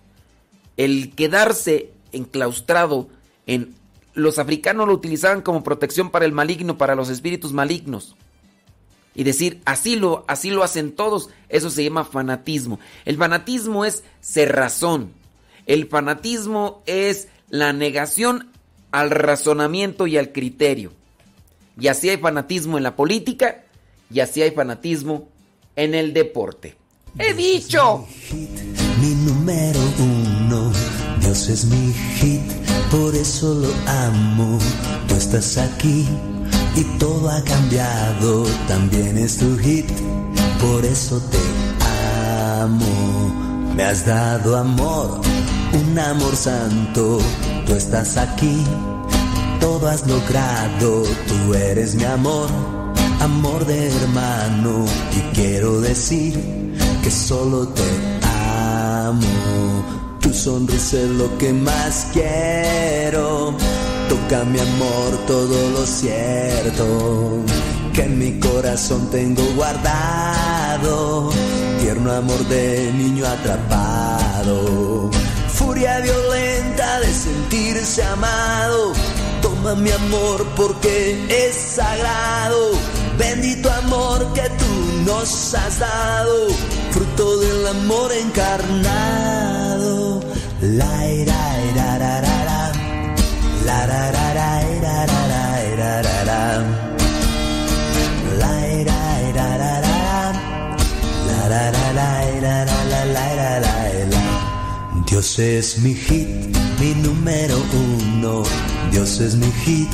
El 0.76 1.16
quedarse 1.16 1.92
enclaustrado 2.12 3.08
en... 3.48 3.76
Los 4.14 4.40
africanos 4.40 4.88
lo 4.88 4.94
utilizaban 4.94 5.42
como 5.42 5.64
protección 5.64 6.10
para 6.10 6.26
el 6.26 6.32
maligno, 6.32 6.78
para 6.78 6.96
los 6.96 7.10
espíritus 7.10 7.54
malignos 7.54 8.16
y 9.18 9.24
decir, 9.24 9.62
así 9.66 9.96
lo, 9.96 10.24
así 10.28 10.52
lo 10.52 10.64
hacen 10.64 10.92
todos, 10.92 11.32
eso 11.50 11.72
se 11.72 11.84
llama 11.84 12.06
fanatismo. 12.06 12.80
El 13.04 13.18
fanatismo 13.18 13.84
es 13.84 14.04
cerrazón. 14.22 15.12
El 15.66 15.88
fanatismo 15.88 16.84
es 16.86 17.28
la 17.50 17.74
negación 17.74 18.52
al 18.92 19.10
razonamiento 19.10 20.06
y 20.06 20.18
al 20.18 20.32
criterio. 20.32 20.94
Y 21.80 21.88
así 21.88 22.10
hay 22.10 22.18
fanatismo 22.18 22.78
en 22.78 22.84
la 22.84 22.96
política 22.96 23.64
y 24.14 24.20
así 24.20 24.44
hay 24.44 24.52
fanatismo 24.52 25.28
en 25.76 25.96
el 25.96 26.14
deporte. 26.14 26.78
¡He 27.18 27.34
dicho! 27.34 28.06
Mi 28.32 29.16
número 29.16 29.80
uno, 29.98 30.72
Dios 31.22 31.50
es 31.50 31.66
mi 31.66 31.92
hit, 32.20 32.42
por 32.92 33.16
eso 33.16 33.56
lo 33.56 33.74
amo. 33.90 34.60
Tú 35.08 35.16
estás 35.16 35.58
aquí 35.58 36.06
y 36.78 36.84
todo 37.00 37.30
ha 37.30 37.42
cambiado, 37.42 38.46
también 38.68 39.18
es 39.18 39.38
tu 39.38 39.58
hit, 39.58 39.90
por 40.62 40.86
eso 40.86 41.20
te 41.32 41.40
amo. 42.62 43.74
Me 43.76 43.84
has 43.84 44.06
dado 44.06 44.58
amor, 44.58 45.22
un 45.74 45.98
amor 45.98 46.36
santo, 46.36 47.20
tú 47.66 47.74
estás 47.74 48.18
aquí, 48.18 48.64
todo 49.60 49.88
has 49.88 50.06
logrado, 50.06 51.04
tú 51.28 51.54
eres 51.56 51.96
mi 51.96 52.04
amor, 52.04 52.48
amor 53.22 53.66
de 53.66 53.88
hermano, 53.88 54.86
y 55.16 55.36
quiero 55.36 55.82
decir 55.82 56.34
que 57.04 57.10
solo 57.10 57.68
te 57.70 57.90
amo. 59.04 59.84
Tu 60.22 60.32
sonrisa 60.32 60.98
es 60.98 61.10
lo 61.10 61.38
que 61.40 61.54
más 61.54 62.08
quiero 62.14 63.56
toca 64.10 64.44
mi 64.44 64.60
amor 64.60 65.18
todo 65.26 65.70
lo 65.72 65.86
cierto 65.86 67.44
que 67.94 68.04
en 68.04 68.20
mi 68.20 68.40
corazón 68.40 69.10
tengo 69.10 69.44
guardado, 69.56 71.32
tierno 71.82 72.12
amor 72.12 72.40
de 72.48 72.92
niño 72.94 73.26
atrapado, 73.26 75.10
furia 75.48 76.00
violenta 76.00 77.00
de 77.00 77.14
sentirse 77.14 78.04
amado, 78.04 78.94
toma 79.42 79.74
mi 79.76 79.90
amor 79.92 80.46
porque 80.56 81.26
es 81.30 81.56
sagrado, 81.56 82.72
bendito 83.18 83.72
amor 83.72 84.32
que 84.34 84.48
tú 84.62 84.88
nos 85.06 85.56
has 85.56 85.80
dado, 85.80 86.50
fruto 86.92 87.40
del 87.40 87.68
amor 87.68 88.12
encarnado. 88.14 89.68
La 90.62 91.08
ira, 91.08 91.57
Dios 105.18 105.40
es 105.40 105.80
mi 105.80 105.96
hit, 105.96 106.28
mi 106.80 106.94
número 106.94 107.58
uno. 107.74 108.44
Dios 108.92 109.20
es 109.20 109.36
mi 109.36 109.52
hit, 109.66 109.90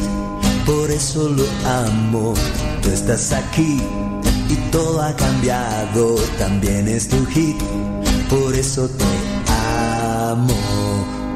por 0.66 0.92
eso 0.92 1.30
lo 1.30 1.46
amo. 1.66 2.34
Tú 2.82 2.90
estás 2.90 3.32
aquí 3.32 3.80
y 4.50 4.56
todo 4.70 5.02
ha 5.02 5.16
cambiado. 5.16 6.16
También 6.38 6.90
es 6.90 7.08
tu 7.08 7.26
hit, 7.28 7.56
por 8.30 8.54
eso 8.54 8.90
te 8.90 9.06
amo. 10.30 10.83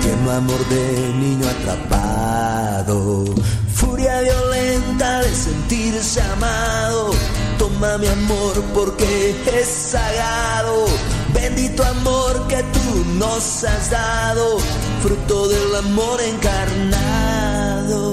tierno 0.00 0.30
amor 0.30 0.68
de 0.68 1.12
niño 1.18 1.46
atrapado, 1.48 3.24
furia 3.72 4.20
violenta 4.20 5.20
de 5.20 5.34
sentirse 5.34 6.20
amado. 6.22 7.10
Toma 7.58 7.98
mi 7.98 8.06
amor 8.08 8.54
porque 8.74 9.34
es 9.60 9.68
sagrado, 9.68 10.86
bendito 11.34 11.84
amor 11.84 12.46
que 12.48 12.62
tú 12.74 13.04
nos 13.18 13.64
has 13.64 13.90
dado, 13.90 14.58
fruto 15.02 15.48
del 15.48 15.74
amor 15.76 16.20
encarnado. 16.22 18.10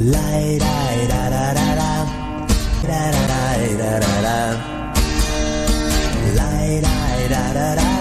La 0.00 0.38
era, 0.38 0.94
era, 0.94 1.30
ra, 1.30 1.52
ra, 1.54 1.74
ra, 1.74 2.06
ra, 2.88 3.10
ra, 3.12 3.26
ra, 3.28 3.56
era, 3.56 4.00
ra, 4.00 4.20
ra. 4.26 4.40
La 6.34 6.64
era, 6.66 6.92
era, 7.24 7.52
ra, 7.52 7.74
ra, 7.74 7.74
ra. 7.76 7.91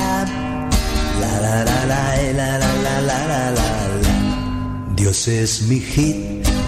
La 1.52 1.66
la 1.66 1.86
la 1.86 1.86
la 1.86 2.22
eh, 2.22 2.34
la 2.34 2.58
la 2.60 3.02
la 3.02 3.52
la. 3.52 4.96
Dios 4.96 5.28
es 5.28 5.64
mi 5.64 5.82
hit, 5.82 6.16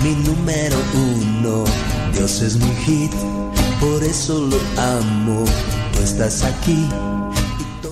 mi 0.04 0.14
número 0.28 0.76
uno. 0.94 1.64
Dios 2.12 2.42
es 2.42 2.58
mi 2.58 2.70
hit, 2.84 3.14
por 3.80 4.04
eso 4.04 4.42
lo 4.42 4.58
amo. 4.82 5.46
Tú 5.94 6.00
estás 6.04 6.44
aquí. 6.44 6.86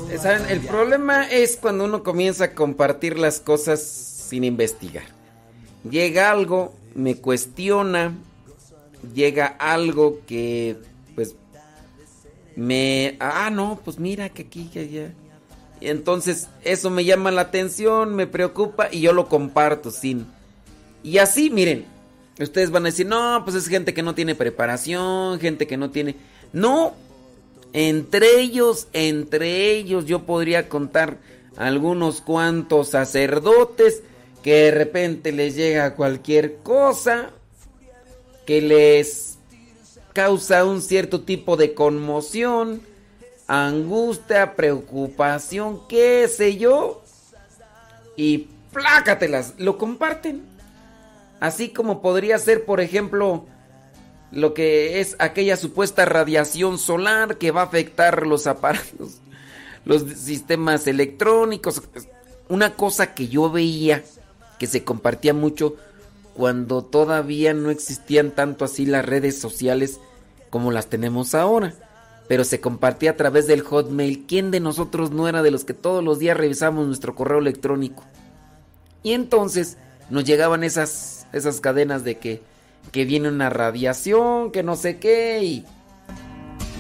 Eh, 0.09 0.17
¿Saben? 0.17 0.41
El 0.49 0.59
problema 0.59 1.29
es 1.29 1.55
cuando 1.55 1.85
uno 1.85 2.03
comienza 2.03 2.43
a 2.43 2.53
compartir 2.53 3.17
las 3.17 3.39
cosas 3.39 3.81
sin 3.81 4.43
investigar. 4.43 5.05
Llega 5.89 6.29
algo, 6.29 6.73
me 6.93 7.15
cuestiona, 7.15 8.13
llega 9.15 9.47
algo 9.47 10.19
que 10.27 10.75
pues 11.15 11.37
me... 12.57 13.15
Ah, 13.21 13.49
no, 13.49 13.79
pues 13.81 13.97
mira 13.97 14.27
que 14.27 14.41
aquí, 14.41 14.69
que 14.73 14.79
allá. 14.81 15.13
Y 15.81 15.89
entonces 15.89 16.47
eso 16.63 16.89
me 16.89 17.03
llama 17.03 17.31
la 17.31 17.41
atención, 17.41 18.15
me 18.15 18.27
preocupa 18.27 18.87
y 18.91 19.01
yo 19.01 19.13
lo 19.13 19.27
comparto 19.27 19.91
sin... 19.91 20.27
Y 21.03 21.17
así, 21.17 21.49
miren, 21.49 21.85
ustedes 22.39 22.69
van 22.69 22.83
a 22.83 22.89
decir, 22.89 23.07
no, 23.07 23.41
pues 23.43 23.55
es 23.55 23.67
gente 23.67 23.93
que 23.93 24.03
no 24.03 24.13
tiene 24.13 24.35
preparación, 24.35 25.39
gente 25.39 25.65
que 25.65 25.77
no 25.77 25.89
tiene... 25.89 26.15
No, 26.53 26.93
entre 27.73 28.39
ellos, 28.39 28.87
entre 28.93 29.71
ellos 29.71 30.05
yo 30.05 30.23
podría 30.27 30.69
contar 30.69 31.17
algunos 31.57 32.21
cuantos 32.21 32.89
sacerdotes 32.89 34.03
que 34.43 34.53
de 34.53 34.71
repente 34.71 35.31
les 35.31 35.55
llega 35.55 35.95
cualquier 35.95 36.57
cosa 36.57 37.31
que 38.45 38.61
les 38.61 39.37
causa 40.13 40.65
un 40.65 40.81
cierto 40.81 41.21
tipo 41.21 41.55
de 41.57 41.73
conmoción, 41.73 42.81
angustia, 43.51 44.55
preocupación, 44.55 45.81
qué 45.89 46.29
sé 46.29 46.55
yo, 46.55 47.03
y 48.15 48.47
plácatelas, 48.71 49.55
lo 49.57 49.77
comparten. 49.77 50.41
Así 51.41 51.69
como 51.69 52.01
podría 52.01 52.37
ser, 52.37 52.63
por 52.63 52.79
ejemplo, 52.79 53.45
lo 54.31 54.53
que 54.53 55.01
es 55.01 55.17
aquella 55.19 55.57
supuesta 55.57 56.05
radiación 56.05 56.77
solar 56.77 57.37
que 57.37 57.51
va 57.51 57.61
a 57.61 57.65
afectar 57.65 58.25
los 58.25 58.47
aparatos, 58.47 59.17
los 59.83 60.03
sistemas 60.03 60.87
electrónicos. 60.87 61.81
Una 62.47 62.75
cosa 62.75 63.13
que 63.13 63.27
yo 63.27 63.51
veía 63.51 64.01
que 64.59 64.67
se 64.67 64.85
compartía 64.85 65.33
mucho 65.33 65.75
cuando 66.35 66.85
todavía 66.85 67.53
no 67.53 67.69
existían 67.69 68.31
tanto 68.31 68.63
así 68.63 68.85
las 68.85 69.05
redes 69.05 69.37
sociales 69.37 69.99
como 70.49 70.71
las 70.71 70.87
tenemos 70.87 71.35
ahora. 71.35 71.73
Pero 72.31 72.45
se 72.45 72.61
compartía 72.61 73.11
a 73.11 73.17
través 73.17 73.45
del 73.45 73.59
hotmail. 73.59 74.23
¿Quién 74.25 74.51
de 74.51 74.61
nosotros 74.61 75.11
no 75.11 75.27
era 75.27 75.43
de 75.43 75.51
los 75.51 75.65
que 75.65 75.73
todos 75.73 76.01
los 76.01 76.17
días 76.17 76.37
revisamos 76.37 76.87
nuestro 76.87 77.13
correo 77.13 77.39
electrónico? 77.39 78.05
Y 79.03 79.11
entonces 79.11 79.75
nos 80.09 80.23
llegaban 80.23 80.63
esas, 80.63 81.27
esas 81.33 81.59
cadenas 81.59 82.05
de 82.05 82.19
que, 82.19 82.41
que 82.93 83.03
viene 83.03 83.27
una 83.27 83.49
radiación, 83.49 84.53
que 84.53 84.63
no 84.63 84.77
sé 84.77 84.97
qué. 84.97 85.43
Y, 85.43 85.65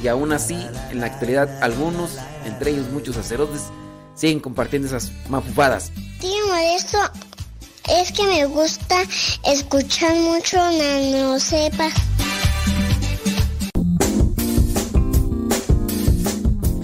y 0.01 0.07
aún 0.07 0.31
así, 0.31 0.55
en 0.89 1.01
la 1.01 1.07
actualidad, 1.07 1.61
algunos, 1.61 2.17
entre 2.45 2.71
ellos 2.71 2.87
muchos 2.87 3.15
sacerdotes, 3.15 3.63
siguen 4.15 4.39
compartiendo 4.39 4.87
esas 4.87 5.11
mafufadas. 5.27 5.91
Tío 6.21 6.47
Modesto, 6.47 6.97
es 7.89 8.09
que 8.13 8.23
me 8.25 8.45
gusta 8.45 9.03
escuchar 9.43 10.15
mucho 10.15 10.55
Nano 10.55 11.37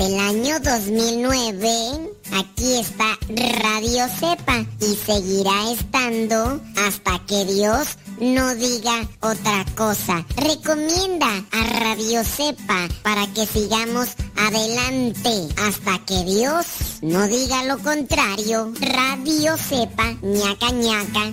Del 0.00 0.18
año 0.18 0.58
2009, 0.60 2.10
aquí 2.32 2.80
está 2.80 3.18
Radio 3.62 4.08
Cepa 4.08 4.64
y 4.80 4.94
seguirá 4.96 5.72
estando 5.72 6.58
hasta 6.78 7.18
que 7.26 7.44
Dios 7.44 7.98
no 8.18 8.54
diga 8.54 9.06
otra 9.20 9.66
cosa. 9.76 10.24
Recomienda 10.36 11.44
a 11.52 11.80
Radio 11.80 12.24
Cepa 12.24 12.88
para 13.02 13.26
que 13.34 13.44
sigamos 13.44 14.08
adelante 14.36 15.48
hasta 15.58 15.98
que 16.06 16.24
Dios 16.24 16.64
no 17.02 17.28
diga 17.28 17.64
lo 17.64 17.78
contrario. 17.80 18.72
Radio 18.80 19.58
Cepa, 19.58 20.14
ñaca 20.22 20.70
ñaca. 20.70 21.30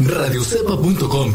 Radiocepa.com 0.00 1.34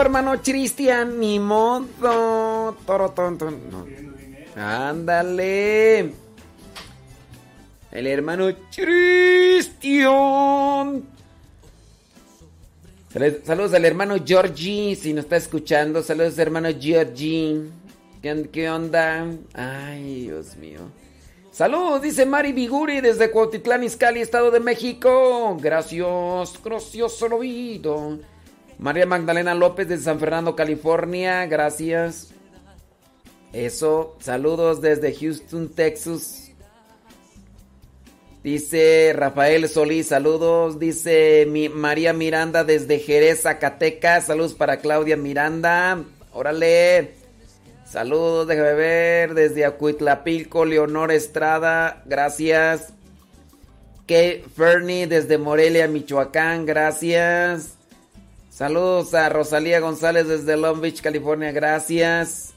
hermano 0.00 0.40
Cristian, 0.42 1.18
ni 1.18 1.38
modo. 1.38 2.76
Toro 2.86 3.10
tonto. 3.10 3.48
Ándale. 4.56 6.12
El 7.90 8.06
hermano 8.06 8.48
Cristian. 8.74 9.96
Saludos 13.44 13.72
al 13.72 13.84
hermano 13.86 14.16
Georgie, 14.22 14.94
si 14.94 15.14
nos 15.14 15.24
está 15.24 15.36
escuchando. 15.36 16.02
Saludos, 16.02 16.38
hermano 16.38 16.68
Georgie. 16.78 17.62
¿Qué, 18.20 18.68
onda? 18.68 19.26
Ay, 19.54 20.24
Dios 20.24 20.56
mío. 20.56 20.80
Saludos, 21.52 22.02
dice 22.02 22.26
Mari 22.26 22.52
Biguri 22.52 23.00
desde 23.00 23.30
Cuautitlán, 23.30 23.84
Izcalli, 23.84 24.20
Estado 24.20 24.50
de 24.50 24.60
México. 24.60 25.56
Gracias, 25.58 26.62
gracioso 26.62 27.26
oído. 27.26 28.18
María 28.78 29.06
Magdalena 29.06 29.54
López 29.54 29.88
de 29.88 29.98
San 29.98 30.18
Fernando, 30.20 30.54
California, 30.54 31.46
gracias. 31.46 32.32
Eso, 33.52 34.16
saludos 34.20 34.80
desde 34.82 35.14
Houston, 35.14 35.70
Texas. 35.70 36.46
Dice 38.46 39.12
Rafael 39.12 39.68
Solís, 39.68 40.06
saludos. 40.06 40.78
Dice 40.78 41.48
mi 41.50 41.68
María 41.68 42.12
Miranda 42.12 42.62
desde 42.62 43.00
Jerez, 43.00 43.42
Zacatecas. 43.42 44.26
Saludos 44.26 44.54
para 44.54 44.76
Claudia 44.76 45.16
Miranda. 45.16 46.04
Órale. 46.32 47.14
Saludos, 47.84 48.46
déjame 48.46 48.74
ver. 48.74 49.34
Desde 49.34 49.64
Acuitlapilco, 49.64 50.64
Leonor 50.64 51.10
Estrada. 51.10 52.02
Gracias. 52.06 52.92
Kate 54.02 54.44
Fernie 54.54 55.08
desde 55.08 55.38
Morelia, 55.38 55.88
Michoacán. 55.88 56.66
Gracias. 56.66 57.75
Saludos 58.56 59.12
a 59.12 59.28
Rosalía 59.28 59.80
González 59.80 60.28
desde 60.28 60.56
Long 60.56 60.80
Beach, 60.80 61.02
California. 61.02 61.52
Gracias. 61.52 62.54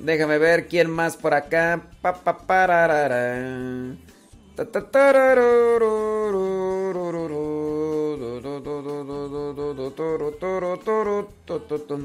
Déjame 0.00 0.38
ver 0.38 0.66
quién 0.66 0.90
más 0.90 1.16
por 1.16 1.34
acá. 1.34 1.88
Pa, 2.02 2.14
pa, 2.24 2.36
pararara. 2.36 3.96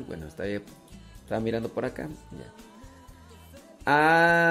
Bueno, 0.07 0.27
está 0.27 0.43
bien. 0.43 0.61
Estaba 1.23 1.41
mirando 1.41 1.69
por 1.69 1.83
acá. 1.83 2.07
Ya. 2.37 2.45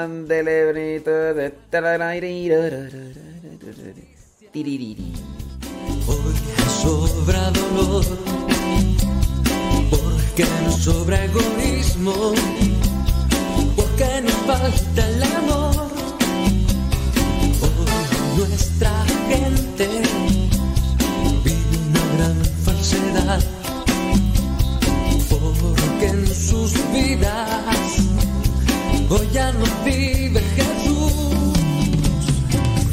Andele, 0.03 0.67
bonito 0.67 1.13
sobra 6.83 7.51
dolor, 7.51 8.05
porque 9.91 10.45
nos 10.65 10.77
sobra 10.77 11.25
egoísmo, 11.25 12.33
porque 13.77 14.21
nos 14.23 14.39
falta 14.47 15.09
el 15.09 15.23
amor. 15.23 15.93
Hoy 17.63 18.39
nuestra 18.39 18.93
gente 19.29 19.89
vive 21.45 21.79
una 21.89 22.05
gran 22.17 22.39
falsedad, 22.65 23.41
porque 25.29 26.07
en 26.07 26.27
sus 26.27 26.73
vidas 26.93 27.89
hoy 29.09 29.29
ya 29.33 29.53
no 29.53 29.65
vive 29.85 30.41
Jesús. 30.57 31.13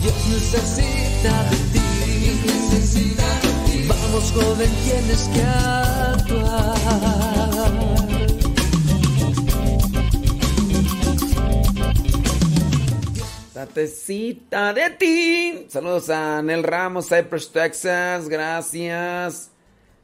Dios 0.01 0.19
necesita 0.29 1.43
de 1.49 1.57
ti. 1.73 1.79
Necesita 2.45 3.28
Vamos, 4.19 4.31
joven, 4.33 4.69
tienes 4.83 5.29
que 5.29 5.41
actuar. 6.11 6.75
Tatecita 13.53 14.73
de 14.73 14.89
ti. 14.89 15.65
Saludos 15.69 16.09
a 16.09 16.41
Nel 16.41 16.63
Ramos, 16.63 17.07
Cypress, 17.07 17.49
Texas. 17.49 18.27
Gracias. 18.27 19.51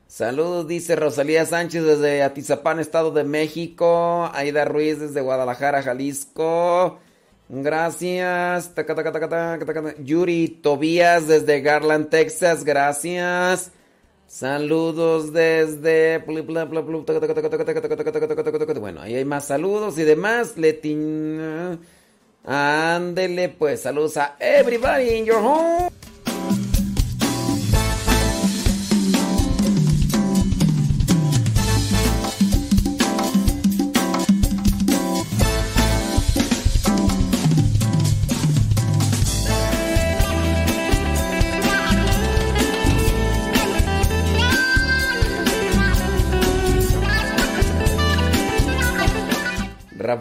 Saludos, 0.08 0.66
dice 0.66 0.96
Rosalía 0.96 1.46
Sánchez 1.46 1.84
desde 1.84 2.24
Atizapán, 2.24 2.80
Estado 2.80 3.12
de 3.12 3.26
México. 3.26 4.32
Aida 4.34 4.64
Ruiz 4.64 4.98
desde 4.98 5.20
Guadalajara, 5.20 5.84
Jalisco. 5.84 7.00
Gracias. 7.50 8.72
Yuri 10.00 10.48
Tobías 10.48 11.28
desde 11.28 11.60
Garland, 11.60 12.08
Texas. 12.08 12.64
Gracias. 12.64 13.74
Saludos 14.36 15.32
desde. 15.32 16.20
Bueno, 18.82 19.00
ahí 19.00 19.16
hay 19.16 19.24
más 19.24 19.46
saludos 19.46 19.98
y 19.98 20.04
demás. 20.04 20.58
Letin. 20.58 21.80
Ándele, 22.44 23.48
pues. 23.48 23.84
Saludos 23.84 24.18
a 24.18 24.36
everybody 24.42 25.20
in 25.20 25.26
your 25.26 25.38
home. 25.38 25.90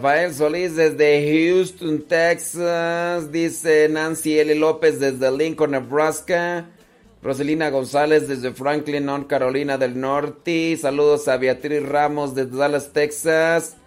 Rafael 0.05 0.35
Solís 0.35 0.75
desde 0.75 1.49
Houston, 1.49 2.03
Texas. 2.03 3.31
Dice 3.31 3.89
Nancy 3.89 4.37
L. 4.37 4.53
López 4.53 4.99
desde 4.99 5.35
Lincoln, 5.35 5.71
Nebraska. 5.71 6.67
Roselina 7.23 7.71
González 7.71 8.27
desde 8.27 8.53
Franklin, 8.53 9.03
North 9.03 9.25
Carolina 9.25 9.79
del 9.79 9.99
Norte. 9.99 10.77
Saludos 10.77 11.27
a 11.27 11.37
Beatriz 11.37 11.81
Ramos 11.81 12.35
desde 12.35 12.55
Dallas, 12.55 12.93
Texas. 12.93 13.77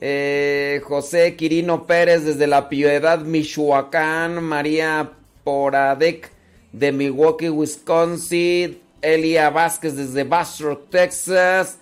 Eh, 0.00 0.80
José 0.84 1.34
Quirino 1.34 1.84
Pérez 1.84 2.24
desde 2.24 2.46
La 2.46 2.68
Piedad, 2.68 3.18
Michoacán. 3.18 4.44
María 4.44 5.14
Poradek 5.42 6.30
de 6.70 6.92
Milwaukee, 6.92 7.50
Wisconsin. 7.50 8.78
Elia 9.02 9.50
Vázquez 9.50 9.96
desde 9.96 10.22
Bastrop, 10.22 10.88
Texas. 10.90 11.78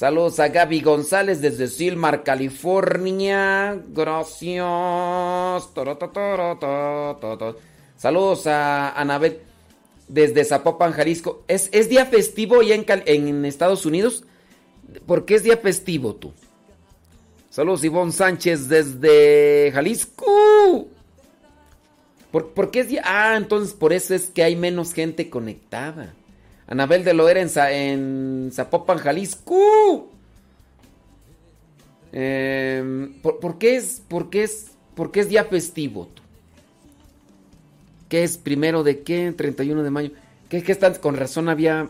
Saludos 0.00 0.40
a 0.40 0.48
Gaby 0.48 0.80
González 0.80 1.42
desde 1.42 1.68
Silmar, 1.68 2.24
California. 2.24 3.78
Gracias. 3.88 4.72
Saludos 7.98 8.46
a 8.46 8.98
Anabel 8.98 9.40
desde 10.08 10.46
Zapopan, 10.46 10.92
Jalisco. 10.92 11.44
¿Es, 11.48 11.68
es 11.72 11.90
día 11.90 12.06
festivo 12.06 12.62
ya 12.62 12.76
en 12.76 13.44
Estados 13.44 13.84
Unidos? 13.84 14.24
¿Por 15.04 15.26
qué 15.26 15.34
es 15.34 15.42
día 15.42 15.58
festivo 15.58 16.14
tú? 16.14 16.32
Saludos 17.50 17.84
Ivonne 17.84 18.12
Sánchez 18.12 18.68
desde 18.68 19.70
Jalisco. 19.70 20.86
¿Por, 22.32 22.54
por 22.54 22.70
qué 22.70 22.80
es 22.80 22.88
día? 22.88 23.02
Ah, 23.04 23.34
entonces 23.36 23.74
por 23.74 23.92
eso 23.92 24.14
es 24.14 24.30
que 24.30 24.44
hay 24.44 24.56
menos 24.56 24.94
gente 24.94 25.28
conectada. 25.28 26.14
Anabel 26.70 27.04
de 27.04 27.12
Loera 27.14 27.40
en, 27.40 27.48
Za- 27.50 27.72
en 27.72 28.50
Zapopan, 28.52 28.98
Jalisco. 28.98 30.08
Eh, 32.12 33.10
¿por, 33.22 33.58
qué 33.58 33.76
es, 33.76 34.02
por, 34.08 34.30
qué 34.30 34.44
es, 34.44 34.70
¿Por 34.94 35.12
qué 35.12 35.20
es 35.20 35.28
día 35.28 35.44
festivo? 35.44 36.08
¿Qué 38.08 38.24
es 38.24 38.38
primero 38.38 38.82
de 38.82 39.00
qué? 39.02 39.32
31 39.36 39.82
de 39.82 39.90
mayo. 39.90 40.10
¿Qué 40.48 40.62
que 40.64 40.72
están 40.72 40.94
con 40.94 41.16
razón 41.16 41.48
había 41.48 41.88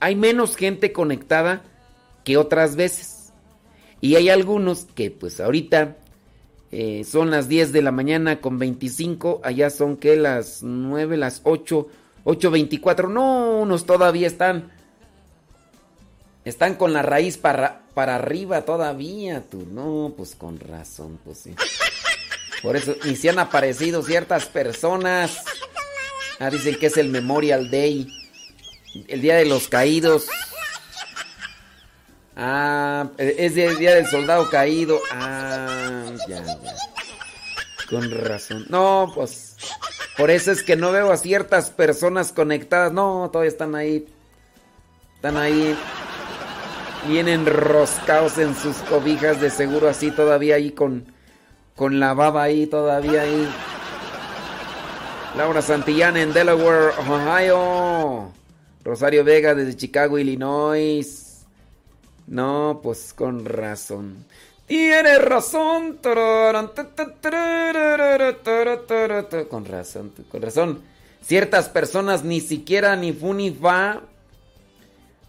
hay 0.00 0.14
menos 0.14 0.56
gente 0.56 0.92
conectada 0.92 1.62
que 2.24 2.36
otras 2.36 2.76
veces? 2.76 3.32
Y 4.02 4.16
hay 4.16 4.28
algunos 4.28 4.86
que 4.94 5.10
pues 5.10 5.40
ahorita 5.40 5.96
eh, 6.70 7.04
son 7.04 7.30
las 7.30 7.48
10 7.48 7.72
de 7.72 7.80
la 7.80 7.90
mañana 7.90 8.42
con 8.42 8.58
25, 8.58 9.40
allá 9.42 9.70
son 9.70 9.96
que 9.96 10.16
las 10.16 10.62
9, 10.62 11.16
las 11.16 11.40
8, 11.44 11.88
8.24. 12.28 13.08
No, 13.08 13.60
unos 13.60 13.86
todavía 13.86 14.26
están 14.26 14.70
están 16.44 16.74
con 16.74 16.92
la 16.92 17.02
raíz 17.02 17.36
para, 17.36 17.82
para 17.94 18.16
arriba 18.16 18.62
todavía, 18.62 19.42
tú. 19.50 19.66
No, 19.70 20.12
pues 20.16 20.34
con 20.34 20.60
razón, 20.60 21.18
pues 21.24 21.38
sí. 21.38 21.54
Por 22.62 22.76
eso, 22.76 22.94
y 23.04 23.16
si 23.16 23.28
han 23.28 23.38
aparecido 23.38 24.02
ciertas 24.02 24.46
personas. 24.46 25.42
Ah, 26.38 26.50
dicen 26.50 26.78
que 26.78 26.86
es 26.86 26.96
el 26.96 27.08
Memorial 27.08 27.70
Day. 27.70 28.08
El 29.08 29.20
Día 29.20 29.36
de 29.36 29.46
los 29.46 29.68
Caídos. 29.68 30.26
Ah, 32.36 33.08
es 33.16 33.56
el 33.56 33.78
Día 33.78 33.94
del 33.94 34.06
Soldado 34.06 34.48
Caído. 34.50 35.00
Ah, 35.10 36.04
ya, 36.28 36.44
ya. 36.44 36.58
Con 37.90 38.10
razón. 38.10 38.66
No, 38.68 39.10
pues. 39.14 39.47
Por 40.18 40.32
eso 40.32 40.50
es 40.50 40.64
que 40.64 40.74
no 40.74 40.90
veo 40.90 41.12
a 41.12 41.16
ciertas 41.16 41.70
personas 41.70 42.32
conectadas. 42.32 42.92
No, 42.92 43.30
todavía 43.32 43.50
están 43.50 43.76
ahí. 43.76 44.04
Están 45.14 45.36
ahí. 45.36 45.78
Bien 47.06 47.28
enroscados 47.28 48.36
en 48.38 48.56
sus 48.56 48.76
cobijas 48.78 49.40
de 49.40 49.48
seguro 49.48 49.88
así 49.88 50.10
todavía 50.10 50.56
ahí 50.56 50.72
con, 50.72 51.06
con 51.76 52.00
la 52.00 52.12
baba 52.14 52.42
ahí 52.42 52.66
todavía 52.66 53.22
ahí. 53.22 53.48
Laura 55.36 55.62
Santillán 55.62 56.16
en 56.16 56.32
Delaware, 56.32 56.94
Ohio. 56.98 58.32
Rosario 58.82 59.22
Vega 59.22 59.54
desde 59.54 59.76
Chicago, 59.76 60.18
Illinois. 60.18 61.46
No, 62.26 62.80
pues 62.82 63.14
con 63.14 63.44
razón. 63.44 64.24
Tienes 64.68 65.22
razón. 65.22 65.98
Con 69.48 69.64
razón, 69.64 70.12
con 70.30 70.42
razón. 70.42 70.82
Ciertas 71.22 71.68
personas 71.68 72.22
ni 72.22 72.40
siquiera 72.40 72.94
ni 72.94 73.12
fu 73.12 73.34
ni 73.34 73.50
fa. 73.50 74.02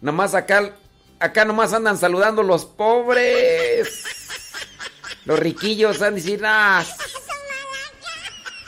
Nomás 0.00 0.34
acá, 0.34 0.72
acá 1.18 1.44
nomás 1.44 1.72
andan 1.72 1.98
saludando 1.98 2.42
los 2.42 2.64
pobres. 2.66 4.04
Los 5.24 5.38
riquillos 5.38 6.00
han 6.02 6.14
decir, 6.14 6.42
ah. 6.44 6.84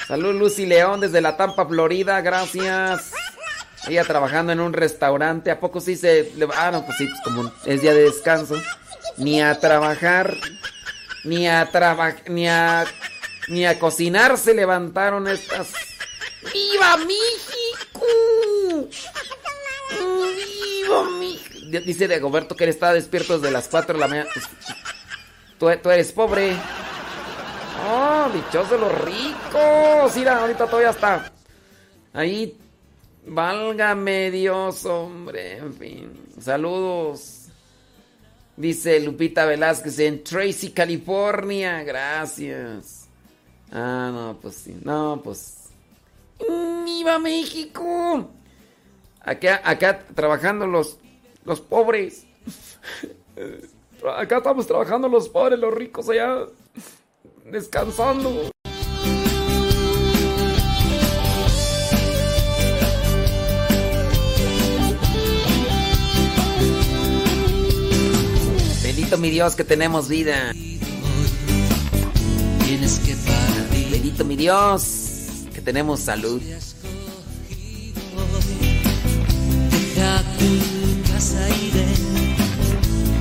Salud 0.07 0.35
Lucy 0.35 0.67
León 0.67 1.01
desde 1.01 1.21
la 1.21 1.37
Tampa, 1.37 1.67
Florida, 1.67 2.21
gracias. 2.21 3.13
Ella 3.89 4.05
trabajando 4.05 4.53
en 4.53 4.61
un 4.61 4.73
restaurante, 4.73 5.51
¿a 5.51 5.59
poco 5.59 5.81
sí 5.81 5.97
se... 5.97 6.33
Ah, 6.57 6.71
no, 6.71 6.85
pues 6.85 6.99
sí, 6.99 7.07
pues 7.07 7.21
como 7.25 7.53
es 7.65 7.81
día 7.81 7.93
de 7.95 8.03
descanso. 8.03 8.57
Ni 9.17 9.43
a 9.43 9.59
trabajar, 9.59 10.37
ni 11.25 11.49
a 11.49 11.71
trabajar, 11.71 12.31
ni 12.31 12.49
a... 12.49 12.85
Ni 13.49 13.67
a 13.67 13.79
cocinar 13.79 14.39
se 14.39 14.55
levantaron 14.55 15.27
estas... 15.27 15.73
¡Viva 16.53 16.97
México! 16.99 18.07
¡Viva 20.37 21.03
México! 21.19 21.81
Dice 21.85 22.07
Dagoberto 22.07 22.55
que 22.55 22.65
él 22.65 22.71
está 22.71 22.93
despierto 22.93 23.39
desde 23.39 23.53
las 23.53 23.69
4 23.69 23.95
de 23.95 24.01
la 24.01 24.09
mañana. 24.09 24.31
Tú, 25.59 25.69
tú 25.83 25.91
eres 25.91 26.13
pobre. 26.13 26.57
¡Oh, 27.91 28.31
dichosos 28.33 28.79
los 28.79 29.01
ricos! 29.03 30.17
Mira, 30.17 30.39
ahorita 30.41 30.67
todavía 30.67 30.91
está. 30.91 31.33
Ahí. 32.13 32.57
Válgame 33.25 34.31
Dios, 34.31 34.85
hombre. 34.85 35.59
En 35.59 35.75
fin. 35.75 36.13
Saludos. 36.41 37.32
Dice 38.57 39.01
Lupita 39.01 39.47
Velázquez 39.47 39.99
en 40.01 40.23
Tracy, 40.23 40.71
California. 40.71 41.83
Gracias. 41.83 43.09
Ah, 43.71 44.11
no, 44.13 44.39
pues 44.41 44.57
sí. 44.57 44.77
No, 44.85 45.21
pues. 45.23 45.71
¡Viva 46.85 47.19
México! 47.19 48.29
Acá, 49.21 49.61
acá 49.65 50.05
trabajando 50.15 50.67
los, 50.67 50.99
los 51.45 51.61
pobres. 51.61 52.27
Acá 54.17 54.39
estamos 54.39 54.67
trabajando 54.67 55.09
los 55.09 55.29
pobres, 55.29 55.59
los 55.61 55.73
ricos 55.73 56.09
allá 56.09 56.47
descansando. 57.45 58.51
Mi 69.23 69.31
Dios 69.31 69.55
que 69.55 69.63
tenemos 69.65 70.09
vida. 70.09 70.53
Tienes 72.67 72.99
que 72.99 73.15
partir. 73.15 73.89
Bendito 73.91 74.25
mi 74.25 74.35
Dios 74.37 74.83
que 75.55 75.61
tenemos 75.61 76.01
salud. 76.01 76.43
Deja 79.71 80.23
tu 80.39 81.13
casa 81.13 81.49
y 81.51 81.71
ven. 81.71 81.95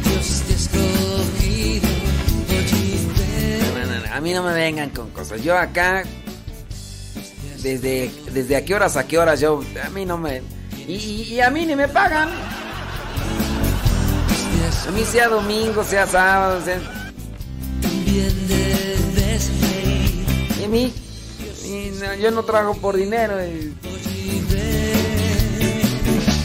Dios 0.03 0.41
te 0.47 0.53
ha 0.53 0.55
escogido. 0.55 1.89
Oye, 2.49 2.99
ven. 3.17 3.59
No, 3.75 3.85
no, 3.85 4.07
no, 4.07 4.13
A 4.15 4.19
mí 4.21 4.33
no 4.33 4.43
me 4.43 4.53
vengan 4.53 4.89
con 4.89 5.09
cosas. 5.11 5.43
Yo 5.43 5.55
acá, 5.57 6.03
desde, 7.61 8.11
desde 8.33 8.55
a 8.55 8.65
qué 8.65 8.73
horas 8.75 8.97
a 8.97 9.05
qué 9.07 9.17
horas, 9.19 9.39
yo, 9.39 9.61
a 9.85 9.89
mí 9.89 10.05
no 10.05 10.17
me... 10.17 10.41
Y- 10.87 11.27
y 11.35 11.41
a 11.41 11.49
mí 11.51 11.65
ni 11.67 11.75
me 11.75 11.87
pagan. 11.87 12.29
A 14.87 14.91
mí 14.91 15.03
sea 15.03 15.27
domingo, 15.27 15.83
sea 15.83 16.07
sábado, 16.07 16.61
sea... 16.63 16.79
Y 20.59 20.63
a 20.63 20.67
mí, 20.67 20.93
y 21.65 21.91
no, 21.99 22.15
yo 22.15 22.31
no 22.31 22.43
trabajo 22.43 22.75
por 22.77 22.95
dinero. 22.95 23.43
y-. 23.45 23.73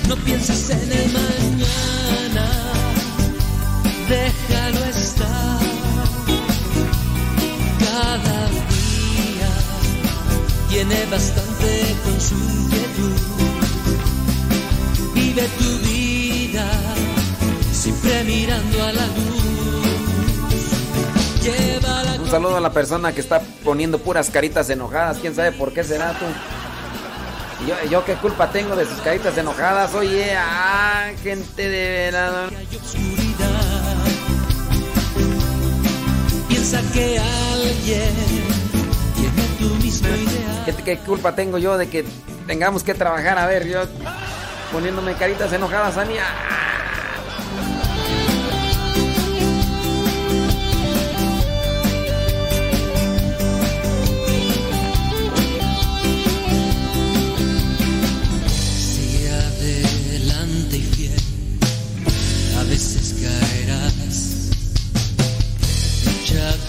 No 0.08 0.16
pienses 0.16 0.70
en 0.70 0.92
el 0.92 1.12
mañana. 1.12 2.46
Déjalo 4.08 4.84
estar. 4.84 5.60
Cada 7.80 8.48
día 8.48 9.50
tiene 10.68 11.06
bastante 11.10 11.96
con 12.05 12.20
su 12.20 12.34
inquietud. 12.34 13.20
Vive 15.14 15.48
tu 15.58 15.78
vida 15.88 16.95
siempre 17.86 18.24
mirando 18.24 18.82
a 18.82 18.92
la 18.92 19.06
luz. 19.06 19.44
Llévala 21.40 22.15
Un 22.20 22.28
saludo 22.28 22.56
a 22.56 22.60
la 22.60 22.70
persona 22.70 23.12
que 23.12 23.20
está 23.20 23.40
poniendo 23.62 23.98
puras 24.00 24.28
caritas 24.31 24.68
enojadas. 24.70 25.18
¿Quién 25.18 25.36
sabe 25.36 25.52
por 25.52 25.73
qué 25.73 25.84
será 25.84 26.12
tú? 26.18 26.24
Yo, 27.68 27.76
yo 27.89 28.05
qué 28.05 28.15
culpa 28.15 28.50
tengo 28.50 28.74
de 28.74 28.86
sus 28.86 28.98
caritas 29.02 29.39
enojadas. 29.39 29.94
Oye, 29.94 30.34
ah, 30.36 31.10
gente 31.23 31.68
de 31.68 31.89
verano. 32.10 32.50
Piensa 36.48 36.81
que 36.92 37.18
alguien 37.20 38.15
tiene 39.15 39.47
tu 39.60 39.74
mismo 39.76 40.08
ideal. 40.08 40.62
¿Qué, 40.65 40.74
qué 40.74 40.98
culpa 40.98 41.36
tengo 41.36 41.58
yo 41.58 41.78
de 41.78 41.89
que 41.89 42.05
tengamos 42.48 42.82
que 42.82 42.94
trabajar? 42.94 43.39
A 43.39 43.47
ver, 43.47 43.68
yo 43.68 43.84
poniéndome 44.73 45.15
caritas 45.15 45.52
enojadas 45.52 45.97
a 45.97 46.05
mí. 46.05 46.15
ah. 46.18 46.56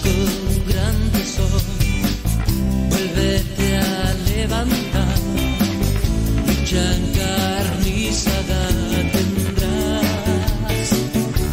Lucha 0.08 0.30
con 0.46 0.66
gran 0.66 1.10
tesoro. 1.12 1.60
Vuélvete 2.90 3.76
a 3.76 4.14
levantar. 4.30 5.18
Lucha 6.46 6.84
encarnizada 6.96 8.60
tendrás. 9.12 10.90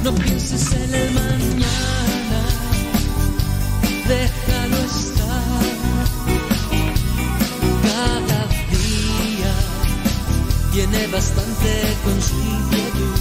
No 0.04 0.12
pienses 0.16 0.72
en 0.74 0.96
el 0.96 1.12
mañana. 1.12 2.42
Déjalo 4.08 4.78
estar. 4.78 5.66
Cada 7.88 8.42
día 8.72 9.54
tiene 10.72 11.08
bastante 11.08 11.72
con 12.04 12.22
su 12.22 12.36
inquietud. 12.36 13.16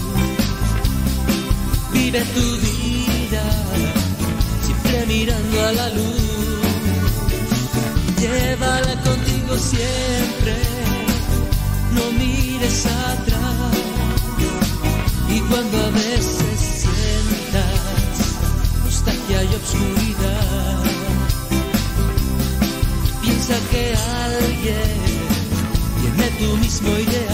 Vive 1.93 2.21
tu 2.35 2.47
vida 2.67 3.45
mirando 5.15 5.57
a 5.69 5.73
la 5.73 5.89
luz. 5.91 6.23
Llévala 8.21 8.95
contigo 9.09 9.53
siempre, 9.73 10.55
no 11.97 12.05
mires 12.19 12.87
atrás. 12.87 13.77
Y 15.35 15.41
cuando 15.49 15.77
a 15.89 15.91
veces 15.91 16.59
sientas 16.83 18.21
nostalgia 18.85 19.45
y 19.45 19.53
obscuridad, 19.61 20.83
piensa 23.23 23.55
que 23.71 23.85
alguien 24.27 25.01
tiene 26.01 26.27
tu 26.41 26.57
mismo 26.65 26.91
ideal. 27.07 27.34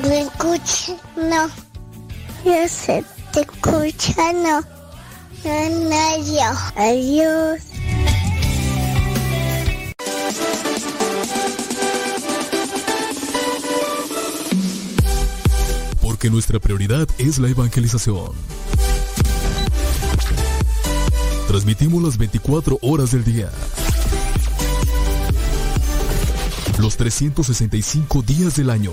¿Me 0.00 0.22
escucha? 0.22 0.96
No. 1.16 1.48
Yo 2.44 2.68
sé, 2.68 3.04
te 3.32 3.40
escucha, 3.42 4.32
no. 4.32 4.60
No, 5.44 6.24
yo. 6.24 6.50
Adiós. 6.76 7.60
Porque 16.00 16.30
nuestra 16.30 16.58
prioridad 16.58 17.06
es 17.18 17.38
la 17.38 17.48
evangelización. 17.48 18.32
Transmitimos 21.48 22.02
las 22.02 22.16
24 22.16 22.78
horas 22.80 23.10
del 23.10 23.24
día. 23.24 23.50
Los 26.78 26.96
365 26.96 28.22
días 28.22 28.56
del 28.56 28.70
año. 28.70 28.92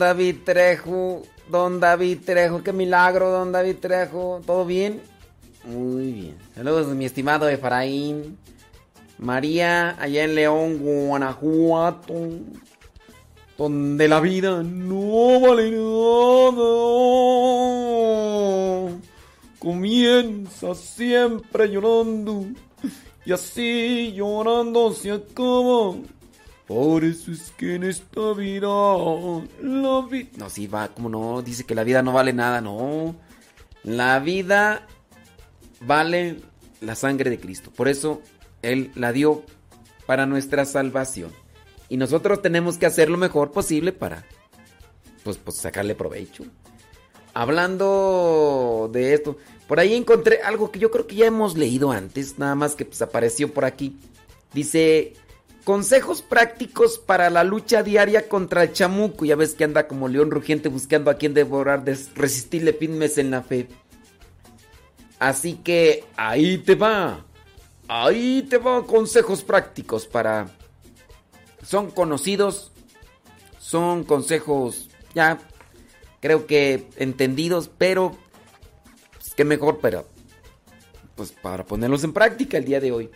David 0.00 0.38
Trejo. 0.44 1.22
Don 1.48 1.78
David 1.78 2.18
Trejo, 2.24 2.64
qué 2.64 2.72
milagro, 2.72 3.30
don 3.30 3.52
David 3.52 3.76
Trejo. 3.80 4.40
¿Todo 4.44 4.64
bien? 4.64 5.00
Muy 5.64 6.12
bien. 6.12 6.36
Saludos, 6.54 6.88
mi 6.88 7.04
estimado 7.04 7.48
Efraín. 7.48 8.36
María, 9.18 9.96
allá 10.00 10.24
en 10.24 10.34
León, 10.34 10.78
Guanajuato. 10.78 12.14
Donde 13.58 14.08
la 14.08 14.20
vida 14.20 14.62
no 14.62 15.40
vale 15.40 15.70
nada. 15.70 16.60
Comienza 19.58 20.74
siempre 20.74 21.68
llorando. 21.68 22.46
Y 23.26 23.32
así 23.32 24.12
llorando 24.16 24.94
se 24.94 25.10
acaba. 25.10 25.59
Es 27.28 27.52
que 27.56 27.74
en 27.74 27.84
esta 27.84 28.32
vida 28.32 28.68
la 29.62 30.06
vida... 30.08 30.30
No, 30.36 30.50
sí, 30.50 30.66
va, 30.66 30.88
como 30.88 31.08
no, 31.08 31.42
dice 31.42 31.64
que 31.64 31.74
la 31.74 31.84
vida 31.84 32.02
no 32.02 32.12
vale 32.12 32.32
nada, 32.32 32.60
no. 32.60 33.14
La 33.82 34.18
vida 34.18 34.86
vale 35.80 36.40
la 36.80 36.94
sangre 36.94 37.30
de 37.30 37.40
Cristo. 37.40 37.70
Por 37.70 37.88
eso 37.88 38.22
Él 38.62 38.90
la 38.94 39.12
dio 39.12 39.44
para 40.06 40.26
nuestra 40.26 40.64
salvación. 40.64 41.32
Y 41.88 41.96
nosotros 41.96 42.42
tenemos 42.42 42.78
que 42.78 42.86
hacer 42.86 43.10
lo 43.10 43.18
mejor 43.18 43.50
posible 43.50 43.92
para, 43.92 44.24
pues, 45.24 45.36
pues 45.36 45.56
sacarle 45.56 45.94
provecho. 45.94 46.44
Hablando 47.32 48.90
de 48.92 49.14
esto, 49.14 49.36
por 49.68 49.78
ahí 49.78 49.94
encontré 49.94 50.40
algo 50.42 50.70
que 50.70 50.80
yo 50.80 50.90
creo 50.90 51.06
que 51.06 51.16
ya 51.16 51.26
hemos 51.26 51.56
leído 51.56 51.92
antes, 51.92 52.38
nada 52.38 52.56
más 52.56 52.74
que 52.74 52.84
pues 52.84 53.00
apareció 53.02 53.52
por 53.52 53.64
aquí. 53.64 53.96
Dice, 54.52 55.12
consejos 55.70 56.20
prácticos 56.20 56.98
para 56.98 57.30
la 57.30 57.44
lucha 57.44 57.84
diaria 57.84 58.28
contra 58.28 58.64
el 58.64 58.72
chamuco. 58.72 59.24
Ya 59.24 59.36
ves 59.36 59.54
que 59.54 59.62
anda 59.62 59.86
como 59.86 60.08
león 60.08 60.32
rugiente 60.32 60.68
buscando 60.68 61.12
a 61.12 61.14
quien 61.14 61.32
devorar, 61.32 61.84
resistirle 62.16 62.72
firmes 62.72 63.18
en 63.18 63.30
la 63.30 63.42
fe. 63.42 63.68
Así 65.20 65.60
que 65.62 66.04
ahí 66.16 66.58
te 66.58 66.74
va. 66.74 67.24
Ahí 67.86 68.44
te 68.50 68.58
va 68.58 68.84
consejos 68.84 69.44
prácticos 69.44 70.08
para... 70.08 70.48
Son 71.62 71.92
conocidos, 71.92 72.72
son 73.60 74.02
consejos 74.02 74.88
ya 75.14 75.38
creo 76.18 76.48
que 76.48 76.88
entendidos, 76.96 77.70
pero 77.78 78.16
pues, 79.12 79.34
qué 79.36 79.44
mejor, 79.44 79.78
pero 79.80 80.04
pues 81.14 81.30
para 81.30 81.64
ponerlos 81.64 82.02
en 82.02 82.12
práctica 82.12 82.58
el 82.58 82.64
día 82.64 82.80
de 82.80 82.90
hoy. 82.90 83.08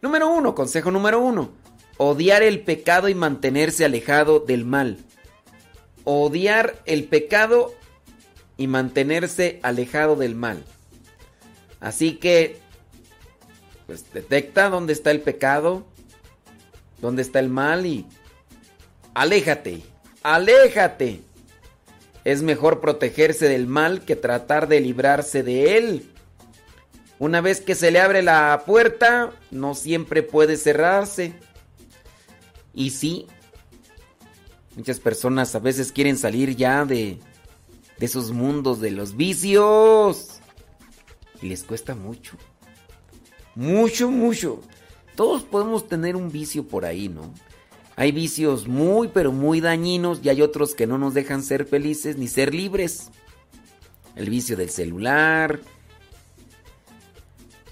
Número 0.00 0.28
uno, 0.32 0.54
consejo 0.54 0.90
número 0.90 1.20
uno, 1.20 1.50
odiar 1.98 2.42
el 2.42 2.60
pecado 2.60 3.08
y 3.08 3.14
mantenerse 3.14 3.84
alejado 3.84 4.40
del 4.40 4.64
mal. 4.64 4.98
Odiar 6.04 6.80
el 6.86 7.04
pecado 7.04 7.74
y 8.56 8.66
mantenerse 8.66 9.60
alejado 9.62 10.16
del 10.16 10.34
mal. 10.34 10.64
Así 11.80 12.14
que, 12.14 12.58
pues 13.86 14.10
detecta 14.12 14.70
dónde 14.70 14.92
está 14.92 15.10
el 15.10 15.20
pecado, 15.20 15.86
dónde 17.00 17.22
está 17.22 17.40
el 17.40 17.48
mal 17.48 17.84
y 17.84 18.06
aléjate, 19.14 19.82
aléjate. 20.22 21.20
Es 22.24 22.42
mejor 22.42 22.80
protegerse 22.80 23.48
del 23.48 23.66
mal 23.66 24.04
que 24.04 24.16
tratar 24.16 24.68
de 24.68 24.80
librarse 24.80 25.42
de 25.42 25.78
él. 25.78 26.10
Una 27.18 27.40
vez 27.40 27.60
que 27.60 27.74
se 27.74 27.90
le 27.90 28.00
abre 28.00 28.22
la 28.22 28.62
puerta, 28.66 29.32
no 29.50 29.74
siempre 29.74 30.22
puede 30.22 30.56
cerrarse. 30.56 31.34
Y 32.78 32.90
sí, 32.90 33.26
muchas 34.76 35.00
personas 35.00 35.52
a 35.56 35.58
veces 35.58 35.90
quieren 35.90 36.16
salir 36.16 36.54
ya 36.54 36.84
de, 36.84 37.18
de 37.98 38.06
esos 38.06 38.30
mundos 38.30 38.80
de 38.80 38.92
los 38.92 39.16
vicios. 39.16 40.38
Y 41.42 41.48
les 41.48 41.64
cuesta 41.64 41.96
mucho. 41.96 42.36
Mucho, 43.56 44.12
mucho. 44.12 44.60
Todos 45.16 45.42
podemos 45.42 45.88
tener 45.88 46.14
un 46.14 46.30
vicio 46.30 46.68
por 46.68 46.84
ahí, 46.84 47.08
¿no? 47.08 47.34
Hay 47.96 48.12
vicios 48.12 48.68
muy, 48.68 49.08
pero 49.08 49.32
muy 49.32 49.60
dañinos 49.60 50.20
y 50.22 50.28
hay 50.28 50.40
otros 50.40 50.76
que 50.76 50.86
no 50.86 50.98
nos 50.98 51.14
dejan 51.14 51.42
ser 51.42 51.64
felices 51.66 52.16
ni 52.16 52.28
ser 52.28 52.54
libres. 52.54 53.10
El 54.14 54.30
vicio 54.30 54.56
del 54.56 54.70
celular. 54.70 55.58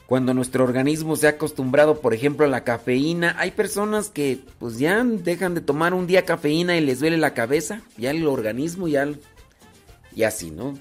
Cuando 0.06 0.34
nuestro 0.34 0.62
organismo 0.62 1.16
se 1.16 1.26
ha 1.26 1.30
acostumbrado, 1.30 2.00
por 2.00 2.14
ejemplo, 2.14 2.46
a 2.46 2.48
la 2.48 2.62
cafeína, 2.62 3.34
hay 3.38 3.50
personas 3.50 4.08
que 4.08 4.38
pues 4.60 4.78
ya 4.78 5.02
dejan 5.02 5.54
de 5.54 5.60
tomar 5.60 5.94
un 5.94 6.06
día 6.06 6.24
cafeína 6.24 6.76
y 6.76 6.80
les 6.80 7.00
duele 7.00 7.16
la 7.16 7.34
cabeza, 7.34 7.82
ya 7.96 8.10
el 8.10 8.26
organismo, 8.26 8.86
ya... 8.86 9.08
Y 10.14 10.22
así, 10.22 10.50
¿no? 10.50 10.78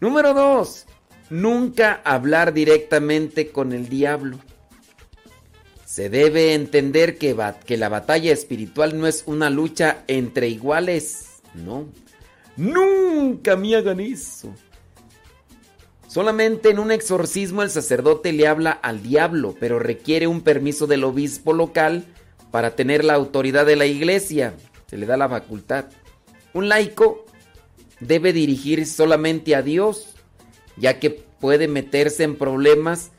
Número 0.00 0.32
dos, 0.32 0.86
nunca 1.28 2.00
hablar 2.04 2.54
directamente 2.54 3.48
con 3.48 3.72
el 3.72 3.88
diablo. 3.88 4.38
Se 5.84 6.08
debe 6.08 6.54
entender 6.54 7.18
que, 7.18 7.36
que, 7.64 7.76
la 7.76 7.88
batalla 7.88 8.32
espiritual 8.32 8.98
no 8.98 9.06
es 9.06 9.22
una 9.26 9.50
lucha 9.50 10.02
entre 10.08 10.48
iguales, 10.48 11.40
no. 11.54 11.86
Nunca 12.56 13.54
me 13.54 13.76
hagan 13.76 14.00
eso. 14.00 14.54
Solamente 16.16 16.70
en 16.70 16.78
un 16.78 16.92
exorcismo 16.92 17.62
el 17.62 17.68
sacerdote 17.68 18.32
le 18.32 18.46
habla 18.46 18.70
al 18.70 19.02
diablo, 19.02 19.54
pero 19.60 19.78
requiere 19.78 20.26
un 20.26 20.40
permiso 20.40 20.86
del 20.86 21.04
obispo 21.04 21.52
local 21.52 22.06
para 22.50 22.74
tener 22.74 23.04
la 23.04 23.12
autoridad 23.12 23.66
de 23.66 23.76
la 23.76 23.84
iglesia. 23.84 24.54
Se 24.86 24.96
le 24.96 25.04
da 25.04 25.18
la 25.18 25.28
facultad. 25.28 25.90
Un 26.54 26.70
laico 26.70 27.26
debe 28.00 28.32
dirigir 28.32 28.86
solamente 28.86 29.54
a 29.54 29.60
Dios 29.60 30.14
ya 30.78 30.98
que 30.98 31.10
puede 31.10 31.68
meterse 31.68 32.24
en 32.24 32.36
problemas 32.36 33.10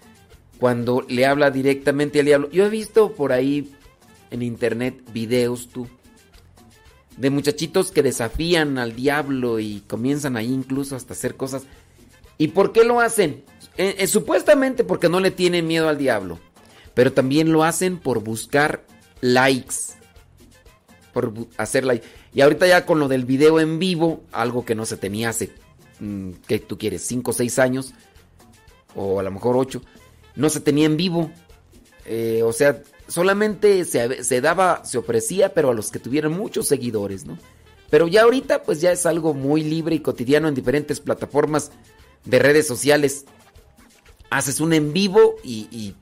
cuando 0.60 1.06
le 1.08 1.28
habla 1.28 1.52
directamente 1.52 2.22
al 2.22 2.26
diablo. 2.26 2.50
Yo 2.50 2.66
he 2.66 2.70
visto 2.72 3.14
por 3.14 3.32
ahí 3.32 3.76
en 4.32 4.42
internet 4.42 5.04
videos 5.14 5.70
tú 5.70 5.88
de 7.16 7.30
muchachitos 7.30 7.92
que 7.92 8.02
desafían 8.02 8.80
al 8.80 8.96
diablo 8.96 9.60
y 9.60 9.84
comienzan 9.88 10.36
ahí 10.36 10.52
incluso 10.52 10.96
hasta 10.96 11.14
hacer 11.14 11.36
cosas. 11.36 11.68
¿Y 12.38 12.50
por 12.50 12.72
qué 12.72 12.84
lo 12.84 13.00
hacen? 13.00 13.44
Eh, 13.78 13.96
eh, 14.00 14.08
supuestamente 14.08 14.84
porque 14.84 15.10
no 15.10 15.20
le 15.20 15.32
tienen 15.32 15.68
miedo 15.68 15.90
al 15.90 15.98
diablo, 15.98 16.40
pero 16.94 17.14
también 17.14 17.52
lo 17.52 17.64
hacen 17.64 17.98
por 17.98 18.24
buscar 18.24 18.86
likes, 19.22 19.76
por 21.14 21.34
hacer 21.58 21.86
likes. 21.86 22.08
Y 22.34 22.42
ahorita 22.42 22.68
ya 22.68 22.86
con 22.86 23.00
lo 23.00 23.08
del 23.08 23.26
video 23.26 23.60
en 23.60 23.80
vivo, 23.80 24.24
algo 24.32 24.66
que 24.66 24.76
no 24.76 24.86
se 24.86 24.98
tenía 24.98 25.30
hace 25.30 25.52
Mm, 26.00 26.32
¿qué 26.48 26.60
tú 26.60 26.78
quieres? 26.78 27.02
5 27.04 27.32
o 27.32 27.34
6 27.34 27.60
años, 27.60 27.94
o 28.96 29.20
a 29.20 29.24
lo 29.24 29.32
mejor 29.32 29.58
8, 29.58 29.82
no 30.36 30.50
se 30.50 30.60
tenía 30.60 30.86
en 30.86 30.98
vivo. 30.98 31.32
Eh, 32.06 32.42
o 32.44 32.54
sea, 32.54 32.82
solamente 33.08 33.84
se, 33.86 34.42
daba, 34.42 34.86
se 34.86 34.98
ofrecía, 34.98 35.54
pero 35.54 35.72
a 35.72 35.74
los 35.74 35.92
que 35.92 36.00
tuvieran 36.00 36.34
muchos 36.34 36.68
seguidores, 36.68 37.26
¿no? 37.26 37.38
Pero 37.90 38.08
ya 38.08 38.24
ahorita, 38.24 38.64
pues 38.64 38.82
ya 38.82 38.92
es 38.92 39.06
algo 39.06 39.34
muy 39.34 39.64
libre 39.64 39.96
y 39.96 40.00
cotidiano 40.00 40.48
en 40.48 40.56
diferentes 40.56 41.00
plataformas 41.00 41.72
de 42.28 42.40
redes 42.40 42.68
sociales. 42.68 43.26
Haces 44.30 44.60
un 44.60 44.74
en 44.74 44.94
vivo 44.94 45.36
y, 45.44 45.96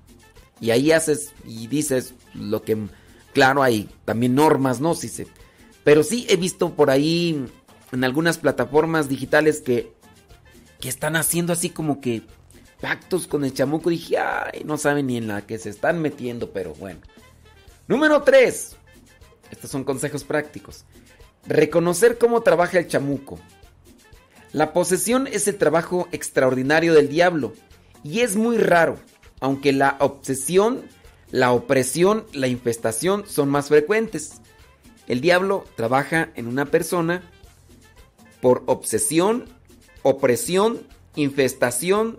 y, 0.60 0.72
ahí 0.72 0.92
haces 0.92 1.32
y 1.46 1.68
dices 1.68 2.16
lo 2.34 2.64
que, 2.64 2.78
claro, 3.34 3.62
hay 3.62 3.90
también 4.04 4.34
normas, 4.34 4.82
¿no? 4.82 4.96
Sí, 4.96 5.10
se, 5.10 5.28
pero 5.84 6.04
sí 6.04 6.26
he 6.28 6.36
visto 6.36 6.74
por 6.74 6.90
ahí 6.90 7.46
en 7.92 8.04
algunas 8.04 8.40
plataformas 8.40 9.08
digitales 9.08 9.62
que, 9.62 9.94
que 10.80 10.90
están 10.90 11.16
haciendo 11.16 11.54
así 11.54 11.70
como 11.70 12.02
que 12.02 12.24
pactos 12.82 13.28
con 13.28 13.46
el 13.46 13.54
chamuco. 13.54 13.92
Dije, 13.92 14.18
ay, 14.18 14.64
no 14.66 14.78
saben 14.78 15.08
ni 15.08 15.18
en 15.18 15.28
la 15.28 15.46
que 15.46 15.60
se 15.60 15.70
están 15.70 16.02
metiendo, 16.02 16.52
pero 16.52 16.74
bueno. 16.74 17.02
Número 17.88 18.24
3. 18.24 18.76
Estos 19.52 19.70
son 19.70 19.84
consejos 19.84 20.24
prácticos. 20.24 20.86
Reconocer 21.48 22.18
cómo 22.18 22.42
trabaja 22.42 22.80
el 22.80 22.88
chamuco. 22.88 23.40
La 24.56 24.72
posesión 24.72 25.28
es 25.28 25.50
el 25.50 25.58
trabajo 25.58 26.08
extraordinario 26.14 26.94
del 26.94 27.10
diablo 27.10 27.52
y 28.06 28.22
es 28.22 28.38
muy 28.38 28.58
raro, 28.58 28.98
aunque 29.42 29.74
la 29.74 29.98
obsesión, 30.00 30.84
la 31.30 31.52
opresión, 31.52 32.26
la 32.32 32.48
infestación 32.48 33.26
son 33.28 33.50
más 33.50 33.68
frecuentes. 33.68 34.36
El 35.10 35.20
diablo 35.20 35.66
trabaja 35.76 36.30
en 36.36 36.48
una 36.48 36.64
persona 36.68 37.22
por 38.40 38.64
obsesión, 38.68 39.44
opresión, 40.04 40.88
infestación. 41.18 42.18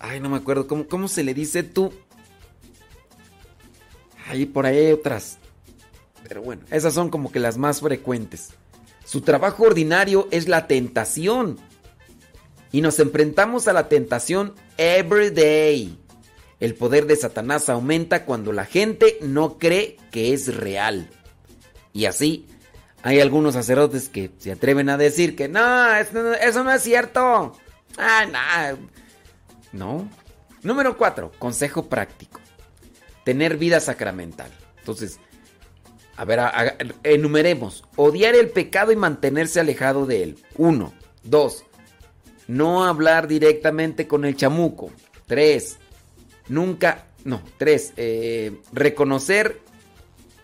Ay, 0.00 0.18
no 0.18 0.30
me 0.30 0.38
acuerdo. 0.38 0.66
¿Cómo, 0.66 0.88
cómo 0.88 1.08
se 1.08 1.24
le 1.24 1.34
dice 1.34 1.62
tú? 1.62 1.92
Ahí 4.28 4.46
por 4.46 4.64
ahí 4.64 4.78
hay 4.78 4.92
otras. 4.92 5.36
Pero 6.26 6.40
bueno, 6.40 6.62
esas 6.70 6.94
son 6.94 7.10
como 7.10 7.30
que 7.30 7.38
las 7.38 7.58
más 7.58 7.80
frecuentes. 7.80 8.54
Su 9.04 9.20
trabajo 9.20 9.64
ordinario 9.64 10.28
es 10.30 10.48
la 10.48 10.66
tentación. 10.66 11.58
Y 12.72 12.80
nos 12.80 12.98
enfrentamos 12.98 13.68
a 13.68 13.72
la 13.72 13.88
tentación 13.88 14.54
every 14.78 15.30
day. 15.30 15.98
El 16.60 16.74
poder 16.74 17.06
de 17.06 17.16
Satanás 17.16 17.68
aumenta 17.68 18.24
cuando 18.24 18.52
la 18.52 18.64
gente 18.64 19.18
no 19.20 19.58
cree 19.58 19.96
que 20.10 20.32
es 20.32 20.54
real. 20.56 21.10
Y 21.92 22.06
así 22.06 22.46
Hay 23.02 23.20
algunos 23.20 23.52
sacerdotes 23.54 24.08
que 24.08 24.30
se 24.38 24.50
atreven 24.50 24.88
a 24.88 24.96
decir 24.96 25.36
que 25.36 25.46
no, 25.46 25.94
eso 25.94 26.64
no, 26.64 26.72
es 26.72 26.82
cierto. 26.82 27.54
Ah, 27.98 28.24
no. 28.32 28.78
No. 29.72 30.08
Número 30.62 30.96
cuatro, 30.96 31.30
consejo 31.38 31.90
práctico. 31.90 32.40
Tener 33.24 33.58
vida 33.58 33.78
sacramental. 33.80 34.50
Entonces, 34.78 35.20
a 36.16 36.24
ver, 36.24 36.40
enumeremos. 37.02 37.84
Odiar 37.96 38.34
el 38.34 38.50
pecado 38.50 38.92
y 38.92 38.96
mantenerse 38.96 39.60
alejado 39.60 40.06
de 40.06 40.22
él. 40.22 40.38
Uno. 40.56 40.92
Dos. 41.22 41.64
No 42.46 42.84
hablar 42.84 43.26
directamente 43.26 44.06
con 44.06 44.24
el 44.24 44.36
chamuco. 44.36 44.90
Tres. 45.26 45.78
Nunca. 46.48 47.06
No. 47.24 47.42
Tres. 47.58 47.92
eh, 47.96 48.60
reconocer 48.72 49.60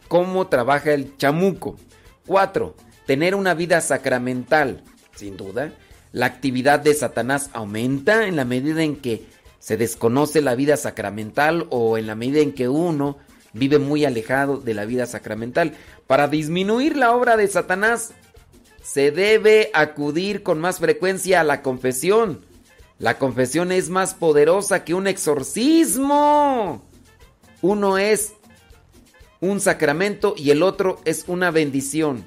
cómo 0.08 0.48
trabaja 0.48 0.92
el 0.92 1.16
chamuco. 1.16 1.76
Cuatro. 2.26 2.74
Tener 3.06 3.34
una 3.34 3.54
vida 3.54 3.80
sacramental. 3.80 4.82
Sin 5.14 5.36
duda. 5.36 5.72
La 6.12 6.26
actividad 6.26 6.80
de 6.80 6.94
Satanás 6.94 7.50
aumenta 7.52 8.26
en 8.26 8.34
la 8.34 8.44
medida 8.44 8.82
en 8.82 8.96
que 8.96 9.26
se 9.60 9.76
desconoce 9.76 10.40
la 10.40 10.56
vida 10.56 10.76
sacramental 10.76 11.66
o 11.70 11.98
en 11.98 12.06
la 12.08 12.16
medida 12.16 12.40
en 12.40 12.52
que 12.52 12.68
uno 12.68 13.18
vive 13.52 13.78
muy 13.78 14.04
alejado 14.04 14.58
de 14.58 14.74
la 14.74 14.84
vida 14.84 15.06
sacramental. 15.06 15.74
Para 16.06 16.28
disminuir 16.28 16.96
la 16.96 17.12
obra 17.12 17.36
de 17.36 17.48
Satanás, 17.48 18.12
se 18.82 19.10
debe 19.10 19.70
acudir 19.74 20.42
con 20.42 20.60
más 20.60 20.78
frecuencia 20.78 21.40
a 21.40 21.44
la 21.44 21.62
confesión. 21.62 22.44
La 22.98 23.18
confesión 23.18 23.72
es 23.72 23.88
más 23.88 24.14
poderosa 24.14 24.84
que 24.84 24.94
un 24.94 25.06
exorcismo. 25.06 26.84
Uno 27.62 27.98
es 27.98 28.34
un 29.40 29.60
sacramento 29.60 30.34
y 30.36 30.50
el 30.50 30.62
otro 30.62 31.00
es 31.04 31.24
una 31.26 31.50
bendición. 31.50 32.24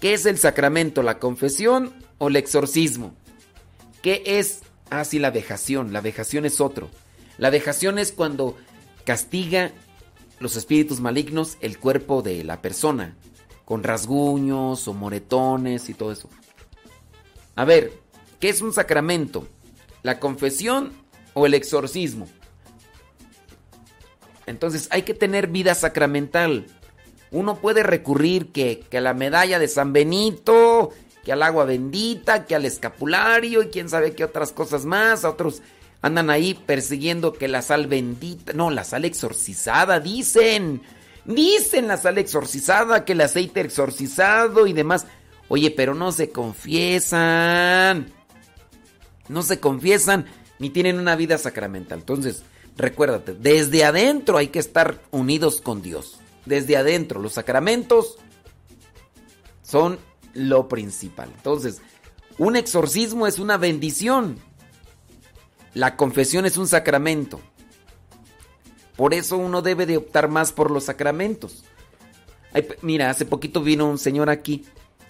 ¿Qué 0.00 0.14
es 0.14 0.26
el 0.26 0.38
sacramento? 0.38 1.02
¿La 1.02 1.18
confesión 1.18 1.92
o 2.18 2.28
el 2.28 2.36
exorcismo? 2.36 3.14
¿Qué 4.00 4.22
es? 4.24 4.60
Ah, 4.90 5.04
sí, 5.04 5.18
la 5.18 5.30
vejación. 5.30 5.92
La 5.92 6.00
vejación 6.00 6.46
es 6.46 6.60
otro. 6.60 6.88
La 7.36 7.50
vejación 7.50 7.98
es 7.98 8.12
cuando 8.12 8.56
castiga 9.08 9.72
los 10.38 10.56
espíritus 10.56 11.00
malignos 11.00 11.56
el 11.62 11.78
cuerpo 11.78 12.20
de 12.20 12.44
la 12.44 12.60
persona, 12.60 13.16
con 13.64 13.82
rasguños 13.82 14.86
o 14.86 14.92
moretones 14.92 15.88
y 15.88 15.94
todo 15.94 16.12
eso. 16.12 16.28
A 17.56 17.64
ver, 17.64 17.90
¿qué 18.38 18.50
es 18.50 18.60
un 18.60 18.74
sacramento? 18.74 19.48
¿La 20.02 20.20
confesión 20.20 20.92
o 21.32 21.46
el 21.46 21.54
exorcismo? 21.54 22.28
Entonces 24.44 24.88
hay 24.90 25.04
que 25.04 25.14
tener 25.14 25.46
vida 25.46 25.74
sacramental. 25.74 26.66
Uno 27.30 27.56
puede 27.56 27.84
recurrir 27.84 28.52
que, 28.52 28.84
a 28.92 29.00
la 29.00 29.14
medalla 29.14 29.58
de 29.58 29.68
San 29.68 29.94
Benito, 29.94 30.90
que 31.24 31.32
al 31.32 31.42
agua 31.42 31.64
bendita, 31.64 32.44
que 32.44 32.54
al 32.54 32.66
escapulario 32.66 33.62
y 33.62 33.68
quién 33.68 33.88
sabe 33.88 34.14
qué 34.14 34.24
otras 34.24 34.52
cosas 34.52 34.84
más. 34.84 35.24
Otros 35.24 35.62
andan 36.02 36.30
ahí 36.30 36.54
persiguiendo 36.54 37.32
que 37.32 37.48
la 37.48 37.62
sal 37.62 37.86
bendita, 37.86 38.52
no, 38.52 38.70
la 38.70 38.84
sal 38.84 39.04
exorcizada, 39.04 40.00
dicen. 40.00 40.82
Dicen 41.24 41.88
la 41.88 41.98
sal 41.98 42.16
exorcizada, 42.16 43.04
que 43.04 43.12
el 43.12 43.20
aceite 43.20 43.60
exorcizado 43.60 44.66
y 44.66 44.72
demás. 44.72 45.06
Oye, 45.48 45.70
pero 45.70 45.94
no 45.94 46.10
se 46.10 46.30
confiesan. 46.30 48.12
No 49.28 49.42
se 49.42 49.60
confiesan 49.60 50.26
ni 50.58 50.70
tienen 50.70 50.98
una 50.98 51.16
vida 51.16 51.36
sacramental. 51.38 51.98
Entonces, 52.00 52.42
recuérdate, 52.76 53.34
desde 53.34 53.84
adentro 53.84 54.38
hay 54.38 54.48
que 54.48 54.58
estar 54.58 55.02
unidos 55.10 55.60
con 55.60 55.82
Dios. 55.82 56.18
Desde 56.46 56.76
adentro, 56.76 57.20
los 57.20 57.34
sacramentos 57.34 58.16
son 59.62 59.98
lo 60.34 60.68
principal. 60.68 61.30
Entonces, 61.36 61.82
un 62.38 62.56
exorcismo 62.56 63.26
es 63.26 63.38
una 63.38 63.56
bendición. 63.58 64.38
La 65.74 65.96
confesión 65.96 66.46
es 66.46 66.56
un 66.56 66.66
sacramento. 66.66 67.40
Por 68.96 69.14
eso 69.14 69.36
uno 69.36 69.62
debe 69.62 69.86
de 69.86 69.96
optar 69.96 70.28
más 70.28 70.52
por 70.52 70.70
los 70.70 70.84
sacramentos. 70.84 71.64
Mira, 72.82 73.10
hace 73.10 73.26
poquito 73.26 73.62
vino 73.62 73.88
un 73.88 73.98
señor 73.98 74.30
aquí, 74.30 74.64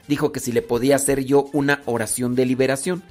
dijo 0.09 0.33
que 0.33 0.41
si 0.41 0.53
le 0.53 0.61
podía 0.61 0.97
hacer 0.97 1.25
yo 1.25 1.49
una 1.53 1.83
oración 1.87 2.35
de 2.35 2.45
liberación. 2.45 3.03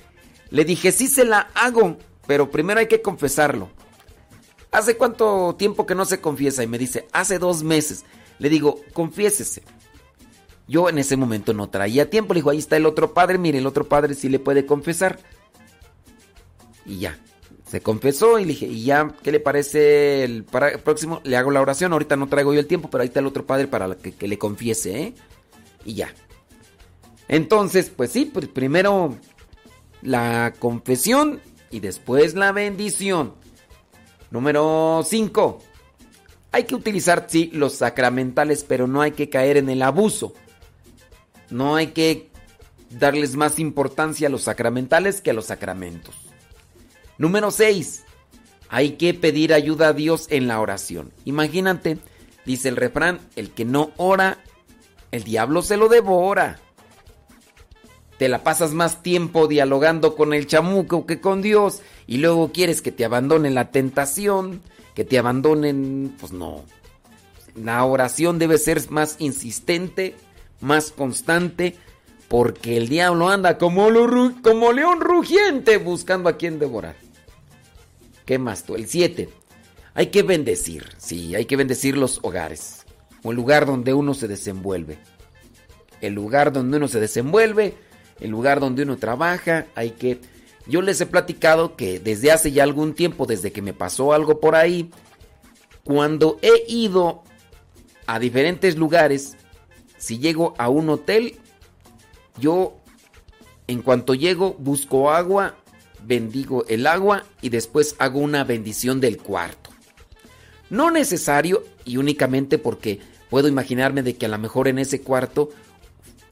Le 0.50 0.66
dije, 0.66 0.92
sí 0.92 1.08
se 1.08 1.26
la 1.26 1.50
hago, 1.56 1.98
pero 2.28 2.52
primero 2.52 2.80
hay 2.80 2.88
que 2.88 3.02
confesarlo. 3.02 3.70
¿Hace 4.72 4.98
cuánto 4.98 5.56
tiempo 5.58 5.86
que 5.86 5.96
no 5.96 6.06
se 6.06 6.22
confiesa? 6.22 6.64
Y 6.64 6.68
me 6.68 6.78
dice, 6.78 7.08
hace 7.12 7.40
dos 7.40 7.64
meses. 7.64 8.06
Le 8.38 8.50
digo, 8.50 8.82
confiésese. 8.94 9.64
Yo 10.68 10.90
en 10.90 10.98
ese 10.98 11.16
momento 11.16 11.54
no 11.54 11.70
traía 11.70 12.10
tiempo. 12.10 12.34
Le 12.34 12.40
digo, 12.40 12.50
ahí 12.50 12.60
está 12.60 12.76
el 12.78 12.86
otro 12.86 13.14
padre. 13.14 13.38
Mire, 13.38 13.58
el 13.58 13.66
otro 13.66 13.88
padre 13.88 14.14
sí 14.14 14.30
le 14.30 14.40
puede 14.40 14.66
confesar. 14.66 15.20
Y 16.86 17.00
ya. 17.00 17.18
Se 17.70 17.82
confesó 17.82 18.40
y 18.40 18.44
le 18.44 18.50
dije, 18.50 18.66
¿y 18.66 18.86
ya 18.86 19.14
qué 19.22 19.32
le 19.32 19.40
parece 19.40 20.24
el, 20.24 20.46
próximo? 20.46 21.22
Le 21.24 21.36
hago 21.36 21.52
la 21.52 21.62
oración. 21.62 21.92
Ahorita 21.92 22.16
no 22.16 22.28
traigo 22.28 22.54
yo 22.54 22.62
el 22.62 22.68
tiempo, 22.68 22.90
pero 22.90 23.02
ahí 23.02 23.08
está 23.08 23.20
el 23.20 23.28
otro 23.28 23.46
padre 23.46 23.68
para 23.68 23.96
que, 23.96 24.14
que 24.14 24.28
le 24.28 24.38
confiese, 24.38 25.02
¿eh? 25.02 25.14
Y 25.84 25.96
ya. 25.96 26.14
Entonces, 27.28 27.90
pues 27.90 28.12
sí, 28.12 28.26
pues 28.26 28.48
primero 28.48 29.16
la 30.02 30.54
confesión 30.60 31.42
y 31.70 31.82
después 31.82 32.36
la 32.36 32.54
bendición. 32.54 33.34
Número 34.32 35.02
5. 35.06 35.60
Hay 36.52 36.64
que 36.64 36.76
utilizar, 36.76 37.26
sí, 37.28 37.50
los 37.54 37.74
sacramentales, 37.74 38.64
pero 38.64 38.88
no 38.88 39.02
hay 39.02 39.12
que 39.12 39.30
caer 39.30 39.58
en 39.58 39.70
el 39.70 39.82
abuso. 39.82 40.34
No 41.50 41.76
hay 41.76 41.88
que 41.88 42.30
darles 42.90 43.36
más 43.36 43.60
importancia 43.60 44.28
a 44.28 44.32
los 44.32 44.44
sacramentales 44.44 45.22
que 45.22 45.32
a 45.32 45.34
los 45.34 45.46
sacramentos. 45.46 46.27
Número 47.18 47.52
6. 47.52 48.04
Hay 48.70 48.92
que 48.92 49.14
pedir 49.14 49.54
ayuda 49.54 49.90
a 49.90 49.94
Dios 49.94 50.28
en 50.30 50.48
la 50.48 50.60
oración. 50.60 51.12
Imagínate, 51.26 51.98
dice 52.46 52.70
el 52.70 52.76
refrán, 52.76 53.20
el 53.36 53.52
que 53.52 53.66
no 53.66 53.92
ora, 53.98 54.40
el 55.12 55.24
diablo 55.24 55.62
se 55.62 55.78
lo 55.78 55.88
devora. 55.88 56.60
Te 58.18 58.30
la 58.30 58.44
pasas 58.44 58.74
más 58.74 59.04
tiempo 59.04 59.48
dialogando 59.48 60.16
con 60.16 60.34
el 60.34 60.48
chamuco 60.48 61.06
que 61.06 61.22
con 61.22 61.42
Dios 61.42 61.82
y 62.08 62.18
luego 62.18 62.52
quieres 62.52 62.82
que 62.82 62.92
te 62.92 63.06
abandone 63.06 63.52
la 63.52 63.72
tentación, 63.72 64.62
que 64.96 65.06
te 65.06 65.20
abandonen, 65.20 66.16
pues 66.20 66.32
no. 66.32 66.64
La 67.56 67.84
oración 67.86 68.40
debe 68.40 68.58
ser 68.58 68.90
más 68.90 69.16
insistente, 69.20 70.16
más 70.60 70.92
constante, 70.92 71.76
porque 72.28 72.78
el 72.78 72.90
diablo 72.90 73.30
anda 73.30 73.58
como, 73.58 73.88
como 74.42 74.74
león 74.74 75.00
rugiente 75.00 75.78
buscando 75.78 76.30
a 76.30 76.38
quien 76.38 76.60
devorar. 76.60 77.07
¿Qué 78.28 78.38
más 78.38 78.66
tú? 78.66 78.76
El 78.76 78.88
7. 78.88 79.30
Hay 79.96 80.08
que 80.08 80.22
bendecir, 80.22 80.90
sí, 80.98 81.34
hay 81.34 81.46
que 81.46 81.56
bendecir 81.56 81.98
los 81.98 82.20
hogares, 82.22 82.86
o 83.24 83.32
el 83.32 83.38
lugar 83.38 83.66
donde 83.66 83.94
uno 83.94 84.14
se 84.14 84.28
desenvuelve. 84.28 85.00
El 86.02 86.14
lugar 86.14 86.52
donde 86.52 86.78
uno 86.78 86.88
se 86.90 87.00
desenvuelve, 87.00 87.74
el 88.20 88.30
lugar 88.30 88.60
donde 88.60 88.84
uno 88.84 88.98
trabaja, 88.98 89.66
hay 89.74 89.92
que... 89.92 90.20
Yo 90.68 90.82
les 90.82 91.00
he 91.00 91.06
platicado 91.06 91.78
que 91.78 92.00
desde 92.00 92.32
hace 92.32 92.52
ya 92.52 92.64
algún 92.64 92.94
tiempo, 92.94 93.26
desde 93.26 93.54
que 93.54 93.62
me 93.62 93.74
pasó 93.74 94.12
algo 94.12 94.42
por 94.42 94.56
ahí, 94.56 94.92
cuando 95.86 96.38
he 96.42 96.66
ido 96.68 97.24
a 98.08 98.20
diferentes 98.20 98.76
lugares, 98.76 99.38
si 99.98 100.20
llego 100.20 100.54
a 100.58 100.68
un 100.68 100.90
hotel, 100.90 101.40
yo 102.40 102.78
en 103.68 103.82
cuanto 103.82 104.14
llego 104.14 104.54
busco 104.60 105.12
agua, 105.12 105.56
bendigo 106.08 106.66
el 106.68 106.88
agua 106.88 107.26
y 107.42 107.50
después 107.50 107.96
hago 108.00 108.20
una 108.20 108.44
bendición 108.44 109.02
del 109.02 109.18
cuarto. 109.18 109.70
No 110.70 110.90
necesario 110.90 111.64
y 111.86 111.98
únicamente 111.98 112.58
porque 112.58 113.00
puedo 113.30 113.48
imaginarme 113.48 114.04
de 114.04 114.16
que 114.16 114.26
a 114.26 114.30
lo 114.30 114.38
mejor 114.38 114.68
en 114.68 114.80
ese 114.80 115.02
cuarto 115.02 115.50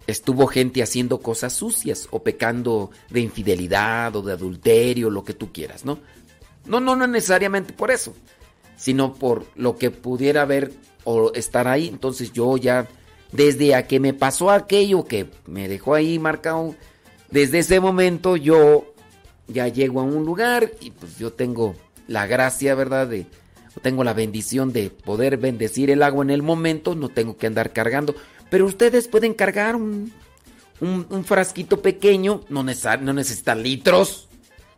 estuvo 0.07 0.47
gente 0.47 0.81
haciendo 0.81 1.19
cosas 1.19 1.53
sucias 1.53 2.07
o 2.11 2.23
pecando 2.23 2.91
de 3.09 3.21
infidelidad 3.21 4.15
o 4.15 4.21
de 4.21 4.33
adulterio, 4.33 5.09
lo 5.09 5.23
que 5.23 5.33
tú 5.33 5.51
quieras, 5.51 5.83
¿no? 5.83 5.99
No, 6.65 6.79
no, 6.79 6.95
no 6.95 7.07
necesariamente 7.07 7.73
por 7.73 7.91
eso, 7.91 8.13
sino 8.77 9.13
por 9.13 9.45
lo 9.55 9.77
que 9.77 9.91
pudiera 9.91 10.43
haber 10.43 10.71
o 11.03 11.33
estar 11.33 11.67
ahí. 11.67 11.87
Entonces 11.87 12.31
yo 12.33 12.57
ya, 12.57 12.87
desde 13.31 13.75
a 13.75 13.87
que 13.87 13.99
me 13.99 14.13
pasó 14.13 14.51
aquello 14.51 15.05
que 15.05 15.29
me 15.45 15.67
dejó 15.67 15.95
ahí 15.95 16.17
marcado, 16.17 16.75
desde 17.29 17.59
ese 17.59 17.79
momento 17.79 18.37
yo 18.37 18.94
ya 19.47 19.67
llego 19.67 19.99
a 19.99 20.03
un 20.03 20.25
lugar 20.25 20.71
y 20.81 20.91
pues 20.91 21.17
yo 21.17 21.31
tengo 21.33 21.75
la 22.07 22.27
gracia, 22.27 22.75
¿verdad? 22.75 23.07
De, 23.07 23.25
tengo 23.81 24.03
la 24.03 24.13
bendición 24.13 24.71
de 24.73 24.89
poder 24.89 25.37
bendecir 25.37 25.89
el 25.89 26.01
agua 26.03 26.23
en 26.23 26.29
el 26.31 26.41
momento, 26.43 26.95
no 26.95 27.09
tengo 27.09 27.37
que 27.37 27.47
andar 27.47 27.73
cargando. 27.73 28.15
Pero 28.49 28.65
ustedes 28.65 29.07
pueden 29.07 29.33
cargar 29.33 29.75
un, 29.75 30.11
un, 30.79 31.25
frasquito 31.25 31.81
pequeño, 31.81 32.41
no, 32.49 32.63
necesar- 32.63 33.01
no 33.01 33.13
necesitan 33.13 33.63
litros. 33.63 34.27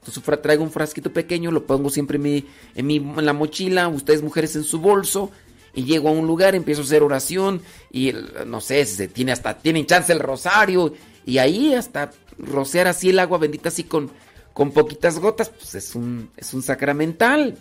Entonces 0.05 0.41
traigo 0.41 0.63
un 0.63 0.71
frasquito 0.71 1.11
pequeño, 1.11 1.51
lo 1.51 1.65
pongo 1.65 1.89
siempre 1.89 2.15
en, 2.15 2.21
mi, 2.23 2.45
en, 2.75 2.87
mi, 2.87 2.99
la 3.21 3.33
mochila, 3.33 3.87
ustedes 3.89 4.23
mujeres 4.23 4.55
en 4.55 4.63
su 4.63 4.79
bolso. 4.79 5.31
y 5.75 5.83
llego 5.83 6.09
a 6.09 6.11
un 6.11 6.25
lugar, 6.25 6.55
empiezo 6.55 6.81
a 6.81 6.85
hacer 6.85 7.03
oración 7.03 7.61
y 7.91 8.13
no 8.47 8.61
sé, 8.61 8.83
se 8.85 9.07
tiene 9.07 9.31
hasta 9.31 9.57
tienen 9.57 9.85
chance 9.85 10.11
el 10.11 10.19
rosario 10.19 10.93
y 11.25 11.37
ahí 11.37 11.75
hasta 11.75 12.11
rociar 12.39 12.87
así 12.87 13.09
el 13.09 13.19
agua 13.19 13.37
bendita 13.37 13.69
así 13.69 13.83
con, 13.83 14.09
con 14.57 14.71
poquitas 14.71 15.19
gotas, 15.19 15.49
pues 15.49 15.75
es 15.75 15.93
un, 15.93 16.31
es 16.35 16.51
un 16.55 16.63
sacramental. 16.63 17.59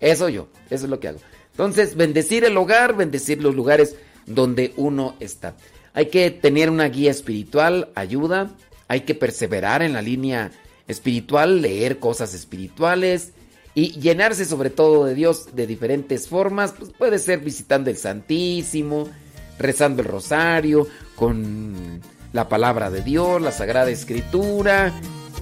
Eso 0.00 0.28
yo, 0.28 0.48
eso 0.68 0.86
es 0.86 0.90
lo 0.90 0.98
que 0.98 1.06
hago. 1.06 1.20
Entonces, 1.52 1.94
bendecir 1.94 2.42
el 2.42 2.56
hogar, 2.56 2.96
bendecir 2.96 3.40
los 3.40 3.54
lugares 3.54 3.94
donde 4.26 4.72
uno 4.76 5.14
está. 5.20 5.54
Hay 5.94 6.06
que 6.06 6.32
tener 6.32 6.70
una 6.70 6.88
guía 6.88 7.12
espiritual, 7.12 7.90
ayuda, 7.94 8.50
hay 8.88 9.02
que 9.02 9.14
perseverar 9.14 9.82
en 9.82 9.92
la 9.92 10.02
línea 10.02 10.50
espiritual, 10.88 11.62
leer 11.62 12.00
cosas 12.00 12.34
espirituales 12.34 13.30
y 13.72 13.92
llenarse 14.00 14.46
sobre 14.46 14.70
todo 14.70 15.04
de 15.04 15.14
Dios 15.14 15.54
de 15.54 15.68
diferentes 15.68 16.26
formas. 16.26 16.74
Pues 16.76 16.90
puede 16.90 17.20
ser 17.20 17.38
visitando 17.38 17.90
el 17.90 17.96
Santísimo, 17.96 19.08
rezando 19.56 20.02
el 20.02 20.08
rosario, 20.08 20.88
con 21.14 22.00
la 22.32 22.48
palabra 22.48 22.90
de 22.90 23.02
Dios, 23.02 23.40
la 23.40 23.52
Sagrada 23.52 23.90
Escritura. 23.90 24.92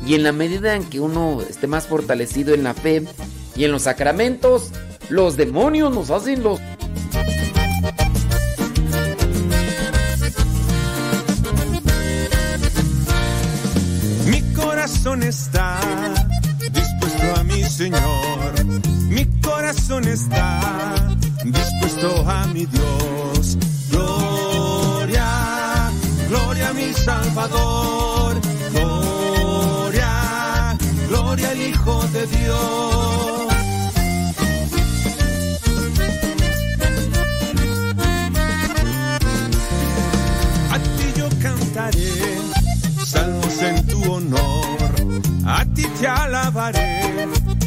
Y 0.07 0.15
en 0.15 0.23
la 0.23 0.33
medida 0.33 0.75
en 0.75 0.85
que 0.85 1.01
uno 1.01 1.43
esté 1.43 1.67
más 1.67 1.87
fortalecido 1.87 2.55
en 2.55 2.65
la 2.65 2.75
fe 2.75 3.05
y 3.55 3.65
en 3.65 3.73
los 3.73 3.83
sacramentos, 3.83 4.71
los 5.09 5.37
demonios 5.37 5.95
nos 5.95 6.11
hacen 6.11 6.43
los... 6.43 6.61
Mi 14.27 14.43
corazón 14.55 15.23
está 15.23 15.79
dispuesto 16.73 17.35
a 17.37 17.45
mi 17.45 17.63
Señor. 17.65 18.65
Mi 19.09 19.25
corazón 19.41 20.07
está 20.07 20.61
dispuesto 21.45 22.29
a 22.29 22.47
mi 22.49 22.67
Dios. 22.67 23.57
Gloria, 23.91 25.91
gloria 26.29 26.69
a 26.69 26.73
mi 26.75 26.93
Salvador. 26.93 28.18
Dios. 32.37 33.53
A 40.71 40.79
ti 40.79 41.13
yo 41.17 41.29
cantaré 41.43 42.39
salmos 43.05 43.63
en 43.63 43.87
tu 43.87 44.13
honor. 44.13 44.79
A 45.47 45.65
ti 45.75 45.85
te 45.99 46.07
alabaré 46.07 47.27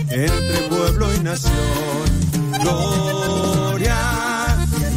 entre 0.09 0.57
pueblo 0.69 1.13
y 1.15 1.19
nación. 1.21 2.05
Gloria, 2.61 3.97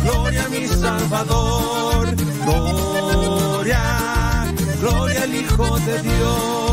gloria 0.03 0.45
a 0.45 0.49
mi 0.49 0.67
Salvador. 0.69 2.15
Gloria, 2.45 3.83
gloria 4.81 5.23
al 5.23 5.35
Hijo 5.35 5.79
de 5.81 6.03
Dios. 6.03 6.64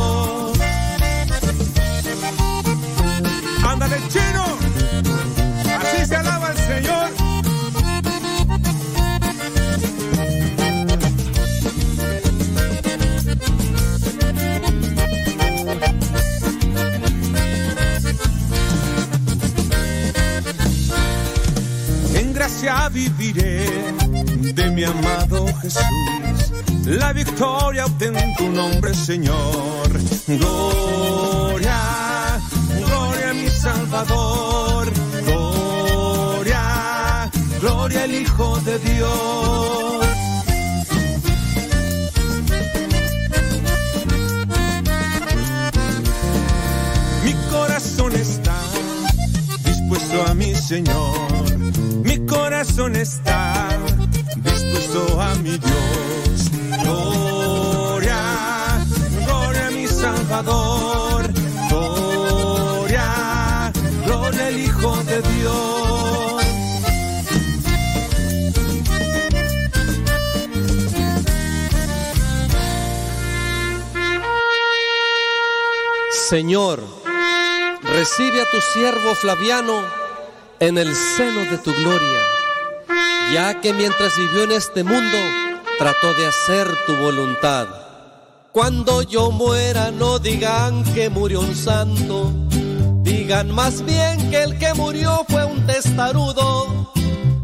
Así 5.80 6.06
se 6.06 6.15
alaba 6.15 6.51
el 6.51 6.57
Señor. 6.57 7.09
En 22.15 22.33
gracia 22.33 22.90
viviré 22.90 23.65
de 24.53 24.72
mi 24.72 24.83
amado 24.83 25.45
Jesús. 25.61 25.83
La 26.85 27.14
victoria 27.14 27.85
obtén 27.85 28.15
tu 28.38 28.49
nombre, 28.49 28.93
Señor. 28.93 29.90
Salvador. 33.91 34.89
Gloria, 35.25 36.63
gloria 37.59 38.03
al 38.03 38.15
Hijo 38.15 38.57
de 38.61 38.79
Dios. 38.79 40.05
Mi 47.25 47.33
corazón 47.51 48.13
está 48.13 48.55
dispuesto 49.65 50.25
a 50.25 50.33
mi 50.35 50.55
Señor. 50.55 51.57
Mi 52.05 52.25
corazón 52.25 52.95
está 52.95 53.77
dispuesto 54.37 55.21
a 55.21 55.35
mi 55.35 55.57
Dios. 55.57 56.49
Gloria, 56.81 58.21
gloria 59.25 59.67
a 59.67 59.71
mi 59.71 59.85
Salvador. 59.85 61.20
De 64.82 65.22
Dios. 65.22 66.43
Señor, 76.30 76.84
recibe 77.84 78.42
a 78.42 78.50
tu 78.50 78.60
siervo 78.74 79.14
Flaviano 79.14 79.84
en 80.60 80.80
el 80.80 80.95
seno 80.95 81.42
de 81.51 81.60
tu 81.60 81.72
gloria, 81.76 82.22
ya 83.32 83.61
que 83.61 83.74
mientras 83.74 84.18
vivió 84.18 84.45
en 84.45 84.53
este 84.53 84.84
mundo 84.84 85.18
trató 85.77 86.16
de 86.16 86.26
hacer 86.26 86.68
tu 86.88 86.95
voluntad. 86.95 87.68
Cuando 88.51 89.03
yo 89.03 89.30
muera 89.30 89.92
no 89.92 90.18
digan 90.18 90.84
que 90.95 91.11
murió 91.11 91.42
un 91.42 91.56
santo, 91.56 92.34
digan 93.11 93.51
más 93.51 93.83
bien 93.85 94.30
que 94.30 94.43
el 94.43 94.57
que 94.57 94.73
murió 94.73 95.25
fue 95.27 95.43
un 95.45 95.65
testarudo. 95.65 96.93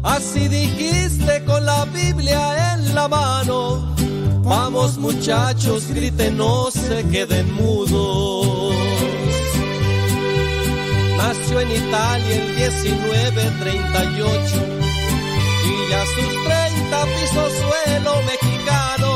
Así 0.02 0.48
dijiste 0.48 1.44
con 1.44 1.66
la 1.66 1.84
Biblia 1.86 2.74
en 2.74 2.94
la 2.94 3.08
mano. 3.08 3.94
Vamos 4.42 4.96
muchachos, 4.96 5.88
griten, 5.88 6.36
no 6.38 6.70
se 6.70 7.06
queden 7.08 7.52
mudos. 7.52 8.74
Nació 11.18 11.60
en 11.60 11.70
Italia 11.70 12.36
el 12.36 12.54
1938 12.54 14.56
y 15.68 15.70
ya 15.90 16.02
sus 16.14 16.32
30 16.44 17.04
pisó 17.14 17.44
suelo 17.62 18.12
mexicano. 18.32 19.10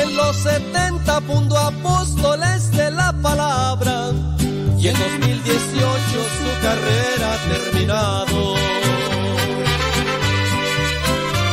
En 0.00 0.08
los 0.16 0.34
70 0.36 1.20
fundó 1.20 1.56
apóstoles 1.58 2.72
de 2.72 2.90
la 2.90 3.12
palabra 3.22 4.12
y 4.84 4.88
en 4.88 4.98
2018 4.98 6.28
su 6.38 6.48
carrera 6.60 7.32
ha 7.32 7.38
terminado. 7.48 8.54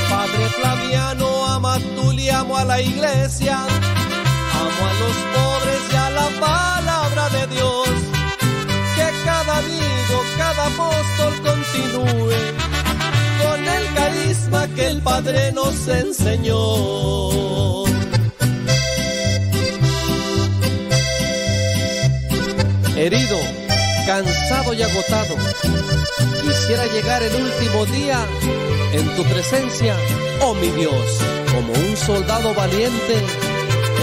Padre 0.10 0.50
Flaviano, 0.60 1.28
ama 1.48 1.80
tú 1.96 2.12
y 2.12 2.28
amo 2.28 2.58
a 2.58 2.66
la 2.66 2.82
iglesia, 2.82 3.58
amo 3.58 4.82
a 4.90 4.94
los 5.02 5.16
pobres 5.36 5.82
y 5.94 5.96
a 5.96 6.10
la 6.10 6.28
palabra 6.42 7.30
de 7.30 7.48
Dios 7.56 7.88
que 8.96 9.08
cada 9.24 9.60
amigo, 9.60 10.16
cada 10.38 10.66
apóstol 10.66 11.34
continúe 11.42 12.36
con 13.42 13.66
el 13.66 13.94
carisma 13.94 14.68
que 14.76 14.88
el 14.88 15.02
Padre 15.02 15.54
nos 15.54 15.88
enseñó. 15.88 17.91
Herido, 23.02 23.40
cansado 24.06 24.76
y 24.76 24.84
agotado, 24.84 25.36
quisiera 26.44 26.86
llegar 26.86 27.24
el 27.24 27.34
último 27.34 27.88
día 27.88 28.24
en 28.94 29.16
tu 29.16 29.24
presencia, 29.24 29.96
oh 30.40 30.54
mi 30.54 30.68
Dios, 30.68 31.18
como 31.52 31.74
un 31.74 31.98
soldado 31.98 32.54
valiente 32.54 33.18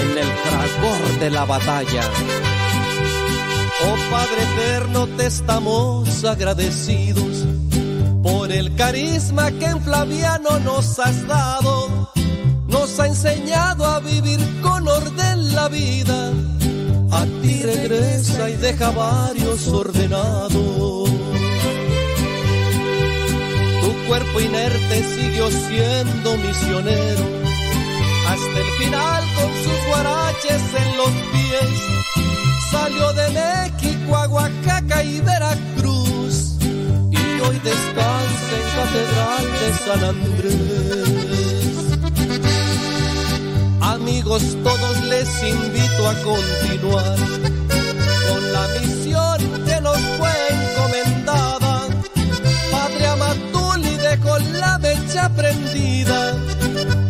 en 0.02 0.18
el 0.18 0.26
fragor 0.26 1.20
de 1.20 1.30
la 1.30 1.44
batalla. 1.44 2.00
Oh 3.86 4.10
Padre 4.10 4.42
eterno, 4.42 5.06
te 5.16 5.26
estamos 5.26 6.24
agradecidos 6.24 7.46
por 8.20 8.50
el 8.50 8.74
carisma 8.74 9.52
que 9.52 9.66
en 9.66 9.80
Flaviano 9.80 10.58
nos 10.58 10.98
has 10.98 11.24
dado. 11.28 12.10
Nos 12.66 12.98
ha 12.98 13.06
enseñado 13.06 13.84
a 13.84 14.00
vivir 14.00 14.40
con 14.60 14.88
orden 14.88 15.54
la 15.54 15.68
vida. 15.68 16.32
A 17.10 17.24
ti 17.42 17.62
regresa 17.62 18.50
y 18.50 18.56
deja 18.56 18.90
varios 18.90 19.66
ordenados. 19.68 21.10
Tu 23.80 24.06
cuerpo 24.06 24.40
inerte 24.40 25.04
siguió 25.14 25.50
siendo 25.50 26.36
misionero 26.36 27.38
hasta 28.28 28.58
el 28.60 28.70
final 28.78 29.24
con 29.36 29.50
sus 29.64 29.86
guaraches 29.88 30.62
en 30.76 30.96
los 30.98 31.10
pies 31.32 31.98
salió 32.70 33.12
de 33.14 33.28
México 33.30 34.16
a 34.16 34.28
Oaxaca 34.28 35.02
y 35.02 35.20
Veracruz 35.20 36.56
y 37.10 37.40
hoy 37.40 37.58
descansa 37.60 38.52
en 38.58 38.66
Catedral 38.76 39.46
de 39.60 39.68
San 39.84 40.04
Andrés. 40.04 41.67
Amigos, 44.00 44.42
todos 44.62 45.04
les 45.04 45.28
invito 45.42 46.08
a 46.08 46.14
continuar 46.22 47.16
con 48.28 48.52
la 48.52 48.68
misión 48.80 49.38
que 49.66 49.80
nos 49.80 49.98
fue 50.16 50.30
encomendada. 50.50 51.88
Padre 52.70 53.06
Amatuli 53.08 53.96
dejó 53.96 54.38
la 54.60 54.78
mecha 54.78 55.28
prendida. 55.30 56.34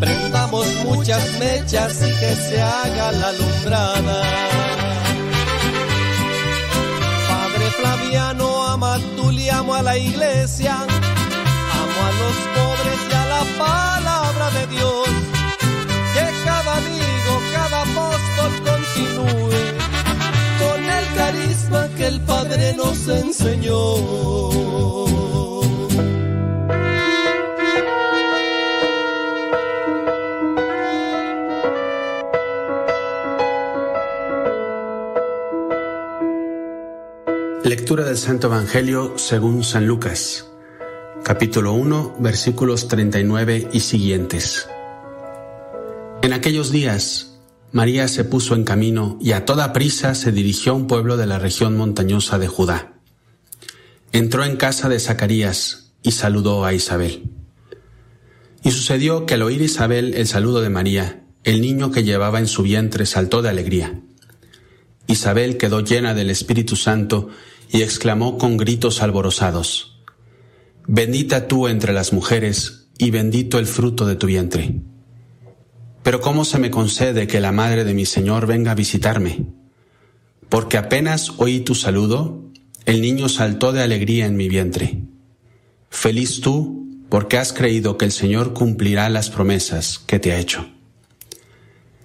Prendamos 0.00 0.66
muchas 0.84 1.22
mechas 1.38 1.92
y 2.00 2.10
que 2.20 2.34
se 2.34 2.62
haga 2.62 3.12
la 3.12 3.28
alumbrada. 3.28 4.22
Padre 7.28 7.70
Flaviano 7.78 8.64
Amatuli, 8.66 9.48
amo 9.50 9.74
a 9.74 9.82
la 9.82 9.96
iglesia, 9.96 10.74
amo 10.74 11.98
a 12.08 12.10
los 12.20 12.36
pobres 12.56 13.00
y 13.10 13.14
a 13.14 13.26
la 13.26 13.42
palabra 13.58 14.50
de 14.58 14.66
Dios. 14.68 15.07
Que 21.96 22.06
el 22.06 22.20
Padre 22.22 22.74
nos 22.74 23.08
enseñó. 23.08 23.74
Lectura 37.64 38.04
del 38.04 38.16
Santo 38.16 38.46
Evangelio 38.46 39.18
según 39.18 39.62
San 39.62 39.86
Lucas, 39.86 40.46
capítulo 41.22 41.74
1, 41.74 42.16
versículos 42.18 42.88
39 42.88 43.68
y 43.72 43.80
siguientes. 43.80 44.66
En 46.22 46.32
aquellos 46.32 46.70
días, 46.70 47.27
María 47.70 48.08
se 48.08 48.24
puso 48.24 48.54
en 48.54 48.64
camino 48.64 49.18
y 49.20 49.32
a 49.32 49.44
toda 49.44 49.72
prisa 49.72 50.14
se 50.14 50.32
dirigió 50.32 50.72
a 50.72 50.76
un 50.76 50.86
pueblo 50.86 51.16
de 51.16 51.26
la 51.26 51.38
región 51.38 51.76
montañosa 51.76 52.38
de 52.38 52.48
Judá. 52.48 52.94
Entró 54.12 54.44
en 54.44 54.56
casa 54.56 54.88
de 54.88 54.98
Zacarías 54.98 55.92
y 56.02 56.12
saludó 56.12 56.64
a 56.64 56.72
Isabel. 56.72 57.30
Y 58.62 58.70
sucedió 58.70 59.26
que 59.26 59.34
al 59.34 59.42
oír 59.42 59.60
Isabel 59.60 60.14
el 60.14 60.26
saludo 60.26 60.62
de 60.62 60.70
María, 60.70 61.24
el 61.44 61.60
niño 61.60 61.90
que 61.90 62.04
llevaba 62.04 62.38
en 62.38 62.46
su 62.46 62.62
vientre 62.62 63.06
saltó 63.06 63.42
de 63.42 63.50
alegría. 63.50 64.00
Isabel 65.06 65.56
quedó 65.56 65.80
llena 65.80 66.14
del 66.14 66.30
Espíritu 66.30 66.76
Santo 66.76 67.28
y 67.70 67.82
exclamó 67.82 68.38
con 68.38 68.56
gritos 68.56 69.02
alborozados, 69.02 69.98
Bendita 70.86 71.48
tú 71.48 71.68
entre 71.68 71.92
las 71.92 72.14
mujeres 72.14 72.88
y 72.96 73.10
bendito 73.10 73.58
el 73.58 73.66
fruto 73.66 74.06
de 74.06 74.16
tu 74.16 74.26
vientre. 74.26 74.80
Pero 76.08 76.22
¿cómo 76.22 76.46
se 76.46 76.58
me 76.58 76.70
concede 76.70 77.26
que 77.26 77.38
la 77.38 77.52
madre 77.52 77.84
de 77.84 77.92
mi 77.92 78.06
Señor 78.06 78.46
venga 78.46 78.70
a 78.70 78.74
visitarme? 78.74 79.44
Porque 80.48 80.78
apenas 80.78 81.34
oí 81.36 81.60
tu 81.60 81.74
saludo, 81.74 82.50
el 82.86 83.02
niño 83.02 83.28
saltó 83.28 83.74
de 83.74 83.82
alegría 83.82 84.24
en 84.24 84.34
mi 84.34 84.48
vientre. 84.48 85.02
Feliz 85.90 86.40
tú, 86.40 87.04
porque 87.10 87.36
has 87.36 87.52
creído 87.52 87.98
que 87.98 88.06
el 88.06 88.12
Señor 88.12 88.54
cumplirá 88.54 89.10
las 89.10 89.28
promesas 89.28 89.98
que 89.98 90.18
te 90.18 90.32
ha 90.32 90.38
hecho. 90.38 90.70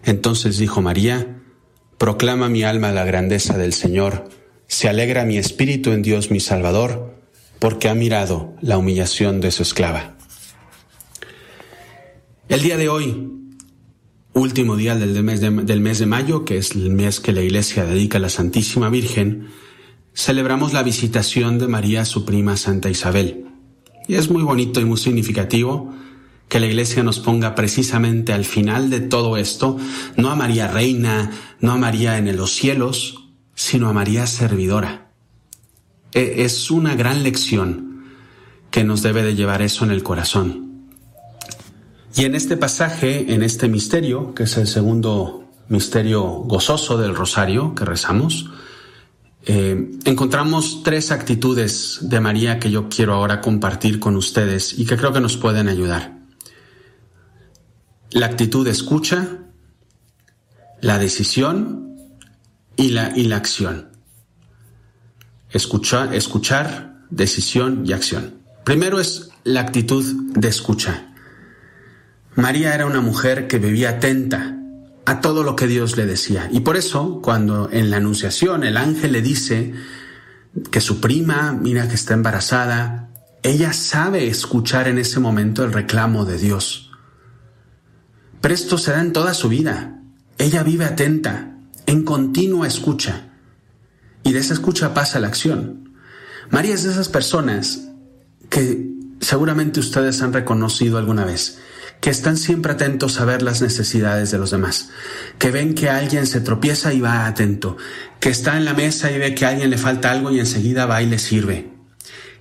Entonces 0.03 0.57
dijo 0.57 0.81
María, 0.81 1.41
Proclama 1.97 2.49
mi 2.49 2.63
alma 2.63 2.91
la 2.91 3.05
grandeza 3.05 3.57
del 3.57 3.71
Señor, 3.71 4.27
se 4.67 4.89
alegra 4.89 5.23
mi 5.23 5.37
espíritu 5.37 5.93
en 5.93 6.01
Dios 6.01 6.29
mi 6.29 6.41
Salvador, 6.41 7.15
porque 7.57 7.87
ha 7.87 7.95
mirado 7.95 8.53
la 8.59 8.77
humillación 8.77 9.39
de 9.39 9.51
su 9.51 9.63
esclava. 9.63 10.17
El 12.49 12.61
día 12.61 12.75
de 12.75 12.89
hoy, 12.89 13.32
último 14.33 14.75
día 14.75 14.95
del 14.95 15.23
mes 15.23 15.41
de, 15.99 16.05
mayo, 16.05 16.45
que 16.45 16.57
es 16.57 16.71
el 16.71 16.89
mes 16.91 17.19
que 17.19 17.33
la 17.33 17.41
Iglesia 17.41 17.85
dedica 17.85 18.17
a 18.17 18.21
la 18.21 18.29
Santísima 18.29 18.89
Virgen, 18.89 19.47
celebramos 20.13 20.73
la 20.73 20.83
visitación 20.83 21.59
de 21.59 21.67
María 21.67 22.05
su 22.05 22.25
prima 22.25 22.57
Santa 22.57 22.89
Isabel. 22.89 23.45
Y 24.07 24.15
es 24.15 24.29
muy 24.29 24.43
bonito 24.43 24.81
y 24.81 24.85
muy 24.85 24.97
significativo 24.97 25.93
que 26.49 26.59
la 26.59 26.67
Iglesia 26.67 27.03
nos 27.03 27.19
ponga 27.19 27.55
precisamente 27.55 28.33
al 28.33 28.45
final 28.45 28.89
de 28.89 28.99
todo 28.99 29.37
esto, 29.37 29.77
no 30.17 30.29
a 30.29 30.35
María 30.35 30.67
Reina, 30.67 31.31
no 31.61 31.71
a 31.71 31.77
María 31.77 32.17
en 32.17 32.35
los 32.35 32.51
cielos, 32.51 33.29
sino 33.55 33.87
a 33.87 33.93
María 33.93 34.27
Servidora. 34.27 35.11
E, 36.13 36.43
es 36.43 36.69
una 36.69 36.95
gran 36.95 37.23
lección 37.23 38.03
que 38.71 38.83
nos 38.83 39.01
debe 39.01 39.23
de 39.23 39.35
llevar 39.35 39.61
eso 39.61 39.85
en 39.85 39.91
el 39.91 40.03
corazón. 40.03 40.62
Y 42.15 42.25
en 42.25 42.35
este 42.35 42.57
pasaje, 42.57 43.33
en 43.33 43.41
este 43.41 43.67
misterio, 43.67 44.35
que 44.35 44.43
es 44.43 44.57
el 44.57 44.67
segundo 44.67 45.49
misterio 45.67 46.23
gozoso 46.23 46.97
del 46.97 47.15
rosario 47.15 47.73
que 47.73 47.85
rezamos, 47.85 48.51
eh, 49.45 49.91
encontramos 50.05 50.83
tres 50.83 51.11
actitudes 51.11 51.99
de 52.01 52.19
María 52.19 52.59
que 52.59 52.69
yo 52.69 52.87
quiero 52.87 53.15
ahora 53.15 53.41
compartir 53.41 53.99
con 53.99 54.15
ustedes 54.15 54.77
y 54.77 54.85
que 54.85 54.95
creo 54.95 55.11
que 55.11 55.21
nos 55.21 55.37
pueden 55.37 55.67
ayudar. 55.67 56.19
La 58.11 58.27
actitud 58.27 58.63
de 58.63 58.71
escucha, 58.71 59.39
la 60.81 60.99
decisión 60.99 61.97
y 62.75 62.89
la, 62.89 63.11
y 63.17 63.23
la 63.23 63.37
acción. 63.37 63.89
Escuchar, 65.49 66.13
escuchar, 66.13 66.99
decisión 67.09 67.83
y 67.87 67.93
acción. 67.93 68.35
Primero 68.63 68.99
es 68.99 69.29
la 69.43 69.61
actitud 69.61 70.03
de 70.35 70.47
escucha. 70.47 71.12
María 72.35 72.73
era 72.73 72.85
una 72.85 73.01
mujer 73.01 73.47
que 73.47 73.59
vivía 73.59 73.91
atenta 73.91 74.57
a 75.05 75.21
todo 75.21 75.43
lo 75.43 75.55
que 75.55 75.67
Dios 75.67 75.97
le 75.97 76.05
decía. 76.05 76.49
Y 76.51 76.61
por 76.61 76.77
eso, 76.77 77.21
cuando 77.21 77.69
en 77.71 77.91
la 77.91 77.97
Anunciación 77.97 78.63
el 78.63 78.77
ángel 78.77 79.11
le 79.11 79.21
dice 79.21 79.73
que 80.71 80.81
su 80.81 80.99
prima, 80.99 81.51
mira 81.51 81.87
que 81.87 81.95
está 81.95 82.13
embarazada, 82.13 83.09
ella 83.43 83.73
sabe 83.73 84.27
escuchar 84.27 84.87
en 84.87 84.97
ese 84.97 85.19
momento 85.19 85.63
el 85.63 85.73
reclamo 85.73 86.25
de 86.25 86.37
Dios. 86.37 86.91
Pero 88.41 88.53
esto 88.53 88.77
se 88.77 88.91
da 88.91 89.01
en 89.01 89.13
toda 89.13 89.33
su 89.33 89.49
vida. 89.49 89.99
Ella 90.37 90.63
vive 90.63 90.85
atenta, 90.85 91.57
en 91.85 92.03
continua 92.03 92.67
escucha. 92.67 93.29
Y 94.23 94.31
de 94.31 94.39
esa 94.39 94.53
escucha 94.53 94.93
pasa 94.93 95.19
la 95.19 95.27
acción. 95.27 95.93
María 96.49 96.73
es 96.73 96.83
de 96.83 96.91
esas 96.91 97.09
personas 97.09 97.89
que 98.49 98.89
seguramente 99.19 99.79
ustedes 99.79 100.21
han 100.21 100.33
reconocido 100.33 100.97
alguna 100.97 101.25
vez 101.25 101.59
que 102.03 102.09
están 102.09 102.35
siempre 102.35 102.73
atentos 102.73 103.21
a 103.21 103.23
ver 103.23 103.41
las 103.41 103.61
necesidades 103.61 104.29
de 104.29 104.37
los 104.37 104.51
demás, 104.51 104.89
que 105.39 105.51
ven 105.51 105.73
que 105.73 105.89
alguien 105.89 106.27
se 106.27 106.41
tropieza 106.41 106.93
y 106.93 106.99
va 106.99 107.27
atento, 107.27 107.77
que 108.19 108.27
está 108.27 108.57
en 108.57 108.65
la 108.65 108.73
mesa 108.73 109.09
y 109.09 109.17
ve 109.17 109.33
que 109.33 109.45
a 109.45 109.49
alguien 109.51 109.69
le 109.69 109.77
falta 109.77 110.11
algo 110.11 110.29
y 110.29 110.37
enseguida 110.37 110.85
va 110.85 111.01
y 111.01 111.05
le 111.05 111.17
sirve, 111.17 111.71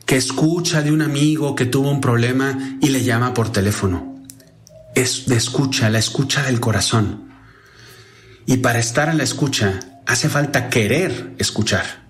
que 0.04 0.16
escucha 0.16 0.82
de 0.82 0.90
un 0.90 1.00
amigo 1.00 1.54
que 1.54 1.64
tuvo 1.64 1.92
un 1.92 2.00
problema 2.00 2.76
y 2.80 2.88
le 2.88 3.04
llama 3.04 3.34
por 3.34 3.52
teléfono. 3.52 4.24
Es 4.96 5.26
de 5.26 5.36
escucha, 5.36 5.90
la 5.90 6.00
escucha 6.00 6.42
del 6.42 6.58
corazón. 6.58 7.30
Y 8.46 8.56
para 8.56 8.80
estar 8.80 9.10
en 9.10 9.18
la 9.18 9.22
escucha 9.22 9.78
hace 10.06 10.28
falta 10.28 10.70
querer 10.70 11.36
escuchar. 11.38 12.08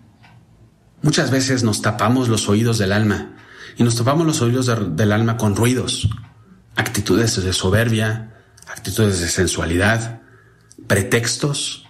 Muchas 1.02 1.30
veces 1.30 1.64
nos 1.64 1.82
tapamos 1.82 2.30
los 2.30 2.48
oídos 2.48 2.78
del 2.78 2.92
alma 2.92 3.36
y 3.76 3.82
nos 3.82 3.96
tapamos 3.96 4.26
los 4.26 4.40
oídos 4.40 4.64
de, 4.64 4.76
del 4.96 5.12
alma 5.12 5.36
con 5.36 5.54
ruidos, 5.54 6.08
actitudes 6.76 7.42
de 7.42 7.52
soberbia, 7.52 8.34
actitudes 8.66 9.20
de 9.20 9.28
sensualidad, 9.28 10.22
pretextos 10.86 11.86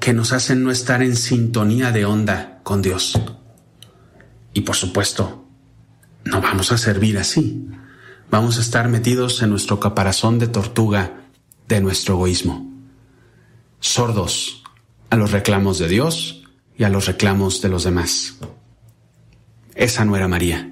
que 0.00 0.12
nos 0.12 0.32
hacen 0.32 0.62
no 0.62 0.70
estar 0.70 1.02
en 1.02 1.16
sintonía 1.16 1.90
de 1.90 2.04
onda 2.04 2.60
con 2.62 2.82
Dios. 2.82 3.18
Y 4.52 4.62
por 4.62 4.76
supuesto, 4.76 5.46
no 6.24 6.40
vamos 6.40 6.72
a 6.72 6.78
servir 6.78 7.18
así. 7.18 7.68
Vamos 8.30 8.58
a 8.58 8.60
estar 8.60 8.88
metidos 8.88 9.42
en 9.42 9.50
nuestro 9.50 9.80
caparazón 9.80 10.38
de 10.38 10.48
tortuga 10.48 11.20
de 11.68 11.80
nuestro 11.80 12.14
egoísmo, 12.14 12.70
sordos 13.80 14.62
a 15.08 15.16
los 15.16 15.30
reclamos 15.30 15.78
de 15.78 15.88
Dios 15.88 16.42
y 16.76 16.84
a 16.84 16.88
los 16.88 17.06
reclamos 17.06 17.62
de 17.62 17.68
los 17.68 17.84
demás. 17.84 18.36
Esa 19.74 20.04
no 20.04 20.16
era 20.16 20.28
María. 20.28 20.70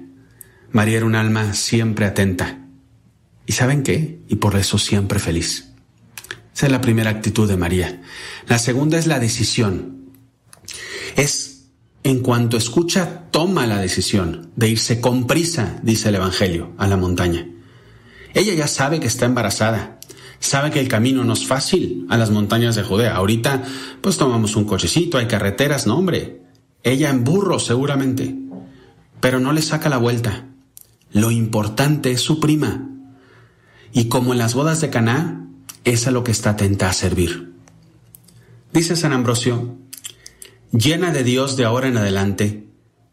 María 0.71 0.97
era 0.97 1.05
un 1.05 1.15
alma 1.15 1.53
siempre 1.53 2.05
atenta 2.05 2.62
¿Y 3.45 3.53
saben 3.53 3.83
qué? 3.83 4.19
Y 4.27 4.35
por 4.35 4.55
eso 4.55 4.77
siempre 4.77 5.19
feliz. 5.19 5.69
Esa 6.55 6.67
es 6.67 6.71
la 6.71 6.81
primera 6.81 7.09
actitud 7.09 7.47
de 7.47 7.57
María. 7.57 8.01
La 8.47 8.59
segunda 8.59 8.97
es 8.97 9.07
la 9.07 9.19
decisión. 9.19 10.11
Es 11.15 11.53
en 12.03 12.19
cuanto 12.19 12.57
escucha, 12.57 13.23
toma 13.31 13.65
la 13.65 13.77
decisión 13.77 14.51
de 14.55 14.69
irse 14.69 14.99
con 14.99 15.25
prisa, 15.25 15.79
dice 15.83 16.09
el 16.09 16.15
Evangelio, 16.15 16.73
a 16.77 16.87
la 16.87 16.97
montaña. 16.97 17.47
Ella 18.33 18.53
ya 18.53 18.67
sabe 18.67 18.99
que 18.99 19.07
está 19.07 19.25
embarazada, 19.25 19.99
sabe 20.39 20.69
que 20.71 20.81
el 20.81 20.89
camino 20.89 21.23
no 21.23 21.33
es 21.33 21.47
fácil 21.47 22.05
a 22.09 22.17
las 22.17 22.29
montañas 22.29 22.75
de 22.75 22.83
Judea. 22.83 23.15
Ahorita, 23.15 23.63
pues 24.01 24.17
tomamos 24.17 24.55
un 24.57 24.65
cochecito, 24.65 25.17
hay 25.17 25.27
carreteras, 25.27 25.87
no 25.87 25.97
hombre. 25.97 26.41
Ella 26.83 27.09
en 27.09 27.23
burro 27.23 27.57
seguramente, 27.59 28.35
pero 29.21 29.39
no 29.39 29.53
le 29.53 29.61
saca 29.61 29.87
la 29.87 29.97
vuelta. 29.97 30.47
Lo 31.13 31.31
importante 31.31 32.11
es 32.11 32.21
su 32.21 32.39
prima. 32.41 32.89
Y 33.93 34.05
como 34.09 34.33
en 34.33 34.39
las 34.39 34.55
bodas 34.55 34.81
de 34.81 34.89
Caná, 34.89 35.47
es 35.83 36.07
a 36.07 36.11
lo 36.11 36.23
que 36.23 36.31
está 36.31 36.51
atenta 36.51 36.89
a 36.89 36.93
servir. 36.93 37.53
Dice 38.73 38.95
San 38.95 39.13
Ambrosio, 39.13 39.77
llena 40.71 41.11
de 41.11 41.23
Dios 41.23 41.57
de 41.57 41.65
ahora 41.65 41.87
en 41.87 41.97
adelante, 41.97 42.67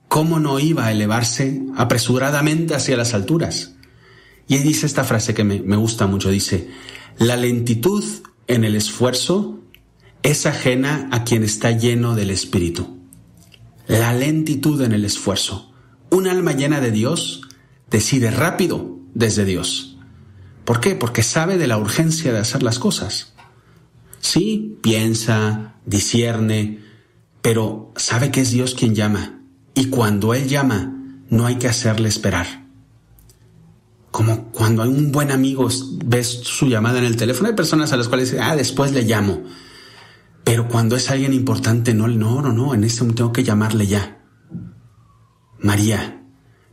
¿cómo 0.09 0.41
no 0.41 0.59
iba 0.59 0.86
a 0.86 0.92
elevarse 0.92 1.62
apresuradamente 1.76 2.75
hacia 2.75 2.97
las 2.97 3.12
alturas? 3.12 3.75
Y 4.49 4.57
dice 4.59 4.86
esta 4.86 5.05
frase 5.05 5.34
que 5.34 5.44
me, 5.44 5.60
me 5.60 5.76
gusta 5.76 6.07
mucho, 6.07 6.31
dice, 6.31 6.70
la 7.18 7.36
lentitud 7.36 8.02
en 8.47 8.65
el 8.65 8.75
esfuerzo 8.75 9.60
es 10.23 10.47
ajena 10.47 11.09
a 11.12 11.25
quien 11.25 11.44
está 11.44 11.70
lleno 11.73 12.15
del 12.15 12.31
Espíritu. 12.31 12.99
La 13.86 14.12
lentitud 14.15 14.81
en 14.83 14.92
el 14.92 15.05
esfuerzo. 15.05 15.73
Un 16.10 16.26
alma 16.26 16.52
llena 16.52 16.81
de 16.81 16.91
Dios 16.91 17.42
decide 17.91 18.31
rápido 18.31 18.99
desde 19.15 19.44
Dios. 19.44 19.90
¿Por 20.65 20.81
qué? 20.81 20.95
Porque 20.95 21.23
sabe 21.23 21.59
de 21.59 21.67
la 21.67 21.79
urgencia 21.79 22.33
de 22.33 22.39
hacer 22.39 22.63
las 22.63 22.79
cosas. 22.79 23.35
Sí, 24.21 24.79
piensa, 24.83 25.75
discierne, 25.87 26.81
pero 27.43 27.93
sabe 27.97 28.31
que 28.31 28.43
es 28.43 28.51
Dios 28.51 28.75
quien 28.75 28.95
llama. 28.95 29.41
Y 29.75 29.87
cuando 29.87 30.35
Él 30.35 30.49
llama, 30.49 30.95
no 31.29 31.47
hay 31.47 31.57
que 31.57 31.69
hacerle 31.69 32.09
esperar. 32.09 32.67
Como 34.11 34.51
cuando 34.51 34.83
un 34.83 35.13
buen 35.13 35.31
amigo, 35.31 35.69
ves 36.05 36.41
su 36.43 36.67
llamada 36.67 36.99
en 36.99 37.05
el 37.05 37.17
teléfono, 37.17 37.49
hay 37.49 37.55
personas 37.55 37.93
a 37.93 37.97
las 37.97 38.09
cuales 38.09 38.37
ah, 38.41 38.57
después 38.57 38.93
le 38.93 39.03
llamo. 39.03 39.45
Pero 40.45 40.69
cuando 40.69 40.97
es 40.97 41.11
alguien 41.11 41.33
importante, 41.33 41.95
no, 41.95 42.09
no, 42.09 42.43
no, 42.43 42.53
no, 42.53 42.75
en 42.75 42.85
este 42.85 43.03
momento 43.03 43.23
tengo 43.23 43.33
que 43.33 43.45
llamarle 43.45 43.87
ya. 43.87 44.19
María, 45.61 46.25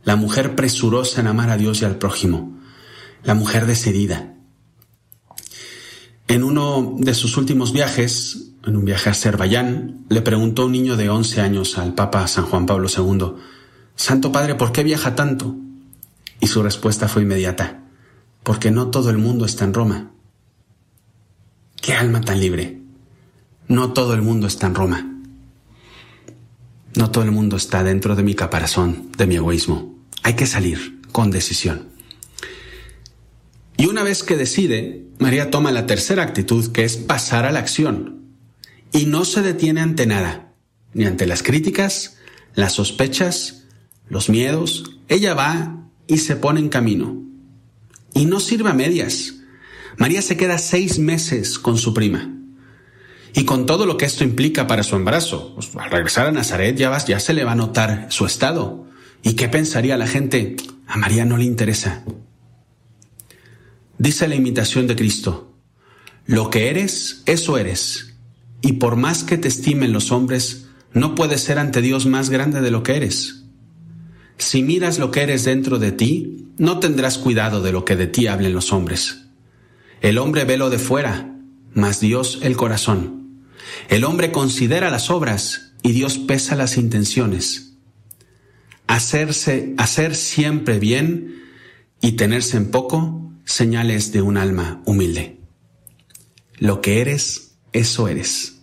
la 0.02 0.16
mujer 0.16 0.56
presurosa 0.56 1.20
en 1.20 1.28
amar 1.28 1.50
a 1.50 1.56
Dios 1.56 1.82
y 1.82 1.84
al 1.84 1.96
prójimo, 1.96 2.57
la 3.22 3.34
mujer 3.34 3.66
decidida. 3.66 4.34
En 6.28 6.44
uno 6.44 6.96
de 6.98 7.14
sus 7.14 7.36
últimos 7.36 7.72
viajes, 7.72 8.52
en 8.64 8.76
un 8.76 8.84
viaje 8.84 9.08
a 9.08 9.12
Azerbaiyán, 9.12 10.04
le 10.08 10.20
preguntó 10.20 10.66
un 10.66 10.72
niño 10.72 10.96
de 10.96 11.08
11 11.08 11.40
años 11.40 11.78
al 11.78 11.94
Papa 11.94 12.26
San 12.28 12.44
Juan 12.44 12.66
Pablo 12.66 12.88
II, 12.94 13.34
Santo 13.96 14.30
Padre, 14.30 14.54
¿por 14.54 14.70
qué 14.72 14.84
viaja 14.84 15.14
tanto? 15.14 15.56
Y 16.40 16.46
su 16.46 16.62
respuesta 16.62 17.08
fue 17.08 17.22
inmediata, 17.22 17.82
porque 18.42 18.70
no 18.70 18.88
todo 18.88 19.10
el 19.10 19.18
mundo 19.18 19.44
está 19.44 19.64
en 19.64 19.74
Roma. 19.74 20.10
¡Qué 21.80 21.94
alma 21.94 22.20
tan 22.20 22.40
libre! 22.40 22.82
No 23.66 23.92
todo 23.92 24.14
el 24.14 24.22
mundo 24.22 24.46
está 24.46 24.66
en 24.66 24.74
Roma. 24.74 25.14
No 26.94 27.10
todo 27.10 27.24
el 27.24 27.32
mundo 27.32 27.56
está 27.56 27.82
dentro 27.82 28.16
de 28.16 28.22
mi 28.22 28.34
caparazón, 28.34 29.10
de 29.16 29.26
mi 29.26 29.36
egoísmo. 29.36 29.94
Hay 30.22 30.34
que 30.34 30.46
salir 30.46 31.00
con 31.12 31.30
decisión. 31.30 31.88
Y 33.78 33.86
una 33.86 34.02
vez 34.02 34.24
que 34.24 34.36
decide, 34.36 35.06
María 35.20 35.50
toma 35.50 35.70
la 35.70 35.86
tercera 35.86 36.24
actitud, 36.24 36.72
que 36.72 36.84
es 36.84 36.96
pasar 36.96 37.46
a 37.46 37.52
la 37.52 37.60
acción. 37.60 38.24
Y 38.92 39.06
no 39.06 39.24
se 39.24 39.40
detiene 39.40 39.80
ante 39.80 40.04
nada, 40.04 40.52
ni 40.94 41.04
ante 41.04 41.26
las 41.26 41.44
críticas, 41.44 42.18
las 42.54 42.72
sospechas, 42.72 43.66
los 44.08 44.28
miedos. 44.28 44.98
Ella 45.06 45.32
va 45.34 45.86
y 46.08 46.18
se 46.18 46.34
pone 46.34 46.58
en 46.58 46.70
camino. 46.70 47.22
Y 48.14 48.24
no 48.24 48.40
sirve 48.40 48.68
a 48.68 48.74
medias. 48.74 49.36
María 49.96 50.22
se 50.22 50.36
queda 50.36 50.58
seis 50.58 50.98
meses 50.98 51.60
con 51.60 51.78
su 51.78 51.94
prima. 51.94 52.34
Y 53.32 53.44
con 53.44 53.64
todo 53.64 53.86
lo 53.86 53.96
que 53.96 54.06
esto 54.06 54.24
implica 54.24 54.66
para 54.66 54.82
su 54.82 54.96
embarazo, 54.96 55.54
pues, 55.54 55.70
al 55.76 55.90
regresar 55.90 56.26
a 56.26 56.32
Nazaret 56.32 56.76
ya, 56.76 56.98
ya 57.06 57.20
se 57.20 57.32
le 57.32 57.44
va 57.44 57.52
a 57.52 57.56
notar 57.56 58.08
su 58.10 58.26
estado. 58.26 58.88
¿Y 59.22 59.34
qué 59.34 59.48
pensaría 59.48 59.96
la 59.96 60.08
gente? 60.08 60.56
A 60.88 60.96
María 60.96 61.24
no 61.24 61.36
le 61.36 61.44
interesa. 61.44 62.02
Dice 63.98 64.28
la 64.28 64.36
imitación 64.36 64.86
de 64.86 64.96
Cristo, 64.96 65.52
lo 66.26 66.50
que 66.50 66.68
eres, 66.68 67.22
eso 67.26 67.58
eres. 67.58 68.14
Y 68.60 68.74
por 68.74 68.96
más 68.96 69.24
que 69.24 69.38
te 69.38 69.48
estimen 69.48 69.92
los 69.92 70.12
hombres, 70.12 70.68
no 70.92 71.14
puedes 71.14 71.42
ser 71.42 71.58
ante 71.58 71.80
Dios 71.82 72.06
más 72.06 72.30
grande 72.30 72.60
de 72.60 72.70
lo 72.70 72.82
que 72.82 72.96
eres. 72.96 73.44
Si 74.36 74.62
miras 74.62 74.98
lo 74.98 75.10
que 75.10 75.22
eres 75.22 75.44
dentro 75.44 75.78
de 75.78 75.92
ti, 75.92 76.48
no 76.58 76.78
tendrás 76.78 77.18
cuidado 77.18 77.60
de 77.60 77.72
lo 77.72 77.84
que 77.84 77.96
de 77.96 78.06
ti 78.06 78.28
hablen 78.28 78.52
los 78.52 78.72
hombres. 78.72 79.24
El 80.00 80.18
hombre 80.18 80.44
ve 80.44 80.56
lo 80.56 80.70
de 80.70 80.78
fuera, 80.78 81.36
mas 81.74 82.00
Dios 82.00 82.38
el 82.42 82.56
corazón. 82.56 83.42
El 83.88 84.04
hombre 84.04 84.30
considera 84.30 84.90
las 84.90 85.10
obras 85.10 85.72
y 85.82 85.92
Dios 85.92 86.18
pesa 86.18 86.54
las 86.56 86.76
intenciones. 86.76 87.74
Hacerse, 88.86 89.74
hacer 89.76 90.14
siempre 90.14 90.78
bien 90.78 91.42
y 92.00 92.12
tenerse 92.12 92.56
en 92.56 92.70
poco, 92.70 93.27
señales 93.48 94.12
de 94.12 94.20
un 94.20 94.36
alma 94.36 94.82
humilde. 94.84 95.40
Lo 96.58 96.82
que 96.82 97.00
eres, 97.00 97.56
eso 97.72 98.06
eres. 98.06 98.60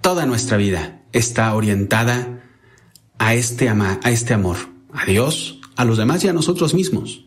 Toda 0.00 0.24
nuestra 0.24 0.56
vida 0.56 1.02
está 1.12 1.54
orientada 1.54 2.42
a 3.18 3.34
este, 3.34 3.68
ama, 3.68 4.00
a 4.02 4.10
este 4.10 4.32
amor, 4.32 4.56
a 4.94 5.04
Dios, 5.04 5.60
a 5.76 5.84
los 5.84 5.98
demás 5.98 6.24
y 6.24 6.28
a 6.28 6.32
nosotros 6.32 6.72
mismos. 6.72 7.26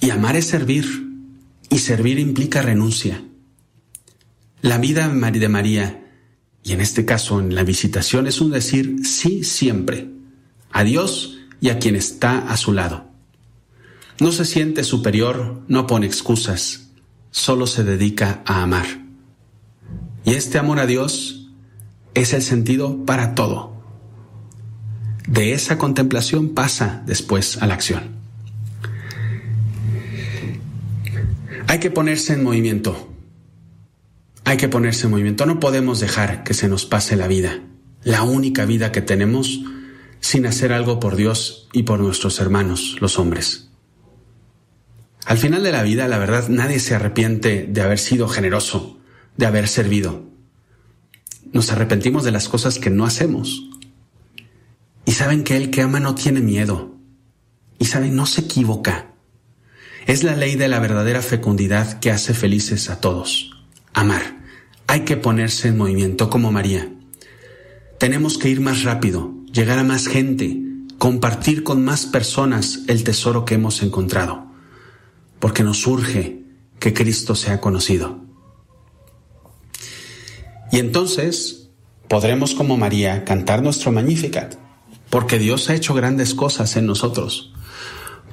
Y 0.00 0.10
amar 0.10 0.34
es 0.34 0.46
servir, 0.46 0.84
y 1.68 1.78
servir 1.78 2.18
implica 2.18 2.60
renuncia. 2.60 3.22
La 4.60 4.78
vida 4.78 5.08
de 5.08 5.48
María, 5.48 6.04
y 6.64 6.72
en 6.72 6.80
este 6.80 7.04
caso 7.04 7.38
en 7.38 7.54
la 7.54 7.62
visitación, 7.62 8.26
es 8.26 8.40
un 8.40 8.50
decir 8.50 9.06
sí 9.06 9.44
siempre, 9.44 10.10
a 10.72 10.82
Dios 10.82 11.38
y 11.60 11.68
a 11.68 11.78
quien 11.78 11.94
está 11.94 12.50
a 12.50 12.56
su 12.56 12.72
lado. 12.72 13.09
No 14.20 14.32
se 14.32 14.44
siente 14.44 14.84
superior, 14.84 15.62
no 15.66 15.86
pone 15.86 16.06
excusas, 16.06 16.90
solo 17.30 17.66
se 17.66 17.84
dedica 17.84 18.42
a 18.44 18.62
amar. 18.62 18.86
Y 20.24 20.34
este 20.34 20.58
amor 20.58 20.78
a 20.78 20.86
Dios 20.86 21.50
es 22.14 22.32
el 22.34 22.42
sentido 22.42 23.04
para 23.06 23.34
todo 23.34 23.80
de 25.30 25.52
esa 25.52 25.78
contemplación 25.78 26.50
pasa 26.54 27.04
después 27.06 27.62
a 27.62 27.66
la 27.68 27.74
acción. 27.74 28.16
Hay 31.68 31.78
que 31.78 31.92
ponerse 31.92 32.32
en 32.32 32.42
movimiento. 32.42 33.08
Hay 34.44 34.56
que 34.56 34.68
ponerse 34.68 35.06
en 35.06 35.12
movimiento. 35.12 35.46
No 35.46 35.60
podemos 35.60 36.00
dejar 36.00 36.42
que 36.42 36.52
se 36.52 36.68
nos 36.68 36.84
pase 36.84 37.14
la 37.14 37.28
vida, 37.28 37.60
la 38.02 38.24
única 38.24 38.64
vida 38.64 38.90
que 38.90 39.02
tenemos, 39.02 39.60
sin 40.18 40.46
hacer 40.46 40.72
algo 40.72 40.98
por 40.98 41.14
Dios 41.14 41.68
y 41.72 41.84
por 41.84 42.00
nuestros 42.00 42.40
hermanos, 42.40 42.96
los 43.00 43.16
hombres. 43.20 43.69
Al 45.26 45.38
final 45.38 45.62
de 45.62 45.72
la 45.72 45.82
vida, 45.82 46.08
la 46.08 46.18
verdad, 46.18 46.48
nadie 46.48 46.80
se 46.80 46.94
arrepiente 46.94 47.66
de 47.68 47.80
haber 47.82 47.98
sido 47.98 48.28
generoso, 48.28 48.98
de 49.36 49.46
haber 49.46 49.68
servido. 49.68 50.28
Nos 51.52 51.70
arrepentimos 51.70 52.24
de 52.24 52.32
las 52.32 52.48
cosas 52.48 52.78
que 52.78 52.90
no 52.90 53.04
hacemos, 53.04 53.70
y 55.04 55.12
saben 55.12 55.42
que 55.42 55.56
el 55.56 55.70
que 55.70 55.82
ama 55.82 55.98
no 55.98 56.14
tiene 56.14 56.40
miedo. 56.40 56.94
Y 57.78 57.86
saben, 57.86 58.14
no 58.14 58.26
se 58.26 58.42
equivoca. 58.42 59.14
Es 60.06 60.22
la 60.22 60.36
ley 60.36 60.54
de 60.54 60.68
la 60.68 60.78
verdadera 60.78 61.22
fecundidad 61.22 61.98
que 61.98 62.10
hace 62.10 62.34
felices 62.34 62.90
a 62.90 63.00
todos. 63.00 63.50
Amar. 63.92 64.38
Hay 64.86 65.00
que 65.00 65.16
ponerse 65.16 65.68
en 65.68 65.78
movimiento 65.78 66.30
como 66.30 66.52
María. 66.52 66.92
Tenemos 67.98 68.38
que 68.38 68.50
ir 68.50 68.60
más 68.60 68.82
rápido, 68.82 69.34
llegar 69.52 69.78
a 69.78 69.84
más 69.84 70.06
gente, 70.06 70.62
compartir 70.98 71.62
con 71.62 71.84
más 71.84 72.06
personas 72.06 72.80
el 72.88 73.04
tesoro 73.04 73.44
que 73.44 73.54
hemos 73.54 73.82
encontrado, 73.82 74.49
porque 75.40 75.64
nos 75.64 75.86
urge 75.86 76.44
que 76.78 76.94
Cristo 76.94 77.34
sea 77.34 77.60
conocido. 77.60 78.20
Y 80.70 80.78
entonces 80.78 81.70
podremos 82.06 82.54
como 82.54 82.76
María 82.76 83.24
cantar 83.24 83.62
nuestro 83.62 83.90
Magnificat 83.90 84.54
porque 85.10 85.40
Dios 85.40 85.68
ha 85.68 85.74
hecho 85.74 85.92
grandes 85.92 86.34
cosas 86.34 86.76
en 86.76 86.86
nosotros, 86.86 87.52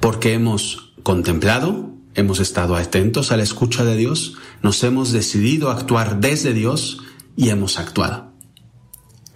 porque 0.00 0.32
hemos 0.32 0.94
contemplado, 1.02 1.90
hemos 2.14 2.38
estado 2.38 2.76
atentos 2.76 3.32
a 3.32 3.36
la 3.36 3.42
escucha 3.42 3.84
de 3.84 3.96
Dios, 3.96 4.36
nos 4.62 4.82
hemos 4.84 5.12
decidido 5.12 5.70
actuar 5.70 6.20
desde 6.20 6.54
Dios 6.54 7.02
y 7.36 7.50
hemos 7.50 7.78
actuado. 7.78 8.32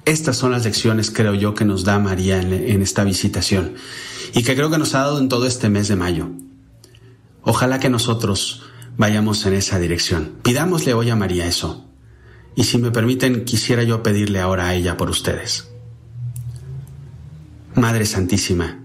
Estas 0.04 0.36
son 0.36 0.52
las 0.52 0.64
lecciones, 0.64 1.10
creo 1.10 1.34
yo, 1.34 1.54
que 1.54 1.64
nos 1.64 1.84
da 1.84 1.98
María 1.98 2.40
en, 2.40 2.82
esta 2.82 3.04
visitación 3.04 3.74
y 4.34 4.42
que 4.42 4.54
creo 4.54 4.70
que 4.70 4.78
nos 4.78 4.94
ha 4.94 5.00
dado 5.00 5.18
en 5.18 5.28
todo 5.28 5.46
este 5.46 5.68
mes 5.68 5.88
de 5.88 5.96
mayo. 5.96 6.30
Ojalá 7.42 7.80
que 7.80 7.90
nosotros 7.90 8.62
vayamos 8.96 9.44
en 9.46 9.54
esa 9.54 9.78
dirección. 9.78 10.38
Pidámosle 10.42 10.94
hoy 10.94 11.10
a 11.10 11.16
María 11.16 11.46
eso. 11.46 11.88
Y 12.54 12.64
si 12.64 12.78
me 12.78 12.90
permiten, 12.90 13.44
quisiera 13.44 13.82
yo 13.82 14.02
pedirle 14.02 14.40
ahora 14.40 14.68
a 14.68 14.74
ella 14.74 14.96
por 14.96 15.10
ustedes. 15.10 15.68
Madre 17.74 18.04
Santísima, 18.04 18.84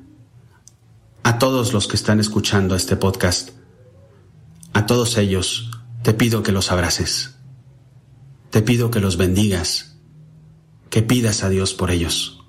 a 1.23 1.39
todos 1.39 1.73
los 1.73 1.87
que 1.87 1.97
están 1.97 2.21
escuchando 2.21 2.73
este 2.75 2.95
podcast, 2.95 3.49
a 4.71 4.85
todos 4.85 5.17
ellos, 5.17 5.71
te 6.03 6.13
pido 6.13 6.41
que 6.41 6.53
los 6.53 6.71
abraces, 6.71 7.35
te 8.49 8.61
pido 8.61 8.89
que 8.91 9.01
los 9.01 9.17
bendigas, 9.17 9.97
que 10.89 11.01
pidas 11.01 11.43
a 11.43 11.49
Dios 11.49 11.73
por 11.73 11.91
ellos, 11.91 12.45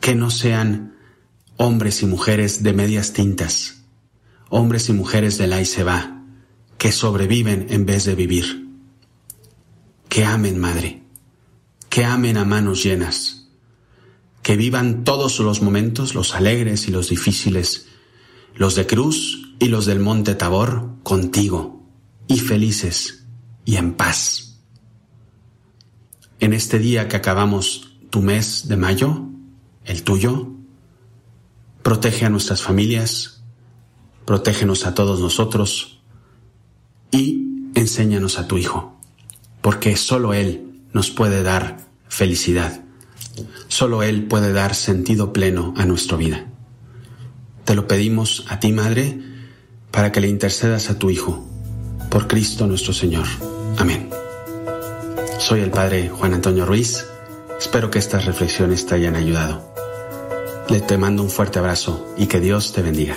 que 0.00 0.16
no 0.16 0.30
sean 0.30 0.96
hombres 1.56 2.02
y 2.02 2.06
mujeres 2.06 2.64
de 2.64 2.72
medias 2.72 3.12
tintas, 3.12 3.79
hombres 4.50 4.88
y 4.88 4.92
mujeres 4.92 5.38
de 5.38 5.46
la 5.46 5.60
y 5.60 5.64
se 5.64 5.84
va, 5.84 6.22
que 6.76 6.92
sobreviven 6.92 7.68
en 7.70 7.86
vez 7.86 8.04
de 8.04 8.14
vivir. 8.14 8.68
Que 10.08 10.24
amen, 10.24 10.58
Madre, 10.58 11.02
que 11.88 12.04
amen 12.04 12.36
a 12.36 12.44
manos 12.44 12.82
llenas, 12.82 13.48
que 14.42 14.56
vivan 14.56 15.04
todos 15.04 15.38
los 15.38 15.62
momentos, 15.62 16.14
los 16.14 16.34
alegres 16.34 16.88
y 16.88 16.90
los 16.90 17.08
difíciles, 17.08 17.86
los 18.54 18.74
de 18.74 18.86
cruz 18.86 19.54
y 19.58 19.68
los 19.68 19.86
del 19.86 20.00
monte 20.00 20.34
Tabor, 20.34 20.96
contigo, 21.02 21.86
y 22.26 22.38
felices 22.38 23.24
y 23.64 23.76
en 23.76 23.94
paz. 23.94 24.58
En 26.40 26.52
este 26.52 26.78
día 26.78 27.06
que 27.06 27.16
acabamos 27.16 27.92
tu 28.10 28.22
mes 28.22 28.66
de 28.66 28.76
mayo, 28.76 29.26
el 29.84 30.02
tuyo, 30.02 30.48
protege 31.82 32.24
a 32.24 32.30
nuestras 32.30 32.62
familias, 32.62 33.39
protégenos 34.24 34.86
a 34.86 34.94
todos 34.94 35.20
nosotros 35.20 36.00
y 37.10 37.46
enséñanos 37.74 38.38
a 38.38 38.46
tu 38.46 38.58
Hijo, 38.58 38.98
porque 39.60 39.96
solo 39.96 40.34
Él 40.34 40.82
nos 40.92 41.10
puede 41.10 41.42
dar 41.42 41.78
felicidad, 42.08 42.82
solo 43.68 44.02
Él 44.02 44.24
puede 44.24 44.52
dar 44.52 44.74
sentido 44.74 45.32
pleno 45.32 45.74
a 45.76 45.86
nuestra 45.86 46.16
vida. 46.16 46.46
Te 47.64 47.74
lo 47.74 47.86
pedimos 47.86 48.44
a 48.48 48.60
ti, 48.60 48.72
Madre, 48.72 49.20
para 49.90 50.12
que 50.12 50.20
le 50.20 50.28
intercedas 50.28 50.90
a 50.90 50.98
tu 50.98 51.10
Hijo, 51.10 51.46
por 52.10 52.26
Cristo 52.26 52.66
nuestro 52.66 52.92
Señor. 52.92 53.26
Amén. 53.78 54.10
Soy 55.38 55.60
el 55.60 55.70
Padre 55.70 56.08
Juan 56.08 56.34
Antonio 56.34 56.66
Ruiz. 56.66 57.06
Espero 57.58 57.90
que 57.90 57.98
estas 57.98 58.26
reflexiones 58.26 58.86
te 58.86 58.94
hayan 58.94 59.16
ayudado. 59.16 59.72
Le 60.68 60.80
te 60.80 60.98
mando 60.98 61.22
un 61.22 61.30
fuerte 61.30 61.58
abrazo 61.58 62.14
y 62.16 62.26
que 62.26 62.40
Dios 62.40 62.72
te 62.72 62.82
bendiga. 62.82 63.16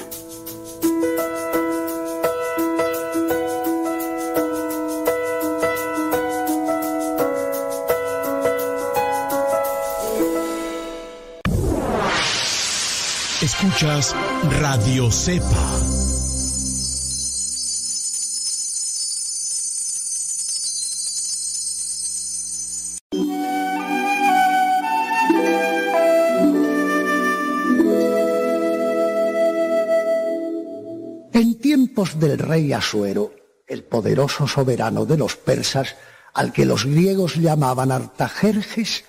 Radio 13.64 15.10
Cepa. 15.10 15.80
En 31.32 31.58
tiempos 31.60 32.20
del 32.20 32.38
rey 32.38 32.74
Asuero, 32.74 33.32
el 33.66 33.86
poderoso 33.86 34.46
soberano 34.46 35.06
de 35.06 35.18
los 35.18 35.38
persas, 35.38 35.96
al 36.34 36.52
que 36.52 36.66
los 36.66 36.84
griegos 36.84 37.36
llamaban 37.36 37.94
Artajerjes, 37.94 39.06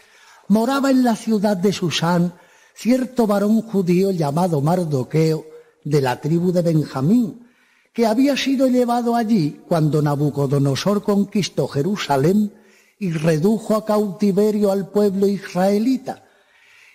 moraba 0.47 0.91
en 0.91 1.03
la 1.03 1.17
ciudad 1.17 1.57
de 1.57 1.73
Susán 1.73 2.35
cierto 2.75 3.27
varón 3.27 3.63
judío 3.63 4.11
llamado 4.11 4.61
Mardoqueo, 4.61 5.47
de 5.85 6.01
la 6.01 6.21
tribu 6.21 6.51
de 6.51 6.63
Benjamín, 6.63 7.47
que 7.93 8.07
había 8.07 8.37
sido 8.37 8.67
llevado 8.67 9.15
allí 9.15 9.61
cuando 9.69 10.03
Nabucodonosor 10.03 11.03
conquistó 11.03 11.69
Jerusalén 11.69 12.53
y 12.99 13.13
redujo 13.13 13.77
a 13.77 13.85
cautiverio 13.85 14.73
al 14.73 14.89
pueblo 14.89 15.27
israelita. 15.27 16.25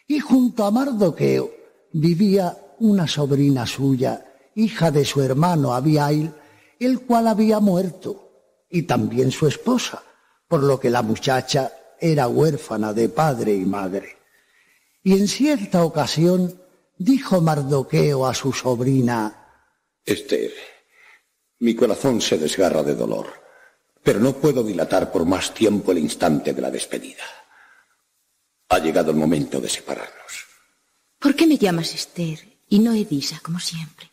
Y 0.08 0.20
junto 0.20 0.66
a 0.66 0.72
Mardoqueo 0.72 1.52
vivía 1.94 2.58
una 2.80 3.08
sobrina 3.08 3.66
suya, 3.66 4.26
hija 4.56 4.92
de 4.92 5.06
su 5.06 5.22
hermano 5.22 5.74
Abiail, 5.74 6.34
el 6.80 7.02
cual 7.02 7.28
había 7.28 7.60
muerto, 7.60 8.32
y 8.70 8.84
también 8.84 9.32
su 9.32 9.48
esposa, 9.48 10.02
por 10.48 10.64
lo 10.64 10.80
que 10.80 10.90
la 10.90 11.02
muchacha 11.02 11.72
era 12.00 12.28
huérfana 12.28 12.94
de 12.94 13.10
padre 13.10 13.54
y 13.54 13.66
madre. 13.66 14.19
Y 15.04 15.14
en 15.14 15.28
cierta 15.28 15.84
ocasión 15.84 16.62
dijo 16.98 17.42
Mardoqueo 17.42 18.26
a 18.26 18.34
su 18.34 18.52
sobrina, 18.52 19.40
Esther, 20.06 20.52
mi 21.60 21.76
corazón 21.76 22.22
se 22.22 22.38
desgarra 22.38 22.84
de 22.84 22.96
dolor, 22.96 23.28
pero 24.04 24.20
no 24.20 24.34
puedo 24.34 24.64
dilatar 24.64 25.12
por 25.12 25.26
más 25.26 25.54
tiempo 25.54 25.92
el 25.92 26.00
instante 26.00 26.54
de 26.54 26.62
la 26.62 26.72
despedida. 26.72 27.24
Ha 28.70 28.80
llegado 28.80 29.12
el 29.12 29.18
momento 29.18 29.60
de 29.60 29.70
separarnos. 29.70 30.46
¿Por 31.18 31.36
qué 31.36 31.48
me 31.48 31.58
llamas 31.58 31.94
Esther 31.94 32.40
y 32.70 32.80
no 32.80 32.94
Edisa, 32.94 33.40
como 33.44 33.60
siempre? 33.60 34.10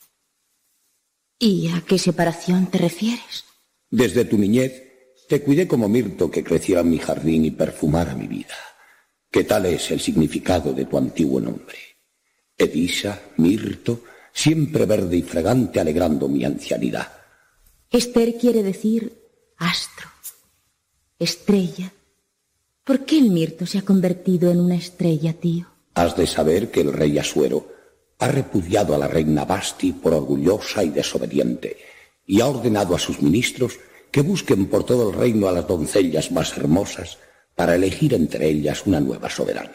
¿Y 1.39 1.69
a 1.69 1.83
qué 1.83 1.99
separación 1.99 2.67
te 2.71 2.79
refieres? 2.79 3.45
Desde 3.91 4.25
tu 4.25 4.39
niñez 4.39 4.83
te 5.29 5.43
cuidé 5.43 5.69
como 5.69 5.89
mirto 5.89 6.31
que 6.31 6.43
crecía 6.43 6.81
en 6.81 6.91
mi 6.91 6.99
jardín 6.99 7.45
y 7.45 7.51
perfumara 7.51 8.15
mi 8.15 8.27
vida. 8.27 8.55
¿Qué 9.37 9.45
tal 9.45 9.67
es 9.67 9.91
el 9.91 10.01
significado 10.01 10.73
de 10.73 10.87
tu 10.87 10.97
antiguo 10.97 11.39
nombre? 11.39 11.77
Edisa, 12.57 13.21
mirto, 13.37 14.01
siempre 14.33 14.87
verde 14.87 15.19
y 15.19 15.23
fragante 15.23 15.79
alegrando 15.79 16.27
mi 16.27 16.43
ancianidad. 16.43 17.07
Esther 17.91 18.39
quiere 18.39 18.63
decir 18.63 19.13
astro, 19.59 20.09
estrella. 21.19 21.93
¿Por 22.83 23.05
qué 23.05 23.19
el 23.19 23.29
mirto 23.29 23.67
se 23.67 23.77
ha 23.77 23.83
convertido 23.83 24.51
en 24.51 24.59
una 24.59 24.77
estrella, 24.77 25.35
tío? 25.35 25.67
Has 25.93 26.17
de 26.17 26.27
saber 26.27 26.71
que 26.71 26.81
el 26.81 26.95
rey 26.95 27.19
Asuero 27.19 27.69
ha 28.19 28.29
repudiado 28.29 28.95
a 28.95 28.99
la 28.99 29.07
reina 29.07 29.45
Basti 29.45 29.93
por 29.93 30.15
orgullosa 30.15 30.83
y 30.83 30.89
desobediente 30.89 31.77
y 32.25 32.41
ha 32.41 32.47
ordenado 32.47 32.95
a 32.95 32.99
sus 32.99 33.21
ministros 33.21 33.79
que 34.11 34.23
busquen 34.23 34.65
por 34.65 34.85
todo 34.85 35.11
el 35.11 35.15
reino 35.15 35.47
a 35.47 35.53
las 35.53 35.69
doncellas 35.69 36.33
más 36.33 36.57
hermosas 36.57 37.19
para 37.57 37.75
elegir 37.75 38.15
entre 38.15 38.49
ellas 38.49 38.87
una 38.87 39.01
nueva 39.01 39.29
soberana. 39.29 39.73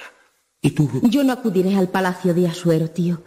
Y 0.61 0.71
tú... 0.71 0.89
Yo 1.03 1.23
no 1.23 1.33
acudiré 1.33 1.75
al 1.75 1.89
palacio 1.89 2.33
de 2.33 2.47
Asuero, 2.47 2.89
tío. 2.89 3.23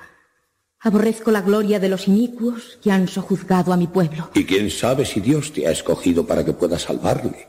Aborrezco 0.81 1.31
la 1.31 1.43
gloria 1.43 1.81
de 1.81 1.89
los 1.89 2.07
inicuos 2.09 2.79
que 2.83 2.93
han 2.93 3.09
sojuzgado 3.09 3.73
a 3.73 3.77
mi 3.77 3.89
pueblo. 3.89 4.31
Y 4.35 4.45
quién 4.45 4.71
sabe 4.71 5.05
si 5.05 5.21
Dios 5.21 5.53
te 5.53 5.67
ha 5.67 5.73
escogido 5.73 6.27
para 6.27 6.45
que 6.45 6.53
puedas 6.53 6.83
salvarle. 6.83 7.49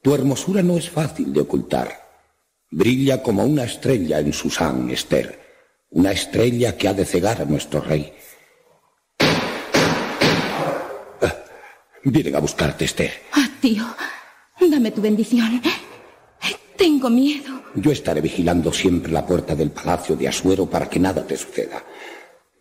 Tu 0.00 0.14
hermosura 0.14 0.62
no 0.62 0.76
es 0.76 0.88
fácil 0.88 1.32
de 1.32 1.40
ocultar. 1.40 2.08
Brilla 2.70 3.22
como 3.22 3.44
una 3.44 3.64
estrella 3.64 4.20
en 4.20 4.32
Susán, 4.32 4.90
Esther. 4.90 5.40
Una 5.90 6.12
estrella 6.12 6.76
que 6.76 6.86
ha 6.86 6.94
de 6.94 7.04
cegar 7.04 7.40
a 7.40 7.46
nuestro 7.46 7.80
rey. 7.80 8.12
Ah, 11.20 11.34
vienen 12.04 12.36
a 12.36 12.40
buscarte, 12.40 12.84
Esther. 12.84 13.12
Ah, 13.32 13.48
tío, 13.60 13.84
dame 14.70 14.90
tu 14.92 15.00
bendición. 15.00 15.62
Tengo 16.78 17.10
miedo. 17.10 17.60
Yo 17.74 17.90
estaré 17.90 18.20
vigilando 18.20 18.72
siempre 18.72 19.10
la 19.10 19.26
puerta 19.26 19.56
del 19.56 19.72
palacio 19.72 20.14
de 20.14 20.28
Asuero 20.28 20.66
para 20.66 20.88
que 20.88 21.00
nada 21.00 21.26
te 21.26 21.36
suceda. 21.36 21.84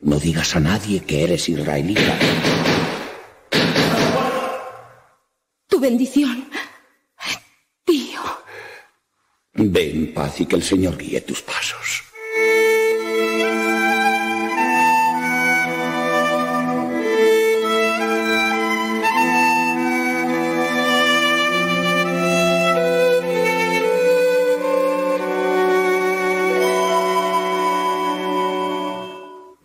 No 0.02 0.20
digas 0.20 0.56
a 0.56 0.60
nadie 0.60 1.02
que 1.02 1.24
eres 1.24 1.48
israelita. 1.48 2.18
Tu 5.68 5.80
bendición. 5.80 6.50
Tío. 7.86 8.22
Ve 9.54 9.92
en 9.92 10.14
paz 10.16 10.42
y 10.42 10.48
que 10.48 10.56
el 10.56 10.64
Señor 10.64 10.98
guíe 10.98 11.22
tus 11.22 11.44
pasos. 11.44 12.07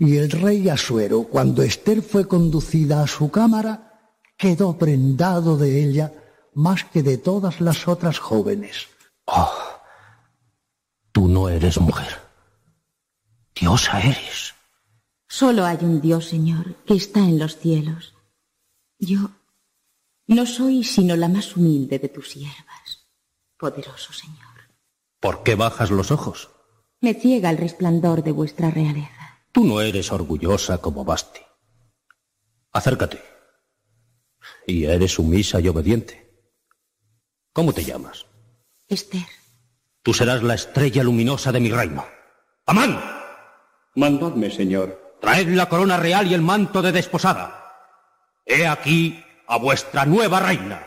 Y 0.05 0.17
el 0.17 0.33
rey 0.33 0.69
Asuero, 0.69 1.23
cuando 1.23 1.63
Esther 1.63 2.03
fue 2.03 2.27
conducida 2.27 3.05
a 3.05 3.07
su 3.07 3.31
cámara, 3.31 4.11
quedó 4.37 4.77
prendado 4.77 5.57
de 5.57 5.81
ella 5.85 6.13
más 6.55 6.83
que 6.87 7.05
de 7.05 7.19
todas 7.19 7.61
las 7.61 7.87
otras 7.87 8.19
jóvenes. 8.19 8.89
Oh, 9.27 9.55
tú 11.13 11.29
no 11.29 11.49
eres 11.49 11.79
mujer. 11.79 12.19
Diosa 13.55 14.01
eres. 14.01 14.55
Solo 15.29 15.65
hay 15.65 15.79
un 15.83 16.01
Dios, 16.01 16.27
Señor, 16.27 16.75
que 16.85 16.95
está 16.95 17.21
en 17.21 17.39
los 17.39 17.57
cielos. 17.57 18.13
Yo 18.99 19.31
no 20.27 20.47
soy 20.47 20.83
sino 20.83 21.15
la 21.15 21.29
más 21.29 21.57
humilde 21.57 22.01
de 22.01 22.09
tus 22.09 22.33
siervas, 22.33 23.07
poderoso 23.57 24.13
Señor. 24.13 24.69
¿Por 25.21 25.45
qué 25.45 25.55
bajas 25.55 25.93
los 25.93 26.11
ojos? 26.11 26.51
Me 27.01 27.15
ciega 27.15 27.51
el 27.51 27.59
resplandor 27.59 28.25
de 28.25 28.33
vuestra 28.33 28.69
realeza. 28.69 29.22
Tú 29.53 29.65
no 29.65 29.81
eres 29.83 30.11
orgullosa 30.11 30.79
como 30.79 31.05
Basti. 31.05 31.41
Acércate. 32.73 33.23
Y 34.67 34.87
eres 34.87 35.13
sumisa 35.13 35.61
y 35.61 35.69
obediente. 35.69 36.47
¿Cómo 37.53 37.75
te 37.75 37.85
llamas? 37.85 38.25
Esther. 38.89 39.27
Tú 40.03 40.15
serás 40.15 40.43
la 40.43 40.55
estrella 40.55 41.05
luminosa 41.05 41.53
de 41.53 41.61
mi 41.61 41.71
reino. 41.71 42.05
¡Amán! 42.67 42.99
Mandadme, 43.95 44.51
señor. 44.51 45.19
Traed 45.21 45.49
la 45.49 45.69
corona 45.69 45.99
real 45.99 46.27
y 46.27 46.35
el 46.35 46.41
manto 46.41 46.81
de 46.81 46.93
desposada. 46.93 47.63
He 48.47 48.67
aquí 48.67 49.23
a 49.47 49.59
vuestra 49.59 50.07
nueva 50.07 50.41
reina. 50.41 50.87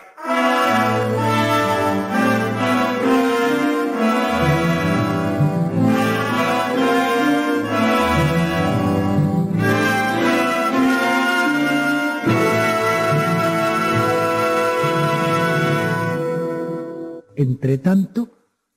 Entretanto, 17.36 18.30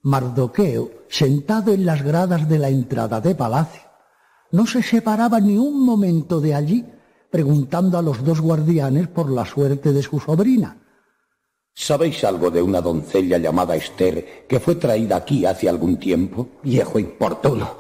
Mardoqueo, 0.03 0.91
sentado 1.09 1.73
en 1.73 1.85
las 1.85 2.03
gradas 2.03 2.49
de 2.49 2.59
la 2.59 2.69
entrada 2.69 3.21
de 3.21 3.35
palacio, 3.35 3.83
no 4.53 4.67
se 4.67 4.83
separaba 4.83 5.41
ni 5.41 5.57
un 5.59 5.85
momento 5.85 6.41
de 6.41 6.55
allí, 6.55 6.85
preguntando 7.31 7.99
a 7.99 8.03
los 8.03 8.25
dos 8.25 8.41
guardianes 8.41 9.09
por 9.09 9.31
la 9.31 9.45
suerte 9.45 9.93
de 9.93 10.03
su 10.03 10.19
sobrina. 10.19 10.79
¿Sabéis 11.75 12.25
algo 12.25 12.51
de 12.51 12.63
una 12.63 12.81
doncella 12.81 13.39
llamada 13.39 13.77
Esther 13.77 14.47
que 14.49 14.59
fue 14.59 14.75
traída 14.75 15.17
aquí 15.17 15.45
hace 15.47 15.69
algún 15.69 15.99
tiempo? 15.99 16.49
Viejo 16.63 16.99
importuno. 16.99 17.77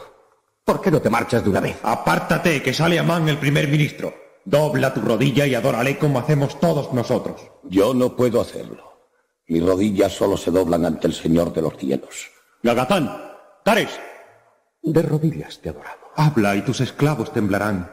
¿Por 0.65 0.81
qué 0.81 0.91
no 0.91 1.01
te 1.01 1.11
marchas 1.11 1.43
de 1.43 1.51
una 1.51 1.61
vez? 1.61 1.79
Apártate, 1.83 2.63
que 2.63 2.75
sale 2.75 2.99
Amán 2.99 3.29
el 3.29 3.39
primer 3.39 3.69
ministro. 3.69 4.15
Dobla 4.45 4.95
tu 4.95 5.01
rodilla 5.01 5.47
y 5.47 5.55
adórale 5.55 5.99
como 5.99 6.19
hacemos 6.19 6.61
todos 6.61 6.93
nosotros. 6.93 7.41
Yo 7.65 7.93
no 7.95 8.15
puedo 8.15 8.41
hacerlo. 8.41 8.88
Mis 9.49 9.65
rodillas 9.65 10.13
solo 10.13 10.37
se 10.37 10.51
doblan 10.51 10.85
ante 10.85 11.07
el 11.07 11.15
Señor 11.15 11.53
de 11.55 11.63
los 11.63 11.77
cielos. 11.79 12.31
Gagatán, 12.63 13.11
Tares, 13.65 13.99
De 14.83 15.03
rodillas 15.03 15.59
te 15.61 15.71
adoramos. 15.71 16.11
habla 16.15 16.55
y 16.55 16.63
tus 16.63 16.81
esclavos 16.81 17.33
temblarán. 17.33 17.91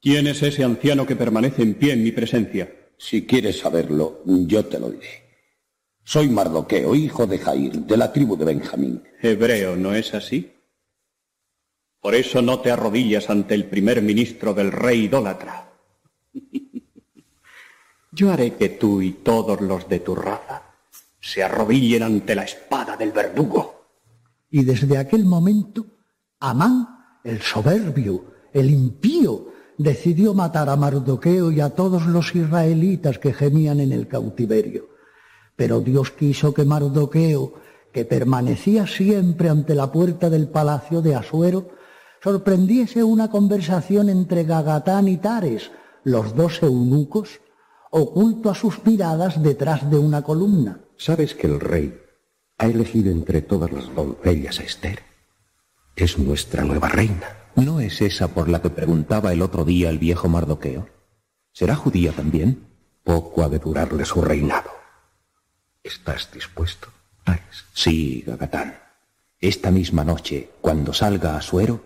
¿Quién 0.00 0.26
es 0.26 0.42
ese 0.42 0.64
anciano 0.64 1.06
que 1.06 1.16
permanece 1.16 1.62
en 1.62 1.74
pie 1.74 1.92
en 1.92 2.02
mi 2.02 2.10
presencia? 2.10 2.72
Si 2.98 3.24
quieres 3.26 3.60
saberlo, 3.60 4.20
yo 4.24 4.64
te 4.66 4.80
lo 4.80 4.90
diré. 4.90 5.30
Soy 6.02 6.28
Mardoqueo, 6.28 6.94
hijo 6.94 7.26
de 7.26 7.38
Jair, 7.38 7.72
de 7.72 7.96
la 7.96 8.12
tribu 8.12 8.36
de 8.36 8.46
Benjamín. 8.46 9.02
Hebreo, 9.22 9.76
¿no 9.76 9.94
es 9.94 10.12
así? 10.14 10.52
Por 12.00 12.14
eso 12.14 12.42
no 12.42 12.60
te 12.60 12.70
arrodillas 12.72 13.30
ante 13.30 13.54
el 13.54 13.66
primer 13.66 14.02
ministro 14.02 14.54
del 14.54 14.72
rey 14.72 15.04
idólatra. 15.04 15.70
Yo 18.12 18.32
haré 18.32 18.54
que 18.54 18.70
tú 18.70 19.02
y 19.02 19.12
todos 19.12 19.60
los 19.60 19.88
de 19.88 20.00
tu 20.00 20.14
raza 20.16 20.69
se 21.20 21.42
arrodillen 21.42 22.02
ante 22.02 22.34
la 22.34 22.44
espada 22.44 22.96
del 22.96 23.12
verdugo. 23.12 23.86
Y 24.50 24.64
desde 24.64 24.98
aquel 24.98 25.24
momento, 25.24 25.86
Amán, 26.40 26.88
el 27.22 27.42
soberbio, 27.42 28.24
el 28.52 28.70
impío, 28.70 29.52
decidió 29.76 30.34
matar 30.34 30.68
a 30.68 30.76
Mardoqueo 30.76 31.50
y 31.50 31.60
a 31.60 31.70
todos 31.70 32.06
los 32.06 32.34
israelitas 32.34 33.18
que 33.18 33.32
gemían 33.32 33.80
en 33.80 33.92
el 33.92 34.08
cautiverio. 34.08 34.88
Pero 35.56 35.80
Dios 35.80 36.10
quiso 36.10 36.52
que 36.52 36.64
Mardoqueo, 36.64 37.54
que 37.92 38.04
permanecía 38.04 38.86
siempre 38.86 39.48
ante 39.48 39.74
la 39.74 39.92
puerta 39.92 40.30
del 40.30 40.48
palacio 40.48 41.02
de 41.02 41.14
Asuero, 41.14 41.68
sorprendiese 42.22 43.02
una 43.02 43.30
conversación 43.30 44.08
entre 44.08 44.44
Gagatán 44.44 45.08
y 45.08 45.16
Tares, 45.16 45.70
los 46.04 46.34
dos 46.34 46.62
eunucos, 46.62 47.40
oculto 47.90 48.50
a 48.50 48.54
sus 48.54 48.84
miradas 48.84 49.42
detrás 49.42 49.90
de 49.90 49.98
una 49.98 50.22
columna. 50.22 50.80
¿Sabes 51.00 51.34
que 51.34 51.46
el 51.46 51.60
rey 51.60 51.98
ha 52.58 52.66
elegido 52.66 53.10
entre 53.10 53.40
todas 53.40 53.72
las 53.72 53.86
doncellas 53.94 54.60
a 54.60 54.64
Esther? 54.64 55.02
Es 55.96 56.18
nuestra 56.18 56.62
nueva 56.62 56.90
reina. 56.90 57.38
¿No 57.56 57.80
es 57.80 58.02
esa 58.02 58.28
por 58.28 58.50
la 58.50 58.60
que 58.60 58.68
preguntaba 58.68 59.32
el 59.32 59.40
otro 59.40 59.64
día 59.64 59.88
el 59.88 59.98
viejo 59.98 60.28
Mardoqueo? 60.28 60.90
¿Será 61.52 61.74
judía 61.74 62.12
también? 62.12 62.66
Poco 63.02 63.42
ha 63.42 63.48
de 63.48 63.58
durarle 63.58 64.04
su 64.04 64.20
reinado. 64.20 64.70
¿Estás 65.82 66.30
dispuesto? 66.34 66.88
Sí, 67.72 68.22
Gagatán. 68.26 68.78
Esta 69.38 69.70
misma 69.70 70.04
noche, 70.04 70.50
cuando 70.60 70.92
salga 70.92 71.38
a 71.38 71.40
suero, 71.40 71.82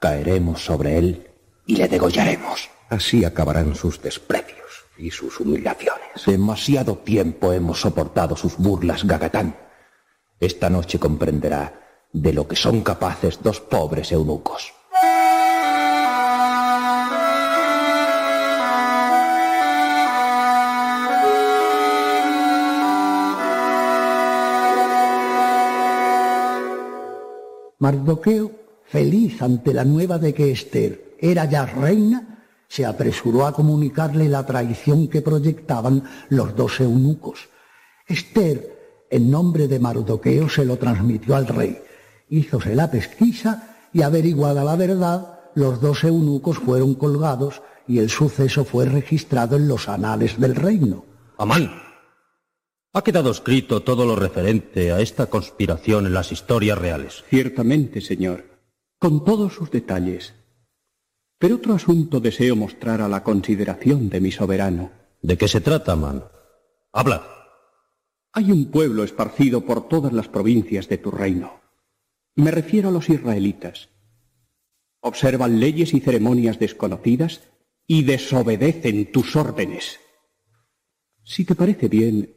caeremos 0.00 0.64
sobre 0.64 0.96
él 0.96 1.28
y 1.66 1.76
le 1.76 1.86
degollaremos. 1.86 2.70
Así 2.88 3.26
acabarán 3.26 3.74
sus 3.74 4.00
desprecios 4.00 4.53
y 4.96 5.10
sus 5.10 5.40
humillaciones. 5.40 6.26
Demasiado 6.26 6.98
tiempo 6.98 7.52
hemos 7.52 7.80
soportado 7.80 8.36
sus 8.36 8.56
burlas, 8.56 9.04
Gagatán. 9.04 9.56
Esta 10.40 10.70
noche 10.70 10.98
comprenderá 10.98 12.06
de 12.12 12.32
lo 12.32 12.46
que 12.46 12.56
son 12.56 12.82
capaces 12.82 13.40
dos 13.42 13.60
pobres 13.60 14.12
eunucos. 14.12 14.72
Mardoqueo, 27.78 28.50
feliz 28.86 29.42
ante 29.42 29.74
la 29.74 29.84
nueva 29.84 30.18
de 30.18 30.32
que 30.32 30.50
Esther 30.50 31.16
era 31.20 31.44
ya 31.44 31.66
reina, 31.66 32.33
se 32.74 32.84
apresuró 32.84 33.46
a 33.46 33.52
comunicarle 33.52 34.28
la 34.28 34.44
traición 34.44 35.06
que 35.06 35.22
proyectaban 35.22 36.02
los 36.28 36.56
dos 36.56 36.80
eunucos. 36.80 37.48
Esther, 38.08 39.06
en 39.10 39.30
nombre 39.30 39.68
de 39.68 39.78
Mardoqueo, 39.78 40.48
se 40.48 40.64
lo 40.64 40.76
transmitió 40.76 41.36
al 41.36 41.46
rey. 41.46 41.78
Hízose 42.28 42.74
la 42.74 42.90
pesquisa 42.90 43.76
y 43.92 44.02
averiguada 44.02 44.64
la 44.64 44.74
verdad, 44.74 45.38
los 45.54 45.80
dos 45.80 46.02
eunucos 46.02 46.58
fueron 46.58 46.96
colgados 46.96 47.62
y 47.86 48.00
el 48.00 48.10
suceso 48.10 48.64
fue 48.64 48.86
registrado 48.86 49.54
en 49.54 49.68
los 49.68 49.88
anales 49.88 50.40
del 50.40 50.56
reino. 50.56 51.04
Amán, 51.38 51.70
ha 52.92 53.02
quedado 53.04 53.30
escrito 53.30 53.84
todo 53.84 54.04
lo 54.04 54.16
referente 54.16 54.90
a 54.90 54.98
esta 54.98 55.26
conspiración 55.26 56.06
en 56.06 56.14
las 56.14 56.32
historias 56.32 56.76
reales. 56.76 57.22
Ciertamente, 57.30 58.00
señor, 58.00 58.46
con 58.98 59.24
todos 59.24 59.54
sus 59.54 59.70
detalles. 59.70 60.34
Pero 61.38 61.56
otro 61.56 61.74
asunto 61.74 62.20
deseo 62.20 62.56
mostrar 62.56 63.00
a 63.00 63.08
la 63.08 63.22
consideración 63.22 64.08
de 64.08 64.20
mi 64.20 64.30
soberano. 64.30 64.92
¿De 65.20 65.36
qué 65.36 65.48
se 65.48 65.60
trata, 65.60 65.92
Amán? 65.92 66.24
Habla. 66.92 67.26
Hay 68.32 68.50
un 68.50 68.70
pueblo 68.70 69.04
esparcido 69.04 69.64
por 69.64 69.88
todas 69.88 70.12
las 70.12 70.28
provincias 70.28 70.88
de 70.88 70.98
tu 70.98 71.10
reino. 71.10 71.60
Me 72.36 72.50
refiero 72.50 72.88
a 72.88 72.92
los 72.92 73.08
israelitas. 73.08 73.88
Observan 75.00 75.60
leyes 75.60 75.94
y 75.94 76.00
ceremonias 76.00 76.58
desconocidas 76.58 77.42
y 77.86 78.02
desobedecen 78.02 79.12
tus 79.12 79.36
órdenes. 79.36 80.00
Si 81.22 81.44
te 81.44 81.54
parece 81.54 81.88
bien, 81.88 82.34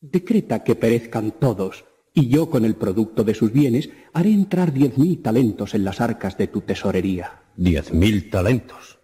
decreta 0.00 0.64
que 0.64 0.74
perezcan 0.74 1.32
todos, 1.32 1.84
y 2.18 2.28
yo 2.28 2.50
con 2.50 2.64
el 2.64 2.74
producto 2.74 3.22
de 3.22 3.32
sus 3.32 3.52
bienes 3.52 3.90
haré 4.12 4.32
entrar 4.32 4.72
diez 4.72 4.98
mil 4.98 5.22
talentos 5.22 5.74
en 5.74 5.84
las 5.84 6.00
arcas 6.00 6.36
de 6.36 6.48
tu 6.48 6.62
tesorería. 6.62 7.42
Diez 7.56 7.92
mil 7.92 8.28
talentos. 8.28 8.98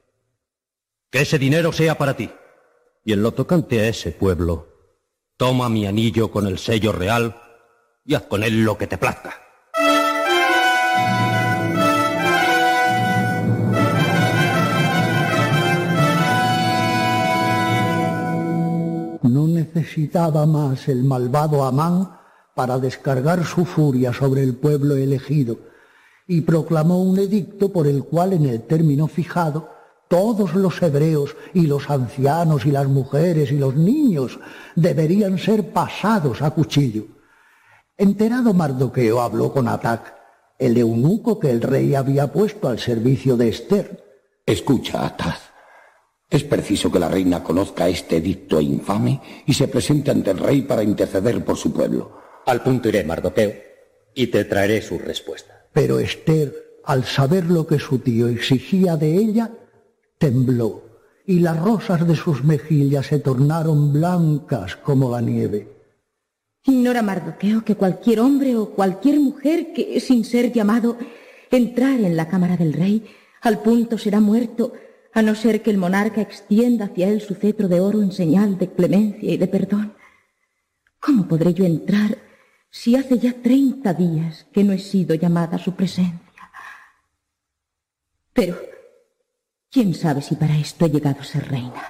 Que 1.11 1.21
ese 1.21 1.39
dinero 1.39 1.71
sea 1.73 1.97
para 1.97 2.17
ti. 2.17 2.29
Y 3.05 3.13
en 3.13 3.23
lo 3.23 3.33
tocante 3.33 3.79
a 3.79 3.87
ese 3.87 4.11
pueblo, 4.11 4.67
toma 5.37 5.69
mi 5.69 5.87
anillo 5.87 6.33
con 6.33 6.49
el 6.49 6.59
sello 6.59 6.91
real 6.91 7.37
y 8.05 8.15
haz 8.15 8.25
con 8.25 8.43
él 8.43 8.65
lo 8.65 8.77
que 8.77 8.89
te 8.89 8.99
plazca. 8.99 9.41
No 19.23 19.47
necesitaba 19.47 20.47
más 20.47 20.89
el 20.89 21.05
malvado 21.05 21.65
Amán 21.65 22.24
para 22.55 22.79
descargar 22.79 23.45
su 23.45 23.65
furia 23.65 24.13
sobre 24.13 24.43
el 24.43 24.55
pueblo 24.55 24.97
elegido 24.97 25.59
y 26.27 26.43
proclamó 26.43 27.03
un 27.03 27.19
edicto 27.19 27.73
por 27.73 27.87
el 27.87 28.05
cual 28.05 28.33
en 28.33 28.47
el 28.47 28.63
término 28.63 29.09
fijado 29.09 29.69
todos 30.09 30.55
los 30.55 30.81
hebreos 30.83 31.37
y 31.53 31.67
los 31.67 31.91
ancianos 31.91 32.67
y 32.67 32.71
las 32.71 32.87
mujeres 32.87 33.51
y 33.53 33.59
los 33.59 33.75
niños 33.75 34.39
deberían 34.75 35.39
ser 35.39 35.71
pasados 35.71 36.43
a 36.43 36.51
cuchillo. 36.51 37.07
Enterado 37.97 38.55
Mardoqueo 38.55 39.21
habló 39.21 39.53
con 39.53 39.69
Atac, 39.69 40.15
el 40.59 40.77
eunuco 40.79 41.39
que 41.39 41.51
el 41.51 41.63
rey 41.63 41.95
había 41.95 42.33
puesto 42.33 42.69
al 42.69 42.79
servicio 42.79 43.37
de 43.37 43.49
Esther. 43.49 44.05
Escucha, 44.47 45.05
Ataz. 45.07 45.41
Es 46.31 46.45
preciso 46.45 46.91
que 46.91 46.99
la 46.99 47.09
reina 47.09 47.43
conozca 47.43 47.89
este 47.89 48.17
edicto 48.17 48.61
infame 48.61 49.21
y 49.47 49.55
se 49.55 49.69
presente 49.69 50.11
ante 50.11 50.31
el 50.31 50.39
rey 50.39 50.63
para 50.63 50.83
interceder 50.83 51.45
por 51.45 51.57
su 51.57 51.73
pueblo. 51.73 52.19
Al 52.47 52.63
punto 52.63 52.89
iré, 52.89 53.05
Mardoqueo, 53.05 53.55
y 54.15 54.27
te 54.29 54.45
traeré 54.45 54.83
su 54.83 54.99
respuesta. 54.99 55.67
Pero 55.73 55.99
Esther, 55.99 56.81
al 56.85 57.05
saber 57.05 57.47
lo 57.47 57.67
que 57.67 57.79
su 57.79 57.99
tío 57.99 58.29
exigía 58.29 58.97
de 58.97 59.17
ella, 59.17 59.51
tembló 60.19 60.83
y 61.27 61.41
las 61.41 61.59
rosas 61.59 62.07
de 62.07 62.17
sus 62.17 62.45
mejillas 62.45 63.07
se 63.07 63.19
tornaron 63.19 63.93
blancas 63.93 64.77
como 64.77 65.11
la 65.11 65.23
nieve. 65.23 65.69
Ignora 66.65 67.03
Mardoqueo 67.03 67.65
que 67.65 67.77
cualquier 67.77 68.21
hombre 68.21 68.57
o 68.57 68.71
cualquier 68.71 69.21
mujer 69.21 69.73
que, 69.73 69.99
sin 70.01 70.25
ser 70.25 70.53
llamado, 70.53 70.97
entrar 71.51 72.01
en 72.01 72.17
la 72.17 72.29
cámara 72.29 72.57
del 72.57 72.73
rey, 72.73 73.05
Al 73.41 73.61
punto 73.61 73.99
será 73.99 74.21
muerto, 74.21 74.73
a 75.13 75.21
no 75.21 75.35
ser 75.35 75.61
que 75.61 75.71
el 75.71 75.77
monarca 75.77 76.23
extienda 76.23 76.87
hacia 76.87 77.09
él 77.09 77.21
su 77.21 77.35
cetro 77.35 77.69
de 77.69 77.79
oro 77.79 78.01
en 78.01 78.11
señal 78.11 78.57
de 78.57 78.73
clemencia 78.73 79.31
y 79.35 79.37
de 79.37 79.47
perdón. 79.47 79.93
¿Cómo 80.99 81.29
podré 81.29 81.53
yo 81.53 81.67
entrar 81.67 82.17
si 82.75 82.97
hace 82.97 83.21
ya 83.21 83.33
treinta 83.33 83.95
días 83.95 84.47
que 84.53 84.65
no 84.65 84.73
he 84.73 84.81
sido 84.81 85.15
llamada 85.15 85.57
a 85.57 85.61
su 85.61 85.77
presencia? 85.77 86.51
Pero, 88.33 88.59
¿quién 89.71 89.95
sabe 89.95 90.23
si 90.23 90.35
para 90.35 90.59
esto 90.59 90.85
he 90.85 90.91
llegado 90.91 91.21
a 91.21 91.25
ser 91.25 91.49
reina? 91.49 91.85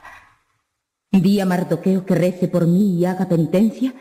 Di 1.11 1.41
a 1.41 1.47
Mardoqueo 1.47 2.05
que 2.05 2.15
rece 2.15 2.49
por 2.49 2.67
mí 2.67 2.99
y 2.99 3.07
haga 3.07 3.27
penitencia, 3.27 3.95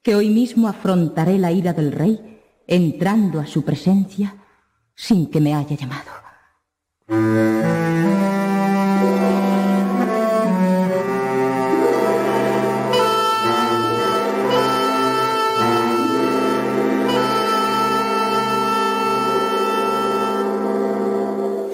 que 0.00 0.14
hoy 0.14 0.30
mismo 0.30 0.68
afrontaré 0.68 1.38
la 1.38 1.50
ira 1.50 1.72
del 1.72 1.90
rey, 1.90 2.40
entrando 2.68 3.40
a 3.40 3.46
su 3.46 3.64
presencia 3.64 4.36
sin 4.94 5.28
que 5.28 5.40
me 5.40 5.54
haya 5.54 5.74
llamado. 5.74 6.12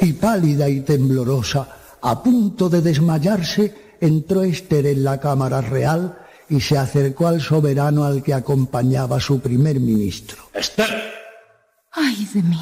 Y 0.05 0.13
pálida 0.13 0.69
y 0.69 0.83
temblorosa, 0.83 1.67
a 2.03 2.23
punto 2.23 2.69
de 2.69 2.83
desmayarse, 2.83 3.97
entró 3.99 4.43
Esther 4.43 4.85
en 4.85 5.03
la 5.03 5.19
cámara 5.19 5.63
real 5.63 6.19
y 6.51 6.61
se 6.61 6.77
acercó 6.77 7.27
al 7.27 7.41
soberano 7.41 8.05
al 8.05 8.23
que 8.23 8.35
acompañaba 8.35 9.19
su 9.19 9.41
primer 9.41 9.81
ministro. 9.81 10.51
¡Esther! 10.53 10.91
¡Ay 11.93 12.29
de 12.35 12.43
mí! 12.43 12.61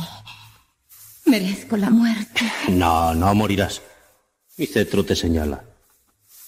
Merezco 1.26 1.76
la 1.76 1.90
muerte. 1.90 2.42
No, 2.68 3.12
no 3.12 3.34
morirás. 3.34 3.82
Mi 4.56 4.66
cetro 4.66 5.04
te 5.04 5.16
señala. 5.16 5.64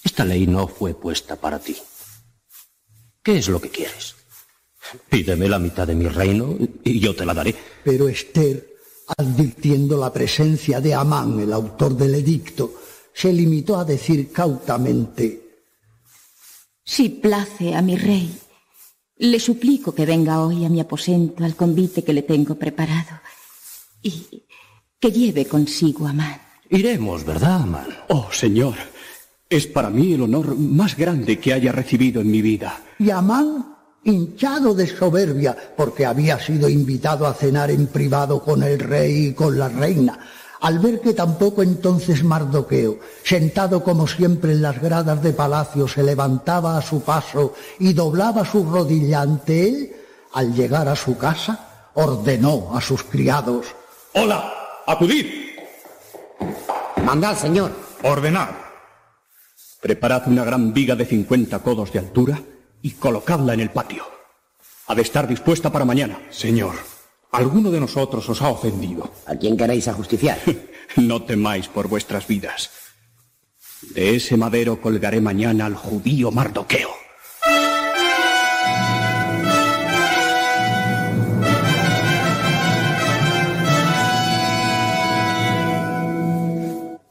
Esta 0.01 0.23
ley 0.23 0.47
no 0.47 0.65
fue 0.65 0.93
puesta 0.93 1.35
para 1.35 1.59
ti. 1.59 1.75
¿Qué 3.21 3.39
es 3.39 3.49
lo 3.49 3.59
que 3.59 3.69
quieres? 3.69 4.15
Pídeme 5.09 5.49
la 5.49 5.59
mitad 5.59 5.85
de 5.85 5.95
mi 5.95 6.07
reino 6.07 6.55
y 6.85 7.01
yo 7.01 7.13
te 7.13 7.25
la 7.25 7.33
daré. 7.33 7.53
Pero 7.83 8.07
Esther, 8.07 8.74
advirtiendo 9.17 9.97
la 9.97 10.11
presencia 10.11 10.81
de 10.81 10.93
Amán, 10.93 11.39
el 11.39 11.53
autor 11.53 11.95
del 11.95 12.15
edicto, 12.15 12.73
se 13.13 13.31
limitó 13.31 13.77
a 13.77 13.85
decir 13.85 14.31
cautamente, 14.31 15.41
Si 16.83 17.09
place 17.09 17.73
a 17.73 17.81
mi 17.81 17.97
rey, 17.97 18.37
le 19.17 19.39
suplico 19.39 19.93
que 19.93 20.05
venga 20.05 20.45
hoy 20.45 20.65
a 20.65 20.69
mi 20.69 20.79
aposento 20.79 21.43
al 21.43 21.55
convite 21.55 22.03
que 22.03 22.13
le 22.13 22.21
tengo 22.23 22.55
preparado 22.55 23.21
y 24.03 24.43
que 24.99 25.11
lleve 25.11 25.45
consigo 25.45 26.05
a 26.05 26.11
Amán. 26.11 26.41
Iremos, 26.69 27.23
¿verdad, 27.23 27.63
Amán? 27.63 27.87
Oh, 28.09 28.27
señor, 28.31 28.75
es 29.49 29.67
para 29.67 29.89
mí 29.89 30.13
el 30.13 30.23
honor 30.23 30.55
más 30.57 30.97
grande 30.97 31.39
que 31.39 31.53
haya 31.53 31.71
recibido 31.71 32.21
en 32.21 32.29
mi 32.31 32.41
vida. 32.41 32.83
y 32.99 33.09
Amán, 33.09 33.74
hinchado 34.05 34.73
de 34.73 34.87
soberbia, 34.87 35.57
porque 35.75 36.05
había 36.05 36.39
sido 36.39 36.69
invitado 36.69 37.25
a 37.25 37.33
cenar 37.33 37.71
en 37.71 37.87
privado 37.87 38.41
con 38.41 38.63
el 38.63 38.79
rey 38.79 39.27
y 39.27 39.33
con 39.33 39.57
la 39.57 39.67
reina, 39.67 40.19
al 40.61 40.79
ver 40.79 41.01
que 41.01 41.13
tampoco 41.13 41.63
entonces 41.63 42.23
Mardoqueo, 42.23 42.99
sentado 43.23 43.83
como 43.83 44.07
siempre 44.07 44.53
en 44.53 44.61
las 44.61 44.81
gradas 44.81 45.21
de 45.21 45.33
palacio, 45.33 45.87
se 45.87 46.03
levantaba 46.03 46.77
a 46.77 46.81
su 46.81 47.01
paso 47.01 47.53
y 47.79 47.93
doblaba 47.93 48.45
su 48.45 48.63
rodilla 48.63 49.21
ante 49.21 49.67
él, 49.67 49.95
al 50.33 50.53
llegar 50.53 50.87
a 50.87 50.95
su 50.95 51.17
casa, 51.17 51.89
ordenó 51.95 52.75
a 52.75 52.81
sus 52.81 53.03
criados, 53.03 53.65
¡Hola! 54.13 54.53
¡Acudid! 54.87 55.25
Mandad, 57.03 57.37
señor. 57.37 57.71
Ordenad. 58.03 58.49
Preparad 59.81 60.27
una 60.27 60.45
gran 60.45 60.73
viga 60.73 60.95
de 60.95 61.05
50 61.05 61.59
codos 61.59 61.91
de 61.91 61.99
altura 61.99 62.39
y 62.85 62.91
colocadla 62.91 63.55
en 63.55 63.61
el 63.61 63.71
patio. 63.71 64.03
Ha 64.85 64.93
de 64.93 65.01
estar 65.01 65.27
dispuesta 65.27 65.71
para 65.71 65.85
mañana. 65.85 66.19
Señor, 66.29 66.75
alguno 67.31 67.71
de 67.71 67.79
nosotros 67.79 68.29
os 68.29 68.43
ha 68.43 68.49
ofendido. 68.49 69.09
¿A 69.25 69.35
quién 69.35 69.57
queréis 69.57 69.87
ajusticiar? 69.87 70.37
No 70.97 71.23
temáis 71.23 71.67
por 71.67 71.87
vuestras 71.87 72.27
vidas. 72.27 72.69
De 73.95 74.15
ese 74.15 74.37
madero 74.37 74.79
colgaré 74.79 75.19
mañana 75.19 75.65
al 75.65 75.75
judío 75.75 76.29
Mardoqueo. 76.31 76.91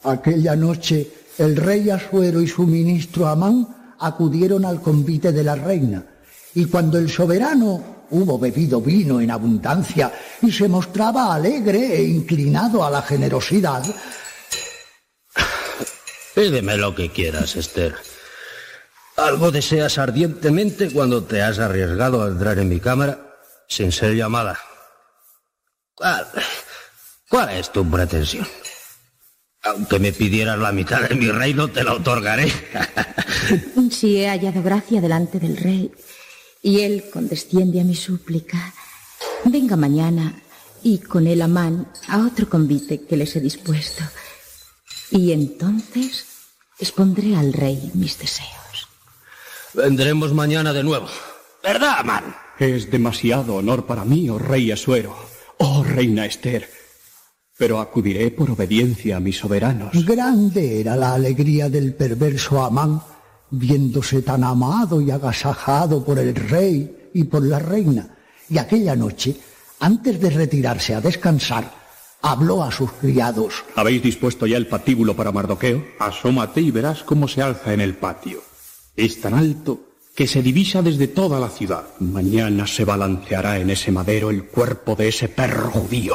Aquella 0.04 0.54
noche 0.54 1.10
el 1.38 1.56
rey 1.56 1.90
Asuero 1.90 2.40
y 2.40 2.46
su 2.46 2.64
ministro 2.64 3.26
Amán 3.26 3.83
acudieron 4.06 4.64
al 4.64 4.80
convite 4.80 5.32
de 5.32 5.44
la 5.44 5.54
reina, 5.54 6.04
y 6.54 6.66
cuando 6.66 6.98
el 6.98 7.10
soberano 7.10 8.04
hubo 8.10 8.38
bebido 8.38 8.80
vino 8.80 9.20
en 9.20 9.30
abundancia 9.30 10.12
y 10.42 10.52
se 10.52 10.68
mostraba 10.68 11.34
alegre 11.34 11.96
e 11.96 12.04
inclinado 12.04 12.84
a 12.84 12.90
la 12.90 13.02
generosidad, 13.02 13.82
Pídeme 16.34 16.76
lo 16.76 16.94
que 16.94 17.10
quieras, 17.10 17.54
Esther. 17.54 17.94
Algo 19.16 19.52
deseas 19.52 19.98
ardientemente 19.98 20.90
cuando 20.92 21.22
te 21.22 21.40
has 21.40 21.60
arriesgado 21.60 22.22
a 22.22 22.28
entrar 22.28 22.58
en 22.58 22.68
mi 22.68 22.80
cámara 22.80 23.36
sin 23.68 23.92
ser 23.92 24.14
llamada. 24.14 24.58
¿Cuál, 25.94 26.26
cuál 27.28 27.50
es 27.50 27.70
tu 27.70 27.88
pretensión? 27.88 28.46
Aunque 29.64 29.98
me 29.98 30.12
pidieras 30.12 30.58
la 30.58 30.72
mitad 30.72 31.08
de 31.08 31.14
mi 31.14 31.30
reino, 31.30 31.68
te 31.68 31.84
la 31.84 31.94
otorgaré. 31.94 32.52
Si 33.90 34.16
he 34.16 34.28
hallado 34.28 34.62
gracia 34.62 35.00
delante 35.00 35.38
del 35.38 35.56
rey 35.56 35.92
y 36.62 36.80
él 36.80 37.04
condesciende 37.12 37.80
a 37.80 37.84
mi 37.84 37.94
súplica, 37.94 38.72
venga 39.44 39.76
mañana 39.76 40.34
y 40.82 40.98
con 40.98 41.26
él 41.26 41.42
Amán 41.42 41.88
a 42.08 42.24
otro 42.26 42.48
convite 42.48 43.04
que 43.06 43.16
les 43.16 43.36
he 43.36 43.40
dispuesto. 43.40 44.02
Y 45.10 45.32
entonces 45.32 46.26
expondré 46.78 47.36
al 47.36 47.52
rey 47.52 47.90
mis 47.94 48.18
deseos. 48.18 48.88
Vendremos 49.74 50.32
mañana 50.32 50.72
de 50.72 50.84
nuevo. 50.84 51.08
¿Verdad, 51.62 51.96
Amán? 51.98 52.36
Es 52.58 52.90
demasiado 52.90 53.56
honor 53.56 53.86
para 53.86 54.04
mí, 54.04 54.28
oh 54.30 54.38
rey 54.38 54.70
Asuero, 54.70 55.16
oh 55.58 55.82
reina 55.82 56.24
Esther. 56.26 56.68
Pero 57.56 57.78
acudiré 57.78 58.30
por 58.30 58.50
obediencia 58.50 59.16
a 59.16 59.20
mis 59.20 59.38
soberanos. 59.38 60.04
grande 60.04 60.80
era 60.80 60.96
la 60.96 61.14
alegría 61.14 61.68
del 61.68 61.94
perverso 61.94 62.62
Amán, 62.64 63.00
viéndose 63.50 64.22
tan 64.22 64.42
amado 64.42 65.00
y 65.00 65.10
agasajado 65.10 66.04
por 66.04 66.18
el 66.18 66.34
rey 66.34 67.10
y 67.14 67.24
por 67.24 67.44
la 67.44 67.58
reina. 67.58 68.16
Y 68.50 68.58
aquella 68.58 68.96
noche, 68.96 69.36
antes 69.80 70.20
de 70.20 70.30
retirarse 70.30 70.94
a 70.94 71.00
descansar, 71.00 71.72
habló 72.22 72.62
a 72.62 72.72
sus 72.72 72.90
criados. 72.92 73.64
¿Habéis 73.76 74.02
dispuesto 74.02 74.46
ya 74.46 74.56
el 74.56 74.66
patíbulo 74.66 75.14
para 75.14 75.30
Mardoqueo? 75.30 75.84
Asómate 75.98 76.60
y 76.60 76.70
verás 76.70 77.04
cómo 77.04 77.28
se 77.28 77.42
alza 77.42 77.72
en 77.72 77.80
el 77.80 77.94
patio. 77.94 78.42
Es 78.96 79.20
tan 79.20 79.34
alto 79.34 79.80
que 80.14 80.26
se 80.26 80.42
divisa 80.42 80.80
desde 80.80 81.08
toda 81.08 81.40
la 81.40 81.48
ciudad. 81.48 81.84
Mañana 81.98 82.66
se 82.66 82.84
balanceará 82.84 83.58
en 83.58 83.70
ese 83.70 83.90
madero 83.90 84.30
el 84.30 84.44
cuerpo 84.44 84.94
de 84.94 85.08
ese 85.08 85.28
perro 85.28 85.70
judío, 85.70 86.14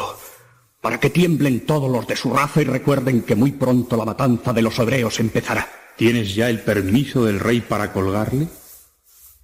para 0.81 0.99
que 0.99 1.09
tiemblen 1.09 1.65
todos 1.65 1.89
los 1.89 2.07
de 2.07 2.15
su 2.15 2.33
raza 2.33 2.61
y 2.61 2.65
recuerden 2.65 3.23
que 3.23 3.35
muy 3.35 3.51
pronto 3.51 3.97
la 3.97 4.05
matanza 4.05 4.53
de 4.53 4.61
los 4.61 4.79
hebreos 4.79 5.19
empezará. 5.19 5.67
¿Tienes 5.97 6.33
ya 6.33 6.49
el 6.49 6.61
permiso 6.61 7.25
del 7.25 7.39
rey 7.39 7.61
para 7.61 7.91
colgarle? 7.91 8.47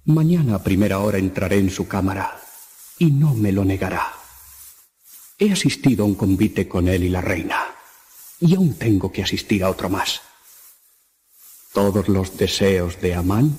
Mañana 0.06 0.54
a 0.54 0.62
primera 0.62 1.00
hora 1.00 1.18
entraré 1.18 1.58
en 1.58 1.70
su 1.70 1.86
cámara 1.86 2.40
y 2.98 3.06
no 3.06 3.34
me 3.34 3.52
lo 3.52 3.64
negará. 3.64 4.14
He 5.38 5.52
asistido 5.52 6.04
a 6.04 6.06
un 6.06 6.14
convite 6.14 6.66
con 6.66 6.88
él 6.88 7.04
y 7.04 7.08
la 7.10 7.20
reina, 7.20 7.66
y 8.40 8.54
aún 8.54 8.74
tengo 8.74 9.12
que 9.12 9.22
asistir 9.22 9.64
a 9.64 9.70
otro 9.70 9.90
más. 9.90 10.22
Todos 11.74 12.08
los 12.08 12.38
deseos 12.38 13.00
de 13.02 13.14
Amán 13.14 13.58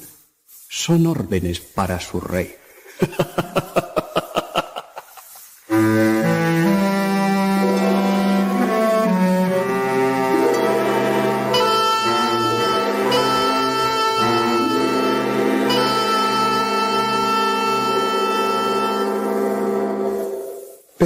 son 0.69 1.05
órdenes 1.05 1.59
para 1.59 1.99
su 1.99 2.19
rey. 2.19 2.55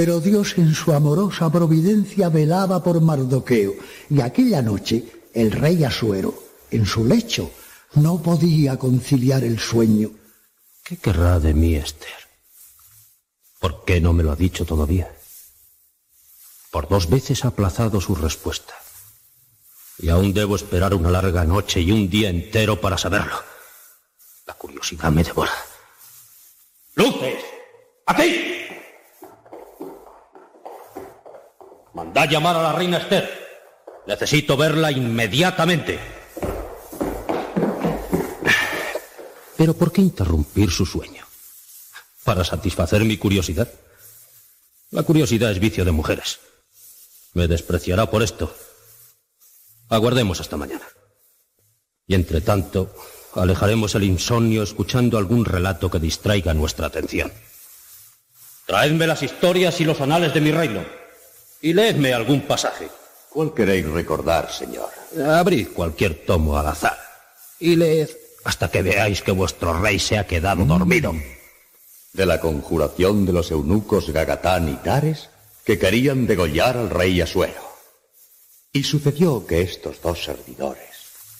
Pero 0.02 0.18
Dios 0.18 0.58
en 0.58 0.74
su 0.74 0.92
amorosa 0.92 1.48
providencia 1.52 2.28
velaba 2.28 2.82
por 2.82 3.00
Mardoqueo, 3.00 3.74
y 4.10 4.20
aquella 4.20 4.60
noche 4.60 5.04
el 5.32 5.52
rey 5.52 5.84
Asuero, 5.84 6.34
en 6.72 6.86
su 6.86 7.04
lecho, 7.04 7.52
no 7.94 8.20
podía 8.20 8.76
conciliar 8.80 9.44
el 9.44 9.60
sueño. 9.60 10.10
¿Qué 10.82 10.96
querrá 10.96 11.38
de 11.38 11.54
mí, 11.54 11.76
Esther? 11.76 12.18
¿Por 13.60 13.84
qué 13.84 14.00
no 14.00 14.12
me 14.12 14.24
lo 14.24 14.32
ha 14.32 14.34
dicho 14.34 14.64
todavía? 14.64 15.08
Por 16.72 16.88
dos 16.88 17.08
veces 17.08 17.44
ha 17.44 17.48
aplazado 17.54 18.00
su 18.00 18.16
respuesta. 18.16 18.74
Y 20.00 20.08
aún 20.08 20.34
debo 20.34 20.56
esperar 20.56 20.94
una 20.94 21.12
larga 21.12 21.44
noche 21.44 21.80
y 21.80 21.92
un 21.92 22.10
día 22.10 22.28
entero 22.28 22.80
para 22.80 22.98
saberlo. 22.98 23.40
La 24.48 24.54
curiosidad 24.54 25.12
me 25.12 25.22
devora. 25.22 25.54
¡Luces! 26.96 27.44
¡Aquí! 28.06 28.61
Mandad 31.94 32.28
llamar 32.28 32.56
a 32.56 32.62
la 32.62 32.72
reina 32.72 32.98
Esther. 32.98 33.28
Necesito 34.06 34.56
verla 34.56 34.90
inmediatamente. 34.90 35.98
Pero 39.56 39.74
¿por 39.74 39.92
qué 39.92 40.00
interrumpir 40.00 40.70
su 40.70 40.86
sueño? 40.86 41.24
¿Para 42.24 42.44
satisfacer 42.44 43.04
mi 43.04 43.16
curiosidad? 43.18 43.68
La 44.90 45.02
curiosidad 45.02 45.52
es 45.52 45.60
vicio 45.60 45.84
de 45.84 45.92
mujeres. 45.92 46.40
Me 47.34 47.46
despreciará 47.46 48.10
por 48.10 48.22
esto. 48.22 48.54
Aguardemos 49.88 50.40
hasta 50.40 50.56
mañana. 50.56 50.86
Y 52.06 52.14
entre 52.14 52.40
tanto, 52.40 52.94
alejaremos 53.34 53.94
el 53.94 54.04
insomnio 54.04 54.62
escuchando 54.62 55.18
algún 55.18 55.44
relato 55.44 55.90
que 55.90 55.98
distraiga 55.98 56.54
nuestra 56.54 56.86
atención. 56.86 57.32
Traedme 58.66 59.06
las 59.06 59.22
historias 59.22 59.80
y 59.80 59.84
los 59.84 60.00
anales 60.00 60.34
de 60.34 60.40
mi 60.40 60.50
reino. 60.50 61.01
Y 61.62 61.72
leedme 61.72 62.12
algún 62.12 62.42
pasaje. 62.42 62.88
¿Cuál 63.30 63.54
queréis 63.54 63.88
recordar, 63.88 64.52
señor? 64.52 64.90
Abrid 65.24 65.68
cualquier 65.68 66.26
tomo 66.26 66.58
al 66.58 66.66
azar. 66.66 66.98
Y 67.60 67.76
leed 67.76 68.10
hasta 68.44 68.68
que 68.70 68.82
veáis 68.82 69.22
que 69.22 69.30
vuestro 69.30 69.72
rey 69.80 70.00
se 70.00 70.18
ha 70.18 70.26
quedado 70.26 70.64
dormido. 70.64 71.14
De 72.12 72.26
la 72.26 72.40
conjuración 72.40 73.24
de 73.24 73.32
los 73.32 73.50
eunucos 73.52 74.10
Gagatán 74.10 74.68
y 74.68 74.74
Tares 74.74 75.30
que 75.64 75.78
querían 75.78 76.26
degollar 76.26 76.76
al 76.76 76.90
rey 76.90 77.20
Asuero. 77.20 77.62
Y 78.72 78.82
sucedió 78.82 79.46
que 79.46 79.62
estos 79.62 80.02
dos 80.02 80.24
servidores. 80.24 80.88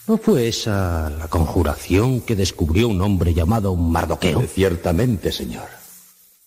¿No 0.07 0.19
fue 0.19 0.49
esa 0.49 1.11
la 1.11 1.29
conjuración 1.29 2.21
que 2.21 2.37
descubrió 2.37 2.89
un 2.89 3.03
hombre 3.03 3.35
llamado 3.35 3.75
Mardoqueo? 3.75 4.43
Ciertamente, 4.43 5.33
señor. 5.33 5.82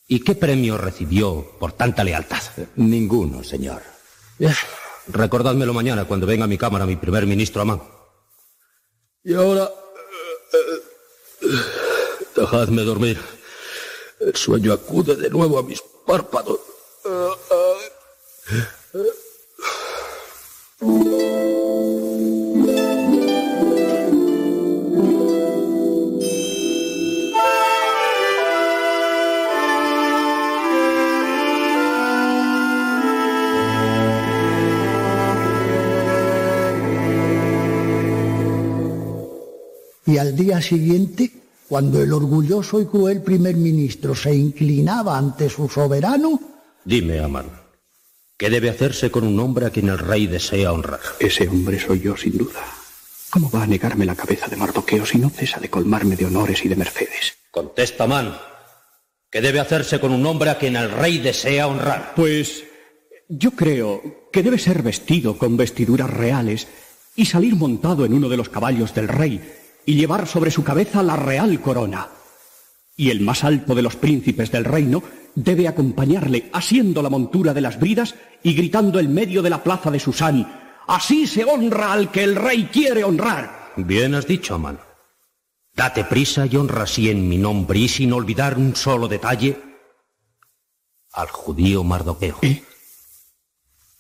¿Y 0.08 0.20
qué 0.20 0.36
premio 0.36 0.78
recibió 0.78 1.58
por 1.60 1.72
tanta 1.72 2.04
lealtad? 2.04 2.42
Ninguno, 2.76 3.44
señor. 3.44 3.82
Recordádmelo 5.08 5.74
mañana 5.74 6.06
cuando 6.06 6.28
venga 6.28 6.46
a 6.46 6.48
mi 6.48 6.58
cámara 6.58 6.86
mi 6.86 6.96
primer 6.96 7.26
ministro 7.26 7.62
Amán. 7.62 7.82
Y 9.24 9.34
ahora... 9.34 9.72
Dejadme 12.36 12.84
dormir. 12.84 13.20
El 14.20 14.36
sueño 14.36 14.74
acude 14.74 15.16
de 15.16 15.30
nuevo 15.30 15.58
a 15.58 15.64
mis 15.64 15.82
párpados. 16.06 16.60
Y 40.06 40.18
al 40.18 40.36
día 40.36 40.62
siguiente, 40.62 41.32
cuando 41.68 42.02
el 42.02 42.14
orgulloso 42.14 42.80
y 42.80 42.86
cruel 42.86 43.22
primer 43.22 43.56
ministro 43.56 44.14
se 44.14 44.36
inclinaba 44.36 45.18
ante 45.18 45.50
su 45.50 45.68
soberano, 45.68 46.40
Dime, 46.84 47.20
Amán, 47.20 47.48
¿qué 48.38 48.52
debe 48.52 48.70
hacerse 48.70 49.10
con 49.10 49.26
un 49.26 49.40
hombre 49.40 49.66
a 49.66 49.72
quien 49.72 49.90
el 49.90 49.98
rey 49.98 50.28
desea 50.28 50.72
honrar? 50.72 51.00
Ese 51.20 51.48
hombre 51.48 51.80
soy 51.80 52.00
yo, 52.00 52.16
sin 52.16 52.38
duda. 52.38 52.62
¿Cómo 53.32 53.50
va 53.50 53.64
a 53.64 53.68
negarme 53.68 54.06
la 54.06 54.16
cabeza 54.16 54.48
de 54.48 54.56
Mardoqueo 54.56 55.04
si 55.04 55.18
no 55.18 55.32
cesa 55.32 55.60
de 55.60 55.70
colmarme 55.72 56.16
de 56.16 56.26
honores 56.26 56.64
y 56.64 56.68
de 56.68 56.76
mercedes? 56.76 57.38
Contesta, 57.50 58.04
Amán. 58.04 58.38
¿Qué 59.32 59.42
debe 59.42 59.60
hacerse 59.60 60.00
con 60.00 60.12
un 60.12 60.24
hombre 60.28 60.52
a 60.52 60.60
quien 60.60 60.76
el 60.76 60.92
rey 60.92 61.18
desea 61.18 61.68
honrar? 61.68 62.14
Pues 62.16 62.64
yo 63.28 63.52
creo 63.52 64.30
que 64.32 64.44
debe 64.44 64.60
ser 64.60 64.84
vestido 64.84 65.40
con 65.40 65.58
vestiduras 65.58 66.12
reales 66.12 66.68
y 67.16 67.26
salir 67.26 67.56
montado 67.56 68.06
en 68.06 68.14
uno 68.14 68.30
de 68.30 68.38
los 68.38 68.50
caballos 68.50 68.94
del 68.94 69.08
rey 69.08 69.42
y 69.86 69.96
llevar 69.96 70.28
sobre 70.28 70.52
su 70.52 70.64
cabeza 70.64 71.04
la 71.04 71.16
real 71.16 71.60
corona. 71.62 72.08
Y 72.98 73.10
el 73.10 73.22
más 73.22 73.44
alto 73.44 73.76
de 73.76 73.82
los 73.82 73.96
príncipes 73.96 74.52
del 74.52 74.66
reino 74.66 75.04
debe 75.36 75.68
acompañarle 75.68 76.50
asiendo 76.54 77.02
la 77.02 77.10
montura 77.10 77.54
de 77.54 77.62
las 77.62 77.80
bridas 77.80 78.16
y 78.42 78.54
gritando 78.54 79.00
en 79.00 79.14
medio 79.14 79.42
de 79.42 79.50
la 79.50 79.64
plaza 79.64 79.92
de 79.92 80.00
Susán, 80.00 80.66
Así 80.88 81.26
se 81.26 81.44
honra 81.44 81.94
al 81.94 82.12
que 82.12 82.24
el 82.24 82.36
rey 82.36 82.70
quiere 82.72 83.04
honrar. 83.04 83.72
Bien 83.76 84.14
has 84.14 84.28
dicho, 84.28 84.56
Amán. 84.56 84.80
Date 85.74 86.06
prisa 86.06 86.46
y 86.46 86.56
honra 86.56 86.84
así 86.84 87.10
en 87.10 87.28
mi 87.28 87.38
nombre 87.38 87.80
y 87.80 87.88
sin 87.88 88.14
olvidar 88.14 88.58
un 88.58 88.76
solo 88.76 89.08
detalle 89.08 89.62
al 91.12 91.28
judío 91.30 91.84
Mardoqueo. 91.84 92.38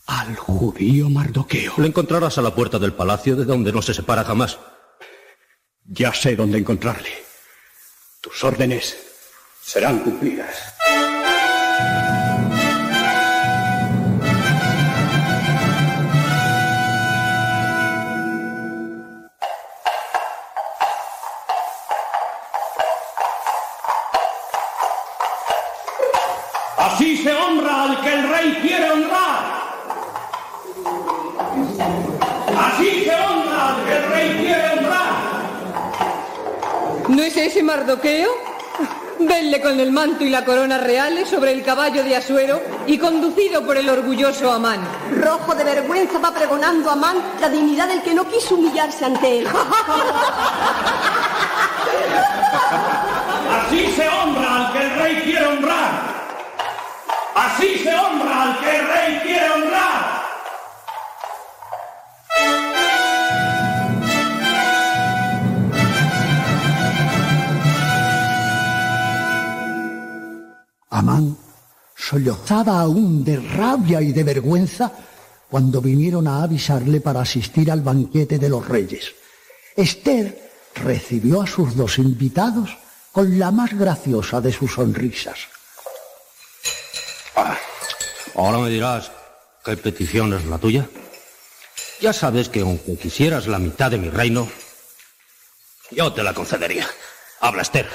Al 0.05 0.35
judío 0.35 1.09
Mardoqueo. 1.09 1.73
Lo 1.77 1.85
encontrarás 1.85 2.37
a 2.37 2.41
la 2.41 2.53
puerta 2.53 2.77
del 2.77 2.93
palacio 2.93 3.35
de 3.35 3.45
donde 3.45 3.73
no 3.73 3.81
se 3.81 3.93
separa 3.93 4.23
jamás. 4.23 4.59
Ya 5.87 6.13
sé 6.13 6.35
dónde 6.35 6.57
encontrarle. 6.57 7.09
Tus 8.19 8.43
órdenes 8.43 8.97
serán 9.61 9.99
cumplidas. 9.99 10.73
Ese 37.45 37.63
Mardoqueo? 37.63 38.29
Venle 39.19 39.61
con 39.61 39.79
el 39.79 39.91
manto 39.91 40.23
y 40.23 40.29
la 40.29 40.43
corona 40.43 40.77
reales 40.79 41.29
sobre 41.29 41.51
el 41.51 41.63
caballo 41.63 42.03
de 42.03 42.15
Asuero 42.15 42.61
y 42.87 42.97
conducido 42.97 43.65
por 43.65 43.77
el 43.77 43.87
orgulloso 43.89 44.51
Amán. 44.51 44.81
Rojo 45.21 45.55
de 45.55 45.63
vergüenza 45.63 46.19
va 46.19 46.33
pregonando 46.33 46.89
a 46.89 46.93
Amán 46.93 47.17
la 47.39 47.47
dignidad 47.49 47.87
del 47.87 48.01
que 48.01 48.13
no 48.13 48.27
quiso 48.27 48.55
humillarse 48.55 49.05
ante 49.05 49.39
él. 49.39 49.47
Así 53.51 53.91
se 53.95 54.09
honra 54.09 54.55
al 54.55 54.73
que 54.73 54.79
el 54.79 54.89
rey 54.95 55.15
quiere 55.23 55.45
honrar. 55.45 56.15
Así 57.35 57.77
se 57.77 57.95
honra 57.95 58.43
al 58.43 58.59
que 58.59 58.75
el 58.75 58.87
rey 58.87 59.19
quiere 59.23 59.49
honrar. 59.51 60.14
Amán 70.95 71.37
sollozaba 71.93 72.79
aún 72.79 73.23
de 73.25 73.35
rabia 73.35 74.01
y 74.01 74.13
de 74.13 74.23
vergüenza 74.23 74.91
cuando 75.49 75.81
vinieron 75.81 76.25
a 76.25 76.41
avisarle 76.41 77.01
para 77.01 77.21
asistir 77.21 77.69
al 77.69 77.81
banquete 77.81 78.39
de 78.39 78.47
los 78.47 78.65
reyes. 78.65 79.13
Esther 79.75 80.51
recibió 80.73 81.41
a 81.41 81.47
sus 81.47 81.75
dos 81.75 81.97
invitados 81.97 82.77
con 83.11 83.37
la 83.37 83.51
más 83.51 83.73
graciosa 83.77 84.39
de 84.39 84.53
sus 84.53 84.73
sonrisas. 84.73 85.39
Ahora 88.35 88.59
me 88.59 88.69
dirás 88.69 89.11
qué 89.65 89.75
petición 89.75 90.33
es 90.33 90.45
la 90.45 90.57
tuya. 90.57 90.87
Ya 91.99 92.13
sabes 92.13 92.47
que 92.47 92.61
aunque 92.61 92.97
quisieras 92.97 93.47
la 93.47 93.59
mitad 93.59 93.91
de 93.91 93.97
mi 93.97 94.09
reino, 94.09 94.47
yo 95.91 96.13
te 96.13 96.23
la 96.23 96.33
concedería. 96.33 96.87
Habla, 97.41 97.63
Esther. 97.63 97.89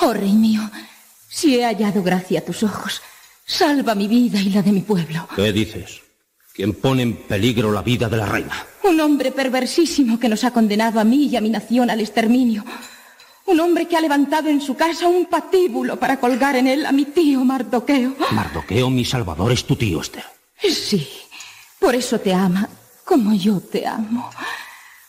Oh, 0.00 0.14
rey 0.14 0.32
mío, 0.32 0.62
si 1.30 1.56
he 1.56 1.64
hallado 1.64 2.02
gracia 2.02 2.40
a 2.40 2.42
tus 2.42 2.62
ojos, 2.64 3.00
salva 3.46 3.94
mi 3.94 4.08
vida 4.08 4.40
y 4.40 4.50
la 4.50 4.62
de 4.62 4.72
mi 4.72 4.80
pueblo. 4.80 5.28
¿Qué 5.36 5.52
dices? 5.52 6.02
¿Quién 6.52 6.74
pone 6.74 7.02
en 7.02 7.16
peligro 7.16 7.70
la 7.70 7.82
vida 7.82 8.08
de 8.08 8.16
la 8.16 8.26
reina? 8.26 8.66
Un 8.82 9.00
hombre 9.00 9.30
perversísimo 9.30 10.18
que 10.18 10.28
nos 10.28 10.42
ha 10.42 10.50
condenado 10.50 10.98
a 10.98 11.04
mí 11.04 11.26
y 11.26 11.36
a 11.36 11.40
mi 11.40 11.48
nación 11.48 11.88
al 11.88 12.00
exterminio. 12.00 12.64
Un 13.46 13.60
hombre 13.60 13.86
que 13.86 13.96
ha 13.96 14.00
levantado 14.00 14.48
en 14.48 14.60
su 14.60 14.74
casa 14.76 15.06
un 15.06 15.26
patíbulo 15.26 15.98
para 15.98 16.18
colgar 16.18 16.56
en 16.56 16.66
él 16.66 16.84
a 16.84 16.92
mi 16.92 17.04
tío 17.04 17.44
Mardoqueo. 17.44 18.16
Mardoqueo, 18.32 18.90
mi 18.90 19.04
salvador, 19.04 19.52
es 19.52 19.64
tu 19.64 19.76
tío, 19.76 20.00
Esther. 20.00 20.24
Sí, 20.58 21.08
por 21.78 21.94
eso 21.94 22.18
te 22.18 22.34
ama 22.34 22.68
como 23.04 23.34
yo 23.34 23.60
te 23.60 23.86
amo. 23.86 24.30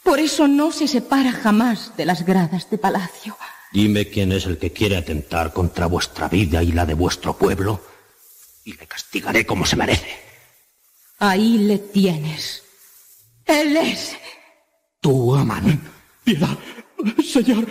Por 0.03 0.19
eso 0.19 0.47
no 0.47 0.71
se 0.71 0.87
separa 0.87 1.31
jamás 1.31 1.95
de 1.97 2.05
las 2.05 2.25
gradas 2.25 2.69
de 2.69 2.77
palacio. 2.77 3.37
Dime 3.71 4.07
quién 4.07 4.31
es 4.31 4.45
el 4.45 4.57
que 4.57 4.71
quiere 4.71 4.97
atentar 4.97 5.53
contra 5.53 5.85
vuestra 5.85 6.27
vida 6.27 6.61
y 6.61 6.71
la 6.71 6.85
de 6.85 6.93
vuestro 6.93 7.37
pueblo, 7.37 7.81
y 8.65 8.73
le 8.73 8.85
castigaré 8.85 9.45
como 9.45 9.65
se 9.65 9.75
merece. 9.75 10.19
Ahí 11.19 11.57
le 11.59 11.77
tienes. 11.77 12.63
Él 13.45 13.77
es. 13.77 14.15
Tú, 14.99 15.35
Amán. 15.35 15.81
Piedad. 16.23 16.57
Señor, 17.23 17.65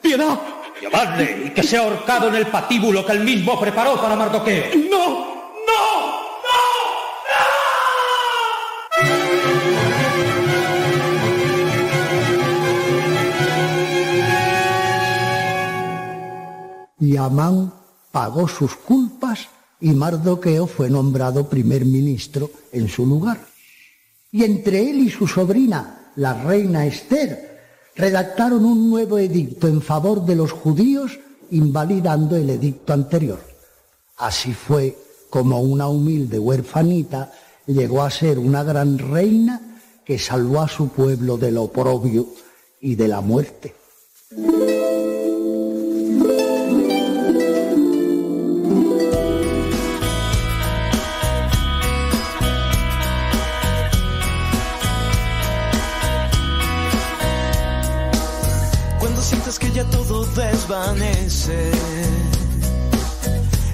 piedad. 0.00 0.40
Llevadle 0.80 1.46
y 1.46 1.50
que 1.50 1.62
sea 1.62 1.80
ahorcado 1.80 2.28
en 2.28 2.36
el 2.36 2.46
patíbulo 2.46 3.04
que 3.04 3.12
él 3.12 3.20
mismo 3.20 3.60
preparó 3.60 4.00
para 4.00 4.16
Mardoqueo. 4.16 4.64
¡No! 4.90 5.52
¡No! 5.66 6.09
Y 17.00 17.16
Amán 17.16 17.72
pagó 18.12 18.46
sus 18.46 18.76
culpas 18.76 19.48
y 19.80 19.90
Mardoqueo 19.90 20.66
fue 20.66 20.90
nombrado 20.90 21.48
primer 21.48 21.84
ministro 21.84 22.50
en 22.72 22.88
su 22.88 23.06
lugar. 23.06 23.40
Y 24.30 24.44
entre 24.44 24.90
él 24.90 25.00
y 25.00 25.10
su 25.10 25.26
sobrina, 25.26 26.12
la 26.16 26.34
reina 26.42 26.86
Esther, 26.86 27.58
redactaron 27.96 28.64
un 28.64 28.90
nuevo 28.90 29.18
edicto 29.18 29.66
en 29.66 29.80
favor 29.80 30.24
de 30.24 30.36
los 30.36 30.52
judíos, 30.52 31.18
invalidando 31.50 32.36
el 32.36 32.50
edicto 32.50 32.92
anterior. 32.92 33.40
Así 34.18 34.52
fue 34.52 34.96
como 35.30 35.60
una 35.60 35.88
humilde 35.88 36.38
huerfanita 36.38 37.32
llegó 37.66 38.02
a 38.02 38.10
ser 38.10 38.38
una 38.38 38.62
gran 38.62 38.98
reina 38.98 39.78
que 40.04 40.18
salvó 40.18 40.60
a 40.60 40.68
su 40.68 40.88
pueblo 40.88 41.36
del 41.36 41.56
oprobio 41.56 42.26
y 42.80 42.96
de 42.96 43.08
la 43.08 43.20
muerte. 43.20 43.74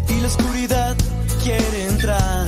Y 0.09 0.21
la 0.21 0.27
oscuridad 0.27 0.97
quiere 1.43 1.87
entrar. 1.87 2.47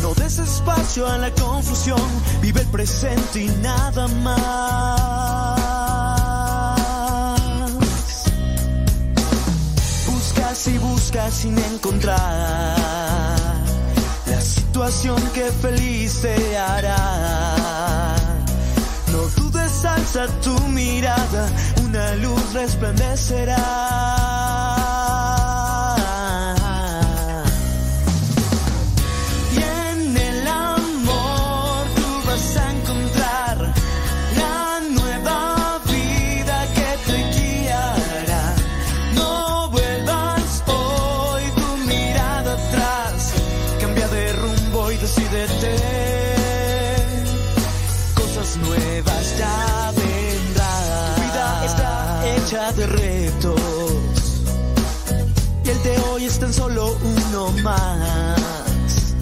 No 0.00 0.14
des 0.14 0.38
espacio 0.38 1.06
a 1.06 1.18
la 1.18 1.30
confusión, 1.32 2.00
vive 2.40 2.62
el 2.62 2.66
presente 2.68 3.42
y 3.42 3.48
nada 3.60 4.08
más. 4.08 5.60
Buscas 10.06 10.66
y 10.68 10.78
buscas 10.78 11.34
sin 11.34 11.58
encontrar 11.58 12.16
la 14.26 14.40
situación 14.40 15.20
que 15.34 15.52
feliz 15.60 16.22
te 16.22 16.56
hará. 16.56 18.16
No 19.12 19.18
dudes, 19.36 19.84
alza 19.84 20.28
tu 20.40 20.58
mirada, 20.68 21.46
una 21.94 22.16
luz 22.16 22.52
resplandecerá. 22.52 24.83
Tan 56.38 56.52
solo 56.52 56.96
uno 57.02 57.50
más. 57.62 59.14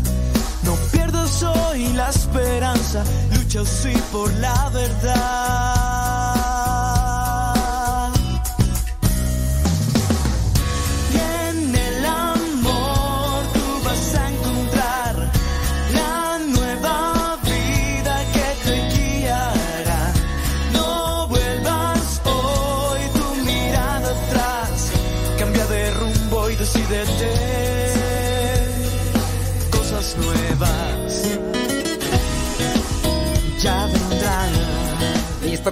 No 0.64 0.74
pierdas 0.90 1.42
hoy 1.42 1.88
la 1.94 2.08
esperanza, 2.10 3.04
lucha 3.34 3.64
sí 3.64 3.92
por 4.12 4.32
la 4.34 4.70
verdad. 4.70 5.91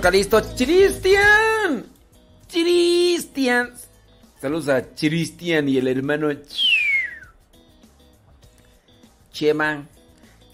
Listo, 0.01 0.39
Calisto. 0.41 0.57
¡Cristian! 0.57 1.87
¡Cristian! 2.51 3.75
Saludos 4.41 4.69
a 4.71 4.83
Cristian 4.95 5.69
y 5.69 5.77
el 5.77 5.89
hermano 5.89 6.29
Chema. 9.31 9.87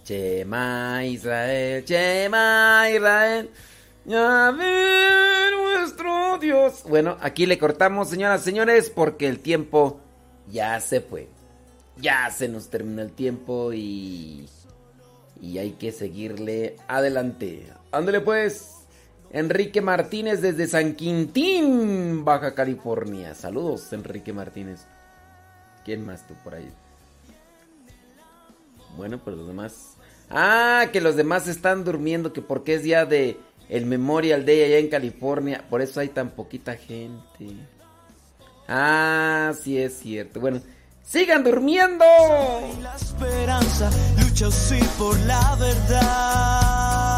Chema 0.03 1.05
Israel, 1.05 1.85
Chema 1.85 2.91
Israel. 2.93 3.51
Ya 4.05 4.51
ver 4.51 5.53
nuestro 5.55 6.39
Dios. 6.39 6.83
Bueno, 6.89 7.17
aquí 7.21 7.47
le 7.47 7.57
cortamos, 7.57 8.11
señoras 8.11 8.43
y 8.43 8.45
señores, 8.47 8.91
porque 8.91 9.29
el 9.29 9.39
tiempo 9.39 10.01
ya 10.51 10.81
se 10.81 11.01
fue. 11.01 11.29
Ya 11.99 12.29
se 12.31 12.49
nos 12.49 12.69
terminó 12.69 13.03
el 13.03 13.13
tiempo 13.13 13.73
y. 13.73 14.49
Y 15.41 15.59
hay 15.59 15.73
que 15.73 15.93
seguirle 15.93 16.77
adelante. 16.89 17.69
Ándale 17.93 18.21
pues. 18.21 18.76
Enrique 19.31 19.81
Martínez 19.81 20.41
desde 20.41 20.67
San 20.67 20.95
Quintín, 20.95 22.25
Baja 22.25 22.55
California. 22.55 23.35
Saludos, 23.35 23.93
Enrique 23.93 24.33
Martínez. 24.33 24.87
¿Quién 25.85 26.05
más 26.05 26.27
tú 26.27 26.35
por 26.43 26.55
ahí? 26.55 26.71
Bueno, 28.97 29.19
pues 29.23 29.37
los 29.37 29.47
demás. 29.47 29.97
Ah, 30.31 30.87
que 30.93 31.01
los 31.01 31.17
demás 31.17 31.47
están 31.49 31.85
durmiendo, 31.85 32.33
que 32.33 32.43
porque 32.43 32.75
es 32.75 32.83
día 32.83 33.05
de 33.05 33.39
el 33.69 33.87
Memorial 33.87 34.45
Day 34.45 34.63
allá 34.63 34.79
en 34.79 34.89
California, 34.89 35.65
por 35.69 35.83
eso 35.83 36.01
hay 36.01 36.09
tan 36.09 36.31
poquita 36.31 36.77
gente. 36.77 37.57
Ah, 38.69 39.53
sí 39.61 39.79
es 39.79 39.99
cierto. 39.99 40.41
Bueno, 40.41 40.61
sigan 41.03 41.45
durmiendo. 41.45 42.05
La 42.81 42.97
esperanza, 42.97 43.91
lucha 44.21 44.51
sí 44.51 44.79
por 44.99 45.19
la 45.21 45.57
verdad. 45.57 47.16